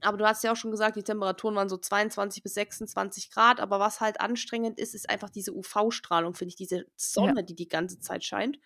Aber 0.02 0.18
du 0.18 0.28
hast 0.28 0.44
ja 0.44 0.52
auch 0.52 0.58
schon 0.58 0.72
gesagt, 0.72 0.98
die 0.98 1.04
Temperaturen 1.04 1.56
waren 1.56 1.70
so 1.70 1.78
22 1.78 2.44
bis 2.44 2.56
26 2.56 3.32
Grad. 3.32 3.62
Aber 3.62 3.80
was 3.80 4.02
halt 4.02 4.20
anstrengend 4.20 4.78
ist, 4.78 4.94
ist 4.94 5.10
einfach 5.10 5.30
diese 5.30 5.54
UV-Strahlung, 5.54 6.34
finde 6.34 6.50
ich, 6.50 6.58
diese 6.58 6.86
Sonne, 6.98 7.38
ja. 7.38 7.42
die 7.42 7.56
die 7.56 7.70
ganze 7.70 8.00
Zeit 8.00 8.26
scheint. 8.26 8.60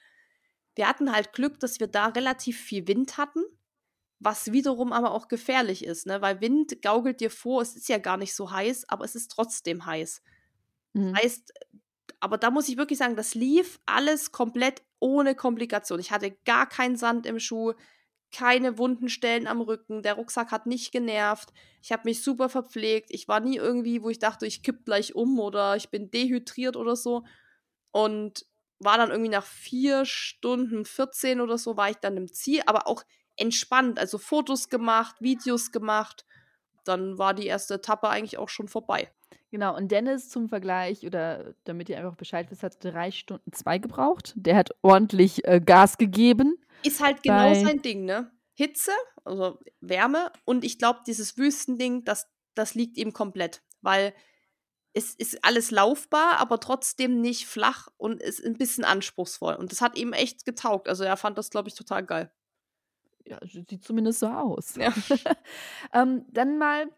Wir 0.75 0.87
hatten 0.87 1.11
halt 1.11 1.33
Glück, 1.33 1.59
dass 1.59 1.79
wir 1.79 1.87
da 1.87 2.07
relativ 2.07 2.59
viel 2.59 2.87
Wind 2.87 3.17
hatten, 3.17 3.43
was 4.19 4.51
wiederum 4.51 4.93
aber 4.93 5.11
auch 5.11 5.27
gefährlich 5.27 5.83
ist, 5.83 6.07
ne? 6.07 6.21
weil 6.21 6.41
Wind 6.41 6.81
gaukelt 6.81 7.19
dir 7.19 7.31
vor, 7.31 7.61
es 7.61 7.75
ist 7.75 7.89
ja 7.89 7.97
gar 7.97 8.17
nicht 8.17 8.35
so 8.35 8.51
heiß, 8.51 8.89
aber 8.89 9.05
es 9.05 9.15
ist 9.15 9.31
trotzdem 9.31 9.85
heiß. 9.85 10.21
Mhm. 10.97 11.15
Heißt, 11.17 11.53
aber 12.19 12.37
da 12.37 12.51
muss 12.51 12.69
ich 12.69 12.77
wirklich 12.77 12.99
sagen, 12.99 13.15
das 13.15 13.35
lief 13.35 13.79
alles 13.85 14.31
komplett 14.31 14.83
ohne 14.99 15.35
Komplikation. 15.35 15.99
Ich 15.99 16.11
hatte 16.11 16.31
gar 16.45 16.67
keinen 16.67 16.95
Sand 16.97 17.25
im 17.25 17.39
Schuh, 17.39 17.73
keine 18.31 18.77
wunden 18.77 19.09
Stellen 19.09 19.47
am 19.47 19.61
Rücken, 19.61 20.03
der 20.03 20.15
Rucksack 20.15 20.51
hat 20.51 20.67
nicht 20.67 20.91
genervt, 20.91 21.53
ich 21.81 21.91
habe 21.93 22.03
mich 22.05 22.23
super 22.23 22.49
verpflegt, 22.49 23.09
ich 23.11 23.27
war 23.27 23.39
nie 23.41 23.57
irgendwie, 23.57 24.03
wo 24.03 24.09
ich 24.09 24.19
dachte, 24.19 24.45
ich 24.47 24.63
kipp 24.63 24.85
gleich 24.85 25.15
um 25.15 25.39
oder 25.39 25.75
ich 25.77 25.89
bin 25.91 26.11
dehydriert 26.11 26.77
oder 26.77 26.95
so. 26.95 27.25
Und 27.91 28.45
war 28.79 28.97
dann 28.97 29.11
irgendwie 29.11 29.31
nach 29.31 29.45
vier 29.45 30.05
Stunden 30.05 30.85
14 30.85 31.41
oder 31.41 31.57
so, 31.57 31.77
war 31.77 31.89
ich 31.89 31.97
dann 31.97 32.17
im 32.17 32.31
Ziel, 32.31 32.61
aber 32.67 32.87
auch 32.87 33.03
entspannt, 33.37 33.99
also 33.99 34.17
Fotos 34.19 34.69
gemacht, 34.69 35.15
Videos 35.21 35.71
gemacht. 35.71 36.25
Dann 36.85 37.17
war 37.19 37.33
die 37.35 37.47
erste 37.47 37.75
Etappe 37.75 38.09
eigentlich 38.09 38.37
auch 38.39 38.49
schon 38.49 38.67
vorbei. 38.69 39.11
Genau, 39.49 39.75
und 39.75 39.91
Dennis 39.91 40.29
zum 40.29 40.49
Vergleich, 40.49 41.05
oder 41.05 41.53
damit 41.63 41.87
ihr 41.87 41.97
einfach 41.97 42.15
Bescheid 42.15 42.51
wisst, 42.51 42.63
hat 42.63 42.83
drei 42.83 43.11
Stunden 43.11 43.53
zwei 43.53 43.77
gebraucht. 43.77 44.33
Der 44.35 44.57
hat 44.57 44.71
ordentlich 44.81 45.47
äh, 45.47 45.61
Gas 45.61 45.97
gegeben. 45.97 46.57
Ist 46.83 47.01
halt 47.01 47.23
genau 47.23 47.53
sein 47.53 47.81
Ding, 47.81 48.05
ne? 48.05 48.29
Hitze, 48.53 48.91
also 49.23 49.59
Wärme 49.81 50.31
und 50.43 50.65
ich 50.65 50.79
glaube, 50.79 50.99
dieses 51.05 51.37
Wüstending, 51.37 52.03
das, 52.03 52.27
das 52.55 52.73
liegt 52.75 52.97
ihm 52.97 53.13
komplett, 53.13 53.61
weil 53.81 54.13
es 54.93 55.13
ist 55.13 55.45
alles 55.45 55.69
laufbar, 55.69 56.39
aber 56.39 56.59
trotzdem 56.59 57.21
nicht 57.21 57.45
flach 57.45 57.87
und 57.97 58.19
ist 58.19 58.43
ein 58.43 58.57
bisschen 58.57 58.83
anspruchsvoll. 58.83 59.53
Und 59.53 59.71
das 59.71 59.81
hat 59.81 59.95
ihm 59.95 60.11
echt 60.11 60.43
getaugt. 60.43 60.89
Also 60.89 61.03
er 61.03 61.17
fand 61.17 61.37
das, 61.37 61.51
glaube 61.51 61.69
ich, 61.69 61.75
total 61.75 62.03
geil. 62.03 62.31
Ja, 63.23 63.37
sieht 63.45 63.83
zumindest 63.83 64.19
so 64.19 64.27
aus. 64.27 64.75
Ja. 64.75 64.91
ähm, 65.93 66.25
dann 66.31 66.57
mal 66.57 66.89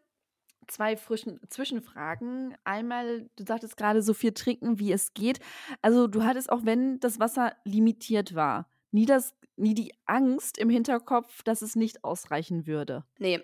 zwei 0.69 0.95
frischen 0.97 1.39
Zwischenfragen. 1.49 2.55
Einmal, 2.63 3.29
du 3.35 3.43
sagtest 3.45 3.77
gerade 3.77 4.01
so 4.01 4.13
viel 4.13 4.33
trinken, 4.33 4.79
wie 4.79 4.91
es 4.91 5.13
geht. 5.13 5.39
Also 5.81 6.07
du 6.07 6.23
hattest 6.23 6.51
auch, 6.51 6.65
wenn 6.65 6.99
das 6.99 7.19
Wasser 7.19 7.55
limitiert 7.65 8.35
war, 8.35 8.69
nie, 8.91 9.05
das, 9.05 9.35
nie 9.55 9.73
die 9.73 9.93
Angst 10.05 10.57
im 10.57 10.69
Hinterkopf, 10.69 11.43
dass 11.43 11.61
es 11.61 11.75
nicht 11.75 12.03
ausreichen 12.03 12.65
würde. 12.67 13.03
Nee, 13.17 13.41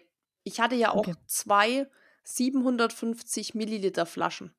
Ich 0.48 0.60
hatte 0.60 0.76
ja 0.76 0.92
auch 0.92 0.98
Okay. 1.00 1.16
zwei 1.26 1.88
750 2.24 3.56
Milliliter 3.56 4.06
Flaschen. 4.06 4.54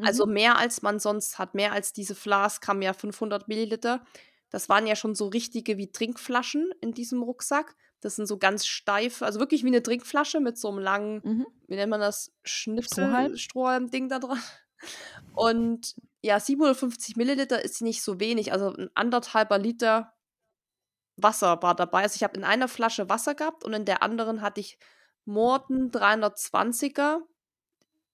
Also 0.00 0.26
Mhm. 0.26 0.32
mehr 0.34 0.58
als 0.58 0.82
man 0.82 0.98
sonst 0.98 1.38
hat. 1.38 1.54
Mehr 1.54 1.72
als 1.72 1.92
diese 1.92 2.14
Flask 2.14 2.66
haben 2.68 2.82
ja 2.82 2.92
500 2.92 3.48
Milliliter. 3.48 4.04
Das 4.50 4.68
waren 4.68 4.86
ja 4.86 4.96
schon 4.96 5.14
so 5.14 5.26
richtige 5.28 5.76
wie 5.78 5.90
Trinkflaschen 5.90 6.70
in 6.80 6.92
diesem 6.92 7.22
Rucksack. 7.22 7.76
Das 8.06 8.14
sind 8.14 8.26
so 8.26 8.38
ganz 8.38 8.66
steif, 8.66 9.20
also 9.22 9.40
wirklich 9.40 9.64
wie 9.64 9.68
eine 9.68 9.82
Trinkflasche 9.82 10.38
mit 10.38 10.56
so 10.58 10.68
einem 10.68 10.78
langen, 10.78 11.20
Mhm. 11.24 11.46
wie 11.66 11.74
nennt 11.74 11.90
man 11.90 12.00
das, 12.00 12.32
Schnipsel, 12.44 13.04
Strohhalm? 13.04 13.36
Strohhalm-Ding 13.36 14.08
da 14.08 14.20
dran. 14.20 14.40
Und 15.34 15.96
ja, 16.22 16.38
750 16.38 17.16
Milliliter 17.16 17.64
ist 17.64 17.82
nicht 17.82 18.02
so 18.02 18.20
wenig. 18.20 18.52
Also 18.52 18.72
ein 18.72 18.90
anderthalber 18.94 19.58
Liter 19.58 20.12
Wasser 21.16 21.60
war 21.62 21.74
dabei. 21.74 22.02
Also 22.02 22.14
ich 22.16 22.22
habe 22.22 22.36
in 22.36 22.44
einer 22.44 22.68
Flasche 22.68 23.08
Wasser 23.08 23.34
gehabt 23.34 23.64
und 23.64 23.72
in 23.72 23.84
der 23.86 24.02
anderen 24.02 24.40
hatte 24.40 24.60
ich 24.60 24.78
Morten 25.24 25.90
320er 25.90 27.18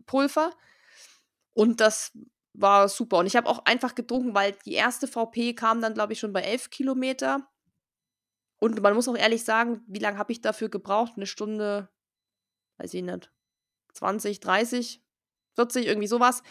Pulver. 0.07 0.53
Und 1.53 1.81
das 1.81 2.13
war 2.55 2.89
super. 2.89 3.19
Und 3.19 3.27
ich 3.27 3.37
habe 3.37 3.49
auch 3.49 3.65
einfach 3.67 3.95
getrunken, 3.95 4.35
weil 4.35 4.57
die 4.65 4.73
erste 4.73 5.07
VP 5.07 5.55
kam 5.55 5.83
dann, 5.83 5.95
glaube 5.95 6.13
ich, 6.15 6.21
schon 6.21 6.33
bei 6.33 6.43
11 6.43 6.71
Kilometer. 6.71 7.47
Und 8.63 8.81
man 8.81 8.95
muss 8.95 9.09
auch 9.09 9.17
ehrlich 9.17 9.43
sagen, 9.43 9.83
wie 9.89 9.99
lange 9.99 10.19
habe 10.19 10.31
ich 10.31 10.41
dafür 10.41 10.69
gebraucht? 10.69 11.15
Eine 11.17 11.27
Stunde, 11.27 11.89
weiß 12.79 12.95
ich 12.95 13.03
nicht, 13.03 13.33
20, 13.95 14.39
30, 14.39 15.03
40, 15.57 15.85
irgendwie 15.85 16.07
sowas. 16.07 16.45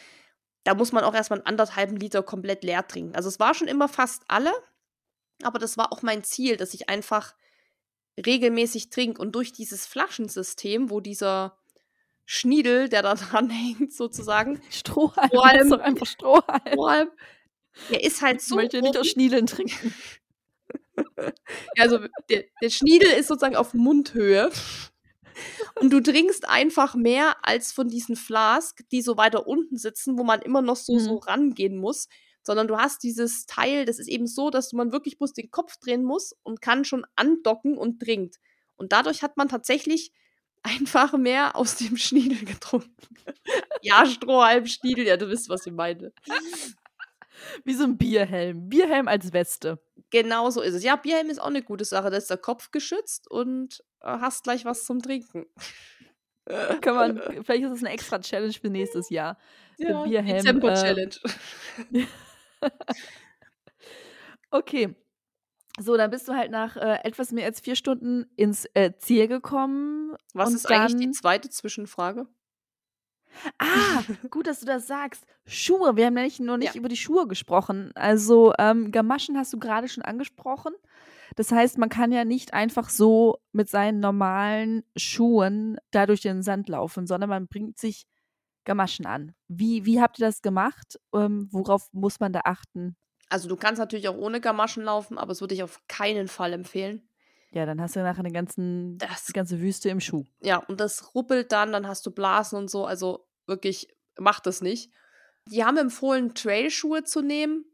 Da 0.66 0.76
muss 0.76 0.91
man 0.91 1.05
auch 1.05 1.14
erstmal 1.14 1.39
einen 1.39 1.47
anderthalben 1.47 1.95
Liter 1.95 2.22
komplett 2.22 2.66
leer 2.66 2.86
trinken. 2.86 3.16
Also 3.16 3.30
es 3.30 3.39
war 3.39 3.53
schon 3.53 3.70
immer 3.70 3.88
fast 3.88 4.24
alle, 4.28 4.51
aber 5.41 5.57
das 5.57 5.78
war 5.78 5.93
auch 5.93 6.01
mein 6.01 6.22
Ziel, 6.26 6.57
dass 6.57 6.74
ich 6.74 6.89
einfach 6.89 7.34
regelmäßig 8.18 8.89
trinke. 8.89 9.22
Und 9.22 9.34
durch 9.34 9.53
dieses 9.53 9.86
Flaschensystem, 9.86 10.89
wo 10.89 10.99
dieser 10.99 11.57
Schniedel, 12.26 12.89
der 12.89 13.03
da 13.03 13.16
dran 13.16 13.49
hängt, 13.49 13.93
sozusagen, 13.93 14.62
Strohhalm. 14.70 15.30
Strohhalm. 15.30 15.57
Das 15.57 15.64
ist 15.64 15.72
doch 15.72 15.80
einfach 15.80 16.07
Strohhalm. 16.07 16.62
Strohhalm, 16.74 17.09
der 17.89 18.03
ist 18.03 18.22
halt 18.22 18.41
Ich 18.41 18.47
so. 18.49 18.55
möchte 18.55 18.82
nicht 18.82 18.97
aus 18.97 19.07
Schniedeln 19.07 19.47
trinken. 19.47 19.93
Also 21.78 21.99
der, 22.30 22.45
der 22.61 22.69
Schniedel 22.69 23.09
ist 23.11 23.28
sozusagen 23.28 23.55
auf 23.55 23.74
Mundhöhe. 23.74 24.51
Und 25.80 25.91
du 25.91 26.01
trinkst 26.01 26.47
einfach 26.47 26.95
mehr 26.95 27.36
als 27.45 27.72
von 27.72 27.88
diesen 27.88 28.15
Flask, 28.15 28.82
die 28.91 29.01
so 29.01 29.17
weiter 29.17 29.47
unten 29.47 29.78
sitzen, 29.78 30.17
wo 30.17 30.24
man 30.24 30.41
immer 30.41 30.61
noch 30.61 30.76
so, 30.76 30.99
so 30.99 31.13
Mhm. 31.15 31.19
rangehen 31.19 31.78
muss. 31.78 32.07
Sondern 32.43 32.67
du 32.67 32.78
hast 32.78 33.03
dieses 33.03 33.45
Teil, 33.45 33.86
das 33.86 33.99
ist 33.99 34.07
eben 34.09 34.28
so, 34.28 34.49
dass 34.49 34.74
man 34.74 34.91
wirklich 34.91 35.17
bloß 35.17 35.34
den 35.34 35.51
Kopf 35.51 35.78
drehen 35.78 36.03
muss 36.03 36.34
und 36.43 36.61
kann 36.61 36.86
schon 36.86 37.05
andocken 37.15 37.78
und 37.78 37.99
trinkt. 38.01 38.38
Und 38.78 38.91
dadurch 38.93 39.22
hat 39.22 39.38
man 39.38 39.47
tatsächlich 39.47 40.11
einfach 40.63 41.13
mehr 41.17 41.55
aus 41.55 41.76
dem 41.78 41.97
Schniedel 41.97 42.43
getrunken. 42.45 42.91
ja, 43.82 44.05
Strohhalm, 44.05 44.65
Schniedel, 44.67 45.05
ja, 45.07 45.17
du 45.17 45.30
wisst, 45.30 45.49
was 45.49 45.65
ich 45.65 45.74
meine. 45.74 46.13
Wie 47.63 47.74
so 47.74 47.84
ein 47.86 47.97
Bierhelm. 47.97 48.69
Bierhelm 48.69 49.07
als 49.07 49.34
Weste. 49.34 49.80
Genau 50.12 50.49
so 50.49 50.62
ist 50.62 50.76
es. 50.76 50.84
Ja, 50.84 50.95
Bierhelm 50.97 51.30
ist 51.30 51.39
auch 51.41 51.47
eine 51.47 51.64
gute 51.64 51.86
Sache. 51.86 52.09
Da 52.12 52.18
ist 52.18 52.30
der 52.30 52.38
Kopf 52.38 52.70
geschützt 52.72 53.30
und 53.32 53.84
äh, 54.01 54.07
hast 54.07 54.43
gleich 54.43 54.66
was 54.66 54.86
zum 54.86 55.01
Trinken. 55.01 55.45
Kann 56.82 56.95
man, 56.95 57.18
vielleicht 57.45 57.64
ist 57.64 57.72
es 57.72 57.84
eine 57.84 57.93
extra 57.93 58.20
Challenge 58.20 58.53
für 58.53 58.70
nächstes 58.70 59.09
Jahr. 59.09 59.38
Ja, 59.78 60.03
Bierhelm, 60.03 60.36
äh, 60.38 60.41
Dezember-Challenge. 60.41 61.16
Okay. 64.51 64.95
So, 65.80 65.95
dann 65.95 66.12
bist 66.12 66.28
du 66.28 66.34
halt 66.34 66.51
nach 66.51 66.76
äh, 66.76 66.99
etwas 67.03 67.32
mehr 67.32 67.45
als 67.45 67.62
vier 67.62 67.76
Stunden 67.76 68.26
ins 68.36 68.66
äh, 68.74 68.91
Ziel 68.97 69.28
gekommen. 69.30 70.16
Was 70.34 70.53
ist 70.53 70.70
eigentlich 70.70 70.97
die 70.97 71.05
dann- 71.05 71.14
zweite 71.14 71.49
Zwischenfrage? 71.49 72.28
Ah, 73.59 74.03
gut, 74.29 74.47
dass 74.47 74.59
du 74.59 74.65
das 74.65 74.88
sagst. 74.88 75.25
Schuhe. 75.45 75.95
Wir 75.95 76.05
haben 76.07 76.13
nämlich 76.13 76.39
noch 76.39 76.57
nicht 76.57 76.75
Ja. 76.75 76.79
über 76.79 76.89
die 76.89 76.97
Schuhe 76.97 77.27
gesprochen. 77.27 77.91
Also, 77.95 78.53
ähm, 78.59 78.91
Gamaschen 78.91 79.38
hast 79.38 79.53
du 79.53 79.59
gerade 79.59 79.88
schon 79.88 80.03
angesprochen. 80.03 80.73
Das 81.36 81.51
heißt, 81.51 81.77
man 81.77 81.89
kann 81.89 82.11
ja 82.11 82.25
nicht 82.25 82.53
einfach 82.53 82.89
so 82.89 83.38
mit 83.53 83.69
seinen 83.69 83.99
normalen 84.01 84.84
Schuhen 84.97 85.77
da 85.91 86.05
durch 86.05 86.21
den 86.21 86.43
Sand 86.43 86.67
laufen, 86.69 87.07
sondern 87.07 87.29
man 87.29 87.47
bringt 87.47 87.77
sich 87.79 88.03
Gamaschen 88.65 89.05
an. 89.05 89.34
Wie, 89.47 89.86
wie 89.86 90.01
habt 90.01 90.19
ihr 90.19 90.25
das 90.27 90.41
gemacht? 90.41 90.99
Ähm, 91.15 91.47
worauf 91.51 91.88
muss 91.93 92.19
man 92.19 92.34
da 92.34 92.41
achten? 92.45 92.95
Also 93.29 93.47
du 93.47 93.55
kannst 93.55 93.79
natürlich 93.79 94.09
auch 94.09 94.17
ohne 94.17 94.41
Gamaschen 94.41 94.84
laufen, 94.84 95.17
aber 95.17 95.29
das 95.29 95.41
würde 95.41 95.55
ich 95.55 95.63
auf 95.63 95.82
keinen 95.88 96.27
Fall 96.27 96.53
empfehlen. 96.53 97.01
Ja, 97.53 97.65
dann 97.65 97.81
hast 97.81 97.95
du 97.95 97.99
nachher 98.01 98.19
eine 98.19 98.31
ganzen, 98.31 98.97
Das- 98.97 99.25
die 99.25 99.33
ganze 99.33 99.59
Wüste 99.59 99.89
im 99.89 99.99
Schuh. 99.99 100.23
Ja, 100.41 100.57
und 100.57 100.79
das 100.79 101.13
ruppelt 101.15 101.51
dann, 101.51 101.71
dann 101.71 101.87
hast 101.87 102.05
du 102.05 102.11
Blasen 102.11 102.57
und 102.57 102.69
so. 102.69 102.85
Also 102.85 103.27
wirklich, 103.45 103.87
mach 104.17 104.39
das 104.39 104.61
nicht. 104.61 104.91
Die 105.47 105.63
haben 105.65 105.77
empfohlen, 105.77 106.33
Trailschuhe 106.33 107.03
zu 107.03 107.21
nehmen. 107.21 107.65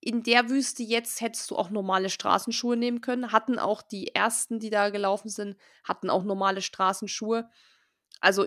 In 0.00 0.22
der 0.22 0.48
Wüste 0.48 0.82
jetzt 0.82 1.20
hättest 1.20 1.50
du 1.50 1.56
auch 1.56 1.70
normale 1.70 2.08
Straßenschuhe 2.10 2.76
nehmen 2.76 3.00
können. 3.00 3.30
Hatten 3.32 3.58
auch 3.58 3.82
die 3.82 4.14
ersten, 4.14 4.58
die 4.60 4.70
da 4.70 4.90
gelaufen 4.90 5.28
sind, 5.28 5.56
hatten 5.84 6.08
auch 6.10 6.24
normale 6.24 6.62
Straßenschuhe. 6.62 7.48
Also 8.20 8.46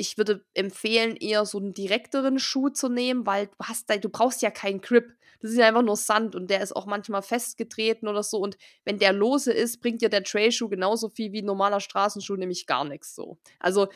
ich 0.00 0.18
würde 0.18 0.44
empfehlen, 0.54 1.16
eher 1.16 1.44
so 1.46 1.58
einen 1.58 1.74
direkteren 1.74 2.38
Schuh 2.38 2.70
zu 2.70 2.88
nehmen, 2.88 3.26
weil 3.26 3.46
du 3.46 3.52
hast 3.62 3.88
da, 3.90 3.96
du 3.96 4.08
brauchst 4.08 4.42
ja 4.42 4.50
keinen 4.50 4.80
Grip. 4.80 5.12
Das 5.40 5.52
ist 5.52 5.56
ja 5.58 5.66
einfach 5.68 5.82
nur 5.82 5.96
Sand 5.96 6.34
und 6.34 6.50
der 6.50 6.60
ist 6.62 6.76
auch 6.76 6.86
manchmal 6.86 7.22
festgetreten 7.22 8.08
oder 8.08 8.22
so. 8.22 8.38
Und 8.38 8.58
wenn 8.84 8.98
der 8.98 9.12
lose 9.12 9.52
ist, 9.52 9.80
bringt 9.80 10.02
dir 10.02 10.10
der 10.10 10.24
Trailschuh 10.24 10.68
genauso 10.68 11.08
viel 11.08 11.32
wie 11.32 11.42
ein 11.42 11.46
normaler 11.46 11.80
Straßenschuh, 11.80 12.36
nämlich 12.36 12.66
gar 12.66 12.84
nichts 12.84 13.14
so. 13.14 13.38
Also 13.58 13.88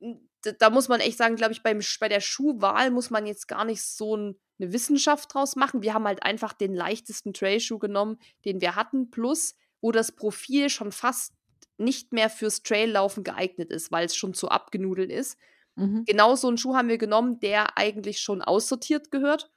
d- 0.00 0.54
da 0.58 0.70
muss 0.70 0.88
man 0.88 1.00
echt 1.00 1.18
sagen, 1.18 1.36
glaube 1.36 1.52
ich, 1.52 1.62
beim, 1.62 1.80
bei 2.00 2.08
der 2.08 2.20
Schuhwahl 2.20 2.90
muss 2.90 3.10
man 3.10 3.26
jetzt 3.26 3.48
gar 3.48 3.64
nicht 3.64 3.82
so 3.82 4.16
ein, 4.16 4.36
eine 4.60 4.72
Wissenschaft 4.72 5.32
draus 5.34 5.56
machen. 5.56 5.82
Wir 5.82 5.94
haben 5.94 6.06
halt 6.06 6.22
einfach 6.22 6.52
den 6.52 6.74
leichtesten 6.74 7.32
Trailschuh 7.32 7.78
genommen, 7.78 8.18
den 8.44 8.60
wir 8.60 8.76
hatten, 8.76 9.10
plus 9.10 9.54
wo 9.80 9.92
das 9.92 10.10
Profil 10.12 10.70
schon 10.70 10.90
fast 10.92 11.34
nicht 11.78 12.12
mehr 12.12 12.30
fürs 12.30 12.62
Traillaufen 12.62 13.24
geeignet 13.24 13.70
ist, 13.70 13.90
weil 13.92 14.06
es 14.06 14.16
schon 14.16 14.34
zu 14.34 14.48
abgenudelt 14.48 15.10
ist. 15.10 15.38
Mhm. 15.76 16.04
Genau 16.04 16.34
so 16.34 16.48
einen 16.48 16.58
Schuh 16.58 16.74
haben 16.74 16.88
wir 16.88 16.98
genommen, 16.98 17.40
der 17.40 17.78
eigentlich 17.78 18.20
schon 18.20 18.42
aussortiert 18.42 19.10
gehört 19.10 19.50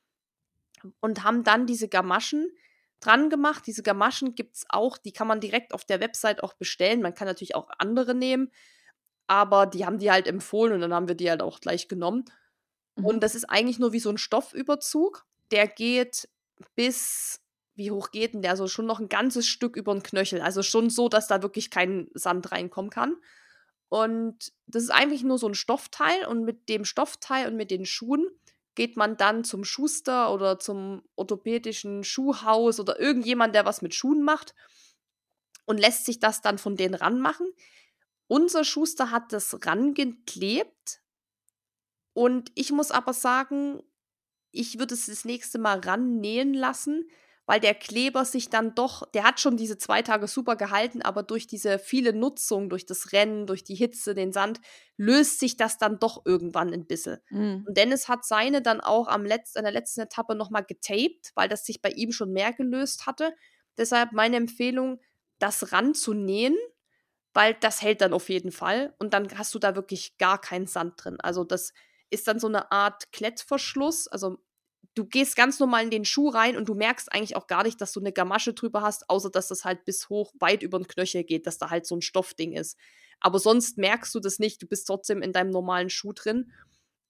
und 1.00 1.24
haben 1.24 1.44
dann 1.44 1.66
diese 1.66 1.88
Gamaschen 1.88 2.52
dran 3.00 3.30
gemacht. 3.30 3.64
Diese 3.66 3.84
Gamaschen 3.84 4.36
gibt 4.36 4.58
es 4.58 4.66
auch, 4.70 4.98
die 4.98 5.12
kann 5.12 5.28
man 5.28 5.40
direkt 5.40 5.74
auf 5.74 5.84
der 5.84 6.00
Website 6.00 6.44
auch 6.44 6.54
bestellen. 6.54 7.02
Man 7.02 7.14
kann 7.14 7.28
natürlich 7.28 7.56
auch 7.56 7.70
andere 7.80 8.14
nehmen, 8.14 8.52
aber 9.28 9.66
die 9.66 9.86
haben 9.86 9.98
die 9.98 10.12
halt 10.12 10.28
empfohlen 10.28 10.74
und 10.74 10.82
dann 10.82 10.94
haben 10.94 11.08
wir 11.08 11.16
die 11.16 11.30
halt 11.30 11.42
auch 11.42 11.60
gleich 11.60 11.88
genommen. 11.88 12.26
Mhm. 12.96 13.06
Und 13.06 13.24
das 13.24 13.36
ist 13.36 13.46
eigentlich 13.46 13.80
nur 13.80 13.92
wie 13.94 14.00
so 14.00 14.10
ein 14.10 14.18
Stoffüberzug. 14.18 15.26
Der 15.52 15.68
geht 15.68 16.30
bis, 16.76 17.41
wie 17.82 17.92
hoch 17.92 18.12
geht 18.12 18.34
denn 18.34 18.44
der? 18.44 18.52
Also 18.52 18.68
schon 18.68 18.86
noch 18.86 19.00
ein 19.00 19.10
ganzes 19.10 19.48
Stück 19.48 19.76
über 19.76 19.92
den 19.94 20.04
Knöchel. 20.04 20.40
Also 20.42 20.62
schon 20.62 20.92
so, 20.92 21.10
dass 21.10 21.28
da 21.28 21.42
wirklich 21.42 21.72
kein 21.72 22.10
Sand 22.14 22.52
reinkommen 22.52 22.92
kann. 22.92 23.16
Und 23.90 24.54
das 24.68 24.84
ist 24.84 24.92
eigentlich 24.92 25.24
nur 25.24 25.40
so 25.40 25.48
ein 25.48 25.56
Stoffteil. 25.56 26.28
Und 26.28 26.46
mit 26.46 26.70
dem 26.70 26.86
Stoffteil 26.86 27.48
und 27.48 27.58
mit 27.58 27.72
den 27.72 27.86
Schuhen 27.86 28.28
geht 28.76 28.98
man 28.98 29.18
dann 29.18 29.44
zum 29.44 29.64
Schuster 29.64 30.32
oder 30.32 30.60
zum 30.60 31.02
orthopädischen 31.16 32.04
Schuhhaus 32.04 32.80
oder 32.80 33.00
irgendjemand, 33.00 33.56
der 33.56 33.66
was 33.66 33.82
mit 33.82 33.96
Schuhen 33.96 34.22
macht 34.24 34.54
und 35.66 35.80
lässt 35.80 36.06
sich 36.06 36.20
das 36.20 36.42
dann 36.42 36.58
von 36.58 36.76
denen 36.76 36.96
ranmachen. 36.96 37.48
Unser 38.28 38.64
Schuster 38.64 39.12
hat 39.12 39.34
das 39.34 39.66
rangeklebt 39.66 41.02
und 42.14 42.52
ich 42.56 42.72
muss 42.72 42.92
aber 42.92 43.14
sagen, 43.14 43.82
ich 44.52 44.80
würde 44.80 44.94
es 44.94 45.08
das 45.08 45.26
nächste 45.26 45.60
Mal 45.60 45.80
rannähen 45.80 46.54
lassen, 46.54 47.10
weil 47.52 47.60
der 47.60 47.76
Kleber 47.76 48.24
sich 48.24 48.50
dann 48.50 48.76
doch, 48.76 49.06
der 49.12 49.26
hat 49.26 49.42
schon 49.42 49.58
diese 49.58 49.78
zwei 49.78 50.02
Tage 50.04 50.30
super 50.30 50.56
gehalten, 50.56 51.02
aber 51.02 51.22
durch 51.22 51.48
diese 51.48 51.80
viele 51.80 52.14
Nutzung, 52.14 52.70
durch 52.70 52.86
das 52.86 53.12
Rennen, 53.12 53.46
durch 53.46 53.66
die 53.66 53.76
Hitze, 53.76 54.16
den 54.16 54.32
Sand, 54.32 54.62
löst 54.96 55.42
sich 55.42 55.58
das 55.58 55.78
dann 55.78 56.00
doch 56.00 56.26
irgendwann 56.26 56.72
ein 56.72 56.88
bisschen. 56.88 57.20
Mhm. 57.30 57.66
Und 57.68 57.76
Dennis 57.76 58.08
hat 58.08 58.24
seine 58.24 58.62
dann 58.62 58.80
auch 58.80 59.10
am 59.10 59.26
Letz-, 59.26 59.58
an 59.58 59.66
der 59.66 59.74
letzten 59.74 60.00
Etappe 60.00 60.34
nochmal 60.34 60.64
getaped, 60.64 61.32
weil 61.36 61.50
das 61.50 61.66
sich 61.66 61.82
bei 61.82 61.90
ihm 61.90 62.14
schon 62.14 62.32
mehr 62.32 62.54
gelöst 62.54 63.06
hatte. 63.06 63.36
Deshalb 63.78 64.14
meine 64.14 64.38
Empfehlung, 64.38 65.02
das 65.38 65.74
ranzunähen, 65.74 66.56
weil 67.34 67.56
das 67.56 67.82
hält 67.82 68.00
dann 68.00 68.14
auf 68.14 68.30
jeden 68.30 68.54
Fall. 68.54 68.96
Und 68.98 69.14
dann 69.14 69.28
hast 69.38 69.54
du 69.54 69.60
da 69.60 69.76
wirklich 69.76 70.18
gar 70.18 70.40
keinen 70.40 70.68
Sand 70.68 71.04
drin. 71.04 71.18
Also 71.20 71.44
das 71.44 71.74
ist 72.10 72.30
dann 72.30 72.40
so 72.40 72.48
eine 72.48 72.72
Art 72.72 73.12
Klettverschluss. 73.12 74.08
Also 74.08 74.38
du 74.96 75.06
gehst 75.06 75.36
ganz 75.36 75.60
normal 75.60 75.84
in 75.84 75.90
den 75.90 76.06
Schuh 76.06 76.30
rein 76.30 76.58
und 76.58 76.68
du 76.68 76.76
merkst 76.76 77.12
eigentlich 77.12 77.36
auch 77.36 77.48
gar 77.48 77.64
nicht, 77.64 77.80
dass 77.80 77.94
du 77.94 78.00
eine 78.00 78.12
Gamasche 78.12 78.54
drüber 78.54 78.82
hast, 78.82 79.10
außer 79.10 79.30
dass 79.30 79.48
das 79.48 79.64
halt 79.66 79.86
bis 79.86 80.10
hoch, 80.10 80.34
weit 80.40 80.64
über 80.64 80.80
den 80.80 80.88
Knöchel 80.88 81.24
geht, 81.24 81.48
dass 81.48 81.58
da 81.58 81.70
halt 81.70 81.86
so 81.86 81.96
ein 81.96 82.02
Stoffding 82.02 82.54
ist. 82.54 82.78
Aber 83.20 83.40
sonst 83.40 83.78
merkst 83.78 84.14
du 84.16 84.20
das 84.20 84.40
nicht. 84.40 84.62
Du 84.62 84.68
bist 84.68 84.88
trotzdem 84.88 85.22
in 85.22 85.32
deinem 85.32 85.52
normalen 85.52 85.90
Schuh 85.90 86.12
drin. 86.12 86.52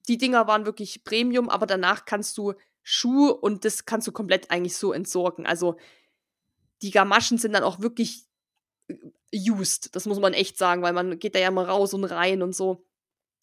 Die 0.08 0.18
Dinger 0.18 0.48
waren 0.48 0.66
wirklich 0.66 1.04
Premium, 1.04 1.50
aber 1.50 1.66
danach 1.66 2.06
kannst 2.06 2.38
du 2.38 2.54
Schuh 2.84 3.30
und 3.30 3.66
das 3.66 3.86
kannst 3.86 4.08
du 4.08 4.12
komplett 4.12 4.52
eigentlich 4.52 4.76
so 4.76 4.94
entsorgen. 4.94 5.46
Also 5.46 5.78
die 6.82 6.92
Gamaschen 6.92 7.38
sind 7.38 7.54
dann 7.54 7.64
auch 7.64 7.80
wirklich 7.80 8.26
used. 9.34 9.96
Das 9.96 10.06
muss 10.06 10.20
man 10.20 10.34
echt 10.34 10.58
sagen, 10.58 10.82
weil 10.82 10.94
man 10.94 11.20
geht 11.20 11.36
da 11.36 11.40
ja 11.40 11.48
immer 11.48 11.68
raus 11.68 11.94
und 11.94 12.04
rein 12.04 12.42
und 12.42 12.56
so. 12.56 12.86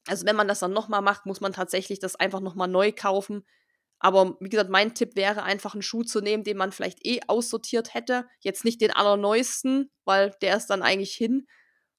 Also 0.07 0.27
wenn 0.27 0.37
man 0.37 0.49
das 0.49 0.61
dann 0.61 0.73
nochmal 0.73 1.03
macht, 1.03 1.27
muss 1.27 1.41
man 1.41 1.53
tatsächlich 1.53 1.99
das 1.99 2.17
einfach 2.17 2.41
nochmal 2.41 2.69
neu 2.69 2.93
kaufen. 2.93 3.45
Aber 4.01 4.37
wie 4.41 4.49
gesagt, 4.49 4.71
mein 4.71 4.95
Tipp 4.95 5.17
wäre 5.17 5.43
einfach 5.43 5.75
einen 5.75 5.83
Schuh 5.83 6.05
zu 6.05 6.21
nehmen, 6.21 6.45
den 6.45 6.57
man 6.57 6.73
vielleicht 6.73 7.05
eh 7.05 7.21
aussortiert 7.27 7.95
hätte. 7.95 8.27
Jetzt 8.41 8.65
nicht 8.65 8.81
den 8.81 8.93
allerneuesten, 8.93 9.91
weil 10.05 10.35
der 10.41 10.57
ist 10.57 10.67
dann 10.67 10.83
eigentlich 10.83 11.15
hin. 11.15 11.47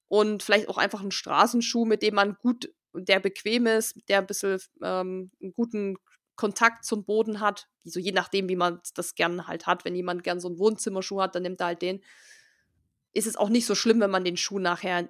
Und 0.08 0.42
vielleicht 0.42 0.70
auch 0.70 0.78
einfach 0.78 1.02
einen 1.02 1.12
Straßenschuh, 1.12 1.86
mit 1.86 2.02
dem 2.02 2.16
man 2.16 2.36
gut, 2.36 2.74
der 2.94 3.20
bequem 3.20 3.68
ist, 3.68 3.96
der 4.08 4.20
ein 4.20 4.28
bisschen 4.28 4.60
ähm, 4.82 5.32
einen 5.42 5.54
guten 5.54 5.98
Kontakt 6.36 6.86
zum 6.86 7.04
Boden 7.04 7.42
hat. 7.42 7.68
So 7.84 8.00
je 8.00 8.14
nachdem, 8.14 8.48
wie 8.50 8.56
man 8.56 8.80
das 8.96 9.16
gern 9.16 9.46
halt 9.48 9.68
hat. 9.68 9.84
Wenn 9.84 9.96
jemand 9.96 10.24
gern 10.24 10.40
so 10.40 10.48
einen 10.48 10.58
Wohnzimmerschuh 10.58 11.22
hat, 11.22 11.36
dann 11.36 11.44
nimmt 11.44 11.60
er 11.60 11.68
halt 11.68 11.82
den. 11.82 12.02
Ist 13.12 13.28
es 13.28 13.36
auch 13.36 13.50
nicht 13.50 13.66
so 13.66 13.76
schlimm, 13.76 14.00
wenn 14.00 14.12
man 14.12 14.24
den 14.24 14.38
Schuh 14.38 14.60
nachher 14.60 15.10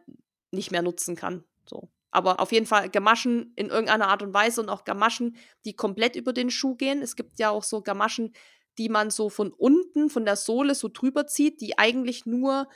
nicht 0.51 0.71
mehr 0.71 0.81
nutzen 0.81 1.15
kann. 1.15 1.43
So. 1.65 1.89
Aber 2.11 2.39
auf 2.39 2.51
jeden 2.51 2.65
Fall 2.65 2.89
Gamaschen 2.89 3.53
in 3.55 3.69
irgendeiner 3.69 4.07
Art 4.07 4.23
und 4.23 4.33
Weise 4.33 4.61
und 4.61 4.69
auch 4.69 4.83
Gamaschen, 4.83 5.37
die 5.65 5.75
komplett 5.75 6.15
über 6.15 6.33
den 6.33 6.49
Schuh 6.49 6.75
gehen. 6.75 7.01
Es 7.01 7.15
gibt 7.15 7.39
ja 7.39 7.49
auch 7.49 7.63
so 7.63 7.81
Gamaschen, 7.81 8.33
die 8.77 8.89
man 8.89 9.11
so 9.11 9.29
von 9.29 9.51
unten, 9.51 10.09
von 10.09 10.25
der 10.25 10.35
Sohle 10.35 10.73
so 10.73 10.87
drüber 10.87 11.27
zieht, 11.27 11.61
die 11.61 11.77
eigentlich 11.77 12.25
nur 12.25 12.67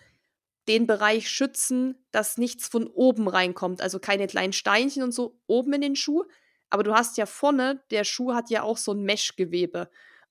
den 0.67 0.87
Bereich 0.87 1.29
schützen, 1.29 2.05
dass 2.11 2.37
nichts 2.37 2.67
von 2.67 2.87
oben 2.87 3.27
reinkommt. 3.27 3.81
Also 3.81 3.99
keine 3.99 4.27
kleinen 4.27 4.53
Steinchen 4.53 5.03
und 5.03 5.11
so 5.11 5.39
oben 5.47 5.73
in 5.73 5.81
den 5.81 5.95
Schuh. 5.95 6.23
Aber 6.69 6.83
du 6.83 6.93
hast 6.93 7.17
ja 7.17 7.25
vorne, 7.25 7.83
der 7.91 8.03
Schuh 8.03 8.33
hat 8.33 8.49
ja 8.49 8.63
auch 8.63 8.77
so 8.77 8.93
ein 8.93 9.03
Meshgewebe. 9.03 9.89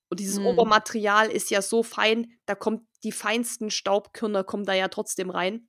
Und 0.08 0.20
dieses 0.20 0.38
hm. 0.38 0.46
Obermaterial 0.46 1.30
ist 1.30 1.50
ja 1.50 1.62
so 1.62 1.82
fein, 1.82 2.32
da 2.46 2.54
kommt 2.54 2.82
die 3.04 3.12
feinsten 3.12 3.70
Staubkörner 3.70 4.44
kommen 4.44 4.64
da 4.64 4.74
ja 4.74 4.88
trotzdem 4.88 5.30
rein. 5.30 5.68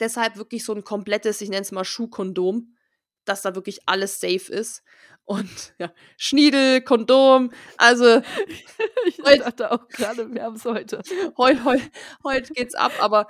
Deshalb 0.00 0.36
wirklich 0.36 0.64
so 0.64 0.74
ein 0.74 0.84
komplettes, 0.84 1.40
ich 1.40 1.48
nenne 1.48 1.62
es 1.62 1.72
mal 1.72 1.84
Schuhkondom, 1.84 2.76
dass 3.24 3.42
da 3.42 3.54
wirklich 3.54 3.80
alles 3.86 4.20
safe 4.20 4.52
ist. 4.52 4.82
Und 5.24 5.74
ja, 5.78 5.92
Schniedel, 6.16 6.80
Kondom, 6.80 7.52
also. 7.76 8.22
ich 9.06 9.18
heut, 9.22 9.40
dachte 9.40 9.72
auch 9.72 9.88
gerade, 9.88 10.32
wir 10.32 10.42
haben 10.42 10.56
es 10.56 10.64
heute. 10.64 11.02
Heute 11.36 11.64
heut, 11.64 11.82
heut 12.24 12.48
geht's 12.54 12.74
ab, 12.74 12.92
aber. 13.00 13.28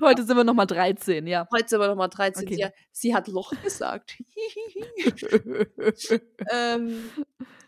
Heute 0.00 0.22
sind 0.22 0.36
wir 0.36 0.44
nochmal 0.44 0.68
13, 0.68 1.26
ja. 1.26 1.48
Heute 1.52 1.68
sind 1.68 1.80
wir 1.80 1.88
nochmal 1.88 2.08
13. 2.08 2.44
Okay. 2.44 2.54
Sie, 2.54 2.70
sie, 2.92 3.14
hat 3.16 3.26
Loch 3.26 3.50
gesagt. 3.64 4.16
ähm, 6.52 7.10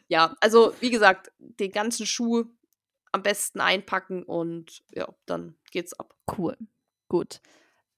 ja, 0.07 0.37
also 0.41 0.73
wie 0.79 0.91
gesagt, 0.91 1.33
den 1.39 1.73
ganzen 1.73 2.07
Schuh 2.07 2.45
am 3.11 3.25
besten 3.25 3.59
einpacken 3.59 4.23
und 4.23 4.85
ja, 4.93 5.09
dann 5.27 5.57
geht's 5.73 5.93
ab. 5.93 6.15
Cool. 6.39 6.57
Gut. 7.09 7.41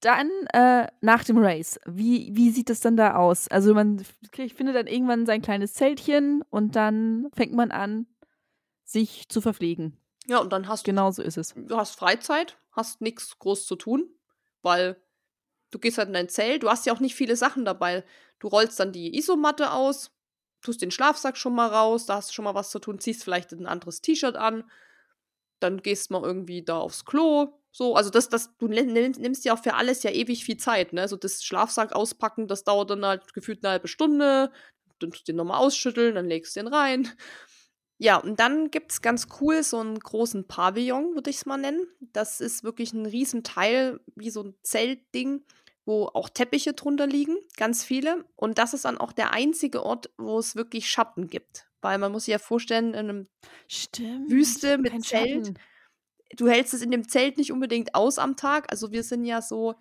Dann 0.03 0.31
äh, 0.53 0.89
nach 1.01 1.23
dem 1.23 1.39
Race, 1.39 1.79
wie, 1.87 2.31
wie 2.35 2.51
sieht 2.51 2.71
es 2.71 2.81
dann 2.81 2.97
da 2.97 3.15
aus? 3.15 3.47
Also 3.47 3.73
man 3.73 4.05
findet 4.33 4.75
dann 4.75 4.89
irgendwann 4.89 5.27
sein 5.27 5.43
kleines 5.43 5.75
Zeltchen 5.75 6.43
und 6.51 6.75
dann 6.75 7.29
fängt 7.35 7.53
man 7.53 7.71
an, 7.71 8.07
sich 8.85 9.29
zu 9.29 9.41
verpflegen. 9.41 9.97
Ja, 10.27 10.39
und 10.39 10.53
dann 10.53 10.67
hast 10.67 10.87
du. 10.87 10.91
Genau 10.91 11.13
so 11.13 11.23
ist 11.23 11.37
es. 11.37 11.55
Du 11.55 11.77
hast 11.77 11.95
Freizeit, 11.95 12.59
hast 12.73 13.01
nichts 13.01 13.39
groß 13.39 13.65
zu 13.65 13.77
tun, 13.77 14.11
weil 14.63 15.01
du 15.71 15.79
gehst 15.79 15.99
halt 15.99 16.09
in 16.09 16.15
dein 16.15 16.29
Zelt, 16.29 16.65
du 16.65 16.69
hast 16.69 16.85
ja 16.85 16.93
auch 16.93 17.01
nicht 17.01 17.15
viele 17.15 17.37
Sachen 17.37 17.65
dabei. 17.65 18.05
Du 18.41 18.49
rollst 18.49 18.81
dann 18.81 18.91
die 18.91 19.17
Isomatte 19.17 19.71
aus, 19.71 20.11
tust 20.63 20.83
den 20.83 20.91
Schlafsack 20.91 21.37
schon 21.37 21.55
mal 21.55 21.69
raus, 21.69 22.07
da 22.07 22.17
hast 22.17 22.31
du 22.31 22.35
schon 22.35 22.45
mal 22.45 22.57
was 22.57 22.71
zu 22.71 22.81
tun, 22.81 22.99
ziehst 22.99 23.23
vielleicht 23.23 23.53
ein 23.53 23.67
anderes 23.67 24.01
T-Shirt 24.01 24.35
an, 24.35 24.69
dann 25.61 25.81
gehst 25.81 26.11
mal 26.11 26.23
irgendwie 26.25 26.63
da 26.65 26.79
aufs 26.79 27.05
Klo, 27.05 27.53
so, 27.73 27.97
also 27.97 28.11
das, 28.11 28.29
das, 28.29 28.57
du 28.59 28.69
nimmst 28.69 29.45
ja 29.47 29.55
auch 29.55 29.63
für 29.63 29.75
alles 29.75 30.03
ja 30.03 30.11
ewig 30.11 30.45
viel 30.45 30.59
Zeit, 30.59 30.93
ne? 30.93 31.09
So 31.09 31.17
das 31.17 31.43
Schlafsack 31.43 31.95
auspacken, 31.95 32.47
das 32.47 32.65
dauert 32.65 32.91
dann 32.91 33.05
halt 33.05 33.33
gefühlt 33.33 33.65
eine 33.65 33.73
halbe 33.73 33.89
Stunde. 33.89 34.53
Dann 34.99 35.11
tust 35.11 35.27
du 35.27 35.33
den 35.33 35.37
nochmal 35.37 35.59
ausschütteln, 35.59 36.15
dann 36.15 36.29
legst 36.29 36.55
du 36.55 36.61
den 36.61 36.73
rein. 36.73 37.09
Ja, 37.99 38.17
und 38.17 38.41
dann 38.41 38.71
gibt 38.71 38.93
es 38.93 39.01
ganz 39.01 39.29
cool 39.41 39.63
so 39.63 39.79
einen 39.79 39.99
großen 39.99 40.47
Pavillon, 40.49 41.15
würde 41.15 41.31
ich 41.31 41.37
es 41.37 41.47
mal 41.47 41.57
nennen. 41.57 41.87
Das 42.01 42.41
ist 42.41 42.63
wirklich 42.65 42.93
ein 42.93 43.07
Riesenteil, 43.07 44.01
wie 44.17 44.31
so 44.31 44.43
ein 44.43 44.55
Zeltding, 44.63 45.45
wo 45.87 46.07
auch 46.07 46.29
Teppiche 46.29 46.75
drunter 46.75 47.07
liegen, 47.07 47.37
ganz 47.57 47.85
viele. 47.85 48.25
Und 48.37 48.59
das 48.59 48.75
ist 48.75 48.85
dann 48.85 48.99
auch 48.99 49.13
der 49.13 49.33
einzige 49.33 49.85
Ort, 49.85 50.11
wo 50.19 50.39
es 50.39 50.57
wirklich 50.57 50.91
Schatten 50.91 51.29
gibt. 51.29 51.69
Weil 51.81 51.99
man 51.99 52.13
muss 52.13 52.25
sich 52.25 52.33
ja 52.33 52.39
vorstellen, 52.39 52.89
in 52.89 52.97
einem 52.97 53.29
Stimmt, 53.69 54.31
Wüste 54.31 54.79
mit 54.79 55.05
Zelt. 55.05 55.47
Schatten 55.47 55.59
du 56.37 56.49
hältst 56.49 56.75
es 56.75 56.83
in 56.83 56.91
dem 56.91 57.09
Zelt 57.09 57.37
nicht 57.37 57.53
unbedingt 57.53 57.95
aus 57.95 58.19
am 58.19 58.37
Tag. 58.37 58.71
Also 58.71 58.93
wir 58.93 59.03
sind 59.03 59.25
ja 59.25 59.43
so 59.43 59.75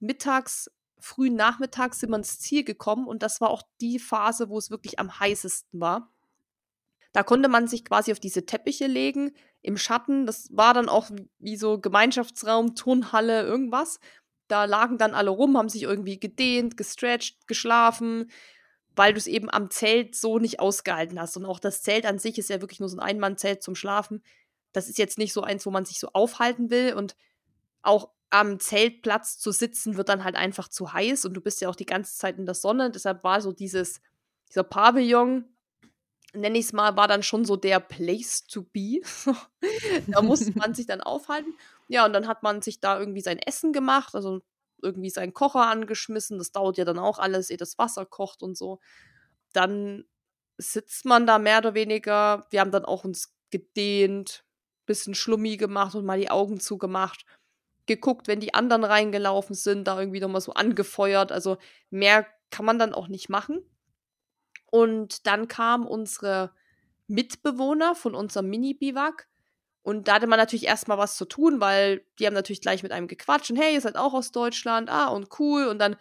mittags, 0.00 0.70
frühen 0.98 1.34
Nachmittags 1.34 2.00
sind 2.00 2.10
wir 2.10 2.16
ins 2.16 2.38
Ziel 2.38 2.64
gekommen 2.64 3.06
und 3.06 3.22
das 3.22 3.40
war 3.40 3.50
auch 3.50 3.62
die 3.80 3.98
Phase, 3.98 4.48
wo 4.48 4.58
es 4.58 4.70
wirklich 4.70 4.98
am 4.98 5.18
heißesten 5.18 5.80
war. 5.80 6.12
Da 7.12 7.22
konnte 7.22 7.48
man 7.48 7.68
sich 7.68 7.84
quasi 7.84 8.12
auf 8.12 8.20
diese 8.20 8.46
Teppiche 8.46 8.86
legen 8.86 9.32
im 9.62 9.76
Schatten. 9.76 10.26
Das 10.26 10.50
war 10.52 10.74
dann 10.74 10.88
auch 10.88 11.10
wie 11.38 11.56
so 11.56 11.80
Gemeinschaftsraum, 11.80 12.74
Turnhalle, 12.74 13.42
irgendwas. 13.42 13.98
Da 14.46 14.64
lagen 14.64 14.98
dann 14.98 15.14
alle 15.14 15.30
rum, 15.30 15.56
haben 15.56 15.68
sich 15.68 15.82
irgendwie 15.82 16.20
gedehnt, 16.20 16.76
gestretcht, 16.76 17.46
geschlafen, 17.46 18.30
weil 18.94 19.12
du 19.12 19.18
es 19.18 19.26
eben 19.26 19.50
am 19.50 19.70
Zelt 19.70 20.16
so 20.16 20.38
nicht 20.38 20.60
ausgehalten 20.60 21.20
hast. 21.20 21.36
Und 21.36 21.46
auch 21.46 21.60
das 21.60 21.82
Zelt 21.82 22.06
an 22.06 22.18
sich 22.18 22.38
ist 22.38 22.50
ja 22.50 22.60
wirklich 22.60 22.80
nur 22.80 22.88
so 22.88 22.96
ein 22.98 23.02
Einmannzelt 23.02 23.62
zum 23.62 23.74
Schlafen 23.74 24.22
das 24.78 24.88
ist 24.88 24.98
jetzt 24.98 25.18
nicht 25.18 25.32
so 25.32 25.42
eins, 25.42 25.66
wo 25.66 25.70
man 25.70 25.84
sich 25.84 25.98
so 25.98 26.10
aufhalten 26.12 26.70
will 26.70 26.94
und 26.94 27.16
auch 27.82 28.10
am 28.30 28.60
Zeltplatz 28.60 29.38
zu 29.38 29.50
sitzen 29.50 29.96
wird 29.96 30.08
dann 30.08 30.22
halt 30.22 30.36
einfach 30.36 30.68
zu 30.68 30.92
heiß 30.92 31.24
und 31.24 31.34
du 31.34 31.40
bist 31.40 31.60
ja 31.60 31.68
auch 31.68 31.74
die 31.74 31.86
ganze 31.86 32.16
Zeit 32.16 32.38
in 32.38 32.46
der 32.46 32.54
Sonne. 32.54 32.90
Deshalb 32.90 33.24
war 33.24 33.40
so 33.40 33.52
dieses, 33.52 34.00
dieser 34.48 34.62
Pavillon, 34.62 35.46
nenne 36.32 36.58
ich 36.58 36.66
es 36.66 36.72
mal, 36.72 36.96
war 36.96 37.08
dann 37.08 37.24
schon 37.24 37.44
so 37.44 37.56
der 37.56 37.80
Place 37.80 38.46
to 38.46 38.62
be. 38.62 39.00
da 40.06 40.22
musste 40.22 40.56
man 40.56 40.74
sich 40.74 40.86
dann 40.86 41.00
aufhalten. 41.00 41.54
Ja, 41.88 42.04
und 42.06 42.12
dann 42.12 42.28
hat 42.28 42.44
man 42.44 42.62
sich 42.62 42.80
da 42.80 43.00
irgendwie 43.00 43.22
sein 43.22 43.38
Essen 43.38 43.72
gemacht, 43.72 44.14
also 44.14 44.42
irgendwie 44.80 45.10
seinen 45.10 45.34
Kocher 45.34 45.66
angeschmissen. 45.66 46.38
Das 46.38 46.52
dauert 46.52 46.78
ja 46.78 46.84
dann 46.84 47.00
auch 47.00 47.18
alles, 47.18 47.50
ehe 47.50 47.56
das 47.56 47.78
Wasser 47.78 48.06
kocht 48.06 48.44
und 48.44 48.56
so. 48.56 48.78
Dann 49.52 50.04
sitzt 50.58 51.04
man 51.06 51.26
da 51.26 51.38
mehr 51.38 51.58
oder 51.58 51.74
weniger. 51.74 52.46
Wir 52.50 52.60
haben 52.60 52.70
dann 52.70 52.84
auch 52.84 53.04
uns 53.04 53.34
gedehnt, 53.50 54.44
bisschen 54.88 55.14
Schlummi 55.14 55.56
gemacht 55.56 55.94
und 55.94 56.04
mal 56.04 56.18
die 56.18 56.30
Augen 56.30 56.58
zugemacht. 56.58 57.24
Geguckt, 57.86 58.26
wenn 58.26 58.40
die 58.40 58.54
anderen 58.54 58.82
reingelaufen 58.84 59.54
sind, 59.54 59.86
da 59.86 59.98
irgendwie 59.98 60.20
nochmal 60.20 60.40
so 60.40 60.52
angefeuert. 60.52 61.30
Also 61.30 61.58
mehr 61.90 62.26
kann 62.50 62.66
man 62.66 62.78
dann 62.78 62.92
auch 62.92 63.06
nicht 63.06 63.28
machen. 63.28 63.60
Und 64.70 65.26
dann 65.26 65.46
kamen 65.46 65.86
unsere 65.86 66.50
Mitbewohner 67.06 67.94
von 67.94 68.14
unserem 68.14 68.48
Mini-Biwak. 68.50 69.28
Und 69.82 70.08
da 70.08 70.14
hatte 70.14 70.26
man 70.26 70.38
natürlich 70.38 70.66
erstmal 70.66 70.98
was 70.98 71.16
zu 71.16 71.24
tun, 71.24 71.60
weil 71.60 72.04
die 72.18 72.26
haben 72.26 72.34
natürlich 72.34 72.60
gleich 72.60 72.82
mit 72.82 72.92
einem 72.92 73.08
gequatscht 73.08 73.50
und 73.50 73.56
hey, 73.56 73.72
ihr 73.72 73.80
seid 73.80 73.96
auch 73.96 74.12
aus 74.12 74.32
Deutschland, 74.32 74.90
ah, 74.90 75.06
und 75.06 75.28
cool. 75.38 75.66
Und 75.66 75.78
dann 75.78 75.96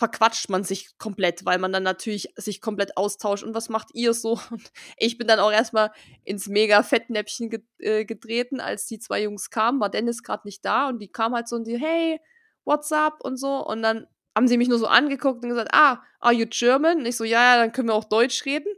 verquatscht 0.00 0.48
man 0.48 0.64
sich 0.64 0.96
komplett, 0.96 1.44
weil 1.44 1.58
man 1.58 1.74
dann 1.74 1.82
natürlich 1.82 2.32
sich 2.36 2.62
komplett 2.62 2.96
austauscht 2.96 3.44
und 3.44 3.54
was 3.54 3.68
macht 3.68 3.88
ihr 3.92 4.14
so? 4.14 4.40
Und 4.50 4.72
ich 4.96 5.18
bin 5.18 5.28
dann 5.28 5.40
auch 5.40 5.52
erstmal 5.52 5.92
ins 6.24 6.48
mega 6.48 6.82
Fettnäpfchen 6.82 7.50
äh, 7.78 8.06
getreten, 8.06 8.60
als 8.60 8.86
die 8.86 8.98
zwei 8.98 9.22
Jungs 9.22 9.50
kamen, 9.50 9.78
war 9.78 9.90
Dennis 9.90 10.22
gerade 10.22 10.46
nicht 10.46 10.64
da 10.64 10.88
und 10.88 11.00
die 11.00 11.08
kamen 11.08 11.34
halt 11.34 11.48
so 11.48 11.56
und 11.56 11.66
die, 11.66 11.78
hey, 11.78 12.18
what's 12.64 12.90
up 12.92 13.22
und 13.22 13.36
so 13.36 13.62
und 13.66 13.82
dann 13.82 14.06
haben 14.34 14.48
sie 14.48 14.56
mich 14.56 14.68
nur 14.68 14.78
so 14.78 14.86
angeguckt 14.86 15.42
und 15.42 15.50
gesagt, 15.50 15.74
ah, 15.74 16.02
are 16.18 16.32
you 16.32 16.46
German? 16.48 17.00
Und 17.00 17.06
ich 17.06 17.16
so, 17.16 17.24
ja, 17.24 17.54
ja, 17.54 17.56
dann 17.60 17.72
können 17.72 17.88
wir 17.88 17.94
auch 17.94 18.04
Deutsch 18.04 18.46
reden. 18.46 18.72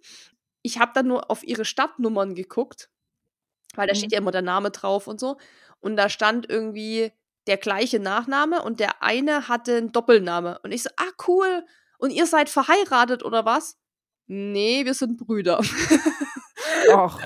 Ich 0.63 0.81
habe 0.81 0.91
dann 0.93 1.07
nur 1.07 1.31
auf 1.31 1.45
ihre 1.45 1.65
Stadtnummern 1.65 2.35
geguckt, 2.35 2.91
weil 3.77 3.87
da 3.87 3.93
mhm. 3.93 3.99
steht 3.99 4.13
ja 4.13 4.19
immer 4.19 4.33
der 4.33 4.43
Name 4.43 4.73
drauf 4.73 5.07
und 5.07 5.21
so. 5.21 5.37
Und 5.79 5.97
da 5.97 6.09
stand 6.09 6.51
irgendwie 6.51 7.13
der 7.47 7.57
gleiche 7.57 7.99
Nachname 7.99 8.63
und 8.63 8.81
der 8.81 9.03
eine 9.03 9.49
hatte 9.49 9.77
einen 9.77 9.93
Doppelname. 9.93 10.59
Und 10.63 10.73
ich 10.73 10.83
so, 10.83 10.91
ah, 10.97 11.11
cool. 11.27 11.65
Und 11.99 12.11
ihr 12.11 12.27
seid 12.27 12.49
verheiratet 12.49 13.25
oder 13.25 13.45
was? 13.45 13.77
Nee, 14.27 14.85
wir 14.85 14.95
sind 14.95 15.19
Brüder. 15.19 15.61
Och. 16.95 17.21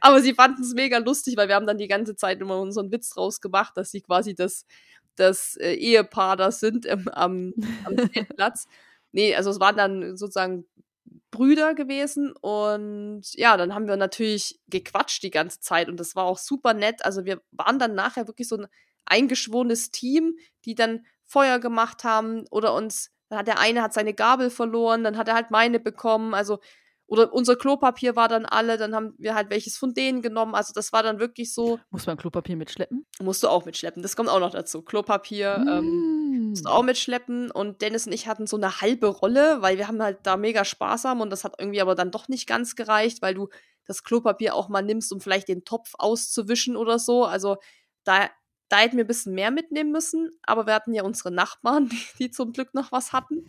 Aber 0.00 0.20
sie 0.20 0.34
fanden 0.34 0.62
es 0.62 0.74
mega 0.74 0.98
lustig, 0.98 1.36
weil 1.36 1.48
wir 1.48 1.54
haben 1.54 1.66
dann 1.66 1.78
die 1.78 1.88
ganze 1.88 2.16
Zeit 2.16 2.40
immer 2.40 2.58
unseren 2.60 2.90
Witz 2.90 3.10
draus 3.10 3.40
gemacht, 3.40 3.76
dass 3.76 3.90
sie 3.90 4.00
quasi 4.00 4.34
das, 4.34 4.66
das 5.16 5.56
äh, 5.56 5.74
Ehepaar 5.74 6.36
da 6.36 6.50
sind 6.50 6.86
ähm, 6.86 7.08
am, 7.12 7.54
am 7.84 7.96
Platz. 8.36 8.66
nee, 9.12 9.34
also 9.34 9.50
es 9.50 9.60
waren 9.60 9.76
dann 9.76 10.16
sozusagen 10.16 10.66
Brüder 11.30 11.74
gewesen 11.74 12.32
und 12.40 13.22
ja, 13.32 13.56
dann 13.56 13.74
haben 13.74 13.88
wir 13.88 13.96
natürlich 13.96 14.60
gequatscht 14.68 15.22
die 15.22 15.30
ganze 15.30 15.60
Zeit 15.60 15.88
und 15.88 15.98
das 15.98 16.14
war 16.14 16.24
auch 16.24 16.38
super 16.38 16.74
nett. 16.74 17.04
Also 17.04 17.24
wir 17.24 17.40
waren 17.52 17.78
dann 17.78 17.94
nachher 17.94 18.26
wirklich 18.26 18.48
so 18.48 18.56
ein 18.56 18.66
eingeschworenes 19.06 19.90
Team, 19.90 20.36
die 20.64 20.74
dann 20.74 21.04
Feuer 21.24 21.58
gemacht 21.58 22.04
haben 22.04 22.44
oder 22.50 22.74
uns, 22.74 23.10
dann 23.28 23.38
hat 23.38 23.46
der 23.46 23.58
eine 23.58 23.82
hat 23.82 23.94
seine 23.94 24.14
Gabel 24.14 24.50
verloren, 24.50 25.04
dann 25.04 25.16
hat 25.16 25.28
er 25.28 25.34
halt 25.34 25.50
meine 25.50 25.80
bekommen, 25.80 26.34
also 26.34 26.58
Oder 27.12 27.30
unser 27.34 27.56
Klopapier 27.56 28.16
war 28.16 28.28
dann 28.28 28.46
alle, 28.46 28.78
dann 28.78 28.94
haben 28.94 29.14
wir 29.18 29.34
halt 29.34 29.50
welches 29.50 29.76
von 29.76 29.92
denen 29.92 30.22
genommen. 30.22 30.54
Also 30.54 30.72
das 30.72 30.94
war 30.94 31.02
dann 31.02 31.18
wirklich 31.18 31.52
so. 31.52 31.78
Muss 31.90 32.06
man 32.06 32.16
Klopapier 32.16 32.56
mitschleppen? 32.56 33.04
Musst 33.20 33.42
du 33.42 33.48
auch 33.48 33.66
mitschleppen. 33.66 34.02
Das 34.02 34.16
kommt 34.16 34.30
auch 34.30 34.40
noch 34.40 34.52
dazu. 34.52 34.80
Klopapier 34.80 35.58
mm. 35.58 35.68
ähm, 35.68 36.48
musst 36.48 36.64
du 36.64 36.70
auch 36.70 36.82
mitschleppen. 36.82 37.50
Und 37.50 37.82
Dennis 37.82 38.06
und 38.06 38.14
ich 38.14 38.28
hatten 38.28 38.46
so 38.46 38.56
eine 38.56 38.80
halbe 38.80 39.08
Rolle, 39.08 39.60
weil 39.60 39.76
wir 39.76 39.88
haben 39.88 40.00
halt 40.00 40.20
da 40.22 40.38
mega 40.38 40.64
Spaß 40.64 41.04
haben 41.04 41.20
und 41.20 41.28
das 41.28 41.44
hat 41.44 41.56
irgendwie 41.58 41.82
aber 41.82 41.94
dann 41.94 42.12
doch 42.12 42.28
nicht 42.28 42.46
ganz 42.46 42.76
gereicht, 42.76 43.20
weil 43.20 43.34
du 43.34 43.48
das 43.84 44.04
Klopapier 44.04 44.54
auch 44.54 44.70
mal 44.70 44.82
nimmst, 44.82 45.12
um 45.12 45.20
vielleicht 45.20 45.48
den 45.48 45.64
Topf 45.64 45.92
auszuwischen 45.98 46.76
oder 46.76 46.98
so. 46.98 47.26
Also 47.26 47.58
da, 48.04 48.30
da 48.72 48.78
hätten 48.78 48.96
wir 48.96 49.04
ein 49.04 49.08
bisschen 49.08 49.34
mehr 49.34 49.50
mitnehmen 49.50 49.92
müssen, 49.92 50.30
aber 50.42 50.66
wir 50.66 50.74
hatten 50.74 50.94
ja 50.94 51.02
unsere 51.02 51.30
Nachbarn, 51.30 51.88
die, 51.90 52.06
die 52.18 52.30
zum 52.30 52.52
Glück 52.52 52.72
noch 52.72 52.90
was 52.90 53.12
hatten. 53.12 53.46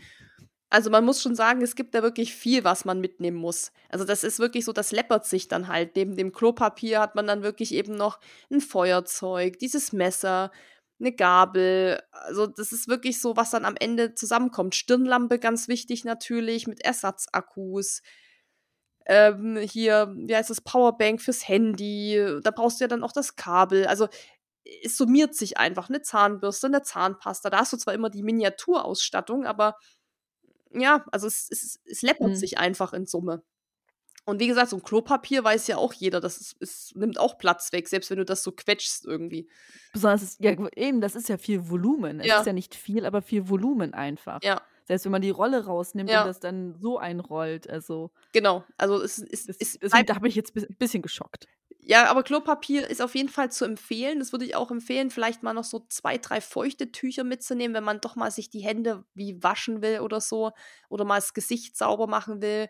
Also 0.70 0.90
man 0.90 1.06
muss 1.06 1.22
schon 1.22 1.36
sagen, 1.36 1.62
es 1.62 1.76
gibt 1.76 1.96
da 1.96 2.02
wirklich 2.02 2.34
viel, 2.36 2.64
was 2.64 2.84
man 2.84 3.00
mitnehmen 3.00 3.38
muss. 3.38 3.72
Also 3.90 4.06
das 4.06 4.24
ist 4.24 4.40
wirklich 4.40 4.66
so, 4.66 4.74
das 4.74 4.92
läppert 4.92 5.26
sich 5.26 5.48
dann 5.48 5.68
halt. 5.68 5.96
Neben 5.96 6.18
dem 6.18 6.32
Klopapier 6.34 7.00
hat 7.00 7.16
man 7.16 7.28
dann 7.28 7.44
wirklich 7.44 7.74
eben 7.74 7.96
noch 7.96 8.20
ein 8.52 8.60
Feuerzeug, 8.60 9.60
dieses 9.60 9.94
Messer, 9.94 10.52
eine 11.00 11.14
Gabel. 11.14 12.02
Also 12.12 12.48
das 12.48 12.72
ist 12.72 12.88
wirklich 12.88 13.22
so, 13.22 13.38
was 13.38 13.52
dann 13.52 13.66
am 13.66 13.76
Ende 13.80 14.16
zusammenkommt. 14.16 14.76
Stirnlampe 14.76 15.40
ganz 15.40 15.68
wichtig 15.68 16.06
natürlich 16.06 16.68
mit 16.68 16.84
Ersatzakkus. 16.84 18.02
Ähm, 19.06 19.58
hier, 19.58 20.14
wie 20.18 20.36
heißt 20.36 20.50
das, 20.50 20.62
Powerbank 20.62 21.22
fürs 21.22 21.48
Handy. 21.48 22.40
Da 22.42 22.52
brauchst 22.52 22.80
du 22.80 22.86
ja 22.86 22.88
dann 22.88 23.04
auch 23.04 23.12
das 23.12 23.36
Kabel. 23.36 23.86
Also 23.86 24.08
es 24.84 24.98
summiert 24.98 25.36
sich 25.36 25.58
einfach 25.58 25.90
eine 25.90 26.02
Zahnbürste, 26.02 26.68
eine 26.68 26.84
Zahnpasta. 26.84 27.50
Da 27.50 27.60
hast 27.60 27.74
du 27.74 27.78
zwar 27.78 27.94
immer 27.94 28.10
die 28.10 28.24
Miniaturausstattung, 28.24 29.46
aber 29.46 29.76
ja, 30.72 31.06
also 31.12 31.28
es, 31.28 31.48
es, 31.50 31.80
es 31.86 32.02
läppert 32.02 32.30
mhm. 32.30 32.36
sich 32.36 32.58
einfach 32.58 32.94
in 32.94 33.06
Summe. 33.06 33.44
Und 34.26 34.40
wie 34.40 34.48
gesagt, 34.48 34.70
so 34.70 34.78
ein 34.78 34.84
Klopapier 34.84 35.44
weiß 35.44 35.68
ja 35.68 35.78
auch 35.78 35.92
jeder, 35.92 36.22
das 36.22 36.38
ist, 36.38 36.56
es 36.62 36.94
nimmt 36.96 37.20
auch 37.20 37.38
Platz 37.38 37.74
weg, 37.74 37.90
selbst 37.90 38.10
wenn 38.10 38.18
du 38.18 38.26
das 38.26 38.42
so 38.42 38.54
quetschst 38.54 39.06
irgendwie. 39.06 39.50
Besonders, 39.92 40.24
ist, 40.24 40.40
ja, 40.40 40.56
eben, 40.76 41.02
das 41.02 41.16
ist 41.16 41.28
ja 41.28 41.38
viel 41.38 41.70
Volumen. 41.70 42.22
Es 42.22 42.28
ja. 42.28 42.40
ist 42.40 42.46
ja 42.46 42.54
nicht 42.54 42.74
viel, 42.74 43.06
aber 43.06 43.22
viel 43.22 43.50
Volumen 43.50 43.94
einfach. 43.94 44.42
Ja. 44.42 44.62
Selbst 44.86 45.06
wenn 45.06 45.12
man 45.12 45.22
die 45.22 45.30
Rolle 45.30 45.66
rausnimmt 45.66 46.10
ja. 46.10 46.22
und 46.22 46.28
das 46.28 46.40
dann 46.40 46.76
so 46.80 46.98
einrollt, 46.98 47.70
also. 47.70 48.12
Genau, 48.32 48.64
also 48.78 49.02
es 49.02 49.18
ist. 49.18 49.80
Da 49.82 50.16
habe 50.16 50.28
ich 50.28 50.36
jetzt 50.36 50.56
ein 50.56 50.76
bisschen 50.78 51.02
geschockt. 51.02 51.48
Ja, 51.86 52.06
aber 52.10 52.24
Klopapier 52.24 52.90
ist 52.90 53.02
auf 53.02 53.14
jeden 53.14 53.28
Fall 53.30 53.52
zu 53.52 53.66
empfehlen. 53.66 54.20
Das 54.20 54.32
würde 54.32 54.46
ich 54.46 54.56
auch 54.56 54.72
empfehlen, 54.72 55.10
vielleicht 55.10 55.44
mal 55.44 55.54
noch 55.54 55.66
so 55.66 55.86
zwei, 55.90 56.18
drei 56.18 56.40
feuchte 56.40 56.92
Tücher 56.92 57.24
mitzunehmen, 57.26 57.76
wenn 57.76 57.84
man 57.84 58.00
doch 58.00 58.16
mal 58.16 58.32
sich 58.32 58.50
die 58.50 58.62
Hände 58.62 59.04
wie 59.16 59.42
waschen 59.44 59.82
will 59.82 60.00
oder 60.00 60.22
so 60.22 60.52
oder 60.90 61.04
mal 61.04 61.16
das 61.18 61.34
Gesicht 61.34 61.76
sauber 61.76 62.08
machen 62.08 62.42
will. 62.42 62.70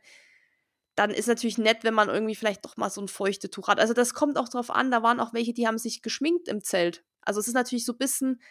Dann 0.95 1.11
ist 1.11 1.27
natürlich 1.27 1.57
nett, 1.57 1.83
wenn 1.83 1.93
man 1.93 2.09
irgendwie 2.09 2.35
vielleicht 2.35 2.65
doch 2.65 2.77
mal 2.77 2.89
so 2.89 3.01
ein 3.01 3.07
feuchte 3.07 3.49
Tuch 3.49 3.67
hat. 3.67 3.79
Also 3.79 3.93
das 3.93 4.13
kommt 4.13 4.37
auch 4.37 4.49
drauf 4.49 4.69
an. 4.69 4.91
Da 4.91 5.03
waren 5.03 5.19
auch 5.19 5.33
welche, 5.33 5.53
die 5.53 5.67
haben 5.67 5.77
sich 5.79 6.01
geschminkt 6.01 6.47
im 6.47 6.63
Zelt. 6.63 7.03
Also 7.21 7.39
es 7.39 7.47
ist 7.47 7.55
natürlich 7.55 7.85
so 7.85 7.93
ein 7.93 7.97
bisschen, 7.97 8.41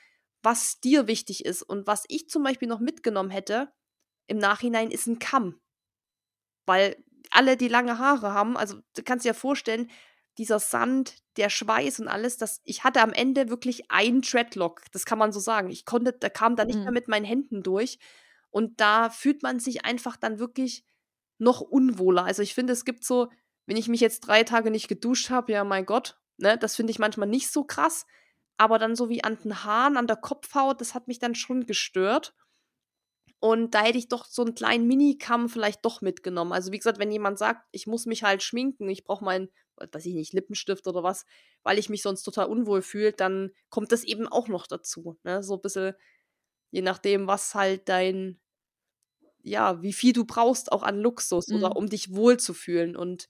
was 0.42 0.80
dir 0.80 1.06
wichtig 1.06 1.44
ist. 1.44 1.62
Und 1.62 1.86
was 1.86 2.04
ich 2.08 2.28
zum 2.28 2.42
Beispiel 2.42 2.68
noch 2.68 2.80
mitgenommen 2.80 3.30
hätte 3.30 3.72
im 4.28 4.38
Nachhinein, 4.38 4.90
ist 4.90 5.06
ein 5.06 5.18
Kamm. 5.20 5.60
Weil 6.66 6.96
alle, 7.30 7.56
die 7.56 7.68
lange 7.68 7.98
Haare 7.98 8.32
haben, 8.34 8.56
also 8.56 8.78
du 8.96 9.02
kannst 9.02 9.24
dir 9.24 9.30
ja 9.30 9.34
vorstellen, 9.34 9.90
dieser 10.38 10.58
Sand, 10.58 11.16
der 11.36 11.50
Schweiß 11.50 12.00
und 12.00 12.08
alles, 12.08 12.36
das, 12.36 12.60
ich 12.64 12.84
hatte 12.84 13.00
am 13.00 13.12
Ende 13.12 13.48
wirklich 13.48 13.90
einen 13.90 14.22
Dreadlock, 14.22 14.82
das 14.92 15.04
kann 15.04 15.18
man 15.18 15.32
so 15.32 15.40
sagen. 15.40 15.70
Ich 15.70 15.84
konnte, 15.84 16.12
da 16.12 16.28
kam 16.28 16.56
da 16.56 16.64
nicht 16.64 16.76
mhm. 16.76 16.84
mehr 16.84 16.92
mit 16.92 17.08
meinen 17.08 17.24
Händen 17.24 17.62
durch. 17.62 17.98
Und 18.50 18.80
da 18.80 19.10
fühlt 19.10 19.42
man 19.42 19.60
sich 19.60 19.84
einfach 19.84 20.16
dann 20.16 20.38
wirklich 20.38 20.84
noch 21.38 21.60
unwohler. 21.60 22.24
Also 22.24 22.42
ich 22.42 22.54
finde, 22.54 22.72
es 22.72 22.84
gibt 22.84 23.04
so, 23.04 23.28
wenn 23.66 23.76
ich 23.76 23.88
mich 23.88 24.00
jetzt 24.00 24.20
drei 24.20 24.44
Tage 24.44 24.70
nicht 24.70 24.88
geduscht 24.88 25.30
habe, 25.30 25.52
ja 25.52 25.64
mein 25.64 25.86
Gott, 25.86 26.18
ne, 26.36 26.58
das 26.58 26.76
finde 26.76 26.90
ich 26.90 26.98
manchmal 26.98 27.28
nicht 27.28 27.50
so 27.50 27.64
krass. 27.64 28.06
Aber 28.58 28.78
dann 28.78 28.94
so 28.94 29.08
wie 29.08 29.24
an 29.24 29.38
den 29.42 29.64
Haaren, 29.64 29.96
an 29.96 30.06
der 30.06 30.16
Kopfhaut, 30.16 30.80
das 30.80 30.94
hat 30.94 31.08
mich 31.08 31.18
dann 31.18 31.34
schon 31.34 31.66
gestört. 31.66 32.34
Und 33.40 33.74
da 33.74 33.82
hätte 33.82 33.98
ich 33.98 34.08
doch 34.08 34.24
so 34.26 34.42
einen 34.42 34.54
kleinen 34.54 34.86
Minikamm 34.86 35.48
vielleicht 35.48 35.84
doch 35.84 36.00
mitgenommen. 36.00 36.52
Also 36.52 36.70
wie 36.70 36.78
gesagt, 36.78 37.00
wenn 37.00 37.10
jemand 37.10 37.38
sagt, 37.38 37.66
ich 37.72 37.88
muss 37.88 38.06
mich 38.06 38.22
halt 38.22 38.42
schminken, 38.42 38.88
ich 38.88 39.02
brauche 39.02 39.24
meinen, 39.24 39.48
weiß 39.76 40.06
ich 40.06 40.14
nicht, 40.14 40.32
Lippenstift 40.32 40.86
oder 40.86 41.02
was, 41.02 41.24
weil 41.62 41.78
ich 41.78 41.88
mich 41.88 42.02
sonst 42.02 42.22
total 42.22 42.46
unwohl 42.46 42.82
fühle, 42.82 43.12
dann 43.12 43.50
kommt 43.68 43.92
das 43.92 44.04
eben 44.04 44.28
auch 44.28 44.48
noch 44.48 44.66
dazu. 44.66 45.18
Ne? 45.24 45.42
So 45.42 45.54
ein 45.54 45.60
bisschen, 45.60 45.94
je 46.70 46.82
nachdem, 46.82 47.26
was 47.26 47.54
halt 47.54 47.88
dein, 47.88 48.40
ja, 49.42 49.82
wie 49.82 49.92
viel 49.92 50.12
du 50.12 50.24
brauchst 50.24 50.70
auch 50.72 50.82
an 50.82 50.98
Luxus 50.98 51.48
mhm. 51.48 51.56
oder 51.56 51.76
um 51.76 51.88
dich 51.88 52.14
wohlzufühlen. 52.14 52.96
Und 52.96 53.28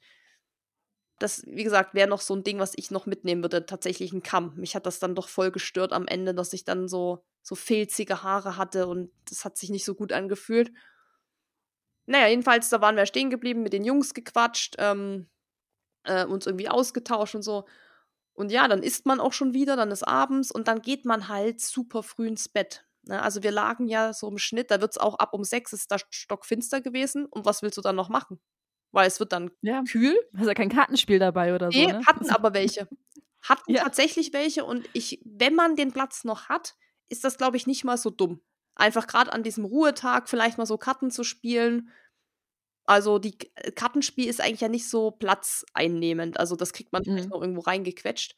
das, 1.19 1.45
wie 1.47 1.65
gesagt, 1.65 1.95
wäre 1.95 2.09
noch 2.09 2.21
so 2.21 2.35
ein 2.35 2.45
Ding, 2.45 2.59
was 2.59 2.73
ich 2.77 2.91
noch 2.91 3.07
mitnehmen 3.07 3.43
würde, 3.43 3.65
tatsächlich 3.65 4.13
ein 4.13 4.23
Kamm. 4.23 4.55
Mich 4.57 4.75
hat 4.75 4.87
das 4.87 4.99
dann 4.99 5.15
doch 5.15 5.29
voll 5.29 5.51
gestört 5.51 5.93
am 5.93 6.07
Ende, 6.07 6.35
dass 6.35 6.53
ich 6.53 6.65
dann 6.65 6.89
so, 6.89 7.25
so 7.43 7.55
filzige 7.55 8.23
Haare 8.23 8.57
hatte 8.57 8.87
und 8.87 9.11
das 9.29 9.45
hat 9.45 9.57
sich 9.57 9.71
nicht 9.71 9.85
so 9.85 9.95
gut 9.95 10.13
angefühlt. 10.13 10.73
Naja, 12.07 12.29
jedenfalls, 12.29 12.69
da 12.69 12.81
waren 12.81 12.97
wir 12.97 13.07
stehen 13.07 13.31
geblieben, 13.31 13.63
mit 13.63 13.73
den 13.73 13.85
Jungs 13.85 14.13
gequatscht, 14.13 14.75
ähm, 14.79 15.29
äh, 16.05 16.25
uns 16.25 16.47
irgendwie 16.47 16.69
ausgetauscht 16.69 17.35
und 17.35 17.43
so. 17.43 17.67
Und 18.35 18.51
ja, 18.51 18.67
dann 18.69 18.83
isst 18.83 19.07
man 19.07 19.21
auch 19.21 19.33
schon 19.33 19.53
wieder, 19.53 19.77
dann 19.77 19.91
ist 19.91 20.07
abends 20.07 20.51
und 20.51 20.69
dann 20.69 20.81
geht 20.81 21.05
man 21.05 21.29
halt 21.29 21.61
super 21.61 22.03
früh 22.03 22.27
ins 22.27 22.49
Bett. 22.49 22.87
Ne? 23.03 23.21
Also 23.21 23.43
wir 23.43 23.51
lagen 23.51 23.87
ja 23.87 24.13
so 24.13 24.29
im 24.29 24.39
Schnitt, 24.39 24.71
da 24.71 24.81
wird 24.81 24.93
es 24.93 24.99
auch 24.99 25.17
ab 25.17 25.35
um 25.35 25.45
sechs, 25.45 25.73
ist 25.73 25.91
da 25.91 25.97
stockfinster 26.11 26.81
gewesen. 26.81 27.27
Und 27.27 27.45
was 27.45 27.63
willst 27.63 27.77
du 27.77 27.83
dann 27.83 27.97
noch 27.97 28.09
machen? 28.09 28.41
weil 28.93 29.09
es 29.09 29.19
wird 29.19 29.33
dann 29.33 29.51
ja. 29.63 29.83
kühl. 29.83 30.17
Hast 30.37 30.47
ja 30.47 30.55
kein 30.55 30.69
Kartenspiel 30.69 31.19
dabei 31.19 31.55
oder 31.55 31.69
nee, 31.69 31.87
so. 31.87 31.99
Ne? 31.99 32.07
hatten 32.07 32.31
aber 32.31 32.55
welche. 32.55 32.89
Hatten 33.45 33.73
ja. 33.73 33.83
tatsächlich 33.83 34.33
welche 34.33 34.65
und 34.65 34.89
ich, 34.93 35.21
wenn 35.25 35.57
man 35.57 35.75
den 35.75 35.91
Platz 35.91 36.23
noch 36.23 36.49
hat, 36.49 36.77
ist 37.09 37.25
das, 37.25 37.39
glaube 37.39 37.57
ich, 37.57 37.67
nicht 37.67 37.83
mal 37.83 37.97
so 37.97 38.09
dumm. 38.09 38.41
Einfach 38.77 39.09
gerade 39.09 39.33
an 39.33 39.43
diesem 39.43 39.65
Ruhetag 39.65 40.29
vielleicht 40.29 40.59
mal 40.59 40.67
so 40.67 40.79
Karten 40.79 41.11
zu 41.11 41.25
spielen. 41.25 41.91
Also 42.85 43.19
die 43.19 43.39
Kartenspiel 43.75 44.29
ist 44.29 44.41
eigentlich 44.41 44.61
ja 44.61 44.69
nicht 44.69 44.89
so 44.89 45.13
platzeinnehmend. 45.13 46.39
Also 46.39 46.57
das 46.57 46.73
kriegt 46.73 46.93
man 46.93 47.03
mhm. 47.03 47.07
vielleicht 47.07 47.31
noch 47.31 47.41
irgendwo 47.41 47.61
reingequetscht 47.61 48.35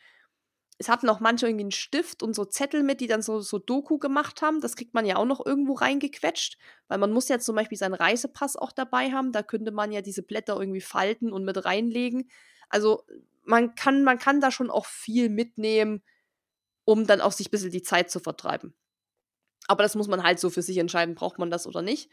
es 0.78 0.88
hatten 0.88 1.08
auch 1.08 1.20
manche 1.20 1.46
irgendwie 1.46 1.64
einen 1.64 1.70
Stift 1.70 2.22
und 2.22 2.34
so 2.34 2.44
Zettel 2.44 2.82
mit, 2.82 3.00
die 3.00 3.06
dann 3.06 3.22
so, 3.22 3.40
so 3.40 3.58
Doku 3.58 3.98
gemacht 3.98 4.42
haben. 4.42 4.60
Das 4.60 4.74
kriegt 4.74 4.92
man 4.92 5.06
ja 5.06 5.16
auch 5.16 5.24
noch 5.24 5.44
irgendwo 5.44 5.74
reingequetscht, 5.74 6.58
weil 6.88 6.98
man 6.98 7.12
muss 7.12 7.28
ja 7.28 7.38
zum 7.38 7.54
Beispiel 7.54 7.78
seinen 7.78 7.94
Reisepass 7.94 8.56
auch 8.56 8.72
dabei 8.72 9.12
haben. 9.12 9.30
Da 9.30 9.42
könnte 9.42 9.70
man 9.70 9.92
ja 9.92 10.00
diese 10.02 10.22
Blätter 10.22 10.58
irgendwie 10.58 10.80
falten 10.80 11.32
und 11.32 11.44
mit 11.44 11.64
reinlegen. 11.64 12.28
Also 12.68 13.04
man 13.44 13.76
kann, 13.76 14.02
man 14.02 14.18
kann 14.18 14.40
da 14.40 14.50
schon 14.50 14.70
auch 14.70 14.86
viel 14.86 15.28
mitnehmen, 15.28 16.02
um 16.84 17.06
dann 17.06 17.20
auch 17.20 17.32
sich 17.32 17.48
ein 17.48 17.52
bisschen 17.52 17.70
die 17.70 17.82
Zeit 17.82 18.10
zu 18.10 18.18
vertreiben. 18.18 18.74
Aber 19.68 19.84
das 19.84 19.94
muss 19.94 20.08
man 20.08 20.24
halt 20.24 20.40
so 20.40 20.50
für 20.50 20.62
sich 20.62 20.78
entscheiden, 20.78 21.14
braucht 21.14 21.38
man 21.38 21.50
das 21.50 21.68
oder 21.68 21.82
nicht. 21.82 22.10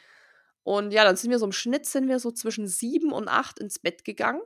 Und 0.64 0.92
ja, 0.92 1.04
dann 1.04 1.16
sind 1.16 1.32
wir 1.32 1.40
so 1.40 1.46
im 1.46 1.52
Schnitt, 1.52 1.86
sind 1.86 2.08
wir 2.08 2.20
so 2.20 2.32
zwischen 2.32 2.68
sieben 2.68 3.12
und 3.12 3.28
acht 3.28 3.60
ins 3.60 3.80
Bett 3.80 4.04
gegangen. 4.04 4.42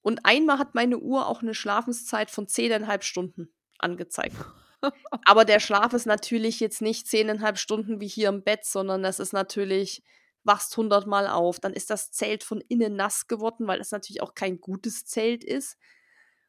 Und 0.00 0.24
einmal 0.24 0.58
hat 0.58 0.74
meine 0.74 0.98
Uhr 0.98 1.26
auch 1.26 1.42
eine 1.42 1.54
Schlafenszeit 1.54 2.30
von 2.30 2.46
zehneinhalb 2.46 3.04
Stunden 3.04 3.52
angezeigt. 3.78 4.36
Aber 5.24 5.44
der 5.44 5.60
Schlaf 5.60 5.92
ist 5.94 6.06
natürlich 6.06 6.60
jetzt 6.60 6.82
nicht 6.82 7.06
zehneinhalb 7.06 7.58
Stunden 7.58 8.00
wie 8.00 8.06
hier 8.06 8.28
im 8.28 8.42
Bett, 8.42 8.64
sondern 8.64 9.02
das 9.02 9.18
ist 9.18 9.32
natürlich, 9.32 10.02
wachst 10.42 10.76
hundertmal 10.76 11.26
auf. 11.26 11.58
Dann 11.58 11.72
ist 11.72 11.90
das 11.90 12.10
Zelt 12.10 12.44
von 12.44 12.60
innen 12.68 12.96
nass 12.96 13.26
geworden, 13.28 13.66
weil 13.66 13.78
das 13.78 13.92
natürlich 13.92 14.22
auch 14.22 14.34
kein 14.34 14.60
gutes 14.60 15.06
Zelt 15.06 15.42
ist. 15.42 15.78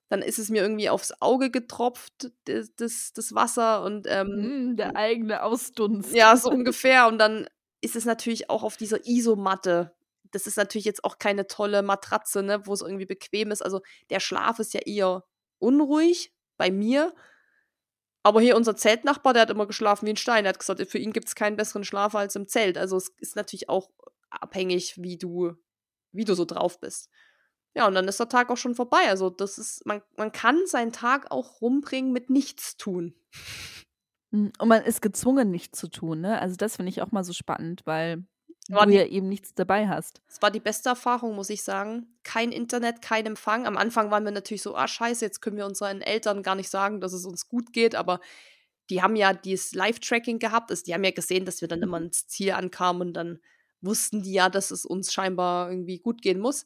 Dann 0.09 0.21
ist 0.21 0.37
es 0.37 0.49
mir 0.49 0.61
irgendwie 0.61 0.89
aufs 0.89 1.13
Auge 1.19 1.49
getropft, 1.49 2.31
das, 2.45 2.75
das, 2.75 3.13
das 3.13 3.33
Wasser 3.33 3.83
und 3.83 4.05
ähm, 4.07 4.71
mm, 4.71 4.75
der 4.75 4.95
eigene 4.95 5.41
Ausdunst. 5.41 6.13
Ja, 6.13 6.35
so 6.37 6.51
ungefähr. 6.51 7.07
Und 7.07 7.17
dann 7.17 7.47
ist 7.85 7.95
es 7.95 8.05
natürlich 8.05 8.49
auch 8.49 8.63
auf 8.63 8.77
dieser 8.77 9.05
Isomatte 9.07 9.95
das 10.35 10.47
ist 10.47 10.57
natürlich 10.57 10.85
jetzt 10.85 11.03
auch 11.05 11.17
keine 11.17 11.47
tolle 11.47 11.81
Matratze, 11.81 12.43
ne, 12.43 12.67
wo 12.67 12.73
es 12.73 12.81
irgendwie 12.81 13.05
bequem 13.05 13.51
ist. 13.51 13.61
Also 13.61 13.81
der 14.09 14.19
Schlaf 14.19 14.59
ist 14.59 14.73
ja 14.73 14.81
eher 14.81 15.23
unruhig 15.59 16.33
bei 16.57 16.71
mir. 16.71 17.15
Aber 18.21 18.41
hier 18.41 18.57
unser 18.57 18.75
Zeltnachbar, 18.75 19.33
der 19.33 19.43
hat 19.43 19.49
immer 19.49 19.65
geschlafen 19.65 20.07
wie 20.07 20.11
ein 20.11 20.17
Stein. 20.17 20.45
Er 20.45 20.49
hat 20.49 20.59
gesagt, 20.59 20.85
für 20.89 20.97
ihn 20.97 21.13
gibt 21.13 21.27
es 21.27 21.35
keinen 21.35 21.55
besseren 21.55 21.85
Schlaf 21.85 22.15
als 22.15 22.35
im 22.35 22.47
Zelt. 22.47 22.77
Also 22.77 22.97
es 22.97 23.09
ist 23.19 23.35
natürlich 23.37 23.69
auch 23.69 23.91
abhängig, 24.29 25.01
wie 25.01 25.17
du, 25.17 25.53
wie 26.11 26.25
du 26.25 26.33
so 26.33 26.43
drauf 26.43 26.81
bist. 26.81 27.09
Ja, 27.73 27.87
und 27.87 27.93
dann 27.93 28.07
ist 28.07 28.19
der 28.19 28.29
Tag 28.29 28.49
auch 28.49 28.57
schon 28.57 28.75
vorbei. 28.75 29.07
Also 29.07 29.29
das 29.29 29.57
ist, 29.57 29.85
man, 29.85 30.01
man 30.17 30.33
kann 30.33 30.65
seinen 30.65 30.91
Tag 30.91 31.31
auch 31.31 31.61
rumbringen 31.61 32.11
mit 32.11 32.29
nichts 32.29 32.77
tun. 32.77 33.15
Hm, 34.31 34.51
und 34.59 34.67
man 34.67 34.83
ist 34.83 35.01
gezwungen, 35.01 35.51
nichts 35.51 35.79
zu 35.79 35.87
tun, 35.87 36.21
ne? 36.21 36.39
Also 36.39 36.55
das 36.55 36.75
finde 36.77 36.89
ich 36.89 37.01
auch 37.01 37.11
mal 37.11 37.23
so 37.23 37.33
spannend, 37.33 37.81
weil 37.85 38.25
war 38.69 38.87
du 38.87 38.93
ja 38.93 39.05
eben 39.05 39.29
nichts 39.29 39.53
dabei 39.53 39.87
hast. 39.87 40.21
Es 40.27 40.41
war 40.41 40.49
die 40.51 40.59
beste 40.59 40.89
Erfahrung, 40.89 41.35
muss 41.35 41.49
ich 41.49 41.63
sagen. 41.63 42.17
Kein 42.23 42.51
Internet, 42.51 43.01
kein 43.01 43.25
Empfang. 43.25 43.67
Am 43.67 43.77
Anfang 43.77 44.09
waren 44.11 44.23
wir 44.25 44.31
natürlich 44.31 44.63
so, 44.63 44.75
ah 44.75 44.87
scheiße, 44.87 45.23
jetzt 45.23 45.41
können 45.41 45.57
wir 45.57 45.65
unseren 45.67 46.01
Eltern 46.01 46.41
gar 46.41 46.55
nicht 46.55 46.69
sagen, 46.69 46.99
dass 46.99 47.13
es 47.13 47.25
uns 47.25 47.47
gut 47.47 47.73
geht, 47.73 47.93
aber 47.95 48.19
die 48.89 49.01
haben 49.01 49.15
ja 49.15 49.33
dieses 49.33 49.73
Live-Tracking 49.73 50.39
gehabt. 50.39 50.71
Also 50.71 50.83
die 50.83 50.93
haben 50.93 51.03
ja 51.03 51.11
gesehen, 51.11 51.45
dass 51.45 51.61
wir 51.61 51.67
dann 51.67 51.81
immer 51.83 51.97
ins 51.97 52.27
Ziel 52.27 52.51
ankamen 52.51 53.09
und 53.09 53.13
dann 53.13 53.39
wussten 53.81 54.23
die 54.23 54.33
ja, 54.33 54.49
dass 54.49 54.71
es 54.71 54.85
uns 54.85 55.13
scheinbar 55.13 55.69
irgendwie 55.69 55.99
gut 55.99 56.21
gehen 56.21 56.39
muss. 56.39 56.65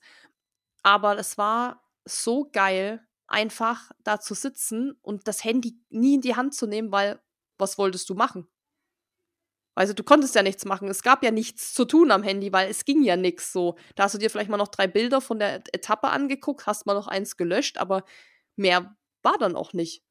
Aber 0.84 1.18
es 1.20 1.38
war 1.38 1.84
so 2.06 2.50
geil, 2.52 3.02
einfach 3.28 3.92
da 4.04 4.20
zu 4.20 4.34
sitzen 4.34 4.98
und 5.02 5.28
das 5.28 5.44
Handy 5.44 5.80
nie 5.90 6.16
in 6.16 6.22
die 6.22 6.36
Hand 6.36 6.56
zu 6.56 6.68
nehmen, 6.68 6.92
weil 6.92 7.20
was 7.60 7.78
wolltest 7.78 8.10
du 8.10 8.16
machen? 8.16 8.48
Also 9.76 9.94
du 9.94 10.04
konntest 10.04 10.36
ja 10.36 10.44
nichts 10.44 10.66
machen. 10.66 10.90
Es 10.90 11.04
gab 11.04 11.24
ja 11.24 11.32
nichts 11.32 11.74
zu 11.74 11.86
tun 11.86 12.12
am 12.12 12.24
Handy, 12.24 12.52
weil 12.52 12.70
es 12.70 12.84
ging 12.84 13.02
ja 13.02 13.16
nichts 13.16 13.54
so. 13.54 13.78
Da 13.96 14.04
hast 14.04 14.14
du 14.14 14.18
dir 14.18 14.30
vielleicht 14.30 14.50
mal 14.50 14.58
noch 14.58 14.68
drei 14.68 14.88
Bilder 14.88 15.22
von 15.22 15.40
der 15.40 15.64
Etappe 15.72 16.10
angeguckt, 16.10 16.68
hast 16.68 16.86
mal 16.86 16.96
noch 16.96 17.08
eins 17.08 17.38
gelöscht, 17.38 17.78
aber 17.78 18.04
mehr 18.58 18.98
war 19.24 19.38
dann 19.38 19.56
auch 19.56 19.72
nicht. 19.72 20.04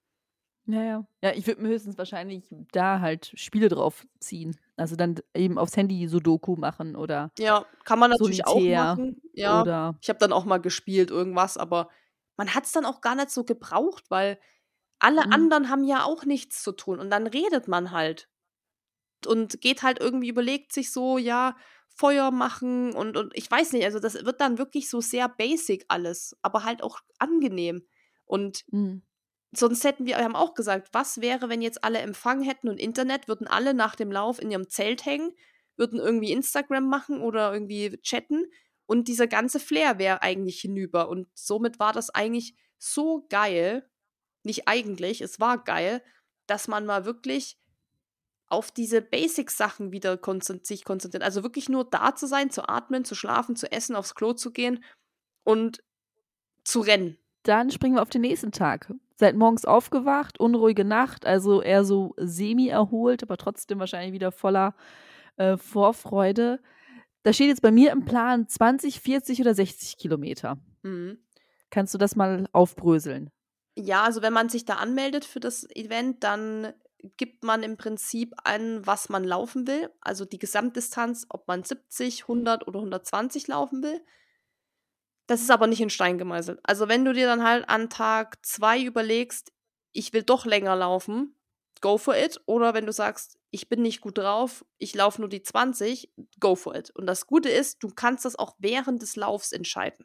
Ja, 0.65 0.83
ja. 0.83 1.07
Ja, 1.23 1.33
ich 1.33 1.47
würde 1.47 1.62
mir 1.62 1.69
höchstens 1.69 1.97
wahrscheinlich 1.97 2.45
da 2.73 3.01
halt 3.01 3.33
Spiele 3.35 3.69
drauf 3.69 4.07
ziehen. 4.20 4.57
Also 4.77 4.97
dann 4.97 5.16
eben 5.35 5.59
aufs 5.59 5.77
Handy 5.77 6.07
Sudoku 6.09 6.57
machen 6.57 6.95
oder. 6.95 7.31
Ja, 7.39 7.65
kann 7.85 7.99
man 7.99 8.11
natürlich 8.11 8.43
Solitär 8.45 8.81
auch 8.81 8.87
machen. 8.87 9.20
Ja. 9.33 9.62
Oder 9.62 9.99
Ich 10.01 10.09
habe 10.11 10.19
dann 10.19 10.33
auch 10.33 10.45
mal 10.45 10.59
gespielt, 10.59 11.11
irgendwas, 11.11 11.57
aber 11.57 11.89
man 12.37 12.55
hat 12.55 12.65
es 12.66 12.73
dann 12.73 12.85
auch 12.85 13.01
gar 13.01 13.15
nicht 13.15 13.31
so 13.31 13.45
gebraucht, 13.45 14.05
weil 14.11 14.39
alle 15.01 15.23
Mhm. 15.23 15.33
anderen 15.33 15.70
haben 15.70 15.85
ja 15.85 16.05
auch 16.05 16.25
nichts 16.25 16.62
zu 16.62 16.73
tun 16.73 16.99
und 17.01 17.11
dann 17.11 17.27
redet 17.27 17.69
man 17.69 17.91
halt. 17.93 18.29
Und 19.27 19.61
geht 19.61 19.83
halt 19.83 19.99
irgendwie, 20.01 20.29
überlegt 20.29 20.73
sich 20.73 20.93
so, 20.93 21.19
ja, 21.19 21.57
Feuer 21.95 22.31
machen 22.31 22.93
und, 22.95 23.16
und 23.16 23.33
ich 23.37 23.51
weiß 23.51 23.73
nicht, 23.73 23.85
also 23.85 23.99
das 23.99 24.25
wird 24.25 24.41
dann 24.41 24.59
wirklich 24.59 24.89
so 24.89 25.01
sehr 25.01 25.29
basic 25.29 25.85
alles, 25.89 26.37
aber 26.43 26.62
halt 26.65 26.83
auch 26.83 27.01
angenehm. 27.19 27.89
Und 28.25 28.65
Mhm. 28.73 29.01
sonst 29.53 29.85
hätten 29.85 30.07
wir, 30.07 30.16
wir 30.19 30.25
haben 30.25 30.37
auch 30.37 30.55
gesagt, 30.55 30.89
was 30.93 31.20
wäre, 31.20 31.49
wenn 31.49 31.62
jetzt 31.62 31.85
alle 31.85 31.99
Empfang 32.01 32.43
hätten 32.43 32.69
und 32.69 32.79
Internet, 32.79 33.29
würden 33.29 33.47
alle 33.49 33.75
nach 33.75 33.97
dem 33.97 34.12
Lauf 34.12 34.41
in 34.41 34.51
ihrem 34.51 34.69
Zelt 34.69 35.07
hängen, 35.07 35.33
würden 35.77 35.99
irgendwie 36.01 36.33
Instagram 36.33 36.89
machen 36.89 37.20
oder 37.20 37.53
irgendwie 37.53 37.99
chatten 38.03 38.45
und 38.87 39.09
dieser 39.09 39.27
ganze 39.27 39.61
Flair 39.61 39.99
wäre 39.99 40.23
eigentlich 40.23 40.61
hinüber. 40.61 41.09
Und 41.09 41.29
somit 41.35 41.79
war 41.81 41.93
das 41.93 42.11
eigentlich 42.11 42.55
so 42.79 43.27
geil, 43.31 43.89
nicht 44.49 44.66
eigentlich, 44.66 45.20
es 45.20 45.39
war 45.39 45.62
geil, 45.62 46.03
dass 46.47 46.66
man 46.66 46.85
mal 46.85 47.05
wirklich 47.05 47.57
auf 48.49 48.73
diese 48.73 49.03
Basic-Sachen 49.03 49.93
wieder 49.93 50.16
konzent 50.16 50.66
sich 50.66 50.85
konzentriert. 50.85 51.23
Also 51.23 51.43
wirklich 51.43 51.69
nur 51.69 51.85
da 51.85 52.15
zu 52.15 52.27
sein, 52.27 52.51
zu 52.51 52.69
atmen, 52.69 53.05
zu 53.05 53.15
schlafen, 53.15 53.57
zu 53.57 53.70
essen, 53.70 53.95
aufs 53.95 54.15
Klo 54.15 54.33
zu 54.33 54.51
gehen 54.51 54.83
und 55.45 55.85
zu 56.65 56.81
rennen. 56.81 57.19
Dann 57.43 57.70
springen 57.70 57.97
wir 57.97 58.03
auf 58.03 58.11
den 58.11 58.23
nächsten 58.23 58.51
Tag. 58.53 58.93
Seid 59.16 59.37
morgens 59.37 59.65
aufgewacht, 59.65 60.41
unruhige 60.41 60.85
Nacht, 60.85 61.27
also 61.27 61.61
eher 61.61 61.85
so 61.85 62.15
semi-erholt, 62.16 63.23
aber 63.23 63.37
trotzdem 63.37 63.79
wahrscheinlich 63.79 64.12
wieder 64.12 64.33
voller 64.33 64.75
äh, 65.37 65.57
Vorfreude. 65.57 66.61
Da 67.23 67.33
steht 67.33 67.49
jetzt 67.49 67.62
bei 67.62 67.70
mir 67.70 67.93
im 67.93 68.05
Plan 68.05 68.49
20, 68.49 69.01
40 69.01 69.41
oder 69.41 69.55
60 69.55 69.99
Kilometer. 69.99 70.59
Mhm. 70.83 71.19
Kannst 71.70 71.93
du 71.93 71.99
das 71.99 72.16
mal 72.16 72.49
aufbröseln? 72.53 73.31
Ja, 73.81 74.03
also 74.03 74.23
wenn 74.23 74.33
man 74.33 74.49
sich 74.49 74.65
da 74.65 74.75
anmeldet 74.75 75.25
für 75.25 75.39
das 75.39 75.63
Event, 75.71 76.25
dann 76.25 76.73
gibt 77.17 77.45
man 77.45 77.63
im 77.63 77.77
Prinzip 77.77 78.35
an, 78.43 78.85
was 78.85 79.09
man 79.09 79.23
laufen 79.23 79.69
will. 79.69 79.89
Also 80.01 80.25
die 80.25 80.41
Gesamtdistanz, 80.41 81.27
ob 81.29 81.47
man 81.47 81.63
70, 81.63 82.23
100 82.23 82.67
oder 82.67 82.81
120 82.81 83.47
laufen 83.47 83.85
will. 83.85 84.05
Das 85.29 85.43
ist 85.43 85.53
aber 85.53 85.69
nicht 85.69 85.81
in 85.81 85.91
Stein 85.91 86.19
gemeißelt. 86.19 86.59
Also 86.65 86.89
wenn 86.89 87.05
du 87.05 87.13
dir 87.13 87.29
dann 87.29 87.45
halt 87.45 87.69
an 87.69 87.89
Tag 87.89 88.45
zwei 88.45 88.83
überlegst, 88.83 89.53
ich 89.93 90.13
will 90.13 90.25
doch 90.25 90.45
länger 90.45 90.75
laufen, 90.75 91.37
go 91.81 91.99
for 91.99 92.17
it. 92.17 92.41
Oder 92.47 92.75
wenn 92.75 92.87
du 92.87 92.93
sagst, 92.93 93.39
ich 93.51 93.69
bin 93.69 93.81
nicht 93.81 94.01
gut 94.01 94.19
drauf, 94.19 94.65
ich 94.79 94.93
laufe 94.93 95.21
nur 95.21 95.31
die 95.31 95.45
20, 95.45 96.13
go 96.41 96.57
for 96.57 96.75
it. 96.75 96.91
Und 96.97 97.07
das 97.07 97.29
Gute 97.29 97.49
ist, 97.49 97.81
du 97.85 97.91
kannst 97.91 98.25
das 98.25 98.37
auch 98.37 98.57
während 98.59 99.03
des 99.03 99.15
Laufs 99.15 99.53
entscheiden. 99.53 100.05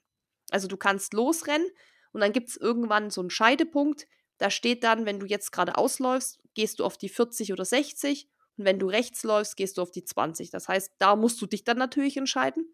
Also 0.51 0.67
du 0.67 0.77
kannst 0.77 1.13
losrennen 1.15 1.67
und 2.13 2.21
dann 2.21 2.31
gibt 2.31 2.49
es 2.49 2.57
irgendwann 2.57 3.09
so 3.09 3.21
einen 3.21 3.29
Scheidepunkt. 3.29 4.07
Da 4.37 4.49
steht 4.49 4.83
dann, 4.83 5.05
wenn 5.05 5.19
du 5.19 5.25
jetzt 5.25 5.51
gerade 5.51 5.77
ausläufst, 5.77 6.39
gehst 6.53 6.79
du 6.79 6.85
auf 6.85 6.97
die 6.97 7.09
40 7.09 7.53
oder 7.53 7.65
60 7.65 8.27
und 8.57 8.65
wenn 8.65 8.79
du 8.79 8.87
rechts 8.87 9.23
läufst, 9.23 9.57
gehst 9.57 9.77
du 9.77 9.81
auf 9.81 9.91
die 9.91 10.03
20. 10.05 10.49
Das 10.51 10.67
heißt, 10.67 10.93
da 10.99 11.15
musst 11.15 11.41
du 11.41 11.45
dich 11.47 11.63
dann 11.63 11.77
natürlich 11.77 12.17
entscheiden. 12.17 12.67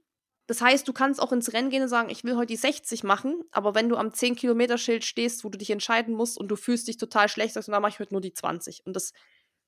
Das 0.47 0.61
heißt, 0.61 0.87
du 0.87 0.93
kannst 0.93 1.21
auch 1.21 1.31
ins 1.31 1.53
Rennen 1.53 1.69
gehen 1.69 1.83
und 1.83 1.89
sagen, 1.89 2.09
ich 2.09 2.23
will 2.23 2.35
heute 2.35 2.47
die 2.47 2.55
60 2.55 3.03
machen, 3.03 3.43
aber 3.51 3.75
wenn 3.75 3.87
du 3.87 3.97
am 3.97 4.09
10-Kilometer-Schild 4.09 5.05
stehst, 5.05 5.43
wo 5.43 5.49
du 5.49 5.59
dich 5.59 5.69
entscheiden 5.69 6.15
musst 6.15 6.39
und 6.39 6.47
du 6.47 6.55
fühlst 6.55 6.87
dich 6.87 6.97
total 6.97 7.29
schlecht, 7.29 7.53
sagst 7.53 7.67
du, 7.67 7.71
dann 7.71 7.83
mache 7.83 7.91
ich 7.91 7.99
heute 7.99 8.15
nur 8.15 8.21
die 8.21 8.33
20. 8.33 8.81
Und 8.85 8.95
das, 8.95 9.13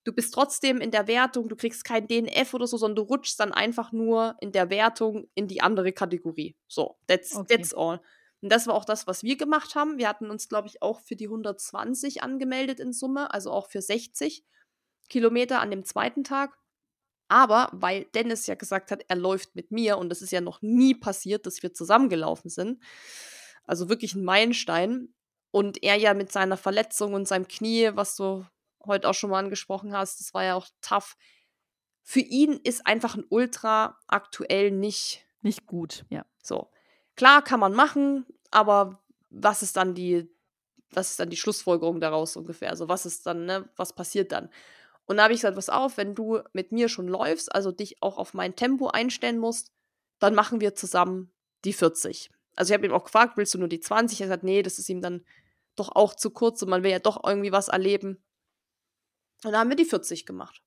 du 0.05 0.11
bist 0.11 0.33
trotzdem 0.33 0.81
in 0.81 0.89
der 0.89 1.07
Wertung, 1.07 1.49
du 1.49 1.55
kriegst 1.55 1.85
kein 1.85 2.07
DNF 2.07 2.55
oder 2.55 2.65
so, 2.65 2.77
sondern 2.77 2.95
du 2.95 3.01
rutschst 3.03 3.39
dann 3.39 3.51
einfach 3.53 3.91
nur 3.91 4.35
in 4.41 4.51
der 4.51 4.71
Wertung 4.71 5.27
in 5.35 5.47
die 5.47 5.61
andere 5.61 5.91
Kategorie. 5.93 6.55
So, 6.67 6.97
that's, 7.07 7.35
Okay. 7.35 7.57
that's 7.57 7.75
all. 7.75 8.01
Und 8.41 8.51
das 8.51 8.67
war 8.67 8.73
auch 8.73 8.85
das, 8.85 9.07
was 9.07 9.23
wir 9.23 9.37
gemacht 9.37 9.75
haben. 9.75 9.97
Wir 9.97 10.09
hatten 10.09 10.29
uns, 10.29 10.49
glaube 10.49 10.67
ich, 10.67 10.81
auch 10.81 10.99
für 11.01 11.15
die 11.15 11.27
120 11.27 12.23
angemeldet 12.23 12.79
in 12.79 12.91
Summe, 12.91 13.33
also 13.33 13.51
auch 13.51 13.67
für 13.67 13.81
60 13.81 14.43
Kilometer 15.09 15.61
an 15.61 15.69
dem 15.69 15.85
zweiten 15.85 16.23
Tag. 16.23 16.57
Aber 17.27 17.69
weil 17.71 18.05
Dennis 18.15 18.47
ja 18.47 18.55
gesagt 18.55 18.91
hat, 18.91 19.05
er 19.07 19.15
läuft 19.15 19.55
mit 19.55 19.71
mir 19.71 19.97
und 19.97 20.11
es 20.11 20.21
ist 20.21 20.31
ja 20.31 20.41
noch 20.41 20.61
nie 20.61 20.95
passiert, 20.95 21.45
dass 21.45 21.63
wir 21.63 21.73
zusammengelaufen 21.73 22.49
sind. 22.49 22.83
Also 23.63 23.89
wirklich 23.89 24.15
ein 24.15 24.23
Meilenstein. 24.25 25.13
Und 25.51 25.83
er 25.83 25.95
ja 25.97 26.13
mit 26.13 26.31
seiner 26.31 26.57
Verletzung 26.57 27.13
und 27.13 27.27
seinem 27.27 27.47
Knie, 27.47 27.91
was 27.93 28.15
du 28.15 28.45
heute 28.85 29.09
auch 29.09 29.13
schon 29.13 29.29
mal 29.29 29.39
angesprochen 29.39 29.93
hast, 29.93 30.19
das 30.19 30.33
war 30.33 30.43
ja 30.43 30.55
auch 30.55 30.67
tough. 30.81 31.15
Für 32.03 32.21
ihn 32.21 32.59
ist 32.63 32.87
einfach 32.87 33.15
ein 33.15 33.25
Ultra 33.29 33.97
aktuell 34.07 34.71
nicht 34.71 35.25
Nicht 35.41 35.67
gut, 35.67 36.05
ja. 36.09 36.25
so. 36.41 36.71
Klar 37.21 37.43
kann 37.43 37.59
man 37.59 37.75
machen, 37.75 38.25
aber 38.49 38.99
was 39.29 39.61
ist 39.61 39.77
dann 39.77 39.93
die, 39.93 40.27
was 40.89 41.11
ist 41.11 41.19
dann 41.19 41.29
die 41.29 41.37
Schlussfolgerung 41.37 42.01
daraus 42.01 42.35
ungefähr? 42.35 42.71
Also 42.71 42.89
was 42.89 43.05
ist 43.05 43.27
dann, 43.27 43.45
ne, 43.45 43.69
was 43.75 43.93
passiert 43.93 44.31
dann? 44.31 44.49
Und 45.05 45.17
da 45.17 45.23
habe 45.25 45.33
ich 45.33 45.41
gesagt, 45.41 45.53
pass 45.53 45.69
auf, 45.69 45.97
wenn 45.97 46.15
du 46.15 46.39
mit 46.53 46.71
mir 46.71 46.89
schon 46.89 47.07
läufst, 47.07 47.53
also 47.53 47.71
dich 47.71 48.01
auch 48.01 48.17
auf 48.17 48.33
mein 48.33 48.55
Tempo 48.55 48.87
einstellen 48.87 49.37
musst, 49.37 49.71
dann 50.17 50.33
machen 50.33 50.61
wir 50.61 50.73
zusammen 50.73 51.31
die 51.63 51.73
40. 51.73 52.31
Also 52.55 52.71
ich 52.71 52.73
habe 52.75 52.87
ihm 52.87 52.91
auch 52.91 53.03
gefragt, 53.03 53.37
willst 53.37 53.53
du 53.53 53.59
nur 53.59 53.69
die 53.69 53.81
20? 53.81 54.19
Er 54.19 54.23
hat 54.23 54.29
gesagt, 54.29 54.43
nee, 54.43 54.63
das 54.63 54.79
ist 54.79 54.89
ihm 54.89 55.03
dann 55.03 55.23
doch 55.75 55.95
auch 55.95 56.15
zu 56.15 56.31
kurz 56.31 56.63
und 56.63 56.69
man 56.69 56.81
will 56.81 56.89
ja 56.89 56.97
doch 56.97 57.23
irgendwie 57.23 57.51
was 57.51 57.67
erleben. 57.67 58.23
Und 59.43 59.51
da 59.51 59.59
haben 59.59 59.69
wir 59.69 59.77
die 59.77 59.85
40 59.85 60.25
gemacht. 60.25 60.63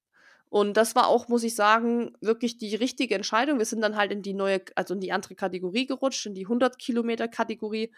Und 0.55 0.77
das 0.77 0.95
war 0.95 1.09
auch, 1.09 1.27
muss 1.27 1.43
ich 1.43 1.57
sagen, 1.57 2.17
wirklich 2.21 2.59
die 2.59 2.77
richtige 2.77 3.17
Entscheidung. 3.17 3.59
Wir 3.59 3.65
sind 3.65 3.81
dann 3.81 3.97
halt 3.97 4.13
in 4.13 4.23
die 4.23 4.35
neue, 4.35 4.61
also 4.77 4.95
in 4.95 5.01
die 5.01 5.11
andere 5.11 5.35
Kategorie 5.35 5.85
gerutscht, 5.85 6.27
in 6.27 6.35
die 6.35 6.45
100 6.45 6.79
Kilometer 6.79 7.27
Kategorie. 7.27 7.93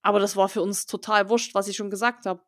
Aber 0.00 0.18
das 0.18 0.36
war 0.36 0.48
für 0.48 0.62
uns 0.62 0.86
total 0.86 1.28
wurscht, 1.28 1.54
was 1.54 1.68
ich 1.68 1.76
schon 1.76 1.90
gesagt 1.90 2.24
habe. 2.24 2.42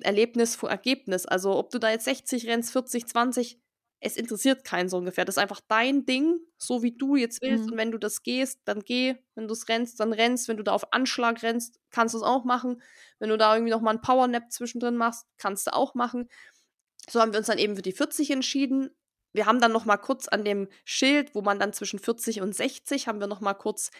Erlebnis 0.00 0.54
vor 0.54 0.70
Ergebnis. 0.70 1.26
Also 1.26 1.56
ob 1.56 1.70
du 1.70 1.80
da 1.80 1.90
jetzt 1.90 2.04
60 2.04 2.46
rennst, 2.46 2.70
40, 2.70 3.08
20, 3.08 3.58
es 3.98 4.16
interessiert 4.16 4.62
keinen 4.62 4.88
so 4.88 4.98
ungefähr. 4.98 5.24
Das 5.24 5.34
ist 5.36 5.42
einfach 5.42 5.60
dein 5.66 6.06
Ding, 6.06 6.38
so 6.56 6.84
wie 6.84 6.96
du 6.96 7.16
jetzt 7.16 7.42
willst. 7.42 7.64
Mhm. 7.64 7.72
Und 7.72 7.78
wenn 7.78 7.90
du 7.90 7.98
das 7.98 8.22
gehst, 8.22 8.60
dann 8.64 8.82
geh. 8.82 9.16
Wenn 9.34 9.48
du 9.48 9.54
es 9.54 9.68
rennst, 9.68 9.98
dann 9.98 10.12
rennst. 10.12 10.46
Wenn 10.46 10.56
du 10.56 10.62
da 10.62 10.70
auf 10.70 10.92
Anschlag 10.92 11.42
rennst, 11.42 11.80
kannst 11.90 12.14
du 12.14 12.18
es 12.18 12.24
auch 12.24 12.44
machen. 12.44 12.80
Wenn 13.18 13.30
du 13.30 13.36
da 13.36 13.56
irgendwie 13.56 13.72
noch 13.72 13.80
mal 13.80 13.90
einen 13.90 14.02
Powernap 14.02 14.52
zwischendrin 14.52 14.96
machst, 14.96 15.26
kannst 15.36 15.66
du 15.66 15.74
auch 15.74 15.96
machen. 15.96 16.28
So 17.10 17.20
haben 17.20 17.32
wir 17.32 17.38
uns 17.38 17.48
dann 17.48 17.58
eben 17.58 17.76
für 17.76 17.82
die 17.82 17.92
40 17.92 18.30
entschieden. 18.30 18.90
Wir 19.32 19.46
haben 19.46 19.60
dann 19.60 19.72
noch 19.72 19.84
mal 19.84 19.96
kurz 19.96 20.28
an 20.28 20.44
dem 20.44 20.68
Schild, 20.84 21.34
wo 21.34 21.42
man 21.42 21.58
dann 21.58 21.72
zwischen 21.72 21.98
40 21.98 22.40
und 22.40 22.54
60, 22.54 23.06
haben 23.06 23.20
wir 23.20 23.26
noch 23.26 23.40
mal 23.40 23.54
kurz 23.54 23.90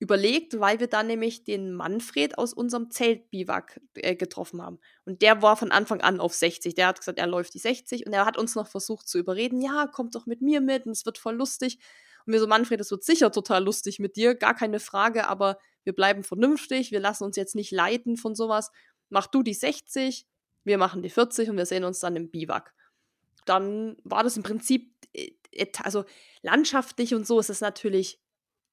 überlegt, 0.00 0.58
weil 0.58 0.80
wir 0.80 0.88
dann 0.88 1.06
nämlich 1.06 1.44
den 1.44 1.72
Manfred 1.72 2.36
aus 2.36 2.52
unserem 2.52 2.90
Zeltbiwak 2.90 3.80
äh, 3.94 4.16
getroffen 4.16 4.60
haben. 4.60 4.78
Und 5.04 5.22
der 5.22 5.40
war 5.40 5.56
von 5.56 5.70
Anfang 5.70 6.00
an 6.00 6.20
auf 6.20 6.34
60. 6.34 6.74
Der 6.74 6.88
hat 6.88 6.98
gesagt, 6.98 7.18
er 7.18 7.26
läuft 7.26 7.54
die 7.54 7.58
60 7.58 8.06
und 8.06 8.12
er 8.12 8.26
hat 8.26 8.36
uns 8.36 8.54
noch 8.54 8.66
versucht 8.66 9.08
zu 9.08 9.18
überreden, 9.18 9.60
ja, 9.60 9.86
kommt 9.86 10.14
doch 10.14 10.26
mit 10.26 10.42
mir 10.42 10.60
mit 10.60 10.86
und 10.86 10.92
es 10.92 11.06
wird 11.06 11.18
voll 11.18 11.36
lustig. 11.36 11.78
Und 12.26 12.32
wir 12.32 12.40
so, 12.40 12.46
Manfred, 12.46 12.80
es 12.80 12.90
wird 12.90 13.04
sicher 13.04 13.30
total 13.30 13.64
lustig 13.64 13.98
mit 13.98 14.16
dir, 14.16 14.34
gar 14.34 14.54
keine 14.54 14.80
Frage, 14.80 15.28
aber 15.28 15.58
wir 15.84 15.92
bleiben 15.92 16.24
vernünftig, 16.24 16.90
wir 16.90 17.00
lassen 17.00 17.24
uns 17.24 17.36
jetzt 17.36 17.54
nicht 17.54 17.70
leiten 17.70 18.16
von 18.16 18.34
sowas. 18.34 18.70
Mach 19.10 19.26
du 19.26 19.42
die 19.42 19.54
60, 19.54 20.26
wir 20.64 20.78
machen 20.78 21.02
die 21.02 21.10
40 21.10 21.50
und 21.50 21.56
wir 21.56 21.66
sehen 21.66 21.84
uns 21.84 22.00
dann 22.00 22.16
im 22.16 22.30
Biwak. 22.30 22.74
Dann 23.44 23.96
war 24.04 24.22
das 24.22 24.36
im 24.36 24.42
Prinzip, 24.42 24.92
äh, 25.12 25.32
also 25.82 26.04
landschaftlich 26.42 27.14
und 27.14 27.26
so 27.26 27.38
ist 27.38 27.50
es 27.50 27.60
natürlich 27.60 28.20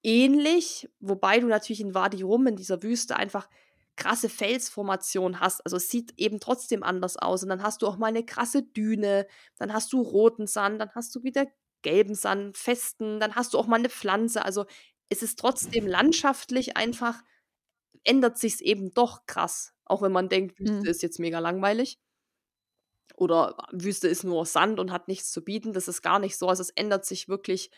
ähnlich, 0.04 0.90
wobei 1.00 1.40
du 1.40 1.48
natürlich 1.48 1.82
in 1.82 1.94
Wadi 1.94 2.22
Rum, 2.22 2.48
in 2.48 2.56
dieser 2.56 2.82
Wüste, 2.82 3.16
einfach 3.16 3.48
krasse 3.96 4.30
Felsformationen 4.30 5.40
hast. 5.40 5.64
Also 5.66 5.78
es 5.78 5.90
sieht 5.90 6.14
eben 6.18 6.40
trotzdem 6.40 6.82
anders 6.82 7.18
aus. 7.18 7.44
Und 7.44 7.50
dann 7.50 7.62
hast 7.62 7.82
du 7.82 7.88
auch 7.88 7.98
mal 7.98 8.08
eine 8.08 8.26
krasse 8.26 8.64
Düne, 8.64 9.28
dann 9.58 9.74
hast 9.74 9.94
du 9.94 10.02
roten 10.02 10.48
Sand, 10.48 10.82
dann 10.82 10.92
hast 10.96 11.14
du 11.16 11.24
wieder 11.24 11.46
gelben 11.82 12.16
Sand, 12.16 12.58
festen, 12.58 13.20
dann 13.20 13.36
hast 13.36 13.54
du 13.54 13.60
auch 13.60 13.68
mal 13.68 13.78
eine 13.78 13.90
Pflanze. 13.90 14.44
Also 14.44 14.66
es 15.10 15.22
ist 15.22 15.40
trotzdem 15.40 15.88
landschaftlich 15.88 16.78
einfach, 16.78 17.22
ändert 18.04 18.38
sich 18.38 18.56
es 18.56 18.62
eben 18.62 18.94
doch 18.94 19.26
krass. 19.26 19.74
Auch 19.86 20.02
wenn 20.02 20.12
man 20.12 20.30
denkt, 20.30 20.60
Wüste 20.60 20.74
Mhm. 20.74 20.86
ist 20.90 21.02
jetzt 21.04 21.20
mega 21.20 21.40
langweilig. 21.40 22.00
Oder 23.16 23.56
Wüste 23.72 24.08
ist 24.08 24.24
nur 24.24 24.46
Sand 24.46 24.80
und 24.80 24.92
hat 24.92 25.08
nichts 25.08 25.32
zu 25.32 25.44
bieten. 25.44 25.74
Das 25.74 25.88
ist 25.88 26.02
gar 26.02 26.20
nicht 26.20 26.38
so. 26.38 26.48
Also 26.48 26.62
es 26.62 26.70
ändert 26.72 27.06
sich 27.06 27.28
wirklich 27.28 27.70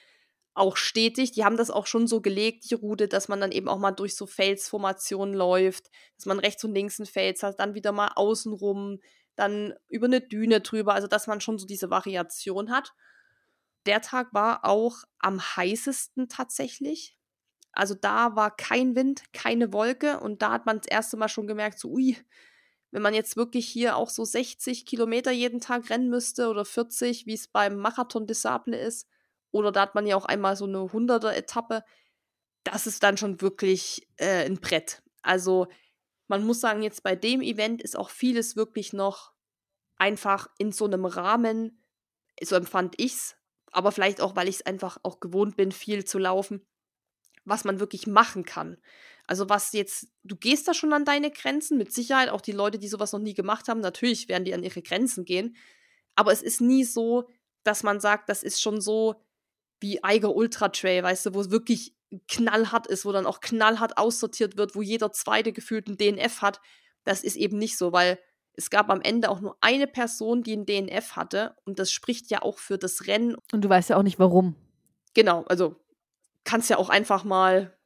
auch 0.53 0.77
stetig. 0.77 1.31
Die 1.31 1.43
haben 1.43 1.57
das 1.57 1.71
auch 1.71 1.87
schon 1.87 2.07
so 2.07 2.21
gelegt, 2.21 2.69
die 2.69 2.75
Route, 2.75 3.07
dass 3.07 3.27
man 3.27 3.41
dann 3.41 3.51
eben 3.51 3.67
auch 3.67 3.79
mal 3.79 3.91
durch 3.91 4.15
so 4.15 4.27
Felsformationen 4.27 5.33
läuft, 5.33 5.89
dass 6.17 6.25
man 6.27 6.39
rechts 6.39 6.63
und 6.63 6.73
links 6.73 6.99
einen 6.99 7.07
Fels 7.07 7.41
hat, 7.43 7.59
dann 7.59 7.73
wieder 7.73 7.91
mal 7.91 8.11
außenrum, 8.15 8.99
dann 9.35 9.73
über 9.89 10.05
eine 10.05 10.21
Düne 10.21 10.61
drüber, 10.61 10.93
also 10.93 11.07
dass 11.07 11.27
man 11.27 11.41
schon 11.41 11.57
so 11.57 11.65
diese 11.65 11.89
Variation 11.89 12.69
hat. 12.71 12.93
Der 13.85 14.01
Tag 14.01 14.33
war 14.33 14.65
auch 14.65 14.97
am 15.19 15.41
heißesten 15.41 16.29
tatsächlich. 16.29 17.17
Also 17.73 17.95
da 17.95 18.35
war 18.35 18.55
kein 18.55 18.95
Wind, 18.95 19.23
keine 19.33 19.73
Wolke 19.73 20.19
und 20.19 20.41
da 20.41 20.51
hat 20.51 20.65
man 20.65 20.77
das 20.77 20.87
erste 20.87 21.17
Mal 21.17 21.27
schon 21.27 21.47
gemerkt, 21.47 21.79
so 21.79 21.89
ui, 21.89 22.15
wenn 22.91 23.01
man 23.01 23.15
jetzt 23.15 23.35
wirklich 23.35 23.67
hier 23.67 23.97
auch 23.97 24.09
so 24.09 24.23
60 24.23 24.85
Kilometer 24.85 25.31
jeden 25.31 25.59
Tag 25.59 25.89
rennen 25.89 26.09
müsste 26.09 26.47
oder 26.49 26.63
40, 26.63 27.25
wie 27.25 27.33
es 27.33 27.47
beim 27.47 27.77
Marathon 27.77 28.27
des 28.27 28.43
Sable 28.43 28.77
ist, 28.77 29.07
oder 29.51 29.71
da 29.71 29.81
hat 29.81 29.95
man 29.95 30.05
ja 30.05 30.15
auch 30.15 30.25
einmal 30.25 30.55
so 30.55 30.65
eine 30.65 30.77
100er 30.77 31.31
Etappe, 31.31 31.83
das 32.63 32.85
ist 32.85 33.01
dann 33.01 33.17
schon 33.17 33.41
wirklich 33.41 34.07
äh, 34.17 34.45
ein 34.45 34.59
Brett. 34.59 35.01
Also 35.23 35.67
man 36.27 36.45
muss 36.45 36.61
sagen, 36.61 36.83
jetzt 36.83 37.01
bei 37.03 37.15
dem 37.15 37.41
Event 37.41 37.81
ist 37.81 37.97
auch 37.97 38.11
vieles 38.11 38.55
wirklich 38.55 38.93
noch 38.93 39.33
einfach 39.97 40.47
in 40.59 40.71
so 40.71 40.85
einem 40.85 41.05
Rahmen, 41.05 41.83
so 42.41 42.55
empfand 42.55 42.95
ich's, 42.97 43.35
aber 43.71 43.91
vielleicht 43.91 44.21
auch, 44.21 44.35
weil 44.35 44.47
ich 44.47 44.57
es 44.57 44.65
einfach 44.65 44.97
auch 45.01 45.19
gewohnt 45.19 45.57
bin, 45.57 45.71
viel 45.71 46.05
zu 46.05 46.19
laufen, 46.19 46.65
was 47.45 47.63
man 47.63 47.79
wirklich 47.79 48.07
machen 48.07 48.45
kann. 48.45 48.77
Also 49.25 49.49
was 49.49 49.71
jetzt, 49.73 50.07
du 50.23 50.35
gehst 50.35 50.67
da 50.67 50.73
schon 50.73 50.93
an 50.93 51.05
deine 51.05 51.31
Grenzen, 51.31 51.77
mit 51.77 51.93
Sicherheit 51.93 52.29
auch 52.29 52.41
die 52.41 52.51
Leute, 52.51 52.77
die 52.77 52.87
sowas 52.87 53.13
noch 53.13 53.19
nie 53.19 53.33
gemacht 53.33 53.67
haben, 53.67 53.79
natürlich 53.79 54.27
werden 54.27 54.45
die 54.45 54.53
an 54.53 54.63
ihre 54.63 54.81
Grenzen 54.81 55.25
gehen, 55.25 55.55
aber 56.15 56.31
es 56.31 56.41
ist 56.41 56.61
nie 56.61 56.83
so, 56.83 57.29
dass 57.63 57.83
man 57.83 57.99
sagt, 57.99 58.29
das 58.29 58.43
ist 58.43 58.61
schon 58.61 58.81
so 58.81 59.15
wie 59.79 60.03
Eiger 60.03 60.35
Ultra 60.35 60.69
Trail, 60.69 61.03
weißt 61.03 61.25
du, 61.25 61.33
wo 61.33 61.41
es 61.41 61.51
wirklich 61.51 61.95
knallhart 62.27 62.87
ist, 62.87 63.05
wo 63.05 63.11
dann 63.11 63.25
auch 63.25 63.39
knallhart 63.39 63.97
aussortiert 63.97 64.57
wird, 64.57 64.75
wo 64.75 64.81
jeder 64.81 65.11
zweite 65.11 65.51
gefühlt 65.51 65.87
ein 65.87 65.97
DNF 65.97 66.41
hat. 66.41 66.61
Das 67.03 67.23
ist 67.23 67.35
eben 67.35 67.57
nicht 67.57 67.77
so, 67.77 67.91
weil 67.91 68.19
es 68.53 68.69
gab 68.69 68.89
am 68.89 69.01
Ende 69.01 69.29
auch 69.29 69.41
nur 69.41 69.57
eine 69.61 69.87
Person, 69.87 70.43
die 70.43 70.55
ein 70.55 70.65
DNF 70.65 71.15
hatte 71.15 71.55
und 71.65 71.79
das 71.79 71.91
spricht 71.91 72.29
ja 72.29 72.41
auch 72.41 72.59
für 72.59 72.77
das 72.77 73.07
Rennen. 73.07 73.35
Und 73.51 73.63
du 73.63 73.69
weißt 73.69 73.89
ja 73.89 73.97
auch 73.97 74.03
nicht 74.03 74.19
warum. 74.19 74.55
Genau, 75.15 75.43
also 75.43 75.82
kannst 76.43 76.69
ja 76.69 76.77
auch 76.77 76.89
einfach 76.89 77.23
mal 77.23 77.77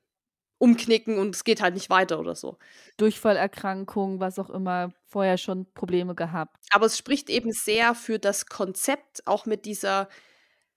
umknicken 0.60 1.20
und 1.20 1.36
es 1.36 1.44
geht 1.44 1.62
halt 1.62 1.76
nicht 1.76 1.90
weiter 1.90 2.20
oder 2.20 2.36
so. 2.36 2.58
Durchfallerkrankung, 2.98 4.20
was 4.20 4.40
auch 4.40 4.50
immer, 4.50 4.92
vorher 5.06 5.38
schon 5.38 5.72
Probleme 5.74 6.16
gehabt. 6.16 6.58
Aber 6.72 6.88
es 6.88 6.98
spricht 6.98 7.30
eben 7.30 7.52
sehr 7.52 7.94
für 7.94 8.20
das 8.20 8.48
Konzept, 8.48 9.26
auch 9.28 9.46
mit 9.46 9.66
dieser 9.66 10.10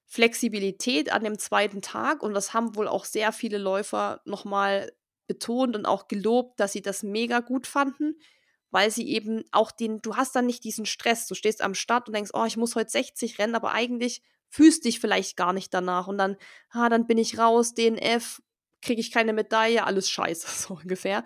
Flexibilität 0.05 1.13
an 1.13 1.25
dem 1.25 1.39
zweiten 1.39 1.83
Tag. 1.83 2.23
Und 2.23 2.35
das 2.35 2.53
haben 2.53 2.77
wohl 2.77 2.89
auch 2.89 3.05
sehr 3.05 3.33
viele 3.33 3.59
Läufer 3.59 4.21
nochmal 4.25 4.93
betont 5.27 5.77
und 5.77 5.87
auch 5.87 6.09
gelobt, 6.09 6.59
dass 6.61 6.73
sie 6.73 6.83
das 6.83 7.03
mega 7.03 7.41
gut 7.41 7.67
fanden, 7.67 8.19
weil 8.71 8.91
sie 8.91 9.09
eben 9.09 9.45
auch 9.53 9.71
den, 9.71 10.03
du 10.03 10.17
hast 10.17 10.35
dann 10.35 10.47
nicht 10.47 10.65
diesen 10.65 10.85
Stress. 10.85 11.27
Du 11.27 11.35
stehst 11.35 11.63
am 11.63 11.75
Start 11.75 12.09
und 12.09 12.15
denkst, 12.15 12.33
oh, 12.35 12.45
ich 12.45 12.57
muss 12.57 12.75
heute 12.75 12.91
60 12.91 13.39
rennen, 13.39 13.55
aber 13.55 13.73
eigentlich 13.73 14.23
fühlst 14.51 14.85
dich 14.85 15.01
vielleicht 15.01 15.37
gar 15.37 15.53
nicht 15.55 15.73
danach. 15.73 16.09
Und 16.09 16.19
dann, 16.19 16.37
ah, 16.71 16.89
dann 16.89 17.07
bin 17.07 17.17
ich 17.17 17.39
raus, 17.39 17.73
DNF, 17.73 18.43
kriege 18.83 19.01
ich 19.01 19.13
keine 19.13 19.33
Medaille, 19.33 19.85
alles 19.85 20.11
scheiße, 20.11 20.49
so 20.67 20.75
ungefähr. 20.75 21.25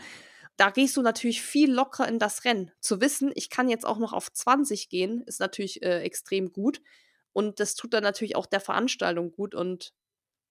Da 0.57 0.71
gehst 0.71 0.97
du 0.97 1.03
natürlich 1.03 1.43
viel 1.43 1.73
locker 1.73 2.07
in 2.07 2.21
das 2.21 2.45
Rennen. 2.45 2.71
Zu 2.79 3.01
wissen, 3.01 3.33
ich 3.35 3.51
kann 3.51 3.69
jetzt 3.69 3.85
auch 3.85 3.99
noch 3.99 4.13
auf 4.13 4.33
20 4.33 4.89
gehen, 4.89 5.23
ist 5.23 5.41
natürlich 5.41 5.83
äh, 5.83 6.03
extrem 6.03 6.53
gut. 6.53 6.81
Und 7.33 7.59
das 7.59 7.75
tut 7.75 7.93
dann 7.93 8.05
natürlich 8.05 8.37
auch 8.37 8.47
der 8.47 8.61
Veranstaltung 8.61 9.33
gut 9.33 9.57
und 9.57 9.93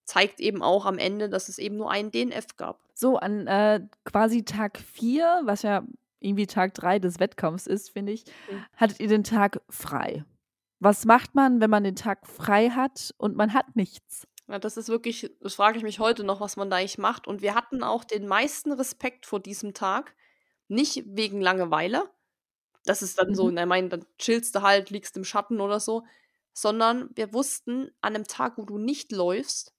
zeigt 0.03 0.41
eben 0.41 0.61
auch 0.61 0.85
am 0.85 0.97
Ende, 0.97 1.29
dass 1.29 1.47
es 1.47 1.57
eben 1.57 1.77
nur 1.77 1.89
einen 1.89 2.11
DNF 2.11 2.57
gab. 2.57 2.81
So, 2.93 3.15
an 3.17 3.47
äh, 3.47 3.79
quasi 4.03 4.43
Tag 4.43 4.77
4, 4.77 5.43
was 5.45 5.61
ja 5.61 5.87
irgendwie 6.19 6.47
Tag 6.47 6.73
3 6.73 6.99
des 6.99 7.21
Wettkampfs 7.21 7.67
ist, 7.67 7.91
finde 7.91 8.11
ich, 8.11 8.25
mhm. 8.51 8.65
hattet 8.75 8.99
ihr 8.99 9.07
den 9.07 9.23
Tag 9.23 9.61
frei. 9.69 10.25
Was 10.83 11.05
macht 11.05 11.33
man, 11.33 11.61
wenn 11.61 11.69
man 11.69 11.85
den 11.85 11.95
Tag 11.95 12.27
frei 12.27 12.69
hat 12.69 13.13
und 13.17 13.37
man 13.37 13.53
hat 13.53 13.77
nichts? 13.77 14.27
Ja, 14.49 14.59
das 14.59 14.75
ist 14.75 14.89
wirklich, 14.89 15.33
das 15.39 15.55
frage 15.55 15.77
ich 15.77 15.83
mich 15.83 15.99
heute 15.99 16.25
noch, 16.25 16.41
was 16.41 16.57
man 16.57 16.69
da 16.69 16.75
eigentlich 16.75 16.97
macht. 16.97 17.25
Und 17.25 17.41
wir 17.41 17.55
hatten 17.55 17.83
auch 17.83 18.03
den 18.03 18.27
meisten 18.27 18.73
Respekt 18.73 19.25
vor 19.25 19.39
diesem 19.39 19.73
Tag. 19.73 20.13
Nicht 20.67 21.03
wegen 21.05 21.39
Langeweile. 21.39 22.11
Das 22.83 23.01
ist 23.01 23.17
dann 23.17 23.29
mhm. 23.29 23.35
so, 23.35 23.49
ich 23.49 23.65
meine, 23.65 23.87
dann 23.87 24.05
chillst 24.17 24.55
du 24.55 24.61
halt, 24.61 24.89
liegst 24.89 25.15
im 25.15 25.23
Schatten 25.23 25.61
oder 25.61 25.79
so. 25.79 26.03
Sondern 26.51 27.09
wir 27.15 27.31
wussten, 27.31 27.89
an 28.01 28.15
einem 28.15 28.27
Tag, 28.27 28.57
wo 28.57 28.65
du 28.65 28.77
nicht 28.77 29.13
läufst, 29.13 29.73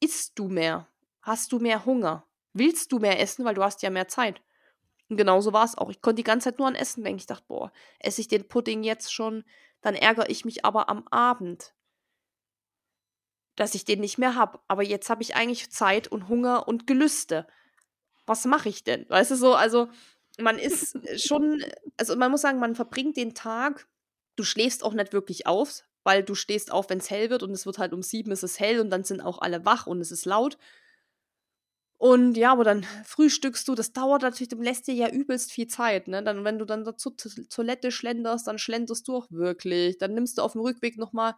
isst 0.00 0.36
du 0.40 0.48
mehr. 0.48 0.88
Hast 1.22 1.52
du 1.52 1.60
mehr 1.60 1.84
Hunger. 1.84 2.26
Willst 2.52 2.90
du 2.90 2.98
mehr 2.98 3.20
essen, 3.20 3.44
weil 3.44 3.54
du 3.54 3.62
hast 3.62 3.80
ja 3.82 3.90
mehr 3.90 4.08
Zeit. 4.08 4.42
Und 5.08 5.18
genauso 5.18 5.52
war 5.52 5.64
es 5.64 5.78
auch. 5.78 5.90
Ich 5.90 6.02
konnte 6.02 6.16
die 6.16 6.24
ganze 6.24 6.46
Zeit 6.46 6.58
nur 6.58 6.66
an 6.66 6.74
Essen 6.74 7.04
denken. 7.04 7.20
Ich 7.20 7.26
dachte, 7.26 7.44
boah, 7.46 7.72
esse 8.00 8.20
ich 8.20 8.26
den 8.26 8.48
Pudding 8.48 8.82
jetzt 8.82 9.12
schon, 9.12 9.44
dann 9.80 9.94
ärgere 9.94 10.28
ich 10.28 10.44
mich 10.44 10.64
aber 10.64 10.88
am 10.88 11.06
Abend 11.08 11.74
dass 13.60 13.74
ich 13.74 13.84
den 13.84 14.00
nicht 14.00 14.16
mehr 14.16 14.36
habe. 14.36 14.58
Aber 14.68 14.82
jetzt 14.82 15.10
habe 15.10 15.22
ich 15.22 15.36
eigentlich 15.36 15.70
Zeit 15.70 16.08
und 16.08 16.28
Hunger 16.28 16.66
und 16.66 16.86
Gelüste. 16.86 17.46
Was 18.24 18.46
mache 18.46 18.70
ich 18.70 18.84
denn? 18.84 19.04
Weißt 19.10 19.32
du 19.32 19.36
so, 19.36 19.54
also 19.54 19.88
man 20.38 20.58
ist 20.58 20.96
schon, 21.22 21.62
also 21.98 22.16
man 22.16 22.30
muss 22.30 22.40
sagen, 22.40 22.58
man 22.58 22.74
verbringt 22.74 23.18
den 23.18 23.34
Tag, 23.34 23.86
du 24.36 24.44
schläfst 24.44 24.82
auch 24.82 24.94
nicht 24.94 25.12
wirklich 25.12 25.46
auf, 25.46 25.82
weil 26.04 26.22
du 26.22 26.34
stehst 26.34 26.72
auf, 26.72 26.88
wenn 26.88 26.98
es 26.98 27.10
hell 27.10 27.28
wird 27.28 27.42
und 27.42 27.50
es 27.50 27.66
wird 27.66 27.76
halt 27.76 27.92
um 27.92 28.02
sieben 28.02 28.32
ist 28.32 28.42
es 28.42 28.58
hell 28.58 28.80
und 28.80 28.88
dann 28.88 29.04
sind 29.04 29.20
auch 29.20 29.42
alle 29.42 29.66
wach 29.66 29.86
und 29.86 30.00
es 30.00 30.10
ist 30.10 30.24
laut. 30.24 30.56
Und 32.00 32.38
ja, 32.38 32.52
aber 32.52 32.64
dann 32.64 32.82
frühstückst 33.04 33.68
du, 33.68 33.74
das 33.74 33.92
dauert 33.92 34.22
natürlich, 34.22 34.48
du 34.48 34.56
lässt 34.56 34.86
dir 34.86 34.94
ja 34.94 35.10
übelst 35.10 35.52
viel 35.52 35.66
Zeit, 35.66 36.08
ne? 36.08 36.22
Dann, 36.22 36.46
wenn 36.46 36.58
du 36.58 36.64
dann 36.64 36.90
zur 36.96 37.14
Toilette 37.50 37.90
schlenderst, 37.92 38.46
dann 38.46 38.58
schlenderst 38.58 39.06
du 39.06 39.16
auch 39.16 39.26
wirklich. 39.28 39.98
Dann 39.98 40.14
nimmst 40.14 40.38
du 40.38 40.42
auf 40.42 40.52
dem 40.52 40.62
Rückweg 40.62 40.96
nochmal 40.96 41.34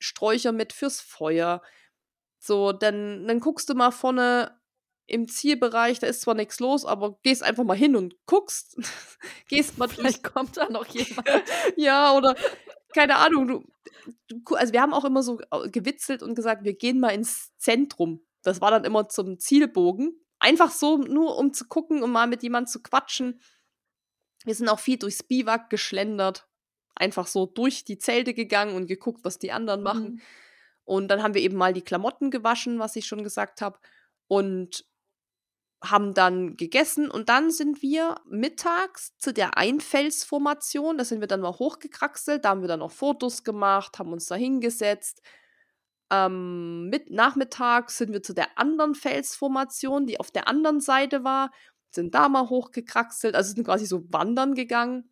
Sträucher 0.00 0.50
mit 0.50 0.72
fürs 0.72 1.00
Feuer. 1.00 1.62
So, 2.40 2.72
dann, 2.72 3.28
dann 3.28 3.38
guckst 3.38 3.68
du 3.68 3.74
mal 3.74 3.92
vorne 3.92 4.60
im 5.06 5.28
Zielbereich, 5.28 6.00
da 6.00 6.08
ist 6.08 6.22
zwar 6.22 6.34
nichts 6.34 6.58
los, 6.58 6.84
aber 6.84 7.20
gehst 7.22 7.44
einfach 7.44 7.62
mal 7.62 7.76
hin 7.76 7.94
und 7.94 8.16
guckst. 8.26 8.78
gehst 9.48 9.78
mal 9.78 9.88
Vielleicht 9.88 10.24
durch. 10.24 10.34
kommt 10.34 10.56
da 10.56 10.68
noch 10.68 10.86
jemand. 10.86 11.28
ja, 11.76 12.16
oder 12.16 12.34
keine 12.92 13.14
Ahnung, 13.14 13.46
du, 13.46 13.64
du, 14.26 14.56
also 14.56 14.72
wir 14.72 14.82
haben 14.82 14.92
auch 14.92 15.04
immer 15.04 15.22
so 15.22 15.38
gewitzelt 15.70 16.24
und 16.24 16.34
gesagt, 16.34 16.64
wir 16.64 16.74
gehen 16.74 16.98
mal 16.98 17.10
ins 17.10 17.56
Zentrum. 17.58 18.26
Das 18.42 18.60
war 18.60 18.70
dann 18.70 18.84
immer 18.84 19.08
zum 19.08 19.38
Zielbogen. 19.38 20.18
Einfach 20.38 20.70
so, 20.70 20.96
nur 20.96 21.36
um 21.36 21.52
zu 21.52 21.66
gucken, 21.66 22.02
um 22.02 22.12
mal 22.12 22.26
mit 22.26 22.42
jemandem 22.42 22.70
zu 22.70 22.82
quatschen. 22.82 23.40
Wir 24.44 24.54
sind 24.54 24.68
auch 24.68 24.78
viel 24.78 24.98
durchs 24.98 25.22
Biwak 25.22 25.68
geschlendert 25.68 26.48
einfach 27.00 27.26
so 27.26 27.46
durch 27.46 27.84
die 27.84 27.98
Zelte 27.98 28.34
gegangen 28.34 28.76
und 28.76 28.86
geguckt, 28.86 29.24
was 29.24 29.38
die 29.38 29.52
anderen 29.52 29.82
machen. 29.82 30.04
Mhm. 30.04 30.20
Und 30.84 31.08
dann 31.08 31.22
haben 31.22 31.34
wir 31.34 31.42
eben 31.42 31.56
mal 31.56 31.72
die 31.72 31.82
Klamotten 31.82 32.30
gewaschen, 32.30 32.78
was 32.78 32.96
ich 32.96 33.06
schon 33.06 33.24
gesagt 33.24 33.62
habe. 33.62 33.78
Und 34.28 34.84
haben 35.82 36.12
dann 36.12 36.56
gegessen 36.58 37.10
und 37.10 37.30
dann 37.30 37.50
sind 37.50 37.80
wir 37.80 38.16
mittags 38.28 39.16
zu 39.16 39.32
der 39.32 39.56
Einfelsformation, 39.56 40.98
da 40.98 41.06
sind 41.06 41.20
wir 41.20 41.26
dann 41.26 41.40
mal 41.40 41.58
hochgekraxelt, 41.58 42.44
da 42.44 42.50
haben 42.50 42.60
wir 42.60 42.68
dann 42.68 42.80
noch 42.80 42.90
Fotos 42.90 43.44
gemacht, 43.44 43.98
haben 43.98 44.12
uns 44.12 44.26
da 44.26 44.34
hingesetzt. 44.34 45.22
Ähm, 46.10 46.88
mit 46.88 47.10
nachmittags 47.10 47.98
sind 47.98 48.12
wir 48.12 48.22
zu 48.22 48.34
der 48.34 48.58
anderen 48.58 48.94
Felsformation, 48.94 50.06
die 50.06 50.18
auf 50.18 50.30
der 50.30 50.48
anderen 50.48 50.80
Seite 50.80 51.24
war, 51.24 51.52
sind 51.90 52.14
da 52.14 52.28
mal 52.28 52.48
hochgekraxelt, 52.48 53.34
also 53.34 53.54
sind 53.54 53.64
quasi 53.64 53.86
so 53.86 54.04
wandern 54.12 54.54
gegangen 54.54 55.10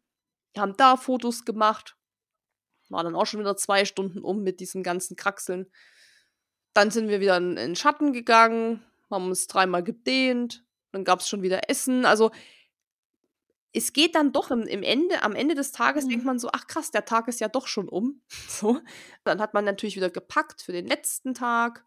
haben 0.59 0.77
da 0.77 0.97
Fotos 0.97 1.45
gemacht. 1.45 1.97
War 2.89 3.05
dann 3.05 3.15
auch 3.15 3.27
schon 3.27 3.41
wieder 3.41 3.57
zwei 3.57 3.85
Stunden 3.85 4.20
um 4.20 4.43
mit 4.43 4.61
diesen 4.61 4.83
ganzen 4.83 5.16
Kraxeln. 5.16 5.70
Dann 6.75 6.91
sind 6.91 7.09
wir 7.09 7.20
wieder 7.20 7.37
in, 7.37 7.57
den 7.57 7.77
Schatten 7.77 8.12
gegangen, 8.12 8.83
haben 9.11 9.29
uns 9.29 9.47
dreimal 9.47 9.83
gedehnt. 9.83 10.65
Dann 10.93 11.05
gab 11.05 11.20
es 11.20 11.29
schon 11.29 11.43
wieder 11.43 11.69
Essen. 11.69 12.07
Also 12.07 12.31
es 13.73 13.93
geht 13.93 14.15
dann 14.15 14.32
doch 14.32 14.51
im, 14.51 14.62
im, 14.62 14.82
Ende, 14.82 15.23
am 15.23 15.35
Ende 15.35 15.55
des 15.55 15.73
Tages 15.73 16.05
mhm. 16.05 16.11
denkt 16.11 16.24
man 16.24 16.39
so, 16.39 16.49
ach 16.53 16.66
krass, 16.66 16.90
der 16.90 17.05
Tag 17.05 17.28
ist 17.28 17.40
ja 17.40 17.49
doch 17.49 17.66
schon 17.66 17.89
um. 17.89 18.23
So. 18.49 18.81
Dann 19.24 19.40
hat 19.40 19.55
man 19.55 19.65
natürlich 19.65 19.97
wieder 19.97 20.11
gepackt 20.11 20.62
für 20.62 20.73
den 20.73 20.86
letzten 20.86 21.35
Tag. 21.35 21.85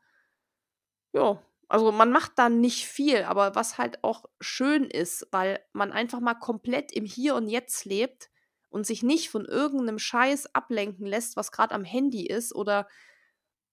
Ja, 1.14 1.42
also 1.68 1.92
man 1.92 2.12
macht 2.12 2.34
da 2.36 2.50
nicht 2.50 2.86
viel, 2.86 3.24
aber 3.24 3.56
was 3.56 3.78
halt 3.78 4.04
auch 4.04 4.26
schön 4.40 4.86
ist, 4.86 5.28
weil 5.32 5.60
man 5.74 5.92
einfach 5.92 6.20
mal 6.20 6.36
komplett 6.36 6.92
im 6.92 7.06
Hier 7.06 7.36
und 7.36 7.48
Jetzt 7.48 7.86
lebt 7.86 8.30
und 8.70 8.86
sich 8.86 9.04
nicht 9.04 9.30
von 9.30 9.46
irgendeinem 9.46 10.00
Scheiß 10.00 10.54
ablenken 10.54 11.06
lässt, 11.06 11.36
was 11.36 11.52
gerade 11.52 11.74
am 11.74 11.84
Handy 11.84 12.26
ist 12.26 12.54
oder 12.56 12.88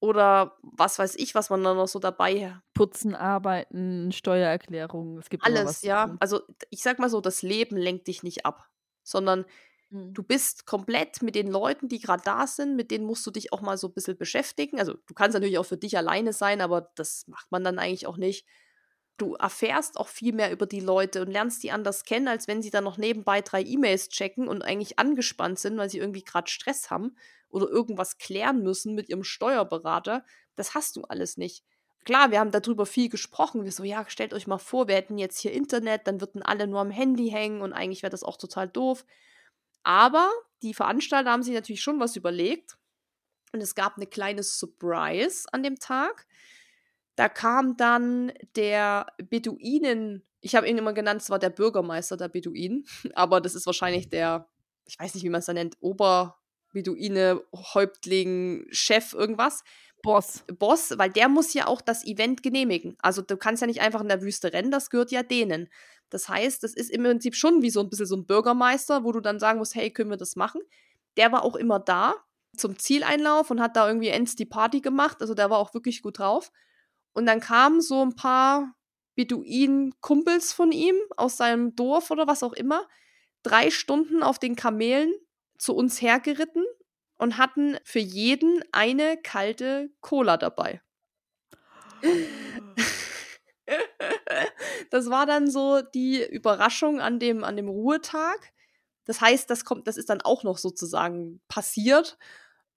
oder 0.00 0.56
was 0.62 0.98
weiß 0.98 1.16
ich, 1.16 1.34
was 1.34 1.50
man 1.50 1.62
da 1.64 1.74
noch 1.74 1.88
so 1.88 1.98
dabei 1.98 2.56
putzen, 2.74 3.14
arbeiten, 3.14 4.12
Steuererklärung, 4.12 5.18
es 5.18 5.28
gibt 5.28 5.44
alles, 5.44 5.82
ja. 5.82 6.16
Also 6.20 6.42
ich 6.70 6.82
sag 6.82 6.98
mal 6.98 7.10
so, 7.10 7.20
das 7.20 7.42
Leben 7.42 7.76
lenkt 7.76 8.06
dich 8.06 8.22
nicht 8.22 8.46
ab, 8.46 8.68
sondern 9.02 9.44
mhm. 9.90 10.14
du 10.14 10.22
bist 10.22 10.66
komplett 10.66 11.22
mit 11.22 11.34
den 11.34 11.48
Leuten, 11.48 11.88
die 11.88 11.98
gerade 11.98 12.22
da 12.24 12.46
sind, 12.46 12.76
mit 12.76 12.90
denen 12.92 13.06
musst 13.06 13.26
du 13.26 13.32
dich 13.32 13.52
auch 13.52 13.60
mal 13.60 13.76
so 13.76 13.88
ein 13.88 13.94
bisschen 13.94 14.16
beschäftigen. 14.16 14.78
Also 14.78 14.94
du 14.94 15.14
kannst 15.14 15.34
natürlich 15.34 15.58
auch 15.58 15.66
für 15.66 15.76
dich 15.76 15.96
alleine 15.96 16.32
sein, 16.32 16.60
aber 16.60 16.92
das 16.94 17.26
macht 17.26 17.50
man 17.50 17.64
dann 17.64 17.80
eigentlich 17.80 18.06
auch 18.06 18.18
nicht. 18.18 18.46
Du 19.16 19.34
erfährst 19.34 19.96
auch 19.96 20.06
viel 20.06 20.32
mehr 20.32 20.52
über 20.52 20.66
die 20.66 20.78
Leute 20.78 21.22
und 21.22 21.32
lernst 21.32 21.64
die 21.64 21.72
anders 21.72 22.04
kennen, 22.04 22.28
als 22.28 22.46
wenn 22.46 22.62
sie 22.62 22.70
dann 22.70 22.84
noch 22.84 22.98
nebenbei 22.98 23.40
drei 23.40 23.62
E-Mails 23.62 24.10
checken 24.10 24.46
und 24.46 24.62
eigentlich 24.62 25.00
angespannt 25.00 25.58
sind, 25.58 25.76
weil 25.76 25.90
sie 25.90 25.98
irgendwie 25.98 26.22
gerade 26.22 26.48
Stress 26.48 26.88
haben 26.88 27.16
oder 27.50 27.68
irgendwas 27.68 28.18
klären 28.18 28.62
müssen 28.62 28.94
mit 28.94 29.08
ihrem 29.08 29.24
Steuerberater. 29.24 30.24
Das 30.56 30.74
hast 30.74 30.96
du 30.96 31.02
alles 31.02 31.36
nicht. 31.36 31.64
Klar, 32.04 32.30
wir 32.30 32.40
haben 32.40 32.50
darüber 32.50 32.86
viel 32.86 33.08
gesprochen. 33.08 33.64
Wir 33.64 33.72
so, 33.72 33.84
ja, 33.84 34.04
stellt 34.08 34.32
euch 34.32 34.46
mal 34.46 34.58
vor, 34.58 34.88
wir 34.88 34.94
hätten 34.94 35.18
jetzt 35.18 35.38
hier 35.38 35.52
Internet, 35.52 36.06
dann 36.06 36.20
würden 36.20 36.42
alle 36.42 36.66
nur 36.66 36.80
am 36.80 36.90
Handy 36.90 37.28
hängen 37.28 37.60
und 37.60 37.72
eigentlich 37.72 38.02
wäre 38.02 38.10
das 38.10 38.24
auch 38.24 38.36
total 38.36 38.68
doof. 38.68 39.04
Aber 39.82 40.30
die 40.62 40.74
Veranstalter 40.74 41.30
haben 41.30 41.42
sich 41.42 41.54
natürlich 41.54 41.82
schon 41.82 42.00
was 42.00 42.16
überlegt. 42.16 42.78
Und 43.52 43.62
es 43.62 43.74
gab 43.74 43.96
eine 43.96 44.06
kleine 44.06 44.42
Surprise 44.42 45.46
an 45.52 45.62
dem 45.62 45.78
Tag. 45.78 46.26
Da 47.16 47.28
kam 47.28 47.76
dann 47.76 48.32
der 48.54 49.06
Beduinen, 49.18 50.22
ich 50.40 50.54
habe 50.54 50.68
ihn 50.68 50.78
immer 50.78 50.92
genannt, 50.92 51.22
es 51.22 51.30
war 51.30 51.38
der 51.38 51.50
Bürgermeister 51.50 52.16
der 52.16 52.28
Beduinen, 52.28 52.86
aber 53.14 53.40
das 53.40 53.54
ist 53.54 53.66
wahrscheinlich 53.66 54.08
der, 54.08 54.48
ich 54.84 54.98
weiß 54.98 55.14
nicht, 55.14 55.24
wie 55.24 55.30
man 55.30 55.40
es 55.40 55.46
da 55.46 55.52
nennt, 55.52 55.76
Oberbeduine, 56.70 57.42
Häuptling, 57.52 58.66
Chef, 58.70 59.14
irgendwas. 59.14 59.64
Boss. 60.02 60.44
Boss, 60.58 60.94
weil 60.96 61.10
der 61.10 61.28
muss 61.28 61.54
ja 61.54 61.66
auch 61.66 61.80
das 61.80 62.04
Event 62.06 62.42
genehmigen. 62.42 62.96
Also 63.00 63.20
du 63.20 63.36
kannst 63.36 63.62
ja 63.62 63.66
nicht 63.66 63.80
einfach 63.80 64.00
in 64.00 64.08
der 64.08 64.22
Wüste 64.22 64.52
rennen, 64.52 64.70
das 64.70 64.90
gehört 64.90 65.10
ja 65.10 65.22
denen. 65.22 65.68
Das 66.08 66.28
heißt, 66.28 66.62
das 66.62 66.74
ist 66.74 66.90
im 66.90 67.02
Prinzip 67.02 67.34
schon 67.34 67.62
wie 67.62 67.70
so 67.70 67.80
ein 67.80 67.90
bisschen 67.90 68.06
so 68.06 68.16
ein 68.16 68.26
Bürgermeister, 68.26 69.04
wo 69.04 69.12
du 69.12 69.20
dann 69.20 69.40
sagen 69.40 69.58
musst, 69.58 69.74
hey, 69.74 69.90
können 69.90 70.10
wir 70.10 70.16
das 70.16 70.36
machen? 70.36 70.60
Der 71.16 71.32
war 71.32 71.42
auch 71.42 71.56
immer 71.56 71.80
da 71.80 72.14
zum 72.56 72.78
Zieleinlauf 72.78 73.50
und 73.50 73.60
hat 73.60 73.76
da 73.76 73.88
irgendwie 73.88 74.08
ends 74.08 74.36
die 74.36 74.46
Party 74.46 74.80
gemacht. 74.80 75.18
Also 75.20 75.34
der 75.34 75.50
war 75.50 75.58
auch 75.58 75.74
wirklich 75.74 76.02
gut 76.02 76.18
drauf. 76.18 76.52
Und 77.12 77.26
dann 77.26 77.40
kamen 77.40 77.80
so 77.80 78.00
ein 78.02 78.14
paar 78.14 78.74
Beduinen-Kumpels 79.16 80.52
von 80.52 80.70
ihm 80.70 80.94
aus 81.16 81.36
seinem 81.36 81.74
Dorf 81.74 82.10
oder 82.10 82.26
was 82.26 82.42
auch 82.44 82.52
immer, 82.52 82.86
drei 83.42 83.70
Stunden 83.70 84.22
auf 84.22 84.38
den 84.38 84.54
Kamelen 84.54 85.12
zu 85.58 85.74
uns 85.74 86.00
hergeritten 86.00 86.64
und 87.16 87.36
hatten 87.36 87.76
für 87.84 87.98
jeden 87.98 88.62
eine 88.72 89.16
kalte 89.16 89.90
Cola 90.00 90.36
dabei. 90.36 90.80
das 94.90 95.10
war 95.10 95.26
dann 95.26 95.50
so 95.50 95.82
die 95.82 96.24
Überraschung 96.24 97.00
an 97.00 97.18
dem, 97.18 97.44
an 97.44 97.56
dem 97.56 97.68
Ruhetag. 97.68 98.52
Das 99.04 99.20
heißt, 99.20 99.50
das 99.50 99.64
kommt, 99.64 99.86
das 99.88 99.96
ist 99.96 100.10
dann 100.10 100.20
auch 100.22 100.44
noch 100.44 100.58
sozusagen 100.58 101.40
passiert. 101.48 102.18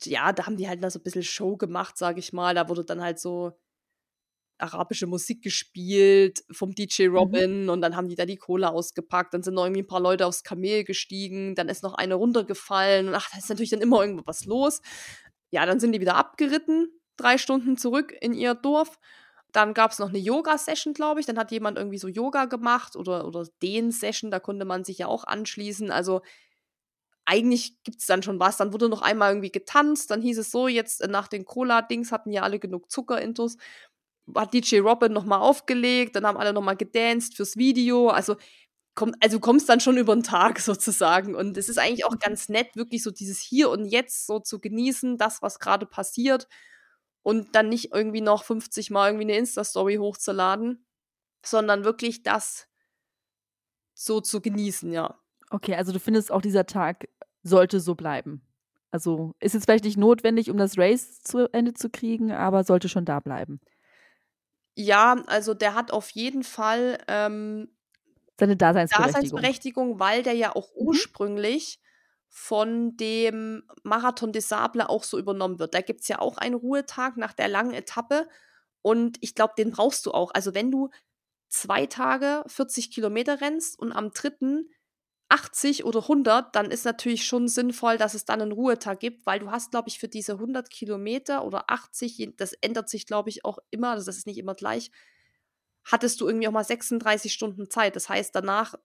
Ja, 0.03 0.33
da 0.33 0.47
haben 0.47 0.57
die 0.57 0.67
halt 0.67 0.83
da 0.83 0.89
so 0.89 0.99
ein 0.99 1.03
bisschen 1.03 1.23
Show 1.23 1.57
gemacht, 1.57 1.97
sag 1.97 2.17
ich 2.17 2.33
mal. 2.33 2.55
Da 2.55 2.67
wurde 2.67 2.83
dann 2.83 3.01
halt 3.01 3.19
so 3.19 3.51
arabische 4.61 5.07
Musik 5.07 5.41
gespielt 5.41 6.43
vom 6.51 6.73
DJ 6.73 7.07
mhm. 7.07 7.15
Robin 7.15 7.63
mhm. 7.63 7.69
und 7.69 7.81
dann 7.81 7.95
haben 7.95 8.09
die 8.09 8.15
da 8.15 8.25
die 8.25 8.37
Cola 8.37 8.69
ausgepackt. 8.69 9.33
Dann 9.33 9.43
sind 9.43 9.55
noch 9.55 9.65
irgendwie 9.65 9.83
ein 9.83 9.87
paar 9.87 9.99
Leute 9.99 10.25
aufs 10.25 10.43
Kamel 10.43 10.83
gestiegen. 10.83 11.55
Dann 11.55 11.69
ist 11.69 11.83
noch 11.83 11.95
eine 11.95 12.15
runtergefallen. 12.15 13.07
Und 13.07 13.15
ach, 13.15 13.29
da 13.31 13.37
ist 13.37 13.49
natürlich 13.49 13.71
dann 13.71 13.81
immer 13.81 14.01
irgendwo 14.01 14.23
was 14.25 14.45
los. 14.45 14.81
Ja, 15.51 15.65
dann 15.65 15.79
sind 15.79 15.91
die 15.91 16.01
wieder 16.01 16.15
abgeritten, 16.15 16.89
drei 17.17 17.37
Stunden 17.37 17.77
zurück 17.77 18.13
in 18.21 18.33
ihr 18.33 18.55
Dorf. 18.55 18.97
Dann 19.51 19.73
gab 19.73 19.91
es 19.91 19.99
noch 19.99 20.09
eine 20.09 20.17
Yoga-Session, 20.17 20.93
glaube 20.93 21.19
ich. 21.19 21.25
Dann 21.25 21.37
hat 21.37 21.51
jemand 21.51 21.77
irgendwie 21.77 21.97
so 21.97 22.07
Yoga 22.07 22.45
gemacht 22.45 22.95
oder, 22.95 23.27
oder 23.27 23.45
den-Session. 23.61 24.31
Da 24.31 24.39
konnte 24.39 24.65
man 24.65 24.85
sich 24.85 24.99
ja 24.99 25.07
auch 25.07 25.25
anschließen. 25.25 25.91
Also 25.91 26.21
eigentlich 27.25 27.81
gibt 27.83 27.99
es 27.99 28.05
dann 28.05 28.23
schon 28.23 28.39
was. 28.39 28.57
Dann 28.57 28.73
wurde 28.73 28.89
noch 28.89 29.01
einmal 29.01 29.31
irgendwie 29.31 29.51
getanzt. 29.51 30.09
Dann 30.11 30.21
hieß 30.21 30.37
es 30.37 30.51
so, 30.51 30.67
jetzt 30.67 31.05
nach 31.07 31.27
den 31.27 31.45
Cola-Dings 31.45 32.11
hatten 32.11 32.31
ja 32.31 32.43
alle 32.43 32.59
genug 32.59 32.89
Zucker-Intos 32.89 33.57
hat 34.35 34.53
DJ 34.53 34.79
Robin 34.79 35.13
nochmal 35.13 35.39
aufgelegt, 35.39 36.15
dann 36.15 36.25
haben 36.25 36.37
alle 36.37 36.53
nochmal 36.53 36.77
gedanced 36.77 37.35
fürs 37.35 37.57
Video. 37.57 38.09
Also, 38.09 38.35
komm, 38.95 39.13
also 39.21 39.39
kommst 39.39 39.69
dann 39.69 39.79
schon 39.79 39.97
über 39.97 40.15
den 40.15 40.23
Tag 40.23 40.59
sozusagen. 40.59 41.35
Und 41.35 41.57
es 41.57 41.69
ist 41.69 41.77
eigentlich 41.77 42.05
auch 42.05 42.17
ganz 42.19 42.49
nett, 42.49 42.75
wirklich 42.75 43.03
so 43.03 43.11
dieses 43.11 43.39
Hier 43.39 43.69
und 43.69 43.85
Jetzt 43.85 44.25
so 44.27 44.39
zu 44.39 44.59
genießen, 44.59 45.17
das, 45.17 45.41
was 45.41 45.59
gerade 45.59 45.85
passiert. 45.85 46.47
Und 47.23 47.55
dann 47.55 47.69
nicht 47.69 47.93
irgendwie 47.93 48.21
noch 48.21 48.43
50 48.43 48.89
Mal 48.89 49.09
irgendwie 49.09 49.25
eine 49.25 49.37
Insta-Story 49.37 49.97
hochzuladen, 49.97 50.85
sondern 51.45 51.83
wirklich 51.83 52.23
das 52.23 52.67
so 53.93 54.21
zu 54.21 54.41
genießen, 54.41 54.91
ja. 54.91 55.19
Okay, 55.51 55.75
also 55.75 55.91
du 55.91 55.99
findest 55.99 56.31
auch 56.31 56.41
dieser 56.41 56.65
Tag 56.65 57.07
sollte 57.43 57.79
so 57.79 57.93
bleiben. 57.93 58.41
Also 58.91 59.35
ist 59.39 59.53
jetzt 59.53 59.65
vielleicht 59.65 59.85
nicht 59.85 59.97
notwendig, 59.97 60.49
um 60.49 60.57
das 60.57 60.77
Race 60.77 61.21
zu 61.21 61.51
Ende 61.53 61.73
zu 61.73 61.89
kriegen, 61.89 62.31
aber 62.31 62.63
sollte 62.63 62.89
schon 62.89 63.05
da 63.05 63.19
bleiben. 63.19 63.61
Ja, 64.81 65.23
also 65.27 65.53
der 65.53 65.75
hat 65.75 65.91
auf 65.91 66.09
jeden 66.09 66.43
Fall 66.43 66.97
ähm, 67.07 67.69
seine 68.39 68.57
Daseinsberechtigung. 68.57 69.13
Daseinsberechtigung, 69.13 69.99
weil 69.99 70.23
der 70.23 70.33
ja 70.33 70.55
auch 70.55 70.73
mhm. 70.73 70.87
ursprünglich 70.87 71.79
von 72.27 72.97
dem 72.97 73.63
Marathon 73.83 74.31
des 74.31 74.49
Sable 74.49 74.89
auch 74.89 75.03
so 75.03 75.19
übernommen 75.19 75.59
wird. 75.59 75.73
Da 75.73 75.81
gibt 75.81 76.01
es 76.01 76.07
ja 76.07 76.19
auch 76.19 76.37
einen 76.37 76.55
Ruhetag 76.55 77.17
nach 77.17 77.33
der 77.33 77.49
langen 77.49 77.73
Etappe 77.73 78.27
und 78.81 79.17
ich 79.21 79.35
glaube, 79.35 79.53
den 79.57 79.71
brauchst 79.71 80.05
du 80.05 80.11
auch. 80.11 80.31
Also 80.33 80.55
wenn 80.55 80.71
du 80.71 80.89
zwei 81.49 81.85
Tage 81.85 82.43
40 82.47 82.91
Kilometer 82.91 83.41
rennst 83.41 83.77
und 83.77 83.91
am 83.91 84.11
dritten 84.11 84.69
80 85.31 85.85
oder 85.85 86.01
100, 86.01 86.53
dann 86.55 86.69
ist 86.69 86.83
natürlich 86.83 87.25
schon 87.25 87.47
sinnvoll, 87.47 87.97
dass 87.97 88.13
es 88.13 88.25
dann 88.25 88.41
einen 88.41 88.51
Ruhetag 88.51 88.99
gibt, 88.99 89.25
weil 89.25 89.39
du 89.39 89.49
hast, 89.49 89.71
glaube 89.71 89.87
ich, 89.87 89.97
für 89.97 90.09
diese 90.09 90.33
100 90.33 90.69
Kilometer 90.69 91.45
oder 91.45 91.69
80, 91.69 92.33
das 92.35 92.51
ändert 92.53 92.89
sich, 92.89 93.05
glaube 93.05 93.29
ich, 93.29 93.45
auch 93.45 93.57
immer, 93.69 93.91
also 93.91 94.05
das 94.05 94.17
ist 94.17 94.27
nicht 94.27 94.37
immer 94.37 94.55
gleich, 94.55 94.91
hattest 95.85 96.19
du 96.19 96.27
irgendwie 96.27 96.49
auch 96.49 96.51
mal 96.51 96.65
36 96.65 97.31
Stunden 97.31 97.69
Zeit. 97.69 97.95
Das 97.95 98.09
heißt, 98.09 98.35
danach 98.35 98.73
äh, 98.73 98.77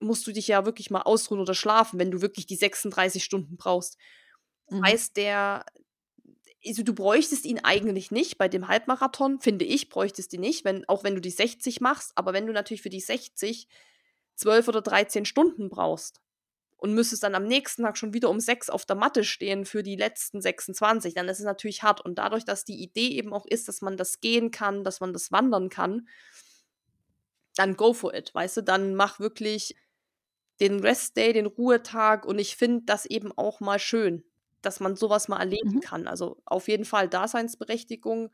musst 0.00 0.26
du 0.26 0.32
dich 0.32 0.48
ja 0.48 0.64
wirklich 0.64 0.90
mal 0.90 1.02
ausruhen 1.02 1.40
oder 1.40 1.54
schlafen, 1.54 1.98
wenn 1.98 2.10
du 2.10 2.22
wirklich 2.22 2.46
die 2.46 2.56
36 2.56 3.22
Stunden 3.22 3.58
brauchst. 3.58 3.98
Das 4.68 4.78
mhm. 4.78 4.84
heißt, 4.84 5.16
der, 5.18 5.66
also 6.66 6.82
du 6.82 6.94
bräuchtest 6.94 7.44
ihn 7.44 7.58
eigentlich 7.58 8.10
nicht 8.10 8.38
bei 8.38 8.48
dem 8.48 8.66
Halbmarathon, 8.66 9.40
finde 9.40 9.66
ich, 9.66 9.90
bräuchtest 9.90 10.32
ihn 10.32 10.40
nicht, 10.40 10.64
wenn, 10.64 10.88
auch 10.88 11.04
wenn 11.04 11.14
du 11.14 11.20
die 11.20 11.30
60 11.30 11.82
machst, 11.82 12.12
aber 12.14 12.32
wenn 12.32 12.46
du 12.46 12.54
natürlich 12.54 12.80
für 12.80 12.88
die 12.88 13.00
60 13.00 13.68
zwölf 14.34 14.68
oder 14.68 14.82
13 14.82 15.24
Stunden 15.24 15.68
brauchst 15.68 16.20
und 16.82 16.94
müsstest 16.94 17.22
dann 17.22 17.36
am 17.36 17.44
nächsten 17.44 17.84
Tag 17.84 17.96
schon 17.96 18.12
wieder 18.12 18.28
um 18.28 18.40
sechs 18.40 18.68
auf 18.68 18.84
der 18.84 18.96
Matte 18.96 19.22
stehen 19.22 19.64
für 19.64 19.84
die 19.84 19.94
letzten 19.94 20.42
26, 20.42 21.14
dann 21.14 21.28
ist 21.28 21.38
es 21.38 21.44
natürlich 21.44 21.84
hart. 21.84 22.00
Und 22.00 22.16
dadurch, 22.16 22.44
dass 22.44 22.64
die 22.64 22.82
Idee 22.82 23.10
eben 23.10 23.32
auch 23.32 23.46
ist, 23.46 23.68
dass 23.68 23.82
man 23.82 23.96
das 23.96 24.20
gehen 24.20 24.50
kann, 24.50 24.82
dass 24.82 24.98
man 24.98 25.12
das 25.12 25.30
wandern 25.30 25.68
kann, 25.68 26.08
dann 27.54 27.76
go 27.76 27.92
for 27.92 28.12
it, 28.14 28.34
weißt 28.34 28.56
du, 28.56 28.60
dann 28.62 28.96
mach 28.96 29.20
wirklich 29.20 29.76
den 30.58 30.80
Restday, 30.80 31.32
den 31.32 31.46
Ruhetag 31.46 32.26
und 32.26 32.40
ich 32.40 32.56
finde 32.56 32.82
das 32.84 33.06
eben 33.06 33.30
auch 33.30 33.60
mal 33.60 33.78
schön, 33.78 34.24
dass 34.60 34.80
man 34.80 34.96
sowas 34.96 35.28
mal 35.28 35.38
erleben 35.38 35.74
mhm. 35.74 35.80
kann. 35.80 36.08
Also 36.08 36.42
auf 36.44 36.66
jeden 36.66 36.84
Fall 36.84 37.08
Daseinsberechtigung 37.08 38.32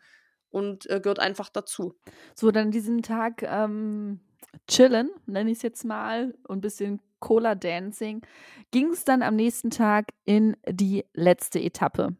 und 0.48 0.88
äh, 0.88 1.00
gehört 1.00 1.18
einfach 1.18 1.50
dazu. 1.50 1.98
So, 2.34 2.50
dann 2.50 2.70
diesen 2.70 3.02
Tag 3.02 3.42
ähm, 3.42 4.20
chillen, 4.66 5.10
nenne 5.26 5.50
ich 5.50 5.58
es 5.58 5.62
jetzt 5.62 5.84
mal, 5.84 6.34
und 6.46 6.58
ein 6.58 6.60
bisschen 6.60 7.00
Cola 7.20 7.54
Dancing, 7.54 8.22
ging 8.70 8.90
es 8.90 9.04
dann 9.04 9.22
am 9.22 9.36
nächsten 9.36 9.70
Tag 9.70 10.06
in 10.24 10.56
die 10.68 11.04
letzte 11.14 11.60
Etappe. 11.60 12.16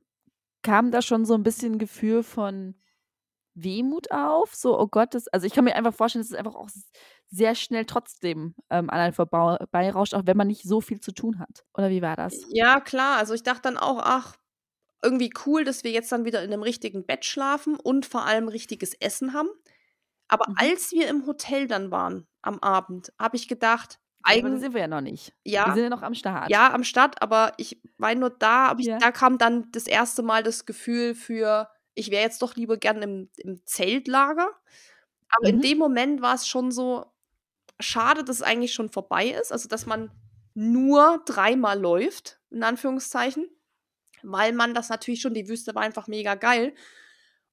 Kam 0.63 0.91
da 0.91 1.03
schon 1.03 1.25
so 1.25 1.35
ein 1.35 1.43
bisschen 1.43 1.79
Gefühl 1.79 2.23
von 2.23 2.75
Wehmut 3.55 4.11
auf? 4.11 4.55
So, 4.55 4.79
oh 4.79 4.87
Gott, 4.87 5.15
das, 5.15 5.29
also 5.29 5.47
ich 5.47 5.53
kann 5.53 5.65
mir 5.65 5.75
einfach 5.75 5.95
vorstellen, 5.95 6.23
dass 6.23 6.31
es 6.31 6.37
einfach 6.37 6.55
auch 6.55 6.69
sehr 7.31 7.55
schnell 7.55 7.85
trotzdem 7.85 8.55
ähm, 8.71 8.91
an 8.91 8.99
einem 8.99 9.13
vorbeirauscht, 9.13 10.15
auch 10.15 10.23
wenn 10.25 10.37
man 10.37 10.47
nicht 10.47 10.63
so 10.63 10.81
viel 10.81 11.01
zu 11.01 11.13
tun 11.13 11.39
hat. 11.39 11.65
Oder 11.75 11.91
wie 11.91 12.03
war 12.03 12.17
das? 12.17 12.41
Ja, 12.51 12.81
klar. 12.81 13.19
Also 13.19 13.35
ich 13.35 13.43
dachte 13.43 13.63
dann 13.63 13.77
auch, 13.77 14.01
ach, 14.03 14.37
irgendwie 15.03 15.31
cool, 15.47 15.65
dass 15.65 15.85
wir 15.85 15.91
jetzt 15.91 16.11
dann 16.11 16.25
wieder 16.25 16.43
in 16.43 16.53
einem 16.53 16.63
richtigen 16.63 17.05
Bett 17.07 17.25
schlafen 17.25 17.77
und 17.77 18.07
vor 18.07 18.25
allem 18.25 18.49
richtiges 18.49 18.95
Essen 18.95 19.33
haben. 19.33 19.49
Aber 20.29 20.49
mhm. 20.49 20.57
als 20.59 20.93
wir 20.93 21.09
im 21.09 21.27
Hotel 21.27 21.67
dann 21.67 21.91
waren 21.91 22.27
am 22.43 22.59
Abend, 22.61 23.13
habe 23.19 23.37
ich 23.37 23.49
gedacht, 23.49 23.99
eigentlich 24.23 24.61
sind 24.61 24.75
wir 24.75 24.83
ja 24.83 24.89
noch 24.89 25.01
nicht. 25.01 25.33
Ja. 25.45 25.67
Wir 25.67 25.75
sind 25.75 25.85
ja 25.85 25.89
noch 25.89 26.03
am 26.03 26.15
Start. 26.15 26.51
Ja, 26.51 26.73
am 26.73 26.85
Start, 26.85 27.23
aber 27.23 27.53
ich 27.57 27.81
war 27.97 28.15
nur 28.15 28.31
da, 28.31 28.75
ich, 28.79 28.87
ja. 28.87 28.99
da 28.99 29.11
kam 29.11 29.39
dann 29.39 29.71
das 29.73 29.87
erste 29.87 30.23
Mal 30.23 30.43
das 30.43 30.67
Gefühl 30.67 31.15
für, 31.15 31.71
ich 31.95 32.11
wäre 32.11 32.23
jetzt 32.23 32.43
doch 32.43 32.55
lieber 32.57 32.77
gern 32.77 33.01
im, 33.03 33.31
im 33.37 33.65
Zeltlager. 33.65 34.51
Aber 35.31 35.49
mhm. 35.49 35.55
in 35.55 35.61
dem 35.61 35.79
Moment 35.79 36.21
war 36.21 36.35
es 36.35 36.47
schon 36.47 36.71
so 36.71 37.07
schade, 37.81 38.25
dass 38.25 38.37
es 38.37 38.43
eigentlich 38.43 38.75
schon 38.75 38.91
vorbei 38.91 39.29
ist. 39.29 39.53
Also, 39.53 39.69
dass 39.69 39.87
man 39.87 40.11
nur 40.55 41.23
dreimal 41.25 41.81
läuft, 41.81 42.41
in 42.51 42.63
Anführungszeichen. 42.63 43.49
Weil 44.23 44.53
man 44.53 44.75
das 44.75 44.89
natürlich 44.89 45.21
schon, 45.21 45.35
die 45.35 45.49
Wüste 45.49 45.75
war 45.75 45.83
einfach 45.83 46.09
mega 46.09 46.35
geil. 46.35 46.75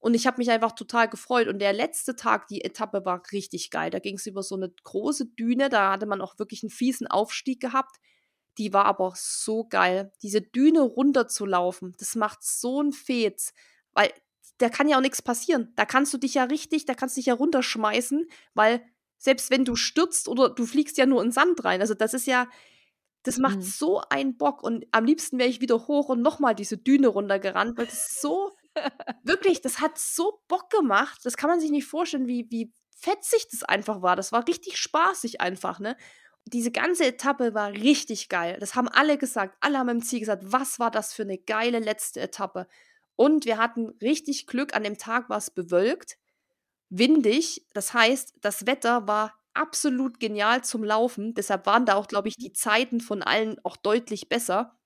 Und 0.06 0.14
ich 0.14 0.27
habe 0.27 0.38
mich 0.38 0.52
einfach 0.52 0.73
total 0.73 1.10
gefreut. 1.10 1.48
Und 1.48 1.57
der 1.57 1.73
letzte 1.73 2.15
Tag, 2.15 2.48
die 2.48 2.64
Etappe 2.64 3.06
war 3.06 3.23
richtig 3.32 3.72
geil. 3.72 3.90
Da 3.90 3.98
ging 3.98 4.18
es 4.18 4.27
über 4.27 4.44
so 4.44 4.53
eine 4.53 4.69
große 4.69 5.26
Düne. 5.26 5.68
Da 5.68 5.94
hatte 5.94 6.06
man 6.06 6.22
auch 6.22 6.38
wirklich 6.38 6.61
einen 6.61 6.69
fiesen 6.69 7.07
Aufstieg 7.07 7.60
gehabt. 7.60 7.95
Die 8.60 8.72
war 8.72 8.86
aber 8.86 9.14
so 9.15 9.68
geil. 9.68 10.11
Diese 10.22 10.41
Düne 10.41 10.82
runterzulaufen, 10.82 11.95
das 11.98 12.14
macht 12.14 12.44
so 12.44 12.84
ein 12.84 12.91
Fetz, 12.91 13.52
weil 13.94 14.14
da 14.60 14.69
kann 14.69 14.88
ja 14.88 14.98
auch 14.98 15.02
nichts 15.02 15.23
passieren. 15.23 15.73
Da 15.76 15.88
kannst 15.88 16.14
du 16.14 16.19
dich 16.19 16.36
ja 16.36 16.44
richtig, 16.44 16.86
da 16.86 16.94
kannst 16.94 17.18
du 17.18 17.22
dich 17.22 17.26
ja 17.26 17.34
runterschmeißen, 17.34 18.27
weil 18.53 18.86
selbst 19.18 19.49
wenn 19.49 19.65
du 19.65 19.76
stürzt 19.76 20.27
oder 20.27 20.52
du 20.52 20.68
fliegst 20.68 20.99
ja 20.99 21.07
nur 21.07 21.23
in 21.23 21.32
Sand 21.32 21.65
rein. 21.65 21.82
Also 21.82 21.95
das 21.95 22.14
ist 22.14 22.27
ja, 22.27 22.48
das 23.23 23.40
macht 23.40 23.57
mhm. 23.57 23.64
so 23.64 24.02
einen 24.11 24.38
Bock 24.38 24.61
und 24.61 24.86
am 24.91 25.03
liebsten 25.03 25.40
wäre 25.40 25.49
ich 25.49 25.61
wieder 25.61 25.88
hoch 25.88 26.10
und 26.10 26.22
nochmal 26.22 26.53
diese 26.53 26.77
Düne 26.77 27.07
runtergerannt, 27.07 27.76
weil 27.76 27.88
das 27.88 28.22
so, 28.22 28.52
wirklich, 29.23 29.61
das 29.61 29.80
hat 29.80 29.97
so 29.97 30.41
Bock 30.47 30.69
gemacht. 30.69 31.19
Das 31.23 31.38
kann 31.38 31.49
man 31.49 31.60
sich 31.60 31.72
nicht 31.72 31.85
vorstellen, 31.85 32.27
wie, 32.27 32.47
wie 32.49 32.73
fetzig 32.97 33.47
das 33.52 33.64
einfach 33.64 34.02
war. 34.02 34.15
Das 34.15 34.31
war 34.31 34.47
richtig 34.47 34.77
spaßig 34.77 35.41
einfach, 35.41 35.80
ne? 35.80 35.95
Diese 36.47 36.72
ganze 36.72 37.06
Etappe 37.06 37.56
war 37.56 37.72
richtig 37.72 38.30
geil. 38.30 38.57
Das 38.60 38.76
haben 38.76 38.88
alle 38.88 39.18
gesagt. 39.18 39.57
Alle 39.61 39.80
haben 39.80 39.89
im 39.89 40.03
Ziel 40.03 40.19
gesagt, 40.19 40.43
was 40.45 40.80
war 40.80 40.91
das 40.91 41.11
für 41.14 41.23
eine 41.23 41.39
geile 41.39 41.80
letzte 41.80 42.22
Etappe. 42.22 42.68
Und 43.15 43.45
wir 43.45 43.57
hatten 43.57 43.89
richtig 44.02 44.45
Glück. 44.45 44.76
An 44.76 44.84
dem 44.84 44.97
Tag 44.97 45.30
war 45.30 45.38
es 45.38 45.49
bewölkt, 45.49 46.18
windig. 46.89 47.65
Das 47.73 47.93
heißt, 47.93 48.35
das 48.41 48.68
Wetter 48.68 49.07
war 49.07 49.34
absolut 49.53 50.19
genial 50.19 50.64
zum 50.64 50.84
Laufen. 50.84 51.34
Deshalb 51.34 51.65
waren 51.65 51.85
da 51.85 51.95
auch, 51.95 52.07
glaube 52.07 52.27
ich, 52.27 52.35
die 52.35 52.53
Zeiten 52.53 53.02
von 53.02 53.23
allen 53.23 53.57
auch 53.64 53.77
deutlich 53.77 54.30
besser, 54.30 54.77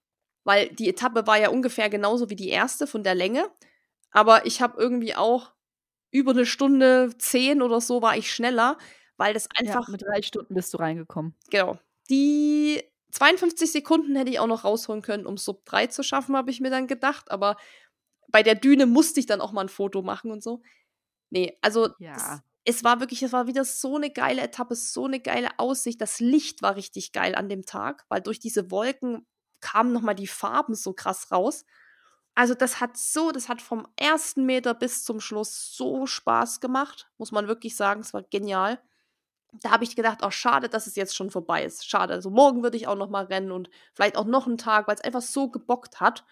weil 0.43 0.69
die 0.69 0.89
Etappe 0.89 1.27
war 1.27 1.37
ja 1.37 1.49
ungefähr 1.49 1.89
genauso 1.89 2.29
wie 2.29 2.35
die 2.35 2.49
erste 2.49 2.87
von 2.87 3.03
der 3.03 3.15
Länge. 3.15 3.49
Aber 4.11 4.45
ich 4.45 4.61
habe 4.61 4.81
irgendwie 4.81 5.15
auch 5.15 5.51
über 6.11 6.31
eine 6.31 6.45
Stunde 6.45 7.11
zehn 7.17 7.61
oder 7.61 7.81
so 7.81 8.01
war 8.01 8.17
ich 8.17 8.31
schneller, 8.31 8.77
weil 9.17 9.33
das 9.33 9.47
einfach. 9.57 9.87
Ja, 9.87 9.91
mit 9.91 10.01
drei 10.01 10.21
Stunden 10.21 10.53
bist 10.53 10.73
du 10.73 10.77
reingekommen. 10.77 11.35
Genau. 11.49 11.77
Die 12.09 12.81
52 13.11 13.71
Sekunden 13.71 14.15
hätte 14.15 14.31
ich 14.31 14.39
auch 14.39 14.47
noch 14.47 14.63
rausholen 14.63 15.01
können, 15.01 15.25
um 15.25 15.37
Sub 15.37 15.65
3 15.65 15.87
zu 15.87 16.03
schaffen, 16.03 16.35
habe 16.35 16.51
ich 16.51 16.59
mir 16.59 16.69
dann 16.69 16.87
gedacht. 16.87 17.31
Aber 17.31 17.57
bei 18.27 18.43
der 18.43 18.55
Düne 18.55 18.85
musste 18.85 19.19
ich 19.19 19.25
dann 19.25 19.41
auch 19.41 19.51
mal 19.51 19.61
ein 19.61 19.69
Foto 19.69 20.01
machen 20.01 20.31
und 20.31 20.43
so. 20.43 20.61
Nee, 21.29 21.57
also 21.61 21.89
ja. 21.99 22.13
das, 22.13 22.41
es 22.63 22.83
war 22.83 22.99
wirklich, 22.99 23.23
es 23.23 23.33
war 23.33 23.47
wieder 23.47 23.65
so 23.65 23.95
eine 23.95 24.11
geile 24.11 24.41
Etappe, 24.41 24.75
so 24.75 25.05
eine 25.05 25.19
geile 25.19 25.57
Aussicht. 25.57 26.01
Das 26.01 26.19
Licht 26.19 26.61
war 26.61 26.75
richtig 26.75 27.11
geil 27.11 27.35
an 27.35 27.49
dem 27.49 27.65
Tag, 27.65 28.05
weil 28.09 28.21
durch 28.21 28.39
diese 28.39 28.71
Wolken 28.71 29.25
kamen 29.59 29.91
nochmal 29.91 30.15
die 30.15 30.27
Farben 30.27 30.75
so 30.75 30.93
krass 30.93 31.31
raus. 31.31 31.65
Also 32.39 32.53
das 32.53 32.79
hat 32.79 32.95
so, 32.95 33.33
das 33.33 33.49
hat 33.49 33.61
vom 33.61 33.85
ersten 33.97 34.45
Meter 34.45 34.73
bis 34.73 35.03
zum 35.03 35.19
Schluss 35.19 35.75
so 35.75 36.05
Spaß 36.05 36.61
gemacht, 36.61 37.09
muss 37.17 37.33
man 37.33 37.49
wirklich 37.49 37.75
sagen. 37.75 37.99
Es 37.99 38.13
war 38.13 38.23
genial. 38.23 38.79
Da 39.51 39.71
habe 39.71 39.83
ich 39.83 39.93
gedacht, 39.93 40.23
auch 40.23 40.27
oh, 40.29 40.31
schade, 40.31 40.69
dass 40.69 40.87
es 40.87 40.95
jetzt 40.95 41.17
schon 41.17 41.31
vorbei 41.31 41.65
ist. 41.65 41.85
Schade. 41.85 42.13
Also 42.13 42.29
morgen 42.29 42.63
würde 42.63 42.77
ich 42.77 42.87
auch 42.87 42.95
noch 42.95 43.09
mal 43.09 43.25
rennen 43.25 43.51
und 43.51 43.69
vielleicht 43.93 44.15
auch 44.15 44.23
noch 44.23 44.47
einen 44.47 44.57
Tag, 44.57 44.87
weil 44.87 44.95
es 44.95 45.01
einfach 45.01 45.21
so 45.21 45.49
gebockt 45.49 45.99
hat 45.99 46.23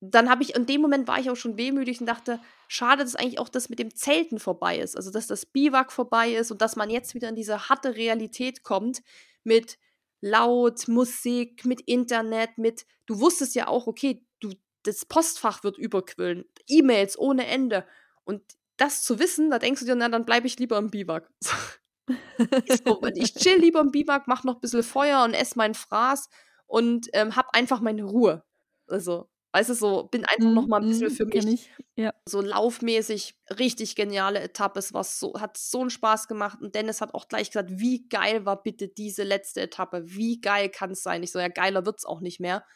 dann 0.00 0.28
habe 0.28 0.42
ich, 0.42 0.54
in 0.54 0.66
dem 0.66 0.82
Moment 0.82 1.08
war 1.08 1.18
ich 1.18 1.30
auch 1.30 1.36
schon 1.36 1.56
wehmütig 1.56 2.00
und 2.00 2.06
dachte, 2.06 2.38
schade, 2.68 3.02
dass 3.02 3.16
eigentlich 3.16 3.38
auch 3.38 3.48
das 3.48 3.70
mit 3.70 3.78
dem 3.78 3.94
Zelten 3.94 4.38
vorbei 4.38 4.78
ist. 4.78 4.94
Also, 4.94 5.10
dass 5.10 5.26
das 5.26 5.46
Biwak 5.46 5.90
vorbei 5.90 6.34
ist 6.34 6.50
und 6.50 6.60
dass 6.60 6.76
man 6.76 6.90
jetzt 6.90 7.14
wieder 7.14 7.30
in 7.30 7.34
diese 7.34 7.70
harte 7.70 7.96
Realität 7.96 8.62
kommt 8.62 9.02
mit 9.42 9.78
laut, 10.20 10.86
Musik, 10.86 11.64
mit 11.64 11.80
Internet, 11.80 12.58
mit, 12.58 12.84
du 13.06 13.20
wusstest 13.20 13.54
ja 13.54 13.68
auch, 13.68 13.86
okay, 13.86 14.22
du, 14.40 14.50
das 14.86 15.04
Postfach 15.04 15.64
wird 15.64 15.78
überquillen, 15.78 16.44
E-Mails 16.66 17.18
ohne 17.18 17.46
Ende. 17.46 17.86
Und 18.24 18.42
das 18.76 19.02
zu 19.02 19.18
wissen, 19.18 19.50
da 19.50 19.58
denkst 19.58 19.80
du 19.80 19.86
dir, 19.86 19.94
na, 19.94 20.08
dann 20.08 20.24
bleibe 20.24 20.46
ich 20.46 20.58
lieber 20.58 20.78
im 20.78 20.90
Biwak. 20.90 21.30
so, 22.84 23.02
ich 23.14 23.34
chill 23.34 23.58
lieber 23.58 23.80
im 23.80 23.90
Biwak, 23.90 24.26
mach 24.26 24.44
noch 24.44 24.56
ein 24.56 24.60
bisschen 24.60 24.82
Feuer 24.82 25.24
und 25.24 25.34
esse 25.34 25.56
meinen 25.56 25.74
Fraß 25.74 26.28
und 26.66 27.08
ähm, 27.12 27.36
hab 27.36 27.54
einfach 27.54 27.80
meine 27.80 28.04
Ruhe. 28.04 28.44
Also, 28.86 29.28
Weißt 29.56 29.70
du, 29.70 29.74
so 29.74 30.02
bin 30.02 30.26
einfach 30.26 30.50
noch 30.50 30.66
mal 30.66 30.82
ein 30.82 30.86
bisschen 30.86 31.08
mhm, 31.08 31.16
für 31.16 31.24
mich 31.24 31.70
ja. 31.94 32.12
so 32.28 32.42
laufmäßig 32.42 33.36
richtig 33.58 33.96
geniale 33.96 34.38
Etappe. 34.40 34.78
Es 34.78 34.92
war 34.92 35.02
so, 35.02 35.40
hat 35.40 35.56
so 35.56 35.80
einen 35.80 35.88
Spaß 35.88 36.28
gemacht. 36.28 36.58
Und 36.60 36.74
Dennis 36.74 37.00
hat 37.00 37.14
auch 37.14 37.26
gleich 37.26 37.48
gesagt, 37.48 37.70
wie 37.72 38.06
geil 38.08 38.44
war 38.44 38.62
bitte 38.62 38.88
diese 38.88 39.22
letzte 39.22 39.62
Etappe? 39.62 40.02
Wie 40.04 40.42
geil 40.42 40.68
kann 40.68 40.90
es 40.90 41.02
sein? 41.02 41.22
Ich 41.22 41.32
so, 41.32 41.38
ja, 41.38 41.48
geiler 41.48 41.86
wird 41.86 41.96
es 41.96 42.04
auch 42.04 42.20
nicht 42.20 42.38
mehr. 42.38 42.66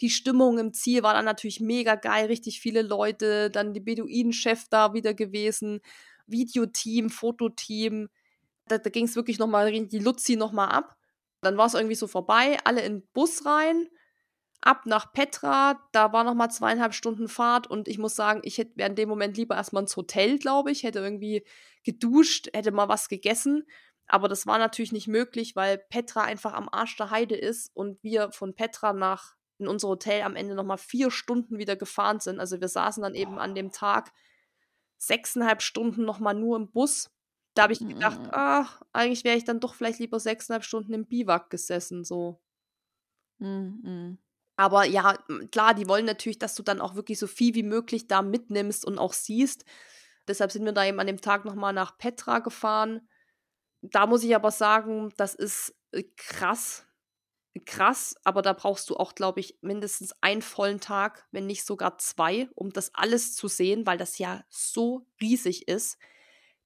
Die 0.00 0.10
Stimmung 0.10 0.58
im 0.58 0.72
Ziel 0.72 1.02
war 1.02 1.14
dann 1.14 1.24
natürlich 1.24 1.60
mega 1.60 1.94
geil, 1.96 2.26
richtig 2.26 2.60
viele 2.60 2.82
Leute, 2.82 3.50
dann 3.50 3.74
die 3.74 3.80
Beduinenchef 3.80 4.66
da 4.70 4.94
wieder 4.94 5.14
gewesen, 5.14 5.80
Videoteam, 6.26 7.10
Fototeam. 7.10 8.08
Da, 8.66 8.78
da 8.78 8.90
ging 8.90 9.06
es 9.06 9.16
wirklich 9.16 9.38
noch 9.38 9.46
mal 9.46 9.70
die 9.72 9.98
Luzi 9.98 10.36
noch 10.36 10.52
mal 10.52 10.68
ab. 10.68 10.96
Dann 11.40 11.56
war 11.56 11.66
es 11.66 11.74
irgendwie 11.74 11.94
so 11.94 12.06
vorbei, 12.06 12.58
alle 12.64 12.82
in 12.82 13.00
den 13.00 13.08
Bus 13.12 13.44
rein 13.46 13.88
ab 14.60 14.86
nach 14.86 15.12
Petra. 15.12 15.80
Da 15.92 16.12
war 16.12 16.24
noch 16.24 16.34
mal 16.34 16.50
zweieinhalb 16.50 16.94
Stunden 16.94 17.28
Fahrt 17.28 17.66
und 17.68 17.88
ich 17.88 17.98
muss 17.98 18.16
sagen, 18.16 18.40
ich 18.44 18.58
hätte 18.58 18.82
in 18.82 18.94
dem 18.96 19.08
Moment 19.08 19.36
lieber 19.36 19.56
erstmal 19.56 19.82
ins 19.82 19.96
Hotel, 19.96 20.38
glaube 20.38 20.70
ich, 20.70 20.82
hätte 20.82 20.98
irgendwie 21.00 21.44
geduscht, 21.84 22.48
hätte 22.54 22.72
mal 22.72 22.88
was 22.88 23.08
gegessen. 23.08 23.64
Aber 24.06 24.28
das 24.28 24.46
war 24.46 24.58
natürlich 24.58 24.92
nicht 24.92 25.08
möglich, 25.08 25.54
weil 25.54 25.78
Petra 25.78 26.22
einfach 26.22 26.54
am 26.54 26.68
Arsch 26.70 26.96
der 26.96 27.10
Heide 27.10 27.36
ist 27.36 27.70
und 27.74 28.02
wir 28.02 28.32
von 28.32 28.54
Petra 28.54 28.92
nach 28.92 29.37
in 29.58 29.68
unser 29.68 29.88
Hotel 29.88 30.22
am 30.22 30.36
Ende 30.36 30.54
noch 30.54 30.64
mal 30.64 30.76
vier 30.76 31.10
Stunden 31.10 31.58
wieder 31.58 31.76
gefahren 31.76 32.20
sind. 32.20 32.40
Also 32.40 32.60
wir 32.60 32.68
saßen 32.68 33.02
dann 33.02 33.14
eben 33.14 33.38
an 33.38 33.54
dem 33.54 33.72
Tag 33.72 34.12
sechseinhalb 34.96 35.62
Stunden 35.62 36.04
noch 36.04 36.20
mal 36.20 36.34
nur 36.34 36.56
im 36.56 36.70
Bus. 36.70 37.10
Da 37.54 37.62
habe 37.64 37.72
ich 37.72 37.80
gedacht, 37.80 38.20
mhm. 38.20 38.30
ach, 38.32 38.82
eigentlich 38.92 39.24
wäre 39.24 39.36
ich 39.36 39.44
dann 39.44 39.60
doch 39.60 39.74
vielleicht 39.74 39.98
lieber 39.98 40.20
sechseinhalb 40.20 40.64
Stunden 40.64 40.92
im 40.92 41.06
Biwak 41.06 41.50
gesessen, 41.50 42.04
so. 42.04 42.40
Mhm. 43.38 44.18
Aber 44.56 44.84
ja, 44.84 45.16
klar, 45.52 45.74
die 45.74 45.88
wollen 45.88 46.04
natürlich, 46.04 46.38
dass 46.40 46.56
du 46.56 46.64
dann 46.64 46.80
auch 46.80 46.96
wirklich 46.96 47.18
so 47.18 47.28
viel 47.28 47.54
wie 47.54 47.62
möglich 47.62 48.08
da 48.08 48.22
mitnimmst 48.22 48.84
und 48.84 48.98
auch 48.98 49.12
siehst. 49.12 49.64
Deshalb 50.26 50.50
sind 50.50 50.64
wir 50.64 50.72
da 50.72 50.84
eben 50.84 50.98
an 50.98 51.06
dem 51.06 51.20
Tag 51.20 51.44
nochmal 51.44 51.72
nach 51.72 51.96
Petra 51.96 52.40
gefahren. 52.40 53.08
Da 53.82 54.06
muss 54.06 54.24
ich 54.24 54.34
aber 54.34 54.50
sagen, 54.50 55.12
das 55.16 55.36
ist 55.36 55.76
äh, 55.92 56.02
krass. 56.16 56.87
Krass, 57.64 58.14
aber 58.24 58.42
da 58.42 58.52
brauchst 58.52 58.88
du 58.90 58.96
auch, 58.96 59.14
glaube 59.14 59.40
ich, 59.40 59.58
mindestens 59.60 60.14
einen 60.20 60.42
vollen 60.42 60.80
Tag, 60.80 61.26
wenn 61.30 61.46
nicht 61.46 61.64
sogar 61.64 61.98
zwei, 61.98 62.48
um 62.54 62.70
das 62.70 62.94
alles 62.94 63.34
zu 63.34 63.48
sehen, 63.48 63.86
weil 63.86 63.98
das 63.98 64.18
ja 64.18 64.44
so 64.48 65.06
riesig 65.20 65.68
ist. 65.68 65.98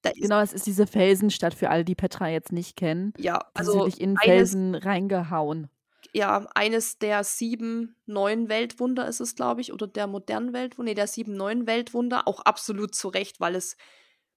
ist 0.05 0.20
genau, 0.20 0.40
es 0.40 0.52
ist 0.52 0.66
diese 0.66 0.86
Felsenstadt 0.86 1.55
für 1.55 1.70
alle, 1.70 1.85
die 1.85 1.94
Petra 1.94 2.28
jetzt 2.28 2.52
nicht 2.52 2.77
kennen. 2.77 3.12
Ja, 3.19 3.40
also. 3.55 3.74
wirklich 3.74 4.01
in 4.01 4.16
Felsen 4.16 4.74
reingehauen 4.74 5.69
ja, 6.12 6.47
eines 6.55 6.98
der 6.98 7.24
sieben 7.24 7.97
neuen 8.06 8.48
Weltwunder 8.48 9.06
ist 9.09 9.20
es, 9.20 9.35
glaube 9.35 9.60
ich, 9.60 9.73
oder 9.73 9.86
der 9.86 10.06
modernen 10.06 10.52
Weltwunder, 10.52 10.90
nee, 10.90 10.94
der 10.94 11.06
sieben 11.06 11.36
neuen 11.36 11.66
Weltwunder, 11.66 12.28
auch 12.28 12.40
absolut 12.40 12.94
zu 12.94 13.09
Recht, 13.09 13.40
weil 13.40 13.55
es 13.55 13.77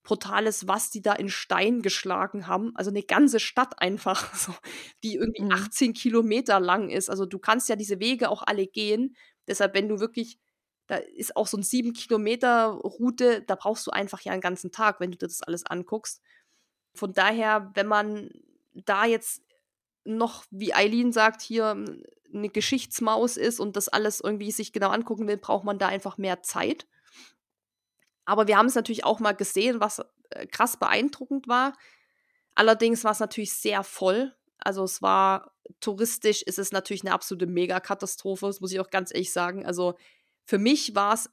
brutal 0.05 0.47
ist, 0.47 0.67
was 0.67 0.89
die 0.89 1.01
da 1.01 1.11
in 1.13 1.27
Stein 1.27 1.81
geschlagen 1.81 2.47
haben. 2.47 2.71
Also 2.75 2.91
eine 2.91 3.03
ganze 3.03 3.41
Stadt 3.41 3.81
einfach, 3.81 4.33
so, 4.35 4.53
die 5.03 5.15
irgendwie 5.15 5.43
mhm. 5.43 5.51
18 5.51 5.93
Kilometer 5.93 6.61
lang 6.61 6.89
ist. 6.89 7.09
Also 7.09 7.25
du 7.25 7.39
kannst 7.39 7.67
ja 7.67 7.75
diese 7.75 7.99
Wege 7.99 8.29
auch 8.29 8.43
alle 8.43 8.67
gehen. 8.67 9.17
Deshalb, 9.47 9.73
wenn 9.73 9.89
du 9.89 9.99
wirklich, 9.99 10.39
da 10.87 10.95
ist 10.95 11.35
auch 11.35 11.47
so 11.47 11.57
ein 11.57 11.63
sieben 11.63 11.91
Kilometer 11.91 12.67
Route, 12.67 13.41
da 13.41 13.55
brauchst 13.55 13.85
du 13.87 13.91
einfach 13.91 14.21
ja 14.21 14.31
einen 14.31 14.41
ganzen 14.41 14.71
Tag, 14.71 14.99
wenn 15.01 15.11
du 15.11 15.17
dir 15.17 15.27
das 15.27 15.41
alles 15.41 15.65
anguckst. 15.65 16.21
Von 16.93 17.11
daher, 17.11 17.71
wenn 17.73 17.87
man 17.87 18.29
da 18.73 19.05
jetzt 19.05 19.41
noch, 20.05 20.45
wie 20.51 20.73
Eileen 20.73 21.11
sagt, 21.11 21.41
hier 21.41 21.83
eine 22.33 22.49
Geschichtsmaus 22.49 23.37
ist 23.37 23.59
und 23.59 23.75
das 23.75 23.89
alles 23.89 24.21
irgendwie 24.21 24.51
sich 24.51 24.71
genau 24.71 24.89
angucken 24.89 25.27
will, 25.27 25.37
braucht 25.37 25.63
man 25.63 25.79
da 25.79 25.87
einfach 25.87 26.17
mehr 26.17 26.43
Zeit. 26.43 26.85
Aber 28.25 28.47
wir 28.47 28.57
haben 28.57 28.65
es 28.67 28.75
natürlich 28.75 29.03
auch 29.03 29.19
mal 29.19 29.33
gesehen, 29.33 29.79
was 29.79 30.01
äh, 30.31 30.47
krass 30.47 30.77
beeindruckend 30.77 31.47
war. 31.47 31.73
Allerdings 32.55 33.03
war 33.03 33.11
es 33.11 33.19
natürlich 33.19 33.53
sehr 33.53 33.83
voll. 33.83 34.35
Also 34.57 34.83
es 34.83 35.01
war 35.01 35.53
touristisch, 35.79 36.41
ist 36.41 36.59
es 36.59 36.71
natürlich 36.71 37.03
eine 37.03 37.13
absolute 37.13 37.47
Megakatastrophe, 37.47 38.47
das 38.47 38.61
muss 38.61 38.71
ich 38.71 38.79
auch 38.79 38.89
ganz 38.89 39.13
ehrlich 39.13 39.31
sagen. 39.33 39.65
Also 39.65 39.95
für 40.45 40.57
mich 40.57 40.95
war 40.95 41.13
es, 41.13 41.29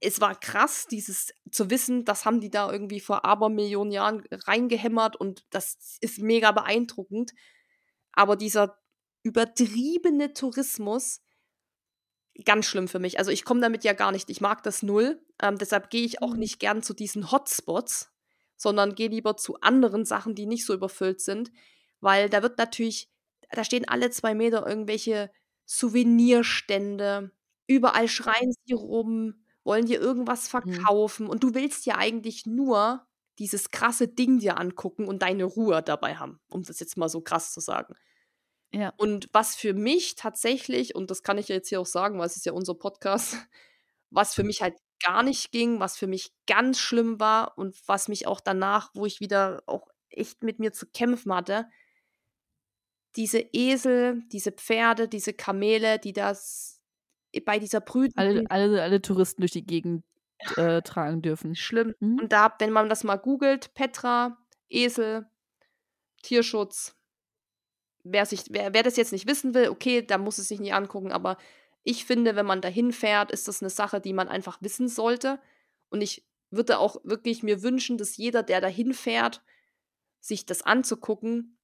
es 0.00 0.20
war 0.20 0.38
krass, 0.38 0.86
dieses 0.86 1.32
zu 1.50 1.70
wissen, 1.70 2.04
das 2.04 2.24
haben 2.24 2.40
die 2.40 2.50
da 2.50 2.70
irgendwie 2.70 3.00
vor 3.00 3.24
Abermillionen 3.24 3.92
Jahren 3.92 4.24
reingehämmert 4.30 5.16
und 5.16 5.44
das 5.50 5.98
ist 6.00 6.18
mega 6.18 6.52
beeindruckend. 6.52 7.32
Aber 8.12 8.36
dieser 8.36 8.78
übertriebene 9.22 10.34
Tourismus, 10.34 11.20
ganz 12.44 12.66
schlimm 12.66 12.88
für 12.88 12.98
mich. 12.98 13.18
Also 13.18 13.30
ich 13.30 13.44
komme 13.44 13.60
damit 13.60 13.84
ja 13.84 13.92
gar 13.92 14.12
nicht. 14.12 14.28
Ich 14.30 14.40
mag 14.40 14.62
das 14.62 14.82
null. 14.82 15.20
Ähm, 15.40 15.58
deshalb 15.58 15.90
gehe 15.90 16.04
ich 16.04 16.22
auch 16.22 16.32
mhm. 16.32 16.40
nicht 16.40 16.58
gern 16.58 16.82
zu 16.82 16.94
diesen 16.94 17.30
Hotspots, 17.30 18.12
sondern 18.56 18.94
gehe 18.94 19.08
lieber 19.08 19.36
zu 19.36 19.60
anderen 19.60 20.04
Sachen, 20.04 20.34
die 20.34 20.46
nicht 20.46 20.66
so 20.66 20.74
überfüllt 20.74 21.20
sind. 21.20 21.52
Weil 22.00 22.28
da 22.28 22.42
wird 22.42 22.58
natürlich, 22.58 23.10
da 23.50 23.64
stehen 23.64 23.88
alle 23.88 24.10
zwei 24.10 24.34
Meter 24.34 24.66
irgendwelche 24.66 25.30
Souvenirstände. 25.64 27.30
Überall 27.66 28.08
schreien 28.08 28.52
sie 28.64 28.74
rum, 28.74 29.44
wollen 29.62 29.86
dir 29.86 30.00
irgendwas 30.00 30.44
mhm. 30.44 30.48
verkaufen. 30.50 31.24
Mhm. 31.24 31.30
Und 31.30 31.42
du 31.44 31.54
willst 31.54 31.86
ja 31.86 31.96
eigentlich 31.96 32.46
nur 32.46 33.06
dieses 33.38 33.70
krasse 33.70 34.08
Ding 34.08 34.38
dir 34.38 34.58
angucken 34.58 35.06
und 35.06 35.22
deine 35.22 35.44
Ruhe 35.44 35.82
dabei 35.82 36.16
haben, 36.16 36.40
um 36.48 36.62
das 36.62 36.78
jetzt 36.80 36.96
mal 36.96 37.08
so 37.08 37.20
krass 37.20 37.52
zu 37.52 37.60
sagen. 37.60 37.94
Ja. 38.74 38.92
Und 38.96 39.28
was 39.32 39.54
für 39.54 39.72
mich 39.72 40.16
tatsächlich, 40.16 40.94
und 40.94 41.10
das 41.10 41.22
kann 41.22 41.38
ich 41.38 41.48
ja 41.48 41.54
jetzt 41.54 41.68
hier 41.68 41.80
auch 41.80 41.86
sagen, 41.86 42.18
weil 42.18 42.26
es 42.26 42.36
ist 42.36 42.46
ja 42.46 42.52
unser 42.52 42.74
Podcast, 42.74 43.36
was 44.10 44.34
für 44.34 44.42
mich 44.42 44.62
halt 44.62 44.76
gar 45.02 45.22
nicht 45.22 45.52
ging, 45.52 45.80
was 45.80 45.96
für 45.96 46.06
mich 46.06 46.32
ganz 46.46 46.78
schlimm 46.78 47.20
war 47.20 47.56
und 47.56 47.76
was 47.86 48.08
mich 48.08 48.26
auch 48.26 48.40
danach, 48.40 48.90
wo 48.94 49.06
ich 49.06 49.20
wieder 49.20 49.62
auch 49.66 49.88
echt 50.08 50.42
mit 50.42 50.58
mir 50.58 50.72
zu 50.72 50.86
kämpfen 50.86 51.34
hatte, 51.34 51.68
diese 53.16 53.40
Esel, 53.52 54.22
diese 54.32 54.52
Pferde, 54.52 55.08
diese 55.08 55.32
Kamele, 55.32 55.98
die 55.98 56.12
das 56.12 56.80
bei 57.44 57.58
dieser 57.58 57.80
Brüten. 57.80 58.18
Alle, 58.18 58.44
alle, 58.48 58.82
alle 58.82 59.02
Touristen 59.02 59.42
durch 59.42 59.52
die 59.52 59.66
Gegend 59.66 60.04
äh, 60.56 60.82
tragen 60.82 61.22
dürfen. 61.22 61.54
Schlimm. 61.54 61.94
Mhm. 62.00 62.20
Und 62.20 62.32
da, 62.32 62.54
wenn 62.58 62.72
man 62.72 62.88
das 62.88 63.04
mal 63.04 63.16
googelt, 63.16 63.74
Petra, 63.74 64.36
Esel, 64.68 65.26
Tierschutz, 66.22 66.96
wer, 68.04 68.26
sich, 68.26 68.44
wer, 68.50 68.72
wer 68.72 68.82
das 68.82 68.96
jetzt 68.96 69.12
nicht 69.12 69.26
wissen 69.26 69.54
will, 69.54 69.68
okay, 69.68 70.02
da 70.02 70.18
muss 70.18 70.38
es 70.38 70.48
sich 70.48 70.60
nicht 70.60 70.74
angucken, 70.74 71.10
aber 71.10 71.36
ich 71.82 72.04
finde, 72.04 72.36
wenn 72.36 72.46
man 72.46 72.60
dahin 72.60 72.92
fährt, 72.92 73.30
ist 73.30 73.48
das 73.48 73.62
eine 73.62 73.70
Sache, 73.70 74.00
die 74.00 74.12
man 74.12 74.28
einfach 74.28 74.62
wissen 74.62 74.88
sollte. 74.88 75.38
Und 75.90 76.00
ich 76.00 76.26
würde 76.50 76.78
auch 76.78 76.96
wirklich 77.04 77.42
mir 77.42 77.62
wünschen, 77.62 77.98
dass 77.98 78.16
jeder, 78.16 78.42
der 78.42 78.62
dahin 78.62 78.94
fährt, 78.94 79.42
sich 80.20 80.46
das 80.46 80.62
anzugucken, 80.62 81.58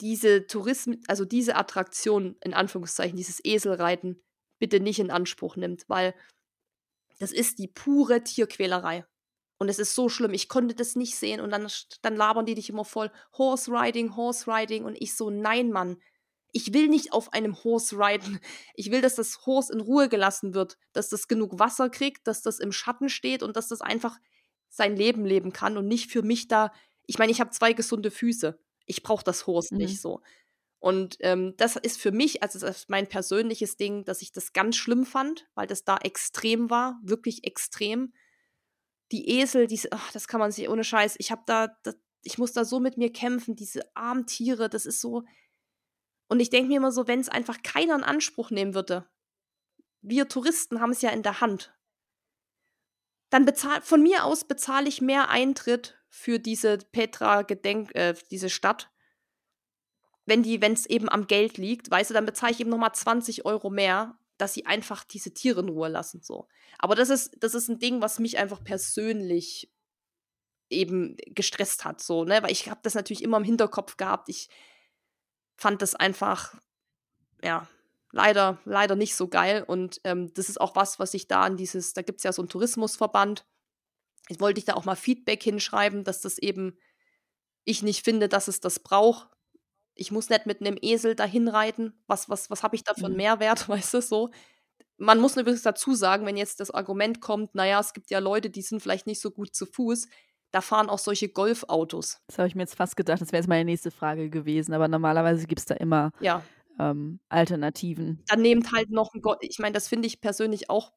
diese 0.00 0.46
Tourismus, 0.46 0.96
also 1.06 1.24
diese 1.24 1.54
Attraktion, 1.54 2.36
in 2.42 2.54
Anführungszeichen, 2.54 3.16
dieses 3.16 3.44
Eselreiten, 3.44 4.20
bitte 4.58 4.80
nicht 4.80 4.98
in 4.98 5.10
Anspruch 5.10 5.56
nimmt, 5.56 5.88
weil 5.88 6.14
das 7.20 7.32
ist 7.32 7.58
die 7.58 7.68
pure 7.68 8.22
Tierquälerei. 8.22 9.04
Und 9.58 9.68
es 9.68 9.78
ist 9.78 9.94
so 9.94 10.08
schlimm. 10.08 10.34
Ich 10.34 10.48
konnte 10.48 10.74
das 10.74 10.94
nicht 10.94 11.16
sehen. 11.16 11.40
Und 11.40 11.50
dann, 11.50 11.66
dann 12.02 12.16
labern 12.16 12.46
die 12.46 12.54
dich 12.54 12.70
immer 12.70 12.84
voll 12.84 13.10
Horse 13.36 13.70
Riding, 13.70 14.16
Horse 14.16 14.50
Riding. 14.50 14.84
Und 14.84 14.96
ich 15.00 15.14
so, 15.14 15.30
nein, 15.30 15.70
Mann. 15.70 16.00
Ich 16.52 16.72
will 16.72 16.88
nicht 16.88 17.12
auf 17.12 17.32
einem 17.32 17.62
Horse 17.62 17.98
reiten. 17.98 18.40
Ich 18.74 18.90
will, 18.90 19.02
dass 19.02 19.16
das 19.16 19.44
Horse 19.44 19.72
in 19.72 19.80
Ruhe 19.80 20.08
gelassen 20.08 20.54
wird, 20.54 20.78
dass 20.92 21.08
das 21.10 21.28
genug 21.28 21.58
Wasser 21.58 21.90
kriegt, 21.90 22.26
dass 22.26 22.40
das 22.40 22.58
im 22.58 22.72
Schatten 22.72 23.08
steht 23.08 23.42
und 23.42 23.56
dass 23.56 23.68
das 23.68 23.80
einfach 23.82 24.16
sein 24.70 24.96
Leben 24.96 25.26
leben 25.26 25.52
kann 25.52 25.76
und 25.76 25.86
nicht 25.86 26.10
für 26.10 26.22
mich 26.22 26.48
da. 26.48 26.72
Ich 27.06 27.18
meine, 27.18 27.32
ich 27.32 27.40
habe 27.40 27.50
zwei 27.50 27.72
gesunde 27.72 28.10
Füße. 28.10 28.58
Ich 28.86 29.02
brauche 29.02 29.24
das 29.24 29.46
Horse 29.46 29.74
mhm. 29.74 29.80
nicht 29.80 30.00
so. 30.00 30.22
Und 30.80 31.16
ähm, 31.20 31.54
das 31.56 31.76
ist 31.76 32.00
für 32.00 32.12
mich, 32.12 32.42
also 32.42 32.58
das 32.58 32.78
ist 32.78 32.90
mein 32.90 33.08
persönliches 33.08 33.76
Ding, 33.76 34.04
dass 34.04 34.22
ich 34.22 34.32
das 34.32 34.52
ganz 34.52 34.76
schlimm 34.76 35.04
fand, 35.04 35.48
weil 35.54 35.66
das 35.66 35.84
da 35.84 35.96
extrem 35.98 36.70
war, 36.70 37.00
wirklich 37.02 37.44
extrem. 37.44 38.12
Die 39.12 39.28
Esel, 39.40 39.66
diese, 39.66 39.92
ach, 39.92 40.12
das 40.12 40.28
kann 40.28 40.40
man 40.40 40.52
sich 40.52 40.68
ohne 40.68 40.84
Scheiß. 40.84 41.16
Ich 41.18 41.30
habe 41.30 41.42
da, 41.46 41.68
das, 41.82 41.96
ich 42.22 42.38
muss 42.38 42.52
da 42.52 42.64
so 42.64 42.80
mit 42.80 42.96
mir 42.96 43.12
kämpfen. 43.12 43.56
Diese 43.56 43.82
armen 43.96 44.26
Tiere, 44.26 44.68
das 44.68 44.86
ist 44.86 45.00
so. 45.00 45.24
Und 46.28 46.40
ich 46.40 46.50
denke 46.50 46.68
mir 46.68 46.76
immer 46.76 46.92
so, 46.92 47.06
wenn 47.06 47.20
es 47.20 47.28
einfach 47.28 47.62
keiner 47.62 47.94
in 47.94 48.04
Anspruch 48.04 48.50
nehmen 48.50 48.74
würde, 48.74 49.08
wir 50.02 50.28
Touristen 50.28 50.80
haben 50.80 50.90
es 50.90 51.02
ja 51.02 51.10
in 51.10 51.22
der 51.22 51.40
Hand, 51.40 51.74
dann 53.30 53.44
bezahl, 53.44 53.82
von 53.82 54.02
mir 54.02 54.24
aus 54.24 54.44
bezahle 54.44 54.88
ich 54.88 55.00
mehr 55.00 55.28
Eintritt 55.28 55.98
für 56.08 56.38
diese 56.38 56.78
Petra 56.78 57.42
Gedenk, 57.42 57.94
äh, 57.94 58.14
diese 58.30 58.50
Stadt, 58.50 58.90
wenn 60.24 60.42
die, 60.42 60.60
wenn 60.60 60.72
es 60.72 60.86
eben 60.86 61.08
am 61.08 61.26
Geld 61.26 61.58
liegt, 61.58 61.90
weißt 61.90 62.10
du, 62.10 62.14
dann 62.14 62.26
bezahle 62.26 62.52
ich 62.52 62.60
eben 62.60 62.70
nochmal 62.70 62.94
20 62.94 63.44
Euro 63.44 63.70
mehr, 63.70 64.18
dass 64.38 64.54
sie 64.54 64.66
einfach 64.66 65.04
diese 65.04 65.34
Tiere 65.34 65.60
in 65.60 65.68
Ruhe 65.68 65.88
lassen. 65.88 66.22
So. 66.22 66.48
Aber 66.78 66.94
das 66.94 67.10
ist, 67.10 67.36
das 67.40 67.54
ist 67.54 67.68
ein 67.68 67.78
Ding, 67.78 68.00
was 68.00 68.18
mich 68.18 68.38
einfach 68.38 68.62
persönlich 68.62 69.70
eben 70.70 71.16
gestresst 71.28 71.84
hat, 71.84 72.00
so, 72.00 72.24
ne? 72.24 72.42
Weil 72.42 72.52
ich 72.52 72.68
habe 72.68 72.80
das 72.82 72.94
natürlich 72.94 73.22
immer 73.22 73.38
im 73.38 73.44
Hinterkopf 73.44 73.96
gehabt. 73.96 74.28
Ich 74.28 74.48
fand 75.56 75.82
das 75.82 75.94
einfach, 75.94 76.54
ja, 77.42 77.68
leider, 78.12 78.58
leider 78.64 78.94
nicht 78.94 79.16
so 79.16 79.28
geil. 79.28 79.64
Und 79.66 80.00
ähm, 80.04 80.32
das 80.34 80.48
ist 80.48 80.60
auch 80.60 80.76
was, 80.76 80.98
was 80.98 81.14
ich 81.14 81.26
da 81.26 81.42
an 81.42 81.56
dieses, 81.56 81.94
da 81.94 82.02
gibt 82.02 82.18
es 82.20 82.24
ja 82.24 82.32
so 82.32 82.42
einen 82.42 82.48
Tourismusverband. 82.48 83.46
Jetzt 84.28 84.40
wollte 84.40 84.58
ich 84.58 84.66
da 84.66 84.74
auch 84.74 84.84
mal 84.84 84.96
Feedback 84.96 85.42
hinschreiben, 85.42 86.04
dass 86.04 86.20
das 86.20 86.38
eben 86.38 86.78
ich 87.64 87.82
nicht 87.82 88.04
finde, 88.04 88.28
dass 88.28 88.48
es 88.48 88.60
das 88.60 88.78
braucht, 88.78 89.28
ich 89.98 90.12
muss 90.12 90.30
nicht 90.30 90.46
mit 90.46 90.60
einem 90.60 90.78
Esel 90.80 91.14
dahin 91.14 91.48
reiten. 91.48 91.92
Was, 92.06 92.28
was, 92.28 92.50
was 92.50 92.62
habe 92.62 92.76
ich 92.76 92.84
da 92.84 92.94
für 92.94 93.06
einen 93.06 93.14
mhm. 93.14 93.18
Mehrwert, 93.18 93.68
weißt 93.68 93.94
du, 93.94 94.00
so. 94.00 94.30
Man 94.96 95.20
muss 95.20 95.36
übrigens 95.36 95.62
dazu 95.62 95.94
sagen, 95.94 96.26
wenn 96.26 96.36
jetzt 96.36 96.60
das 96.60 96.70
Argument 96.70 97.20
kommt, 97.20 97.54
naja, 97.54 97.78
es 97.78 97.92
gibt 97.92 98.10
ja 98.10 98.18
Leute, 98.18 98.50
die 98.50 98.62
sind 98.62 98.80
vielleicht 98.80 99.06
nicht 99.06 99.20
so 99.20 99.30
gut 99.30 99.54
zu 99.54 99.66
Fuß, 99.66 100.08
da 100.50 100.60
fahren 100.60 100.88
auch 100.88 100.98
solche 100.98 101.28
Golfautos. 101.28 102.20
Das 102.26 102.38
habe 102.38 102.48
ich 102.48 102.54
mir 102.54 102.62
jetzt 102.62 102.74
fast 102.74 102.96
gedacht, 102.96 103.20
das 103.20 103.30
wäre 103.30 103.40
jetzt 103.40 103.48
meine 103.48 103.64
nächste 103.64 103.90
Frage 103.90 104.30
gewesen, 104.30 104.72
aber 104.72 104.88
normalerweise 104.88 105.46
gibt 105.46 105.60
es 105.60 105.66
da 105.66 105.74
immer 105.74 106.10
ja. 106.20 106.42
ähm, 106.80 107.20
Alternativen. 107.28 108.24
Dann 108.26 108.40
nehmt 108.40 108.72
halt 108.72 108.90
noch 108.90 109.14
ein 109.14 109.20
Golf. 109.20 109.38
Ich 109.42 109.58
meine, 109.58 109.74
das 109.74 109.88
finde 109.88 110.06
ich 110.06 110.20
persönlich 110.20 110.70
auch 110.70 110.92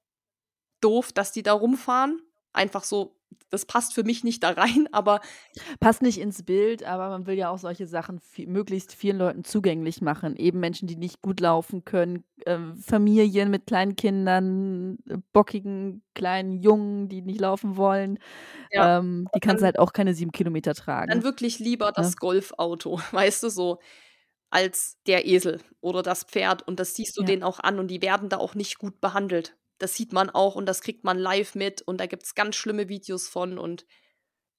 doof, 0.80 1.12
dass 1.12 1.32
die 1.32 1.44
da 1.44 1.54
rumfahren. 1.54 2.22
Einfach 2.54 2.84
so 2.84 3.21
das 3.50 3.66
passt 3.66 3.94
für 3.94 4.04
mich 4.04 4.24
nicht 4.24 4.44
da 4.44 4.52
rein, 4.52 4.88
aber. 4.92 5.22
Passt 5.80 6.02
nicht 6.02 6.20
ins 6.20 6.44
Bild, 6.44 6.84
aber 6.84 7.10
man 7.10 7.28
will 7.28 7.36
ja 7.36 7.50
auch 7.50 7.58
solche 7.58 7.88
Sachen 7.88 8.20
viel, 8.20 8.48
möglichst 8.48 8.94
vielen 8.94 9.18
Leuten 9.18 9.44
zugänglich 9.44 10.02
machen. 10.02 10.36
Eben 10.36 10.60
Menschen, 10.60 10.88
die 10.88 10.96
nicht 10.96 11.22
gut 11.22 11.40
laufen 11.40 11.84
können, 11.86 12.24
äh, 12.46 12.58
Familien 12.82 13.52
mit 13.52 13.68
kleinen 13.68 13.96
Kindern, 13.96 14.98
äh, 15.10 15.18
bockigen 15.34 16.04
kleinen 16.14 16.62
Jungen, 16.62 17.10
die 17.10 17.22
nicht 17.22 17.42
laufen 17.42 17.78
wollen. 17.78 18.20
Ja. 18.72 19.00
Ähm, 19.00 19.28
die 19.36 19.40
kannst 19.40 19.64
halt 19.64 19.80
auch 19.80 19.94
keine 19.94 20.14
sieben 20.14 20.32
Kilometer 20.32 20.74
tragen. 20.74 21.10
Dann 21.10 21.24
wirklich 21.24 21.60
lieber 21.60 21.92
das 21.92 22.12
ja. 22.12 22.16
Golfauto, 22.20 23.00
weißt 23.12 23.44
du, 23.44 23.50
so 23.50 23.80
als 24.50 24.98
der 25.08 25.26
Esel 25.26 25.62
oder 25.80 26.04
das 26.04 26.24
Pferd. 26.24 26.68
Und 26.68 26.80
das 26.80 26.96
siehst 26.96 27.18
du 27.18 27.22
ja. 27.22 27.28
denen 27.28 27.44
auch 27.44 27.60
an 27.60 27.80
und 27.80 27.88
die 27.88 28.02
werden 28.02 28.30
da 28.30 28.38
auch 28.38 28.56
nicht 28.56 28.78
gut 28.78 29.02
behandelt. 29.02 29.56
Das 29.82 29.96
sieht 29.96 30.14
man 30.14 30.30
auch 30.30 30.56
und 30.56 30.66
das 30.66 30.82
kriegt 30.82 31.04
man 31.04 31.18
live 31.18 31.56
mit 31.56 31.82
und 31.82 32.00
da 32.00 32.06
gibt 32.06 32.24
es 32.24 32.36
ganz 32.36 32.56
schlimme 32.56 32.88
Videos 32.90 33.28
von 33.28 33.58
und 33.58 33.86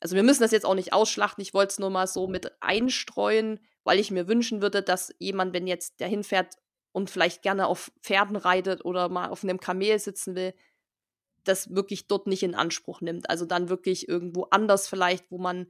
also 0.00 0.16
wir 0.16 0.24
müssen 0.24 0.42
das 0.42 0.50
jetzt 0.50 0.66
auch 0.66 0.74
nicht 0.74 0.92
ausschlachten, 0.92 1.42
ich 1.42 1.54
wollte 1.54 1.72
es 1.72 1.78
nur 1.78 1.90
mal 1.90 2.08
so 2.08 2.26
mit 2.26 2.50
einstreuen, 2.60 3.60
weil 3.84 4.00
ich 4.00 4.10
mir 4.10 4.26
wünschen 4.26 4.60
würde, 4.60 4.82
dass 4.82 5.14
jemand, 5.20 5.54
wenn 5.54 5.68
jetzt 5.68 6.00
der 6.00 6.08
hinfährt 6.08 6.56
und 6.90 7.08
vielleicht 7.08 7.42
gerne 7.42 7.68
auf 7.68 7.92
Pferden 8.02 8.34
reitet 8.34 8.84
oder 8.84 9.08
mal 9.08 9.28
auf 9.28 9.44
einem 9.44 9.60
Kamel 9.60 10.00
sitzen 10.00 10.34
will, 10.34 10.54
das 11.44 11.72
wirklich 11.74 12.08
dort 12.08 12.26
nicht 12.26 12.42
in 12.42 12.56
Anspruch 12.56 13.00
nimmt. 13.00 13.30
Also 13.30 13.46
dann 13.46 13.68
wirklich 13.68 14.08
irgendwo 14.08 14.48
anders 14.50 14.88
vielleicht, 14.88 15.30
wo 15.30 15.38
man 15.38 15.68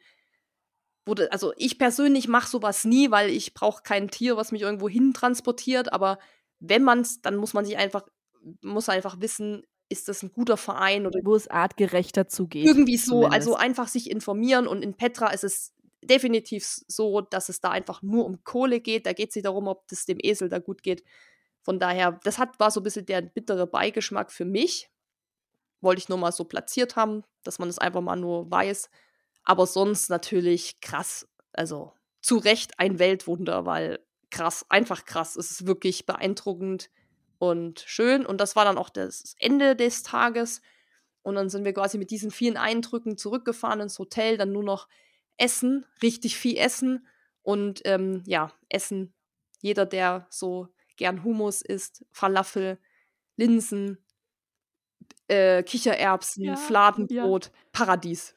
wurde, 1.05 1.31
also 1.31 1.53
ich 1.57 1.79
persönlich 1.79 2.27
mache 2.27 2.49
sowas 2.49 2.85
nie, 2.85 3.11
weil 3.11 3.29
ich 3.29 3.53
brauche 3.53 3.83
kein 3.83 4.09
Tier, 4.09 4.39
was 4.39 4.51
mich 4.51 4.63
irgendwo 4.63 4.89
hin 4.89 5.13
transportiert, 5.13 5.93
aber 5.93 6.19
wenn 6.59 6.85
man 6.85 7.01
es, 7.01 7.21
dann 7.21 7.37
muss 7.37 7.55
man 7.55 7.65
sich 7.65 7.77
einfach 7.77 8.05
muss 8.63 8.89
einfach 8.89 9.21
wissen, 9.21 9.63
ist 9.89 10.09
das 10.09 10.23
ein 10.23 10.33
guter 10.33 10.57
Verein 10.57 11.07
oder 11.07 11.21
wo 11.23 11.35
es 11.35 11.49
artgerechter 11.49 12.27
zugeht. 12.27 12.67
Irgendwie 12.67 12.97
so, 12.97 13.23
zumindest. 13.23 13.35
also 13.35 13.57
einfach 13.57 13.89
sich 13.89 14.11
informieren 14.11 14.67
und 14.67 14.83
in 14.83 14.95
Petra 14.95 15.29
ist 15.29 15.45
es 15.45 15.75
definitiv 16.03 16.65
so, 16.65 17.21
dass 17.21 17.49
es 17.49 17.61
da 17.61 17.71
einfach 17.71 18.03
nur 18.03 18.25
um 18.25 18.43
Kohle 18.43 18.81
geht. 18.81 19.07
Da 19.07 19.13
geht 19.13 19.31
es 19.31 19.37
nicht 19.37 19.45
darum, 19.45 19.69
ob 19.69 19.87
das 19.89 20.05
dem 20.07 20.19
Esel 20.21 20.49
da 20.49 20.59
gut 20.59 20.83
geht. 20.83 21.05
Von 21.63 21.79
daher, 21.79 22.19
das 22.25 22.39
hat, 22.39 22.59
war 22.59 22.71
so 22.71 22.81
ein 22.81 22.83
bisschen 22.83 23.07
der 23.07 23.23
bittere 23.23 23.67
Beigeschmack 23.67 24.33
für 24.33 24.45
mich. 24.45 24.91
Wollte 25.81 26.01
ich 26.01 26.09
nur 26.09 26.19
mal 26.19 26.33
so 26.33 26.45
platziert 26.45 26.97
haben, 26.97 27.23
dass 27.45 27.59
man 27.59 27.69
es 27.69 27.77
das 27.77 27.85
einfach 27.85 28.01
mal 28.01 28.17
nur 28.17 28.51
weiß. 28.51 28.91
Aber 29.45 29.67
sonst 29.67 30.11
natürlich 30.11 30.81
krass. 30.81 31.29
Also 31.53 31.93
zu 32.21 32.39
Recht 32.39 32.79
ein 32.79 32.99
Weltwunder, 32.99 33.67
weil 33.67 34.01
krass, 34.31 34.67
einfach 34.69 35.05
krass. 35.05 35.37
Es 35.37 35.51
ist 35.51 35.67
wirklich 35.67 36.07
beeindruckend 36.07 36.91
und 37.43 37.83
schön. 37.89 38.25
Und 38.25 38.41
das 38.41 38.55
war 38.55 38.65
dann 38.65 38.79
auch 38.79 38.89
das 38.89 39.35
Ende 39.41 39.75
des 39.75 40.05
Tages. 40.05 40.63
Und 41.23 41.35
dann 41.35 41.49
sind 41.49 41.65
wir 41.65 41.75
quasi 41.75 41.99
mit 41.99 42.13
diesen 42.13 42.31
vielen 42.31 42.57
Eindrücken 42.57 43.19
zurückgefahren 43.19 43.81
ins 43.81 43.99
Hotel, 43.99 44.39
dann 44.39 44.53
nur 44.53 44.63
noch 44.63 44.87
essen, 45.39 45.85
richtig 46.05 46.37
viel 46.37 46.57
essen. 46.57 47.05
Und 47.43 47.83
ähm, 47.85 48.23
ja, 48.27 48.53
essen. 48.69 49.13
Jeder, 49.61 49.87
der 49.87 50.29
so 50.31 50.69
gern 50.97 51.25
Hummus 51.25 51.63
isst, 51.63 52.05
Falafel, 52.13 52.79
Linsen, 53.35 53.99
äh, 55.27 55.65
Kichererbsen, 55.65 56.45
ja, 56.45 56.55
Fladenbrot, 56.55 57.47
ja. 57.47 57.53
Paradies. 57.73 58.37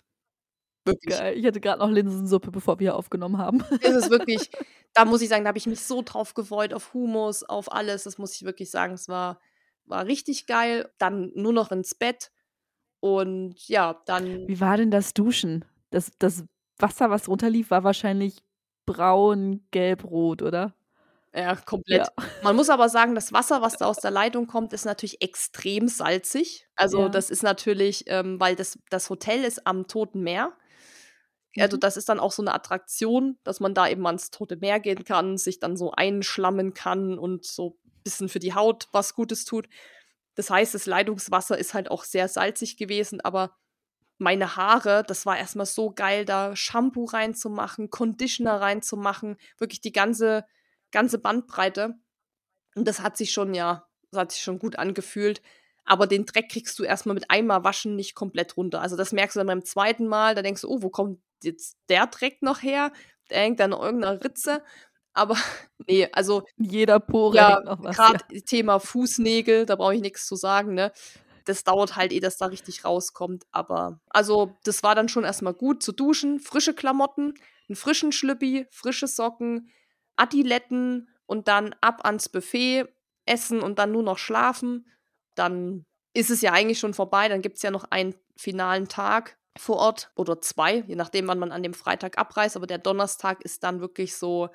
Wirklich. 0.83 1.15
Geil. 1.15 1.37
Ich 1.37 1.45
hatte 1.45 1.61
gerade 1.61 1.77
noch 1.77 1.91
Linsensuppe, 1.91 2.49
bevor 2.49 2.79
wir 2.79 2.95
aufgenommen 2.95 3.37
haben. 3.37 3.63
Es 3.81 3.95
ist 3.95 4.09
wirklich, 4.09 4.49
da 4.95 5.05
muss 5.05 5.21
ich 5.21 5.29
sagen, 5.29 5.43
da 5.43 5.49
habe 5.49 5.57
ich 5.57 5.67
mich 5.67 5.81
so 5.81 6.01
drauf 6.01 6.33
gefreut, 6.33 6.73
auf 6.73 6.93
Humus, 6.93 7.43
auf 7.43 7.71
alles. 7.71 8.03
Das 8.03 8.17
muss 8.17 8.33
ich 8.33 8.43
wirklich 8.43 8.71
sagen. 8.71 8.93
Es 8.93 9.09
war, 9.09 9.39
war 9.85 10.05
richtig 10.05 10.47
geil. 10.47 10.89
Dann 10.97 11.31
nur 11.35 11.53
noch 11.53 11.71
ins 11.71 11.93
Bett. 11.93 12.31
Und 13.01 13.55
ja, 13.67 14.01
dann. 14.05 14.47
Wie 14.47 14.59
war 14.61 14.77
denn 14.77 14.91
das 14.91 15.13
Duschen? 15.13 15.65
Das, 15.89 16.11
das 16.17 16.45
Wasser, 16.79 17.09
was 17.09 17.27
runterlief, 17.27 17.71
war 17.71 17.83
wahrscheinlich 17.83 18.41
braun, 18.85 19.67
gelb, 19.71 20.05
rot, 20.05 20.41
oder? 20.41 20.73
Ja, 21.33 21.57
komplett. 21.57 22.07
Ja. 22.07 22.25
Man 22.41 22.55
muss 22.55 22.69
aber 22.69 22.87
sagen, 22.87 23.15
das 23.15 23.33
Wasser, 23.33 23.61
was 23.61 23.73
da 23.77 23.87
aus 23.87 23.97
der 23.97 24.11
Leitung 24.11 24.47
kommt, 24.47 24.71
ist 24.71 24.85
natürlich 24.85 25.21
extrem 25.21 25.89
salzig. 25.89 26.67
Also, 26.77 27.01
ja. 27.01 27.09
das 27.09 27.29
ist 27.29 27.43
natürlich, 27.43 28.05
ähm, 28.07 28.39
weil 28.39 28.55
das, 28.55 28.79
das 28.89 29.09
Hotel 29.09 29.43
ist 29.43 29.67
am 29.67 29.87
Toten 29.87 30.21
Meer 30.21 30.53
also 31.59 31.77
Mhm. 31.77 31.81
das 31.81 31.97
ist 31.97 32.09
dann 32.09 32.19
auch 32.19 32.31
so 32.31 32.41
eine 32.41 32.53
Attraktion, 32.53 33.37
dass 33.43 33.59
man 33.59 33.73
da 33.73 33.87
eben 33.87 34.05
ans 34.05 34.31
Tote 34.31 34.57
Meer 34.57 34.79
gehen 34.79 35.03
kann, 35.03 35.37
sich 35.37 35.59
dann 35.59 35.77
so 35.77 35.91
einschlammen 35.91 36.73
kann 36.73 37.17
und 37.17 37.45
so 37.45 37.77
ein 37.85 38.03
bisschen 38.03 38.29
für 38.29 38.39
die 38.39 38.53
Haut 38.53 38.87
was 38.91 39.13
Gutes 39.15 39.45
tut. 39.45 39.67
Das 40.35 40.49
heißt, 40.49 40.73
das 40.75 40.85
Leitungswasser 40.85 41.57
ist 41.57 41.73
halt 41.73 41.89
auch 41.89 42.03
sehr 42.03 42.27
salzig 42.27 42.77
gewesen, 42.77 43.21
aber 43.21 43.55
meine 44.17 44.55
Haare, 44.55 45.03
das 45.07 45.25
war 45.25 45.37
erstmal 45.37 45.65
so 45.65 45.91
geil, 45.91 46.25
da 46.25 46.55
Shampoo 46.55 47.05
reinzumachen, 47.05 47.89
Conditioner 47.89 48.61
reinzumachen, 48.61 49.37
wirklich 49.57 49.81
die 49.81 49.91
ganze, 49.91 50.45
ganze 50.91 51.19
Bandbreite. 51.19 51.95
Und 52.75 52.87
das 52.87 53.01
hat 53.01 53.17
sich 53.17 53.31
schon, 53.31 53.53
ja, 53.53 53.87
das 54.11 54.19
hat 54.21 54.31
sich 54.31 54.41
schon 54.41 54.59
gut 54.59 54.77
angefühlt. 54.77 55.41
Aber 55.85 56.07
den 56.07 56.25
Dreck 56.25 56.49
kriegst 56.49 56.79
du 56.79 56.83
erstmal 56.83 57.13
mit 57.13 57.29
einmal 57.29 57.63
waschen 57.63 57.95
nicht 57.95 58.15
komplett 58.15 58.57
runter. 58.57 58.81
Also 58.81 58.95
das 58.95 59.11
merkst 59.11 59.35
du 59.35 59.39
dann 59.39 59.47
beim 59.47 59.65
zweiten 59.65 60.07
Mal, 60.07 60.33
da 60.35 60.41
denkst 60.41 60.61
du, 60.61 60.69
oh, 60.69 60.81
wo 60.81 60.89
kommt 60.89 61.19
jetzt 61.43 61.77
der 61.89 62.07
Dreck 62.07 62.41
noch 62.41 62.61
her? 62.61 62.91
Der 63.29 63.39
hängt 63.39 63.59
in 63.59 63.71
irgendeiner 63.71 64.23
Ritze. 64.23 64.63
Aber 65.13 65.35
nee, 65.87 66.07
also 66.11 66.43
Jeder 66.57 66.99
Pore 66.99 67.35
ja, 67.35 67.59
gerade 67.59 68.25
Thema 68.43 68.79
Fußnägel, 68.79 69.65
da 69.65 69.75
brauche 69.75 69.95
ich 69.95 70.01
nichts 70.01 70.27
zu 70.27 70.35
sagen, 70.35 70.73
ne? 70.73 70.91
Das 71.45 71.63
dauert 71.63 71.95
halt, 71.95 72.11
ehe 72.11 72.21
das 72.21 72.37
da 72.37 72.47
richtig 72.47 72.85
rauskommt. 72.85 73.45
Aber 73.51 73.99
also, 74.09 74.57
das 74.63 74.81
war 74.81 74.95
dann 74.95 75.09
schon 75.09 75.23
erstmal 75.23 75.53
gut 75.53 75.83
zu 75.83 75.91
duschen, 75.91 76.39
frische 76.39 76.73
Klamotten, 76.73 77.35
einen 77.69 77.75
frischen 77.75 78.11
Schlüppi, 78.11 78.65
frische 78.71 79.07
Socken, 79.07 79.69
Adiletten 80.15 81.07
und 81.27 81.47
dann 81.47 81.75
ab 81.81 82.03
ans 82.03 82.29
Buffet, 82.29 82.85
essen 83.25 83.61
und 83.61 83.79
dann 83.79 83.91
nur 83.91 84.03
noch 84.03 84.17
schlafen. 84.17 84.87
Dann 85.35 85.85
ist 86.13 86.31
es 86.31 86.41
ja 86.41 86.51
eigentlich 86.51 86.79
schon 86.79 86.93
vorbei. 86.93 87.27
Dann 87.27 87.41
gibt 87.41 87.57
es 87.57 87.63
ja 87.63 87.71
noch 87.71 87.85
einen 87.91 88.15
finalen 88.37 88.87
Tag 88.87 89.37
vor 89.57 89.77
Ort 89.77 90.11
oder 90.15 90.41
zwei, 90.41 90.79
je 90.87 90.95
nachdem, 90.95 91.27
wann 91.27 91.39
man 91.39 91.51
an 91.51 91.63
dem 91.63 91.73
Freitag 91.73 92.17
abreist. 92.17 92.55
Aber 92.57 92.67
der 92.67 92.77
Donnerstag 92.79 93.41
ist 93.43 93.63
dann 93.63 93.79
wirklich 93.81 94.15
so, 94.17 94.49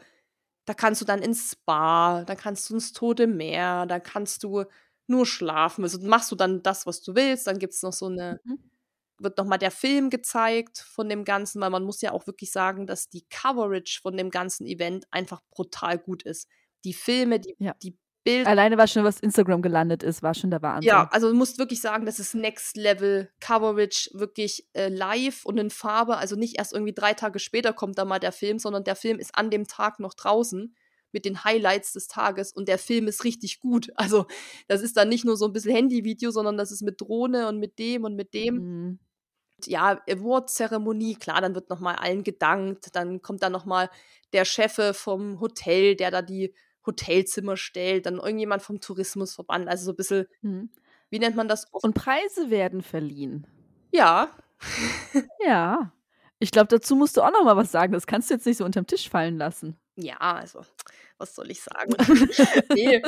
da 0.67 0.75
kannst 0.75 1.01
du 1.03 1.05
dann 1.07 1.23
ins 1.23 1.53
Spa, 1.53 2.25
da 2.25 2.35
kannst 2.37 2.71
du 2.71 2.75
ins 2.75 2.93
Tote 2.93 3.27
Meer, 3.29 3.87
da 3.87 4.01
kannst 4.01 4.45
du 4.45 4.65
nur 5.09 5.27
schlafen. 5.27 5.85
Also 5.85 6.01
machst 6.03 6.33
du 6.33 6.37
dann 6.37 6.63
das, 6.63 6.87
was 6.87 7.03
du 7.03 7.15
willst. 7.17 7.47
Dann 7.49 7.59
gibt 7.59 7.75
es 7.75 7.83
noch 7.83 7.93
so 7.95 8.07
eine, 8.07 8.41
Mhm. 8.45 8.71
wird 9.19 9.39
nochmal 9.39 9.59
der 9.59 9.71
Film 9.71 10.11
gezeigt 10.11 10.79
von 10.79 11.09
dem 11.09 11.25
Ganzen, 11.25 11.61
weil 11.61 11.71
man 11.71 11.85
muss 11.85 12.01
ja 12.03 12.13
auch 12.13 12.27
wirklich 12.27 12.53
sagen, 12.53 12.87
dass 12.87 13.09
die 13.11 13.27
Coverage 13.31 14.01
von 14.03 14.17
dem 14.17 14.31
ganzen 14.31 14.67
Event 14.67 15.07
einfach 15.11 15.43
brutal 15.51 15.99
gut 15.99 16.23
ist. 16.25 16.49
Die 16.85 16.95
Filme, 16.95 17.41
die, 17.41 17.59
Ja. 17.59 17.75
die 17.83 17.99
Bilder. 18.25 18.51
Alleine, 18.51 18.77
was 18.77 18.93
schon 18.93 19.05
was 19.05 19.21
Instagram 19.21 19.63
gelandet 19.63 20.03
ist, 20.03 20.23
war 20.23 20.35
schon 20.35 20.51
der 20.51 20.61
Wahnsinn. 20.61 20.89
Ja, 20.89 21.09
also 21.11 21.31
du 21.31 21.35
musst 21.35 21.59
wirklich 21.59 21.81
sagen, 21.81 22.05
das 22.05 22.19
ist 22.19 22.35
Next 22.35 22.77
Level 22.77 23.31
Coverage, 23.41 24.11
wirklich 24.13 24.69
äh, 24.75 24.89
live 24.89 25.45
und 25.47 25.59
in 25.59 25.71
Farbe. 25.71 26.19
Also 26.19 26.37
nicht 26.37 26.59
erst 26.59 26.73
irgendwie 26.73 26.93
drei 26.93 27.15
Tage 27.15 27.39
später 27.39 27.73
kommt 27.73 27.99
da 27.99 28.05
mal 28.05 28.19
der 28.19 28.33
Film, 28.33 28.59
sondern 28.59 28.85
der 28.85 28.97
Film 28.97 29.19
ist 29.19 29.35
an 29.35 29.51
dem 29.51 29.67
Tag 29.67 30.01
noch 30.01 30.15
draußen 30.15 30.75
mit 31.13 31.25
den 31.25 31.45
Highlights 31.45 31.93
des 31.93 32.09
Tages 32.09 32.53
und 32.53 32.69
der 32.69 32.79
Film 32.79 33.09
ist 33.09 33.25
richtig 33.25 33.61
gut. 33.61 33.91
Also 33.97 34.27
das 34.69 34.83
ist 34.83 34.97
dann 34.97 35.09
nicht 35.09 35.25
nur 35.25 35.37
so 35.37 35.47
ein 35.47 35.53
bisschen 35.53 35.75
Handyvideo, 35.75 36.31
sondern 36.31 36.57
das 36.57 36.73
ist 36.73 36.83
mit 36.83 37.01
Drohne 37.01 37.49
und 37.49 37.59
mit 37.59 37.79
dem 37.79 38.05
und 38.05 38.17
mit 38.17 38.35
dem. 38.35 38.55
Mhm. 38.55 38.99
Ja, 39.67 40.01
Award-Zeremonie, 40.09 41.17
klar, 41.17 41.43
dann 41.43 41.55
wird 41.55 41.69
nochmal 41.69 41.97
allen 41.97 42.25
gedankt, 42.25 42.95
dann 42.95 43.21
kommt 43.21 43.43
dann 43.43 43.53
nochmal 43.53 43.91
der 44.33 44.47
Chefe 44.47 44.95
vom 44.95 45.39
Hotel, 45.41 45.97
der 45.97 46.11
da 46.11 46.23
die 46.23 46.55
Hotelzimmer 46.87 47.57
stellt, 47.57 48.07
dann 48.07 48.17
irgendjemand 48.19 48.63
vom 48.63 48.81
Tourismusverband, 48.81 49.69
also 49.69 49.85
so 49.87 49.93
ein 49.93 49.97
bisschen, 49.97 50.27
Mhm. 50.43 50.71
wie 51.11 51.19
nennt 51.19 51.37
man 51.37 51.49
das? 51.49 51.67
Und 51.73 51.95
Preise 51.95 52.51
werden 52.51 52.83
verliehen. 52.83 53.47
Ja, 53.93 54.31
Ja. 55.45 55.93
Ich 56.43 56.51
glaube, 56.53 56.69
dazu 56.69 56.97
musst 56.97 57.17
du 57.19 57.23
auch 57.23 57.31
noch 57.33 57.45
mal 57.45 57.57
was 57.57 57.71
sagen. 57.71 57.93
Das 57.93 58.07
kannst 58.07 58.31
du 58.31 58.35
jetzt 58.35 58.47
nicht 58.47 58.57
so 58.57 58.65
unterm 58.65 58.87
Tisch 58.87 59.11
fallen 59.11 59.37
lassen. 59.37 59.79
ja, 59.97 60.17
also, 60.17 60.63
was 61.19 61.35
soll 61.35 61.51
ich 61.51 61.61
sagen? 61.61 61.93
nee. 62.73 63.03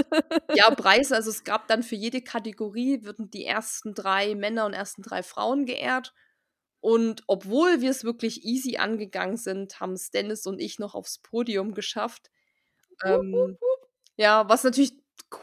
Ja, 0.55 0.71
Preise, 0.75 1.15
also 1.17 1.31
es 1.31 1.43
gab 1.43 1.67
dann 1.69 1.83
für 1.83 1.95
jede 1.95 2.21
Kategorie, 2.21 3.05
würden 3.05 3.31
die 3.31 3.47
ersten 3.47 3.95
drei 3.95 4.35
Männer 4.35 4.67
und 4.67 4.75
ersten 4.75 5.01
drei 5.01 5.23
Frauen 5.23 5.65
geehrt. 5.65 6.13
Und 6.81 7.23
obwohl 7.27 7.81
wir 7.81 7.91
es 7.91 8.05
wirklich 8.05 8.45
easy 8.45 8.77
angegangen 8.77 9.39
sind, 9.39 9.81
haben 9.81 9.93
es 9.93 10.11
Dennis 10.11 10.47
und 10.47 10.61
ich 10.61 10.79
noch 10.79 10.95
aufs 10.95 11.19
Podium 11.19 11.73
geschafft. 11.73 12.31
Ähm, 13.05 13.59
ja, 14.17 14.49
was 14.49 14.65
natürlich 14.65 14.93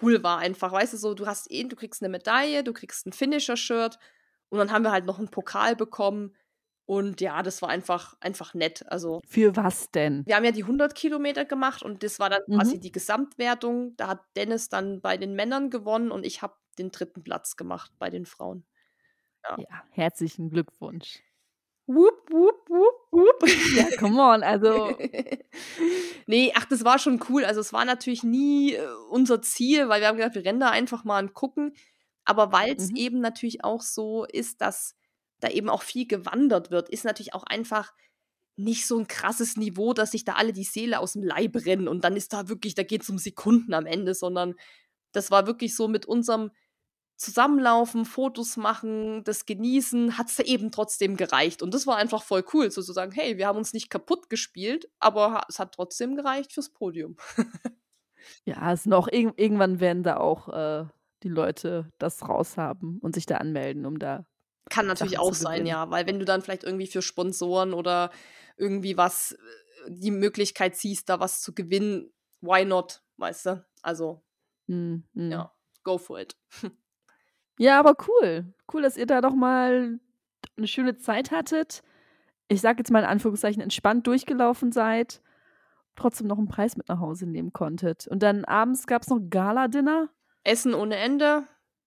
cool 0.02 0.24
war 0.24 0.38
einfach, 0.40 0.72
weißt 0.72 0.94
du, 0.94 0.98
so, 0.98 1.14
du 1.14 1.26
hast 1.28 1.52
eh, 1.52 1.64
du 1.64 1.76
kriegst 1.76 2.02
eine 2.02 2.10
Medaille, 2.10 2.64
du 2.64 2.74
kriegst 2.74 3.06
ein 3.08 3.14
Finisher-Shirt 3.14 3.98
und 4.50 4.60
dann 4.60 4.72
haben 4.72 4.84
wir 4.84 4.92
halt 4.92 5.06
noch 5.06 5.20
einen 5.20 5.30
Pokal 5.30 5.76
bekommen. 5.76 6.36
Und 6.86 7.22
ja, 7.22 7.44
das 7.44 7.62
war 7.62 7.70
einfach, 7.70 8.16
einfach 8.20 8.56
nett. 8.56 8.84
Also, 8.88 9.22
Für 9.28 9.56
was 9.56 9.92
denn? 9.92 10.26
wir 10.26 10.36
haben 10.36 10.44
ja 10.44 10.52
die 10.52 10.64
100 10.64 10.96
Kilometer 10.96 11.46
gemacht 11.46 11.84
und 11.84 12.02
das 12.04 12.20
war 12.20 12.32
dann 12.32 12.42
Mhm. 12.48 12.56
quasi 12.58 12.80
die 12.80 12.92
Gesamtwertung. 12.92 13.96
Da 13.96 14.08
hat 14.08 14.22
Dennis 14.36 14.70
dann 14.70 15.00
bei 15.02 15.18
den 15.18 15.36
Männern 15.36 15.70
gewonnen 15.70 16.10
und 16.12 16.26
ich 16.26 16.42
habe 16.42 16.56
den 16.80 16.90
dritten 16.92 17.24
Platz 17.24 17.56
gemacht 17.58 17.92
bei 18.00 18.10
den 18.10 18.26
Frauen. 18.26 18.66
Ja, 19.44 19.84
herzlichen 19.92 20.50
Glückwunsch. 20.50 21.20
Wupp, 21.92 22.30
wupp, 22.30 22.70
wupp, 22.70 22.98
wupp. 23.12 23.44
Ja, 23.76 23.88
come 23.98 24.22
on, 24.22 24.44
also 24.44 24.96
nee, 26.28 26.52
ach, 26.56 26.66
das 26.66 26.86
war 26.86 27.00
schon 27.00 27.20
cool. 27.30 27.46
Also 27.46 27.62
es 27.62 27.74
war 27.74 27.84
natürlich 27.84 28.22
nie 28.24 28.74
äh, 28.74 28.88
unser 29.10 29.42
Ziel, 29.42 29.90
weil 29.90 30.02
wir 30.02 30.08
haben 30.08 30.18
gedacht, 30.18 30.36
wir 30.36 30.46
rennen 30.46 30.60
da 30.60 30.70
einfach 30.70 31.04
mal 31.04 31.24
und 31.24 31.34
gucken. 31.34 31.74
Aber 32.26 32.52
weil 32.52 32.76
es 32.76 32.92
Mhm. 32.92 32.96
eben 32.96 33.20
natürlich 33.22 33.64
auch 33.64 33.82
so 33.82 34.26
ist, 34.26 34.62
dass 34.62 34.96
da 35.40 35.50
eben 35.50 35.70
auch 35.70 35.82
viel 35.82 36.06
gewandert 36.06 36.70
wird, 36.70 36.90
ist 36.90 37.06
natürlich 37.06 37.34
auch 37.34 37.44
einfach 37.44 37.92
nicht 38.56 38.86
so 38.86 39.00
ein 39.00 39.08
krasses 39.08 39.58
Niveau, 39.58 39.94
dass 39.94 40.12
sich 40.12 40.26
da 40.26 40.34
alle 40.34 40.54
die 40.54 40.66
Seele 40.66 41.00
aus 41.00 41.14
dem 41.14 41.24
Leib 41.24 41.56
rennen 41.66 41.88
und 41.88 42.04
dann 42.04 42.16
ist 42.18 42.34
da 42.34 42.50
wirklich, 42.50 42.76
da 42.76 42.84
geht 42.84 43.04
es 43.04 43.10
um 43.10 43.18
Sekunden 43.18 43.74
am 43.74 43.86
Ende, 43.88 44.14
sondern 44.14 44.56
das 45.14 45.32
war 45.32 45.48
wirklich 45.48 45.76
so 45.76 45.88
mit 45.88 46.06
unserem 46.06 46.52
Zusammenlaufen, 47.20 48.06
Fotos 48.06 48.58
machen, 48.58 49.24
das 49.26 49.46
Genießen, 49.46 50.18
hat 50.18 50.30
es 50.30 50.40
eben 50.40 50.72
trotzdem 50.72 51.18
gereicht. 51.18 51.62
Und 51.62 51.74
das 51.74 51.86
war 51.86 51.98
einfach 51.98 52.24
voll 52.24 52.46
cool, 52.54 52.72
so 52.72 52.82
zu 52.82 52.94
sagen, 52.94 53.12
hey, 53.12 53.38
wir 53.38 53.46
haben 53.46 53.58
uns 53.58 53.74
nicht 53.74 53.90
kaputt 53.90 54.30
gespielt, 54.30 54.90
aber 55.00 55.42
es 55.50 55.60
hat 55.60 55.76
trotzdem 55.76 56.16
gereicht 56.16 56.54
fürs 56.54 56.70
Podium. 56.70 57.18
ja, 58.46 58.72
es 58.72 58.86
noch 58.86 59.08
irg 59.08 59.34
irgendwann 59.38 59.80
werden 59.80 60.04
da 60.04 60.18
auch 60.18 60.48
äh, 60.48 60.86
die 61.24 61.30
Leute 61.30 61.92
das 61.98 62.28
raushaben 62.28 63.00
und 63.00 63.16
sich 63.16 63.26
da 63.26 63.38
anmelden, 63.38 63.86
um 63.86 64.00
da 64.00 64.26
Kann 64.70 64.88
natürlich 64.88 65.16
Sachen 65.16 65.28
auch 65.28 65.34
sein, 65.34 65.66
ja, 65.66 65.92
weil 65.92 66.08
wenn 66.08 66.20
du 66.20 66.26
dann 66.26 66.42
vielleicht 66.42 66.64
irgendwie 66.64 66.88
für 66.88 67.02
Sponsoren 67.02 67.74
oder 67.74 68.12
irgendwie 68.56 68.96
was, 68.96 69.34
äh, 69.34 69.38
die 69.90 70.12
Möglichkeit 70.12 70.78
siehst, 70.78 71.10
da 71.10 71.20
was 71.20 71.42
zu 71.42 71.54
gewinnen, 71.54 72.14
why 72.40 72.64
not, 72.64 73.04
weißt 73.18 73.46
du? 73.48 73.66
Also, 73.82 74.24
Mm, 74.70 75.04
mm. 75.14 75.32
ja, 75.32 75.52
go 75.84 75.98
for 75.98 76.20
it. 76.20 76.38
Ja, 77.60 77.78
aber 77.80 77.96
cool. 78.08 78.54
Cool, 78.74 78.82
dass 78.82 78.96
ihr 78.96 79.06
da 79.06 79.20
doch 79.20 79.36
mal 79.36 80.00
eine 80.58 80.68
schöne 80.68 80.96
Zeit 80.98 81.32
hattet. 81.32 81.84
Ich 82.48 82.62
sage 82.62 82.80
jetzt 82.80 82.92
mal 82.92 83.00
in 83.00 83.06
Anführungszeichen 83.06 83.62
entspannt 83.62 84.08
durchgelaufen 84.08 84.72
seid, 84.72 85.22
trotzdem 85.96 86.28
noch 86.28 86.38
einen 86.38 86.48
Preis 86.48 86.78
mit 86.78 86.90
nach 86.90 87.00
Hause 87.00 87.28
nehmen 87.28 87.54
konntet. 87.54 88.08
Und 88.08 88.24
dann 88.24 88.46
abends 88.46 88.88
gab 88.88 89.04
es 89.04 89.10
noch 89.10 89.20
Gala-Dinner. 89.30 90.10
Essen 90.46 90.74
ohne 90.74 90.96
Ende. 90.98 91.44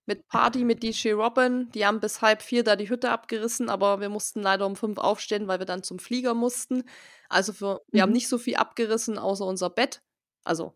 Mit 0.06 0.28
Party 0.28 0.64
mit 0.64 0.82
DJ 0.82 1.12
Robin. 1.12 1.70
Die 1.72 1.86
haben 1.86 2.00
bis 2.00 2.22
halb 2.22 2.42
vier 2.42 2.64
da 2.64 2.76
die 2.76 2.90
Hütte 2.90 3.10
abgerissen, 3.10 3.70
aber 3.70 4.00
wir 4.00 4.08
mussten 4.10 4.42
leider 4.42 4.66
um 4.66 4.76
fünf 4.76 4.98
aufstehen, 4.98 5.48
weil 5.48 5.60
wir 5.60 5.66
dann 5.66 5.82
zum 5.84 5.98
Flieger 6.00 6.34
mussten. 6.34 6.84
Also 7.28 7.52
für, 7.54 7.80
wir 7.92 8.02
haben 8.02 8.10
Mhm. 8.10 8.14
nicht 8.14 8.28
so 8.28 8.38
viel 8.38 8.56
abgerissen, 8.56 9.16
außer 9.18 9.46
unser 9.46 9.70
Bett. 9.70 10.02
Also 10.44 10.74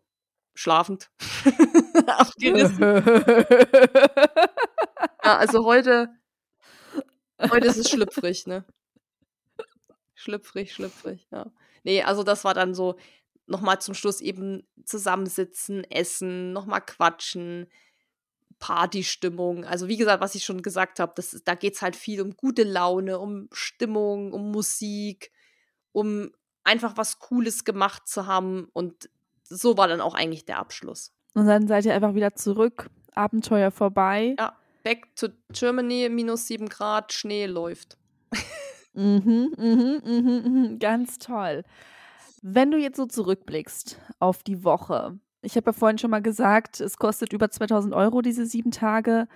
schlafend. 0.55 1.11
abgerissen. 2.07 3.03
Ja, 5.23 5.37
also 5.37 5.65
heute, 5.65 6.09
heute 7.51 7.67
ist 7.67 7.77
es 7.77 7.89
schlüpfrig, 7.89 8.47
ne? 8.47 8.65
Schlüpfrig, 10.15 10.73
schlüpfrig, 10.73 11.27
ja. 11.31 11.51
Nee, 11.83 12.03
also 12.03 12.23
das 12.23 12.43
war 12.43 12.53
dann 12.53 12.73
so 12.73 12.97
nochmal 13.45 13.79
zum 13.79 13.93
Schluss 13.93 14.21
eben 14.21 14.67
zusammensitzen, 14.83 15.83
essen, 15.85 16.53
nochmal 16.53 16.81
quatschen, 16.81 17.67
Partystimmung. 18.59 19.65
Also 19.65 19.87
wie 19.87 19.97
gesagt, 19.97 20.21
was 20.21 20.35
ich 20.35 20.43
schon 20.43 20.61
gesagt 20.61 20.99
habe, 20.99 21.13
das, 21.15 21.41
da 21.45 21.55
geht 21.55 21.75
es 21.75 21.81
halt 21.81 21.95
viel 21.95 22.21
um 22.21 22.35
gute 22.35 22.63
Laune, 22.63 23.19
um 23.19 23.47
Stimmung, 23.51 24.33
um 24.33 24.51
Musik, 24.51 25.31
um 25.91 26.31
einfach 26.63 26.97
was 26.97 27.19
Cooles 27.19 27.63
gemacht 27.63 28.07
zu 28.07 28.25
haben. 28.25 28.67
Und 28.73 29.09
so 29.43 29.77
war 29.77 29.87
dann 29.87 30.01
auch 30.01 30.15
eigentlich 30.15 30.45
der 30.45 30.57
Abschluss. 30.59 31.13
Und 31.33 31.47
dann 31.47 31.67
seid 31.67 31.85
ihr 31.85 31.93
einfach 31.93 32.15
wieder 32.15 32.33
zurück. 32.33 32.89
Abenteuer 33.13 33.71
vorbei. 33.71 34.35
Ja, 34.37 34.57
back 34.87 35.13
to 35.17 35.27
Germany, 35.51 36.07
minus 36.09 36.47
sieben 36.47 36.69
Grad, 36.69 37.11
Schnee 37.11 37.45
läuft. 37.45 37.97
Mhm, 38.93 39.53
mhm, 39.57 40.01
mhm, 40.03 40.41
mhm, 40.45 40.79
ganz 40.79 41.19
toll. 41.19 41.63
Wenn 42.41 42.71
du 42.71 42.77
jetzt 42.79 42.97
so 42.97 43.05
zurückblickst 43.05 43.99
auf 44.19 44.41
die 44.41 44.63
Woche, 44.63 45.19
ich 45.43 45.55
habe 45.55 45.67
ja 45.69 45.73
vorhin 45.73 45.99
schon 45.99 46.09
mal 46.09 46.21
gesagt, 46.21 46.79
es 46.79 46.97
kostet 46.97 47.31
über 47.31 47.51
2000 47.51 47.93
Euro 47.93 48.23
diese 48.23 48.47
sieben 48.47 48.71
Tage. 48.71 49.27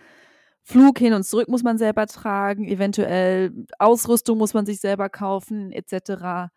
Flug 0.64 0.98
hin 0.98 1.14
und 1.14 1.23
zurück 1.23 1.48
muss 1.48 1.61
man 1.61 1.78
selber 1.78 2.07
tragen, 2.07 2.68
eventuell 2.68 3.52
Ausrüstung 3.78 4.40
muss 4.40 4.56
man 4.56 4.65
sich 4.65 4.80
selber 4.80 5.10
kaufen, 5.10 5.72
etc. 5.72 6.49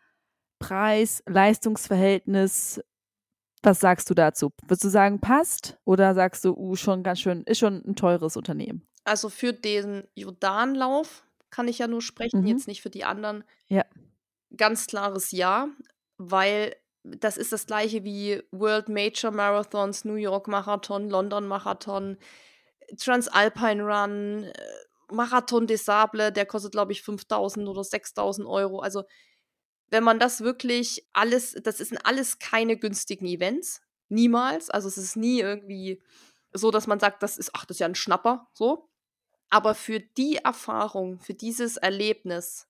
Preis, 0.59 1.23
Leistungsverhältnis. 1.27 2.81
Was 3.65 3.81
sagst 3.81 4.09
du 4.11 4.15
dazu? 4.15 4.51
Würdest 4.63 4.85
du 4.85 4.89
sagen, 4.89 5.21
passt? 5.21 5.79
Oder 5.85 6.15
sagst 6.15 6.45
du, 6.45 6.55
uh, 6.55 6.77
schon 6.77 7.03
ganz 7.03 7.21
schön, 7.21 7.43
ist 7.45 7.59
schon 7.59 7.83
ein 7.87 7.97
teures 7.97 8.37
Unternehmen? 8.37 8.87
Also 9.05 9.29
für 9.31 9.53
den 9.53 10.05
Jordanlauf 10.15 11.25
kann 11.51 11.67
ich 11.69 11.79
ja 11.79 11.87
nur 11.87 12.03
sprechen, 12.03 12.41
Mhm. 12.43 12.47
jetzt 12.47 12.69
nicht 12.69 12.83
für 12.83 12.91
die 12.91 13.05
anderen. 13.05 13.45
Ja. 13.69 13.85
Ganz 14.57 14.87
klares 14.87 15.31
Ja, 15.33 15.69
weil 16.19 16.75
das 17.05 17.37
ist 17.37 17.53
das 17.53 17.67
gleiche 17.67 18.05
wie 18.05 18.43
World 18.51 18.89
Major 18.89 19.31
Marathons, 19.31 20.05
New 20.05 20.15
York 20.15 20.47
Marathon, 20.49 21.09
London 21.11 21.47
Marathon, 21.47 22.17
Transalpine 22.99 23.83
Run, 23.83 24.45
äh, 24.45 24.53
Marathon 25.13 25.67
des 25.67 25.85
Sables, 25.85 26.33
der 26.33 26.47
kostet, 26.47 26.73
glaube 26.73 26.93
ich, 26.93 27.03
5000 27.03 27.69
oder 27.69 27.85
6000 27.85 28.47
Euro. 28.47 28.81
Also, 28.81 29.05
wenn 29.91 30.05
man 30.05 30.19
das 30.19 30.41
wirklich 30.41 31.07
alles, 31.13 31.53
das 31.63 31.79
sind 31.79 31.99
alles 32.05 32.39
keine 32.39 32.77
günstigen 32.77 33.27
Events. 33.27 33.81
Niemals. 34.09 34.71
Also, 34.71 34.89
es 34.89 34.99
ist 34.99 35.17
nie 35.17 35.41
irgendwie 35.41 36.03
so, 36.53 36.71
dass 36.71 36.87
man 36.87 37.01
sagt, 37.01 37.23
das 37.23 37.39
ist, 37.39 37.51
ach, 37.55 37.65
das 37.65 37.77
ist 37.77 37.81
ja 37.81 37.87
ein 37.87 37.95
Schnapper, 37.95 38.49
so. 38.53 38.89
Aber 39.51 39.75
für 39.75 40.01
die 40.01 40.37
Erfahrung, 40.37 41.21
für 41.21 41.35
dieses 41.35 41.77
Erlebnis, 41.77 42.69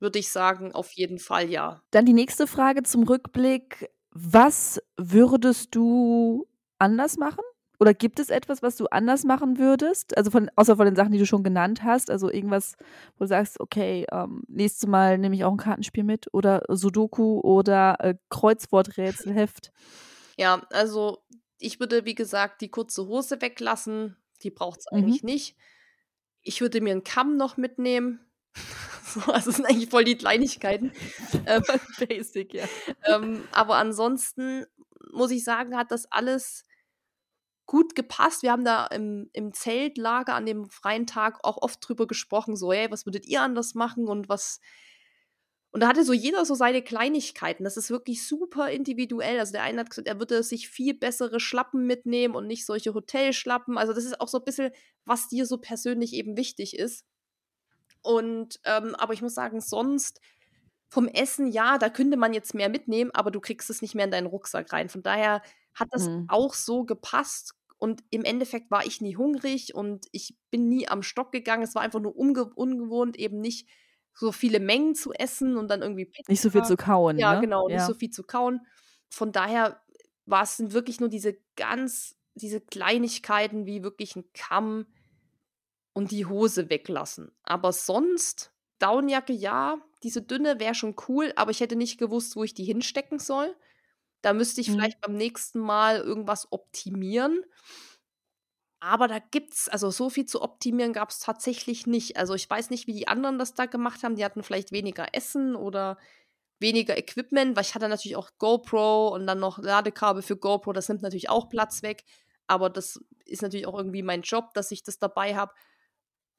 würde 0.00 0.18
ich 0.18 0.30
sagen, 0.30 0.72
auf 0.72 0.92
jeden 0.92 1.18
Fall 1.18 1.48
ja. 1.48 1.82
Dann 1.90 2.06
die 2.06 2.12
nächste 2.12 2.46
Frage 2.46 2.82
zum 2.82 3.04
Rückblick. 3.04 3.90
Was 4.10 4.82
würdest 4.96 5.74
du 5.74 6.46
anders 6.78 7.16
machen? 7.16 7.44
Oder 7.82 7.94
gibt 7.94 8.20
es 8.20 8.30
etwas, 8.30 8.62
was 8.62 8.76
du 8.76 8.86
anders 8.86 9.24
machen 9.24 9.58
würdest? 9.58 10.16
Also 10.16 10.30
von, 10.30 10.48
außer 10.54 10.76
von 10.76 10.84
den 10.84 10.94
Sachen, 10.94 11.10
die 11.10 11.18
du 11.18 11.26
schon 11.26 11.42
genannt 11.42 11.82
hast. 11.82 12.12
Also 12.12 12.30
irgendwas, 12.30 12.76
wo 13.18 13.24
du 13.24 13.26
sagst, 13.26 13.58
okay, 13.58 14.06
ähm, 14.12 14.44
nächstes 14.46 14.88
Mal 14.88 15.18
nehme 15.18 15.34
ich 15.34 15.42
auch 15.42 15.50
ein 15.50 15.56
Kartenspiel 15.56 16.04
mit 16.04 16.32
oder 16.32 16.62
Sudoku 16.68 17.40
oder 17.40 17.96
äh, 17.98 18.14
Kreuzworträtselheft. 18.30 19.72
Ja, 20.38 20.64
also 20.70 21.24
ich 21.58 21.80
würde, 21.80 22.04
wie 22.04 22.14
gesagt, 22.14 22.60
die 22.60 22.70
kurze 22.70 23.08
Hose 23.08 23.42
weglassen. 23.42 24.16
Die 24.44 24.52
braucht 24.52 24.78
es 24.78 24.86
Mhm. 24.92 24.98
eigentlich 24.98 25.24
nicht. 25.24 25.56
Ich 26.42 26.60
würde 26.60 26.80
mir 26.82 26.92
einen 26.92 27.02
Kamm 27.02 27.36
noch 27.36 27.56
mitnehmen. 27.56 28.20
so, 29.04 29.22
also 29.22 29.50
es 29.50 29.56
sind 29.56 29.66
eigentlich 29.66 29.90
voll 29.90 30.04
die 30.04 30.16
Kleinigkeiten. 30.16 30.92
ähm, 31.46 31.64
Basic, 31.98 32.54
ja. 32.54 32.64
ähm, 33.06 33.42
aber 33.50 33.74
ansonsten 33.74 34.66
muss 35.12 35.32
ich 35.32 35.42
sagen, 35.42 35.76
hat 35.76 35.90
das 35.90 36.06
alles 36.12 36.64
gut 37.72 37.96
gepasst. 37.96 38.42
Wir 38.44 38.52
haben 38.52 38.64
da 38.66 38.86
im, 38.88 39.30
im 39.32 39.54
Zeltlager 39.54 40.34
an 40.34 40.46
dem 40.46 40.68
freien 40.70 41.06
Tag 41.08 41.40
auch 41.44 41.58
oft 41.62 41.80
drüber 41.88 42.06
gesprochen, 42.06 42.56
so, 42.56 42.72
hey, 42.72 42.90
was 42.92 43.06
würdet 43.06 43.26
ihr 43.26 43.42
anders 43.42 43.74
machen 43.74 44.08
und 44.08 44.28
was. 44.28 44.60
Und 45.70 45.80
da 45.80 45.88
hatte 45.88 46.04
so 46.04 46.12
jeder 46.12 46.44
so 46.44 46.54
seine 46.54 46.82
Kleinigkeiten. 46.82 47.64
Das 47.64 47.78
ist 47.78 47.90
wirklich 47.90 48.26
super 48.26 48.70
individuell. 48.70 49.38
Also 49.40 49.52
der 49.52 49.62
eine 49.62 49.80
hat 49.80 49.88
gesagt, 49.90 50.06
er 50.06 50.18
würde 50.18 50.42
sich 50.42 50.68
viel 50.68 50.92
bessere 50.94 51.40
Schlappen 51.40 51.86
mitnehmen 51.86 52.34
und 52.34 52.46
nicht 52.46 52.66
solche 52.66 52.92
Hotelschlappen. 52.92 53.78
Also 53.78 53.94
das 53.94 54.04
ist 54.04 54.20
auch 54.20 54.28
so 54.28 54.38
ein 54.38 54.44
bisschen, 54.44 54.70
was 55.06 55.28
dir 55.28 55.46
so 55.46 55.56
persönlich 55.58 56.12
eben 56.12 56.36
wichtig 56.36 56.76
ist. 56.78 57.06
Und, 58.02 58.60
ähm, 58.64 58.94
aber 58.96 59.12
ich 59.14 59.22
muss 59.22 59.34
sagen, 59.34 59.60
sonst 59.60 60.20
vom 60.88 61.08
Essen, 61.08 61.48
ja, 61.48 61.78
da 61.78 61.88
könnte 61.90 62.16
man 62.16 62.34
jetzt 62.34 62.54
mehr 62.54 62.68
mitnehmen, 62.68 63.10
aber 63.14 63.30
du 63.30 63.40
kriegst 63.40 63.70
es 63.70 63.82
nicht 63.82 63.94
mehr 63.94 64.04
in 64.06 64.10
deinen 64.10 64.26
Rucksack 64.26 64.72
rein. 64.72 64.88
Von 64.90 65.02
daher 65.02 65.42
hat 65.74 65.88
das 65.92 66.08
Mhm. 66.08 66.28
auch 66.28 66.54
so 66.54 66.84
gepasst. 66.84 67.54
Und 67.82 68.04
im 68.10 68.22
Endeffekt 68.22 68.70
war 68.70 68.86
ich 68.86 69.00
nie 69.00 69.16
hungrig 69.16 69.74
und 69.74 70.06
ich 70.12 70.36
bin 70.52 70.68
nie 70.68 70.86
am 70.86 71.02
Stock 71.02 71.32
gegangen. 71.32 71.64
Es 71.64 71.74
war 71.74 71.82
einfach 71.82 71.98
nur 71.98 72.14
unge 72.14 72.44
ungewohnt, 72.54 73.18
eben 73.18 73.40
nicht 73.40 73.68
so 74.14 74.30
viele 74.30 74.60
Mengen 74.60 74.94
zu 74.94 75.12
essen 75.12 75.56
und 75.56 75.66
dann 75.68 75.82
irgendwie 75.82 76.04
Pizza. 76.04 76.30
Nicht 76.30 76.42
so 76.42 76.50
viel 76.50 76.62
zu 76.62 76.76
kauen, 76.76 77.18
Ja, 77.18 77.34
ne? 77.34 77.40
genau, 77.40 77.66
nicht 77.66 77.78
Ja. 77.78 77.86
so 77.86 77.94
viel 77.94 78.10
zu 78.10 78.22
kauen. 78.22 78.60
Von 79.10 79.32
daher 79.32 79.82
war 80.26 80.44
es 80.44 80.72
wirklich 80.72 81.00
nur 81.00 81.08
diese 81.08 81.34
ganz, 81.56 82.16
diese 82.36 82.60
Kleinigkeiten 82.60 83.66
wie 83.66 83.82
wirklich 83.82 84.14
ein 84.14 84.32
Kamm 84.32 84.86
und 85.92 86.12
die 86.12 86.26
Hose 86.26 86.70
weglassen. 86.70 87.32
Aber 87.42 87.72
sonst, 87.72 88.52
Downjacke 88.78 89.32
ja, 89.32 89.82
diese 90.04 90.22
dünne 90.22 90.60
wäre 90.60 90.76
schon 90.76 90.94
cool, 91.08 91.32
aber 91.34 91.50
ich 91.50 91.58
hätte 91.58 91.74
nicht 91.74 91.98
gewusst, 91.98 92.36
wo 92.36 92.44
ich 92.44 92.54
die 92.54 92.64
hinstecken 92.64 93.18
soll. 93.18 93.56
Da 94.22 94.32
müsste 94.32 94.60
ich 94.60 94.68
Mhm. 94.68 94.72
vielleicht 94.72 95.00
beim 95.00 95.16
nächsten 95.16 95.58
Mal 95.60 95.98
irgendwas 95.98 96.50
optimieren. 96.52 97.44
Aber 98.80 99.06
da 99.06 99.18
gibt's, 99.20 99.68
also 99.68 99.90
so 99.90 100.10
viel 100.10 100.26
zu 100.26 100.42
optimieren 100.42 100.92
gab 100.92 101.10
es 101.10 101.20
tatsächlich 101.20 101.86
nicht. 101.86 102.16
Also 102.16 102.34
ich 102.34 102.50
weiß 102.50 102.70
nicht, 102.70 102.88
wie 102.88 102.92
die 102.94 103.06
anderen 103.06 103.38
das 103.38 103.54
da 103.54 103.66
gemacht 103.66 104.02
haben. 104.02 104.16
Die 104.16 104.24
hatten 104.24 104.42
vielleicht 104.42 104.72
weniger 104.72 105.14
Essen 105.14 105.54
oder 105.54 105.98
weniger 106.58 106.96
Equipment, 106.98 107.56
weil 107.56 107.62
ich 107.64 107.74
hatte 107.76 107.88
natürlich 107.88 108.16
auch 108.16 108.30
GoPro 108.38 109.08
und 109.14 109.26
dann 109.26 109.38
noch 109.38 109.58
Ladekabel 109.58 110.22
für 110.22 110.36
GoPro. 110.36 110.72
Das 110.72 110.88
nimmt 110.88 111.02
natürlich 111.02 111.30
auch 111.30 111.48
Platz 111.48 111.82
weg. 111.82 112.04
Aber 112.48 112.70
das 112.70 113.00
ist 113.24 113.42
natürlich 113.42 113.66
auch 113.68 113.76
irgendwie 113.78 114.02
mein 114.02 114.22
Job, 114.22 114.52
dass 114.54 114.70
ich 114.72 114.82
das 114.82 114.98
dabei 114.98 115.36
habe. 115.36 115.52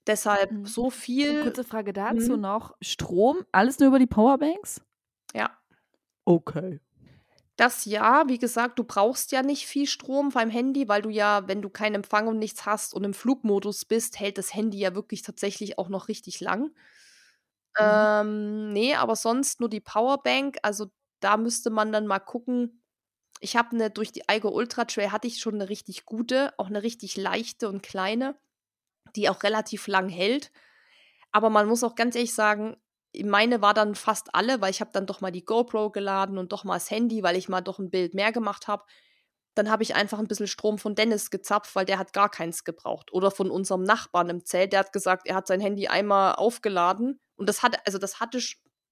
Deshalb 0.08 0.52
Mhm. 0.52 0.66
so 0.66 0.90
viel. 0.90 1.44
kurze 1.44 1.64
Frage 1.64 1.94
dazu 1.94 2.36
Mhm. 2.36 2.42
noch. 2.42 2.74
Strom, 2.82 3.46
alles 3.54 3.80
nur 3.80 3.88
über 3.90 4.00
die 4.00 4.08
Powerbanks? 4.08 4.82
Ja. 5.34 5.60
Okay. 6.28 6.80
Das 7.56 7.86
ja, 7.86 8.24
wie 8.28 8.40
gesagt, 8.40 8.80
du 8.80 8.84
brauchst 8.84 9.32
ja 9.32 9.44
nicht 9.44 9.68
viel 9.68 9.86
Strom 9.88 10.30
beim 10.30 10.50
Handy, 10.50 10.88
weil 10.88 11.04
du 11.04 11.10
ja, 11.10 11.48
wenn 11.48 11.62
du 11.62 11.70
keinen 11.70 11.96
Empfang 11.96 12.28
und 12.28 12.40
nichts 12.40 12.66
hast 12.66 12.94
und 12.96 13.04
im 13.04 13.14
Flugmodus 13.14 13.86
bist, 13.86 14.20
hält 14.20 14.40
das 14.40 14.54
Handy 14.56 14.80
ja 14.80 14.96
wirklich 14.96 15.22
tatsächlich 15.22 15.78
auch 15.78 15.90
noch 15.90 16.08
richtig 16.08 16.40
lang. 16.40 16.72
Mhm. 17.80 17.80
Ähm, 17.80 18.74
ne, 18.74 18.96
aber 18.96 19.16
sonst 19.16 19.60
nur 19.60 19.70
die 19.70 19.80
Powerbank. 19.82 20.58
Also 20.64 20.88
da 21.20 21.38
müsste 21.38 21.70
man 21.70 21.92
dann 21.92 22.08
mal 22.08 22.20
gucken. 22.20 22.84
Ich 23.42 23.56
habe 23.58 23.72
eine 23.76 23.90
durch 23.92 24.12
die 24.12 24.28
Eiger 24.30 24.52
Ultra 24.54 24.86
Trail 24.86 25.12
hatte 25.12 25.28
ich 25.28 25.40
schon 25.40 25.56
eine 25.56 25.70
richtig 25.70 26.06
gute, 26.06 26.54
auch 26.58 26.68
eine 26.68 26.84
richtig 26.84 27.18
leichte 27.18 27.70
und 27.70 27.84
kleine, 27.84 28.36
die 29.16 29.30
auch 29.30 29.44
relativ 29.44 29.88
lang 29.88 30.10
hält. 30.10 30.52
Aber 31.32 31.50
man 31.50 31.68
muss 31.68 31.84
auch 31.84 31.96
ganz 31.96 32.16
ehrlich 32.16 32.34
sagen, 32.36 32.78
meine 33.26 33.61
war 33.61 33.73
dann 33.73 33.95
fast 33.95 34.34
alle, 34.35 34.61
weil 34.61 34.72
ich 34.72 34.81
habe 34.81 34.91
dann 34.94 35.06
doch 35.06 35.22
mal 35.22 35.31
die 35.31 35.45
GoPro 35.45 35.91
geladen 35.91 36.38
und 36.38 36.52
doch 36.52 36.64
mal 36.64 36.76
das 36.76 36.90
Handy, 36.91 37.23
weil 37.23 37.35
ich 37.38 37.49
mal 37.49 37.61
doch 37.61 37.80
ein 37.80 37.91
Bild 37.91 38.14
mehr 38.14 38.31
gemacht 38.31 38.68
habe. 38.68 38.84
Dann 39.56 39.69
habe 39.69 39.84
ich 39.84 39.95
einfach 39.95 40.18
ein 40.19 40.27
bisschen 40.27 40.48
Strom 40.48 40.80
von 40.80 40.95
Dennis 40.95 41.30
gezapft, 41.30 41.76
weil 41.76 41.85
der 41.85 41.99
hat 41.99 42.14
gar 42.14 42.30
keins 42.30 42.64
gebraucht. 42.64 43.14
Oder 43.14 43.30
von 43.31 43.52
unserem 43.52 43.84
Nachbarn 43.84 44.30
im 44.30 44.45
Zelt, 44.45 44.73
der 44.73 44.80
hat 44.80 44.94
gesagt, 44.94 45.27
er 45.27 45.35
hat 45.35 45.48
sein 45.48 45.61
Handy 45.61 45.88
einmal 45.88 46.35
aufgeladen 46.35 47.19
und 47.35 47.48
das 47.49 47.61
hatte, 47.64 47.77
also 47.85 47.99
das 47.99 48.19
hatte 48.19 48.40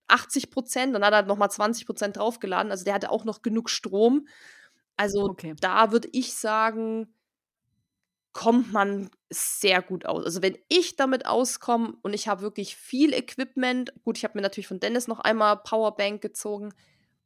80 0.08 0.52
Prozent, 0.52 0.94
dann 0.94 1.04
hat 1.06 1.14
er 1.14 1.24
noch 1.24 1.38
mal 1.38 1.50
20 1.50 1.86
Prozent 1.88 2.18
draufgeladen. 2.18 2.72
Also 2.72 2.84
der 2.86 2.94
hatte 2.94 3.10
auch 3.12 3.26
noch 3.26 3.42
genug 3.42 3.70
Strom. 3.70 4.28
Also 4.98 5.30
Okay. 5.30 5.56
da 5.60 5.92
würde 5.92 6.10
ich 6.12 6.34
sagen, 6.36 7.16
kommt 8.34 8.72
man 8.72 9.10
sehr 9.30 9.82
gut 9.82 10.06
aus. 10.06 10.26
Also 10.26 10.42
wenn 10.42 10.58
ich 10.70 10.96
damit 10.96 11.26
auskomme 11.26 11.94
und 12.02 12.14
ich 12.14 12.28
habe 12.28 12.42
wirklich 12.42 12.76
viel 12.76 13.14
Equipment, 13.14 13.94
gut, 14.04 14.18
ich 14.18 14.24
habe 14.24 14.38
mir 14.38 14.42
natürlich 14.42 14.68
von 14.68 14.80
Dennis 14.80 15.08
noch 15.08 15.20
einmal 15.20 15.58
Powerbank 15.58 16.22
gezogen, 16.22 16.74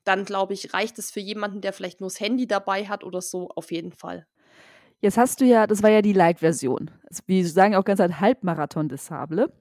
dann 0.04 0.26
glaube 0.26 0.54
ich, 0.54 0.74
reicht 0.74 1.00
es 1.00 1.12
für 1.12 1.20
jemanden, 1.20 1.62
der 1.62 1.74
vielleicht 1.74 2.00
nur 2.00 2.10
das 2.10 2.20
Handy 2.20 2.48
dabei 2.48 2.88
hat 2.88 3.04
oder 3.04 3.22
so, 3.22 3.50
auf 3.56 3.72
jeden 3.72 3.92
Fall. 3.92 4.28
Jetzt 5.02 5.18
hast 5.18 5.42
du 5.42 5.46
ja, 5.46 5.68
das 5.68 5.84
war 5.84 5.90
ja 5.90 6.02
die 6.02 6.14
Light-Version. 6.14 6.92
Also, 7.10 7.22
Wir 7.28 7.48
sagen 7.48 7.76
auch 7.76 7.84
ganz 7.84 8.00
halt 8.00 8.20
Halbmarathon 8.20 8.90
des 8.90 9.06
Sable. 9.06 9.52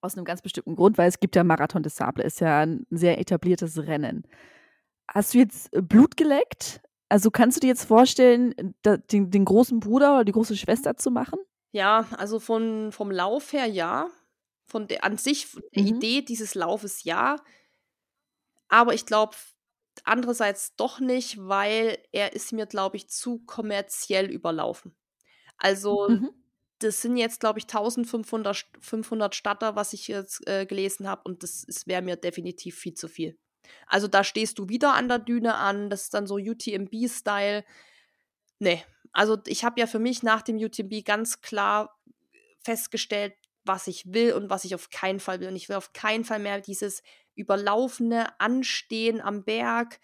Aus 0.00 0.16
einem 0.16 0.24
ganz 0.24 0.42
bestimmten 0.42 0.76
Grund, 0.76 0.98
weil 0.98 1.08
es 1.08 1.18
gibt 1.18 1.34
ja 1.34 1.44
Marathon 1.44 1.82
des 1.82 1.96
Sable, 1.96 2.24
ist 2.24 2.40
ja 2.40 2.60
ein 2.60 2.86
sehr 2.90 3.18
etabliertes 3.18 3.86
Rennen. 3.86 4.26
Hast 5.08 5.34
du 5.34 5.38
jetzt 5.38 5.74
äh, 5.74 5.82
Blut 5.82 6.16
geleckt? 6.16 6.80
Also 7.08 7.30
kannst 7.30 7.56
du 7.58 7.60
dir 7.60 7.68
jetzt 7.68 7.84
vorstellen, 7.84 8.54
den, 8.84 9.30
den 9.30 9.44
großen 9.44 9.80
Bruder 9.80 10.14
oder 10.14 10.24
die 10.24 10.32
große 10.32 10.56
Schwester 10.56 10.96
zu 10.96 11.10
machen? 11.10 11.38
Ja, 11.72 12.06
also 12.16 12.38
von, 12.38 12.92
vom 12.92 13.10
Lauf 13.10 13.52
her 13.52 13.66
ja. 13.66 14.08
Von 14.66 14.86
der 14.88 15.04
an 15.04 15.18
sich, 15.18 15.46
von 15.46 15.62
der 15.74 15.82
Mhm. 15.82 15.84
Idee 15.84 16.22
dieses 16.22 16.54
Laufes 16.54 17.04
ja. 17.04 17.36
Aber 18.68 18.94
ich 18.94 19.06
glaube, 19.06 19.36
andererseits 20.04 20.74
doch 20.76 21.00
nicht, 21.00 21.38
weil 21.38 21.98
er 22.12 22.32
ist 22.34 22.52
mir, 22.52 22.66
glaube 22.66 22.96
ich, 22.96 23.08
zu 23.08 23.40
kommerziell 23.46 24.30
überlaufen. 24.30 24.96
Also 25.58 26.08
Mhm. 26.08 26.30
das 26.80 27.02
sind 27.02 27.16
jetzt, 27.16 27.40
glaube 27.40 27.60
ich, 27.60 27.66
1500 27.66 28.56
St- 28.56 28.80
500 28.80 29.34
Statter, 29.34 29.76
was 29.76 29.92
ich 29.94 30.08
jetzt 30.08 30.46
äh, 30.48 30.66
gelesen 30.66 31.08
habe. 31.08 31.22
Und 31.24 31.42
das 31.42 31.66
wäre 31.86 32.02
mir 32.02 32.16
definitiv 32.16 32.76
viel 32.78 32.94
zu 32.94 33.08
viel. 33.08 33.38
Also 33.86 34.08
da 34.08 34.24
stehst 34.24 34.58
du 34.58 34.68
wieder 34.68 34.94
an 34.94 35.08
der 35.08 35.18
Düne 35.18 35.54
an. 35.54 35.90
Das 35.90 36.02
ist 36.02 36.14
dann 36.14 36.26
so 36.26 36.36
UTMB-Style. 36.36 37.64
Nee, 38.58 38.84
also 39.12 39.38
ich 39.46 39.64
habe 39.64 39.80
ja 39.80 39.86
für 39.86 39.98
mich 39.98 40.22
nach 40.22 40.42
dem 40.42 40.56
UTMB 40.56 41.04
ganz 41.04 41.40
klar 41.40 41.98
festgestellt, 42.64 43.34
was 43.64 43.86
ich 43.86 44.12
will 44.12 44.32
und 44.34 44.50
was 44.50 44.64
ich 44.64 44.74
auf 44.74 44.90
keinen 44.90 45.20
Fall 45.20 45.40
will. 45.40 45.48
Und 45.48 45.56
ich 45.56 45.68
will 45.68 45.76
auf 45.76 45.92
keinen 45.92 46.24
Fall 46.24 46.38
mehr 46.38 46.60
dieses 46.60 47.02
überlaufene 47.34 48.38
Anstehen 48.40 49.20
am 49.20 49.44
Berg, 49.44 50.00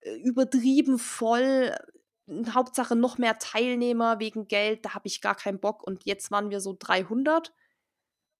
äh, 0.00 0.14
übertrieben 0.16 0.98
voll. 0.98 1.74
Hauptsache 2.52 2.96
noch 2.96 3.18
mehr 3.18 3.38
Teilnehmer 3.38 4.18
wegen 4.18 4.48
Geld, 4.48 4.84
da 4.84 4.94
habe 4.94 5.06
ich 5.06 5.20
gar 5.20 5.36
keinen 5.36 5.60
Bock. 5.60 5.84
Und 5.86 6.04
jetzt 6.06 6.30
waren 6.30 6.50
wir 6.50 6.60
so 6.60 6.76
300. 6.78 7.54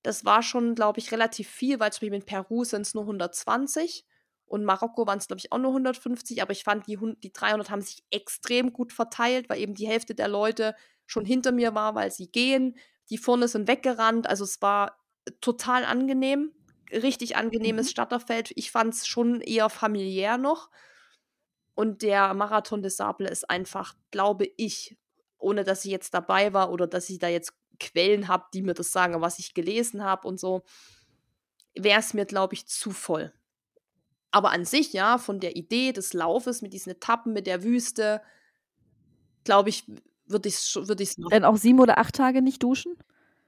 Das 0.03 0.25
war 0.25 0.43
schon, 0.43 0.75
glaube 0.75 0.99
ich, 0.99 1.13
relativ 1.13 1.49
viel, 1.49 1.81
weil 1.81 1.93
zum 1.93 2.01
Beispiel 2.01 2.15
in 2.15 2.27
Peru 2.27 2.65
sind 2.65 2.83
es 2.83 2.95
nur 2.95 3.05
120 3.05 4.05
und 4.47 4.65
Marokko 4.65 5.07
waren 5.07 5.19
es, 5.19 5.27
glaube 5.27 5.41
ich, 5.41 5.51
auch 5.53 5.59
nur 5.59 5.73
150. 5.73 6.41
Aber 6.41 6.53
ich 6.53 6.65
fand, 6.65 6.87
die, 6.87 6.99
die 7.23 7.33
300 7.33 7.71
haben 7.71 7.83
sich 7.83 8.05
extrem 8.11 8.73
gut 8.73 8.93
verteilt, 8.93 9.49
weil 9.49 9.61
eben 9.61 9.75
die 9.75 9.89
Hälfte 9.89 10.15
der 10.15 10.29
Leute 10.29 10.75
schon 11.05 11.25
hinter 11.25 11.53
mir 11.53 11.75
war, 11.75 11.95
weil 11.95 12.11
sie 12.11 12.31
gehen. 12.31 12.77
Die 13.11 13.19
vorne 13.19 13.49
sind 13.49 13.69
weggerannt. 13.69 14.29
Also 14.29 14.45
es 14.45 14.63
war 14.63 14.99
total 15.41 15.85
angenehm. 15.85 16.53
Richtig 16.93 17.37
angenehmes 17.37 17.87
mhm. 17.87 17.91
Starterfeld. 17.91 18.53
Ich 18.55 18.71
fand 18.71 18.95
es 18.95 19.07
schon 19.07 19.41
eher 19.41 19.69
familiär 19.69 20.39
noch. 20.39 20.71
Und 21.75 22.03
der 22.03 22.33
Marathon 22.33 22.83
des 22.83 22.97
Sable 22.97 23.29
ist 23.29 23.51
einfach, 23.51 23.95
glaube 24.11 24.49
ich, 24.57 24.97
ohne 25.39 25.65
dass 25.65 25.85
ich 25.85 25.91
jetzt 25.91 26.15
dabei 26.15 26.53
war 26.53 26.71
oder 26.71 26.87
dass 26.87 27.11
ich 27.11 27.19
da 27.19 27.29
jetzt 27.29 27.53
Quellen 27.79 28.29
habe, 28.29 28.47
die 28.55 28.63
mir 28.63 28.75
das 28.75 28.93
sagen, 28.93 29.21
was 29.21 29.39
ich 29.39 29.53
gelesen 29.53 30.03
habe 30.03 30.27
und 30.27 30.41
so, 30.41 30.63
wäre 31.75 32.01
es 32.01 32.15
mir, 32.15 32.25
glaube 32.25 32.55
ich, 32.55 32.67
zu 32.67 32.93
voll. 32.93 33.33
Aber 34.37 34.53
an 34.53 34.67
sich, 34.67 34.93
ja, 34.93 35.17
von 35.17 35.41
der 35.41 35.57
Idee 35.57 35.93
des 35.93 36.13
Laufes 36.13 36.61
mit 36.61 36.75
diesen 36.75 36.91
Etappen, 36.91 37.33
mit 37.33 37.47
der 37.47 37.63
Wüste, 37.63 38.21
glaube 39.45 39.71
ich, 39.71 39.87
würde 40.27 40.51
ich 40.51 40.57
es 40.57 40.77
würd 40.77 41.01
machen. 41.17 41.31
Dann 41.31 41.47
auch 41.47 41.57
sieben 41.57 41.81
oder 41.81 41.97
acht 41.97 42.15
Tage 42.15 42.43
nicht 42.43 42.63
duschen? 42.63 42.99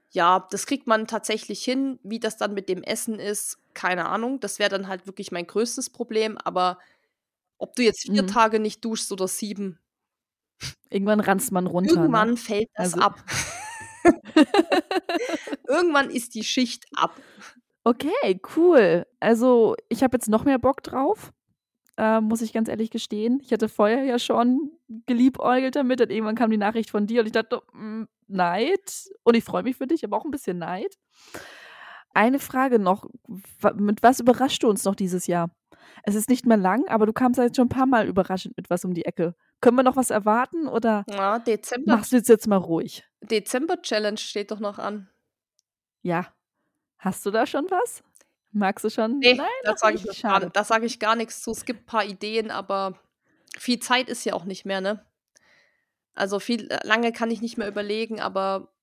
Ja, 0.09 0.47
das 0.49 0.65
kriegt 0.65 0.87
man 0.87 1.05
tatsächlich 1.05 1.63
hin. 1.63 1.99
Wie 2.01 2.19
das 2.19 2.37
dann 2.37 2.55
mit 2.55 2.69
dem 2.69 2.81
Essen 2.81 3.19
ist, 3.19 3.59
keine 3.75 4.07
Ahnung. 4.07 4.39
Das 4.39 4.57
wäre 4.57 4.71
dann 4.71 4.87
halt 4.87 5.05
wirklich 5.05 5.31
mein 5.31 5.45
größtes 5.45 5.91
Problem. 5.91 6.39
Aber 6.39 6.79
ob 7.59 7.75
du 7.75 7.83
jetzt 7.83 8.07
vier 8.07 8.23
mhm. 8.23 8.27
Tage 8.27 8.59
nicht 8.59 8.83
duschst 8.83 9.11
oder 9.11 9.27
sieben. 9.27 9.77
Irgendwann 10.89 11.19
ranzt 11.19 11.51
man 11.51 11.67
runter. 11.67 11.93
Ne? 11.93 12.01
Irgendwann 12.01 12.29
ne? 12.31 12.37
fällt 12.37 12.69
das 12.73 12.95
also. 12.95 13.05
ab. 13.05 13.23
Irgendwann 15.67 16.09
ist 16.09 16.33
die 16.33 16.43
Schicht 16.43 16.87
ab. 16.95 17.13
Okay, 17.89 18.39
cool. 18.55 19.07
Also 19.19 19.75
ich 19.89 20.03
habe 20.03 20.15
jetzt 20.15 20.29
noch 20.29 20.45
mehr 20.45 20.59
Bock 20.59 20.83
drauf, 20.83 21.33
äh, 21.97 22.21
muss 22.21 22.43
ich 22.43 22.53
ganz 22.53 22.69
ehrlich 22.69 22.91
gestehen. 22.91 23.39
Ich 23.41 23.51
hatte 23.51 23.67
vorher 23.67 24.03
ja 24.03 24.19
schon 24.19 24.73
geliebäugelt 25.07 25.75
damit 25.75 25.99
und 25.99 26.11
irgendwann 26.11 26.35
kam 26.35 26.51
die 26.51 26.57
Nachricht 26.57 26.91
von 26.91 27.07
dir 27.07 27.21
und 27.21 27.25
ich 27.25 27.31
dachte, 27.31 27.63
mm, 27.73 28.03
Neid. 28.27 29.09
Und 29.23 29.35
ich 29.35 29.43
freue 29.43 29.63
mich 29.63 29.77
für 29.77 29.87
dich, 29.87 30.03
aber 30.03 30.17
auch 30.17 30.25
ein 30.25 30.29
bisschen 30.29 30.59
Neid. 30.59 30.99
Eine 32.13 32.37
Frage 32.37 32.77
noch. 32.77 33.09
Mit 33.73 34.03
was 34.03 34.19
überraschst 34.19 34.61
du 34.61 34.69
uns 34.69 34.83
noch 34.83 34.93
dieses 34.93 35.25
Jahr? 35.25 35.49
Es 36.03 36.13
ist 36.13 36.29
nicht 36.29 36.45
mehr 36.45 36.57
lang, 36.57 36.87
aber 36.89 37.07
du 37.07 37.13
kamst 37.13 37.39
jetzt 37.39 37.55
schon 37.55 37.65
ein 37.65 37.69
paar 37.69 37.87
Mal 37.87 38.05
überraschend 38.05 38.55
mit 38.55 38.69
was 38.69 38.85
um 38.85 38.93
die 38.93 39.05
Ecke. 39.05 39.33
Können 39.61 39.77
wir 39.77 39.83
noch 39.83 39.95
was 39.95 40.11
erwarten 40.11 40.67
oder 40.67 41.05
ja, 41.09 41.39
Dezember. 41.39 41.95
machst 41.95 42.11
du 42.11 42.17
jetzt, 42.17 42.29
jetzt 42.29 42.47
mal 42.47 42.57
ruhig? 42.57 43.03
Dezember-Challenge 43.21 44.17
steht 44.17 44.51
doch 44.51 44.59
noch 44.59 44.77
an. 44.77 45.09
Ja. 46.03 46.27
Hast 46.99 47.25
du 47.25 47.31
da 47.31 47.47
schon 47.47 47.65
was? 47.71 48.03
Magst 48.51 48.83
du 48.83 48.89
schon? 48.89 49.19
Nee, 49.19 49.35
Nein, 49.35 49.47
das 49.63 49.79
sage 49.79 49.95
ich, 49.95 50.21
gar, 50.21 50.65
sag 50.65 50.83
ich 50.83 50.99
gar 50.99 51.15
nichts 51.15 51.41
zu. 51.41 51.51
Es 51.51 51.65
gibt 51.65 51.81
ein 51.81 51.85
paar 51.85 52.05
Ideen, 52.05 52.51
aber 52.51 52.99
viel 53.57 53.79
Zeit 53.79 54.09
ist 54.09 54.25
ja 54.25 54.33
auch 54.33 54.43
nicht 54.43 54.65
mehr, 54.65 54.81
ne? 54.81 55.05
Also 56.13 56.39
viel 56.39 56.69
äh, 56.69 56.85
lange 56.85 57.13
kann 57.13 57.31
ich 57.31 57.41
nicht 57.41 57.57
mehr 57.57 57.67
überlegen, 57.67 58.19
aber 58.19 58.73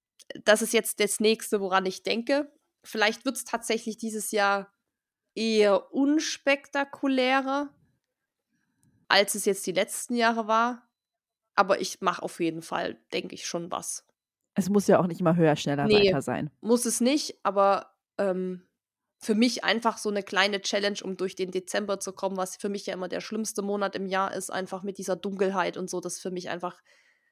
das 0.45 0.63
ist 0.63 0.73
jetzt 0.73 1.01
das 1.01 1.21
nächste, 1.21 1.61
woran 1.61 1.85
ich 1.85 2.03
denke. 2.03 2.51
Vielleicht 2.83 3.25
wird 3.25 3.37
es 3.37 3.45
tatsächlich 3.45 3.99
dieses 3.99 4.31
Jahr 4.31 4.73
eher 5.35 5.93
unspektakulärer, 5.93 7.69
als 9.09 9.35
es 9.35 9.45
jetzt 9.45 9.67
die 9.67 9.73
letzten 9.73 10.15
Jahre 10.15 10.47
war. 10.47 10.89
Aber 11.55 11.81
ich 11.81 12.01
mache 12.01 12.23
auf 12.23 12.41
jeden 12.41 12.63
Fall, 12.63 12.99
denke 13.13 13.35
ich, 13.35 13.47
schon 13.47 13.71
was. 13.71 14.07
Es 14.55 14.71
muss 14.71 14.87
ja 14.87 14.99
auch 14.99 15.07
nicht 15.07 15.21
immer 15.21 15.37
höher, 15.37 15.57
schneller, 15.57 15.87
nee, 15.87 16.09
weiter 16.09 16.23
sein. 16.23 16.51
Muss 16.61 16.87
es 16.87 17.01
nicht, 17.01 17.39
aber 17.43 17.96
ähm, 18.19 18.67
für 19.19 19.35
mich 19.35 19.65
einfach 19.65 19.99
so 19.99 20.11
eine 20.11 20.23
kleine 20.23 20.61
Challenge, 20.61 20.99
um 21.03 21.17
durch 21.17 21.35
den 21.35 21.51
Dezember 21.51 22.01
zu 22.01 22.13
kommen, 22.13 22.37
was 22.37 22.57
für 22.57 22.69
mich 22.69 22.87
ja 22.87 22.95
immer 22.95 23.09
der 23.09 23.21
schlimmste 23.21 23.63
Monat 23.63 23.97
im 23.97 24.07
Jahr 24.07 24.33
ist, 24.35 24.51
einfach 24.51 24.83
mit 24.83 24.99
dieser 24.99 25.17
Dunkelheit 25.17 25.77
und 25.77 25.89
so. 25.89 26.01
Das 26.01 26.15
ist 26.15 26.23
für 26.23 26.31
mich 26.31 26.49
einfach 26.49 26.81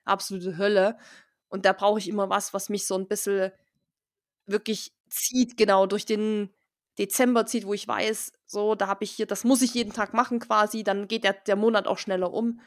absolute 0.05 0.57
Hölle. 0.57 0.97
Und 1.49 1.67
da 1.67 1.73
brauche 1.73 1.99
ich 1.99 2.09
immer 2.09 2.31
was, 2.31 2.55
was 2.55 2.69
mich 2.69 2.87
so 2.87 2.97
ein 2.97 3.07
bisschen 3.07 3.53
wirklich 4.47 4.93
zieht, 5.09 5.57
genau 5.57 5.87
durch 5.87 6.07
den 6.07 6.51
Dezember 6.99 7.47
zieht, 7.47 7.67
wo 7.67 7.75
ich 7.75 7.87
weiß, 7.87 8.33
so, 8.47 8.75
da 8.75 8.87
habe 8.87 9.05
ich 9.05 9.11
hier, 9.13 9.27
das 9.27 9.45
muss 9.45 9.63
ich 9.63 9.75
jeden 9.75 9.93
Tag 9.93 10.15
machen 10.15 10.39
quasi, 10.39 10.85
dann 10.85 11.09
geht 11.09 11.25
der, 11.25 11.33
der 11.33 11.57
Monat 11.57 11.87
auch 11.87 11.99
schneller 11.99 12.33
um. 12.33 12.61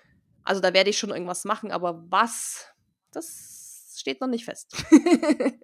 Also 0.43 0.61
da 0.61 0.73
werde 0.73 0.89
ich 0.89 0.97
schon 0.97 1.09
irgendwas 1.09 1.43
machen, 1.45 1.71
aber 1.71 2.03
was, 2.09 2.67
das 3.11 3.95
steht 3.97 4.21
noch 4.21 4.27
nicht 4.27 4.45
fest. 4.45 4.75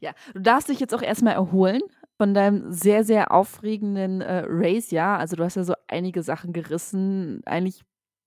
ja, 0.00 0.12
du 0.32 0.40
darfst 0.40 0.68
dich 0.68 0.80
jetzt 0.80 0.94
auch 0.94 1.02
erstmal 1.02 1.34
erholen 1.34 1.82
von 2.16 2.34
deinem 2.34 2.72
sehr, 2.72 3.04
sehr 3.04 3.32
aufregenden 3.32 4.20
äh, 4.20 4.44
Race, 4.46 4.90
ja. 4.90 5.16
Also 5.16 5.36
du 5.36 5.44
hast 5.44 5.56
ja 5.56 5.64
so 5.64 5.74
einige 5.88 6.22
Sachen 6.22 6.52
gerissen. 6.52 7.42
Eigentlich 7.44 7.82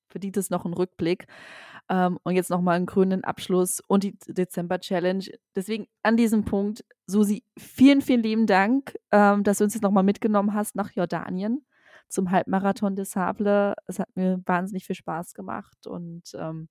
verdient 0.09 0.37
es 0.37 0.49
noch 0.49 0.65
einen 0.65 0.73
Rückblick. 0.73 1.27
Ähm, 1.89 2.19
und 2.23 2.35
jetzt 2.35 2.49
nochmal 2.49 2.75
einen 2.75 2.85
grünen 2.85 3.23
Abschluss 3.23 3.81
und 3.87 4.03
die 4.03 4.17
Dezember-Challenge. 4.27 5.25
Deswegen 5.55 5.87
an 6.03 6.17
diesem 6.17 6.43
Punkt, 6.43 6.83
Susi, 7.05 7.43
vielen, 7.57 8.01
vielen 8.01 8.23
lieben 8.23 8.45
Dank, 8.45 8.97
ähm, 9.11 9.43
dass 9.43 9.59
du 9.59 9.63
uns 9.63 9.73
jetzt 9.73 9.83
nochmal 9.83 10.03
mitgenommen 10.03 10.53
hast 10.53 10.75
nach 10.75 10.91
Jordanien 10.91 11.65
zum 12.09 12.31
Halbmarathon 12.31 12.95
des 12.95 13.11
Sable. 13.11 13.73
Es 13.85 13.99
hat 13.99 14.09
mir 14.15 14.41
wahnsinnig 14.45 14.85
viel 14.85 14.95
Spaß 14.95 15.33
gemacht 15.33 15.87
und 15.87 16.23
ähm, 16.35 16.67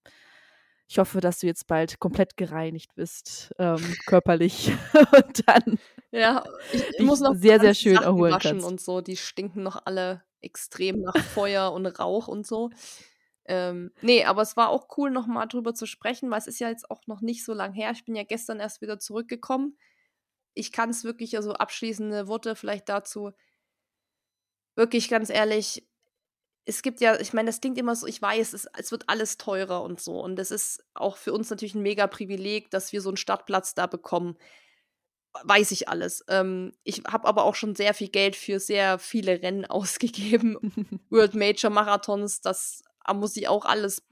ich 0.88 0.98
hoffe, 0.98 1.20
dass 1.20 1.40
du 1.40 1.46
jetzt 1.46 1.66
bald 1.66 1.98
komplett 1.98 2.36
gereinigt 2.36 2.94
bist, 2.94 3.52
ähm, 3.58 3.82
körperlich. 4.06 4.72
und 4.94 5.48
dann 5.48 5.78
ja, 6.12 6.44
ich, 6.72 7.00
muss 7.00 7.20
noch 7.20 7.34
sehr, 7.34 7.60
sehr 7.60 7.74
schön 7.74 7.94
Sachen 7.94 8.06
erholen 8.06 8.32
waschen 8.32 8.50
kannst. 8.52 8.66
und 8.66 8.80
so. 8.80 9.00
Die 9.00 9.16
stinken 9.16 9.62
noch 9.62 9.82
alle 9.84 10.22
extrem 10.40 11.00
nach 11.00 11.16
Feuer 11.16 11.72
und 11.72 11.86
Rauch 11.86 12.28
und 12.28 12.46
so. 12.46 12.70
Ähm, 13.46 13.92
nee, 14.00 14.24
aber 14.24 14.42
es 14.42 14.56
war 14.56 14.70
auch 14.70 14.88
cool, 14.96 15.10
nochmal 15.10 15.46
drüber 15.48 15.74
zu 15.74 15.86
sprechen, 15.86 16.30
weil 16.30 16.38
es 16.38 16.46
ist 16.46 16.60
ja 16.60 16.68
jetzt 16.68 16.90
auch 16.90 17.06
noch 17.06 17.20
nicht 17.20 17.44
so 17.44 17.52
lang 17.52 17.72
her. 17.72 17.90
Ich 17.92 18.04
bin 18.04 18.14
ja 18.14 18.24
gestern 18.24 18.60
erst 18.60 18.80
wieder 18.80 18.98
zurückgekommen. 18.98 19.76
Ich 20.54 20.72
kann 20.72 20.90
es 20.90 21.04
wirklich, 21.04 21.36
also 21.36 21.52
abschließende 21.52 22.28
Worte 22.28 22.56
vielleicht 22.56 22.88
dazu. 22.88 23.32
Wirklich 24.74 25.08
ganz 25.08 25.30
ehrlich, 25.30 25.86
es 26.68 26.82
gibt 26.82 27.00
ja, 27.00 27.18
ich 27.20 27.32
meine, 27.32 27.46
das 27.46 27.60
klingt 27.60 27.78
immer 27.78 27.94
so, 27.94 28.08
ich 28.08 28.20
weiß, 28.20 28.52
es, 28.52 28.66
es 28.76 28.90
wird 28.90 29.08
alles 29.08 29.38
teurer 29.38 29.82
und 29.82 30.00
so. 30.00 30.20
Und 30.20 30.36
es 30.40 30.50
ist 30.50 30.84
auch 30.94 31.16
für 31.16 31.32
uns 31.32 31.48
natürlich 31.48 31.76
ein 31.76 31.82
mega 31.82 32.08
Privileg, 32.08 32.70
dass 32.70 32.92
wir 32.92 33.00
so 33.00 33.08
einen 33.08 33.16
Startplatz 33.16 33.74
da 33.74 33.86
bekommen. 33.86 34.36
Weiß 35.44 35.70
ich 35.70 35.88
alles. 35.88 36.24
Ähm, 36.28 36.72
ich 36.82 37.04
habe 37.06 37.28
aber 37.28 37.44
auch 37.44 37.54
schon 37.54 37.76
sehr 37.76 37.94
viel 37.94 38.08
Geld 38.08 38.34
für 38.34 38.58
sehr 38.58 38.98
viele 38.98 39.42
Rennen 39.42 39.64
ausgegeben. 39.70 41.00
World 41.08 41.34
Major 41.34 41.70
Marathons, 41.70 42.40
das 42.40 42.82
muss 43.14 43.36
ich 43.36 43.46
auch 43.46 43.64
alles, 43.64 44.04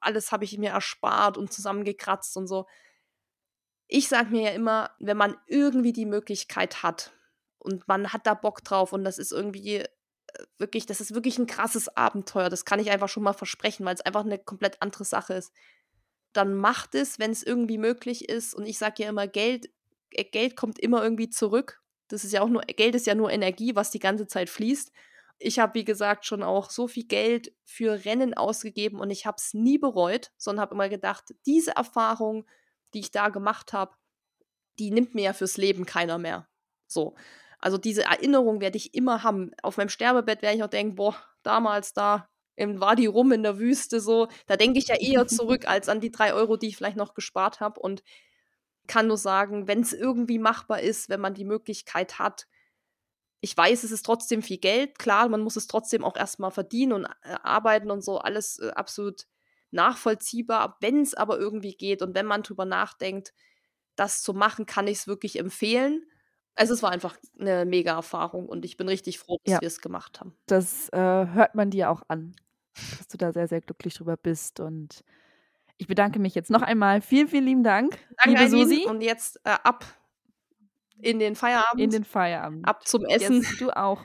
alles 0.00 0.32
habe 0.32 0.44
ich 0.44 0.58
mir 0.58 0.70
erspart 0.70 1.38
und 1.38 1.52
zusammengekratzt 1.52 2.36
und 2.36 2.48
so. 2.48 2.66
Ich 3.86 4.08
sage 4.08 4.30
mir 4.30 4.42
ja 4.42 4.50
immer, 4.50 4.90
wenn 4.98 5.16
man 5.16 5.36
irgendwie 5.46 5.92
die 5.92 6.06
Möglichkeit 6.06 6.82
hat 6.82 7.12
und 7.58 7.86
man 7.86 8.12
hat 8.12 8.26
da 8.26 8.34
Bock 8.34 8.64
drauf 8.64 8.92
und 8.92 9.04
das 9.04 9.18
ist 9.18 9.30
irgendwie 9.30 9.84
wirklich, 10.58 10.86
das 10.86 11.00
ist 11.00 11.14
wirklich 11.14 11.38
ein 11.38 11.46
krasses 11.46 11.94
Abenteuer. 11.96 12.48
Das 12.48 12.64
kann 12.64 12.80
ich 12.80 12.90
einfach 12.90 13.08
schon 13.08 13.22
mal 13.22 13.32
versprechen, 13.32 13.84
weil 13.86 13.94
es 13.94 14.00
einfach 14.00 14.24
eine 14.24 14.38
komplett 14.38 14.80
andere 14.80 15.04
Sache 15.04 15.34
ist. 15.34 15.52
Dann 16.32 16.54
macht 16.54 16.94
es, 16.94 17.18
wenn 17.18 17.30
es 17.30 17.42
irgendwie 17.42 17.78
möglich 17.78 18.28
ist. 18.28 18.54
Und 18.54 18.66
ich 18.66 18.78
sage 18.78 19.02
ja 19.02 19.08
immer, 19.08 19.26
Geld, 19.26 19.70
äh, 20.10 20.24
Geld 20.24 20.56
kommt 20.56 20.78
immer 20.78 21.02
irgendwie 21.02 21.30
zurück. 21.30 21.82
Das 22.08 22.24
ist 22.24 22.32
ja 22.32 22.42
auch 22.42 22.48
nur, 22.48 22.62
Geld 22.62 22.94
ist 22.94 23.06
ja 23.06 23.14
nur 23.14 23.30
Energie, 23.30 23.74
was 23.74 23.90
die 23.90 23.98
ganze 23.98 24.26
Zeit 24.26 24.50
fließt 24.50 24.92
ich 25.40 25.58
habe, 25.58 25.74
wie 25.74 25.84
gesagt, 25.84 26.26
schon 26.26 26.42
auch 26.42 26.70
so 26.70 26.86
viel 26.86 27.06
Geld 27.06 27.52
für 27.64 28.04
Rennen 28.04 28.34
ausgegeben 28.34 29.00
und 29.00 29.10
ich 29.10 29.24
habe 29.24 29.36
es 29.38 29.54
nie 29.54 29.78
bereut, 29.78 30.30
sondern 30.36 30.60
habe 30.60 30.74
immer 30.74 30.88
gedacht, 30.88 31.34
diese 31.46 31.72
Erfahrung, 31.72 32.46
die 32.92 33.00
ich 33.00 33.10
da 33.10 33.30
gemacht 33.30 33.72
habe, 33.72 33.96
die 34.78 34.90
nimmt 34.90 35.14
mir 35.14 35.24
ja 35.24 35.32
fürs 35.32 35.56
Leben 35.56 35.86
keiner 35.86 36.18
mehr. 36.18 36.46
So. 36.86 37.16
Also 37.60 37.78
diese 37.78 38.04
Erinnerung 38.04 38.60
werde 38.60 38.76
ich 38.76 38.94
immer 38.94 39.22
haben. 39.22 39.52
Auf 39.62 39.76
meinem 39.76 39.88
Sterbebett 39.88 40.42
werde 40.42 40.56
ich 40.56 40.62
auch 40.62 40.68
denken, 40.68 40.94
boah, 40.94 41.14
damals 41.42 41.92
da 41.92 42.28
im 42.56 42.80
Wadi 42.80 43.06
rum 43.06 43.32
in 43.32 43.42
der 43.42 43.58
Wüste 43.58 44.00
so, 44.00 44.28
da 44.46 44.56
denke 44.56 44.78
ich 44.78 44.88
ja 44.88 44.96
eher 44.96 45.26
zurück 45.26 45.66
als 45.66 45.88
an 45.88 46.00
die 46.00 46.10
drei 46.10 46.34
Euro, 46.34 46.56
die 46.56 46.68
ich 46.68 46.76
vielleicht 46.76 46.96
noch 46.96 47.14
gespart 47.14 47.60
habe 47.60 47.80
und 47.80 48.02
kann 48.86 49.06
nur 49.06 49.16
sagen, 49.16 49.68
wenn 49.68 49.80
es 49.80 49.92
irgendwie 49.92 50.38
machbar 50.38 50.80
ist, 50.80 51.08
wenn 51.08 51.20
man 51.20 51.34
die 51.34 51.44
Möglichkeit 51.44 52.18
hat, 52.18 52.46
ich 53.40 53.56
weiß, 53.56 53.84
es 53.84 53.90
ist 53.90 54.04
trotzdem 54.04 54.42
viel 54.42 54.58
Geld. 54.58 54.98
Klar, 54.98 55.28
man 55.28 55.40
muss 55.40 55.56
es 55.56 55.66
trotzdem 55.66 56.04
auch 56.04 56.16
erstmal 56.16 56.50
verdienen 56.50 56.92
und 56.92 57.04
äh, 57.22 57.36
arbeiten 57.42 57.90
und 57.90 58.02
so, 58.02 58.18
alles 58.18 58.58
äh, 58.58 58.70
absolut 58.70 59.26
nachvollziehbar. 59.70 60.76
Wenn 60.80 61.00
es 61.00 61.14
aber 61.14 61.38
irgendwie 61.38 61.74
geht 61.74 62.02
und 62.02 62.14
wenn 62.14 62.26
man 62.26 62.42
drüber 62.42 62.66
nachdenkt, 62.66 63.32
das 63.96 64.22
zu 64.22 64.34
machen, 64.34 64.66
kann 64.66 64.86
ich 64.86 64.98
es 64.98 65.06
wirklich 65.06 65.38
empfehlen. 65.38 66.04
Also 66.60 66.74
es 66.74 66.82
war 66.82 66.90
einfach 66.90 67.16
eine 67.38 67.64
mega 67.64 67.94
Erfahrung 67.94 68.46
und 68.46 68.66
ich 68.66 68.76
bin 68.76 68.86
richtig 68.86 69.18
froh, 69.18 69.38
dass 69.44 69.54
ja. 69.54 69.60
wir 69.62 69.66
es 69.66 69.80
gemacht 69.80 70.20
haben. 70.20 70.34
Das 70.44 70.90
äh, 70.90 70.98
hört 70.98 71.54
man 71.54 71.70
dir 71.70 71.88
auch 71.88 72.02
an. 72.08 72.34
dass 72.98 73.08
du 73.08 73.16
da 73.16 73.32
sehr, 73.32 73.48
sehr 73.48 73.62
glücklich 73.62 73.94
drüber 73.94 74.18
bist. 74.18 74.60
Und 74.60 75.02
ich 75.78 75.86
bedanke 75.86 76.18
mich 76.18 76.34
jetzt 76.34 76.50
noch 76.50 76.60
einmal. 76.60 77.00
Vielen, 77.00 77.28
vielen 77.28 77.46
lieben 77.46 77.64
Dank, 77.64 77.98
Danke, 78.22 78.44
liebe. 78.44 78.50
Susi. 78.50 78.84
Und 78.86 79.00
jetzt 79.00 79.40
äh, 79.44 79.56
ab 79.62 79.86
in 81.00 81.18
den 81.18 81.34
Feierabend. 81.34 81.80
In 81.80 81.88
den 81.88 82.04
Feierabend. 82.04 82.68
ab 82.68 82.86
zum 82.86 83.06
Essen. 83.06 83.40
Jetzt 83.40 83.58
du 83.58 83.70
auch. 83.70 84.04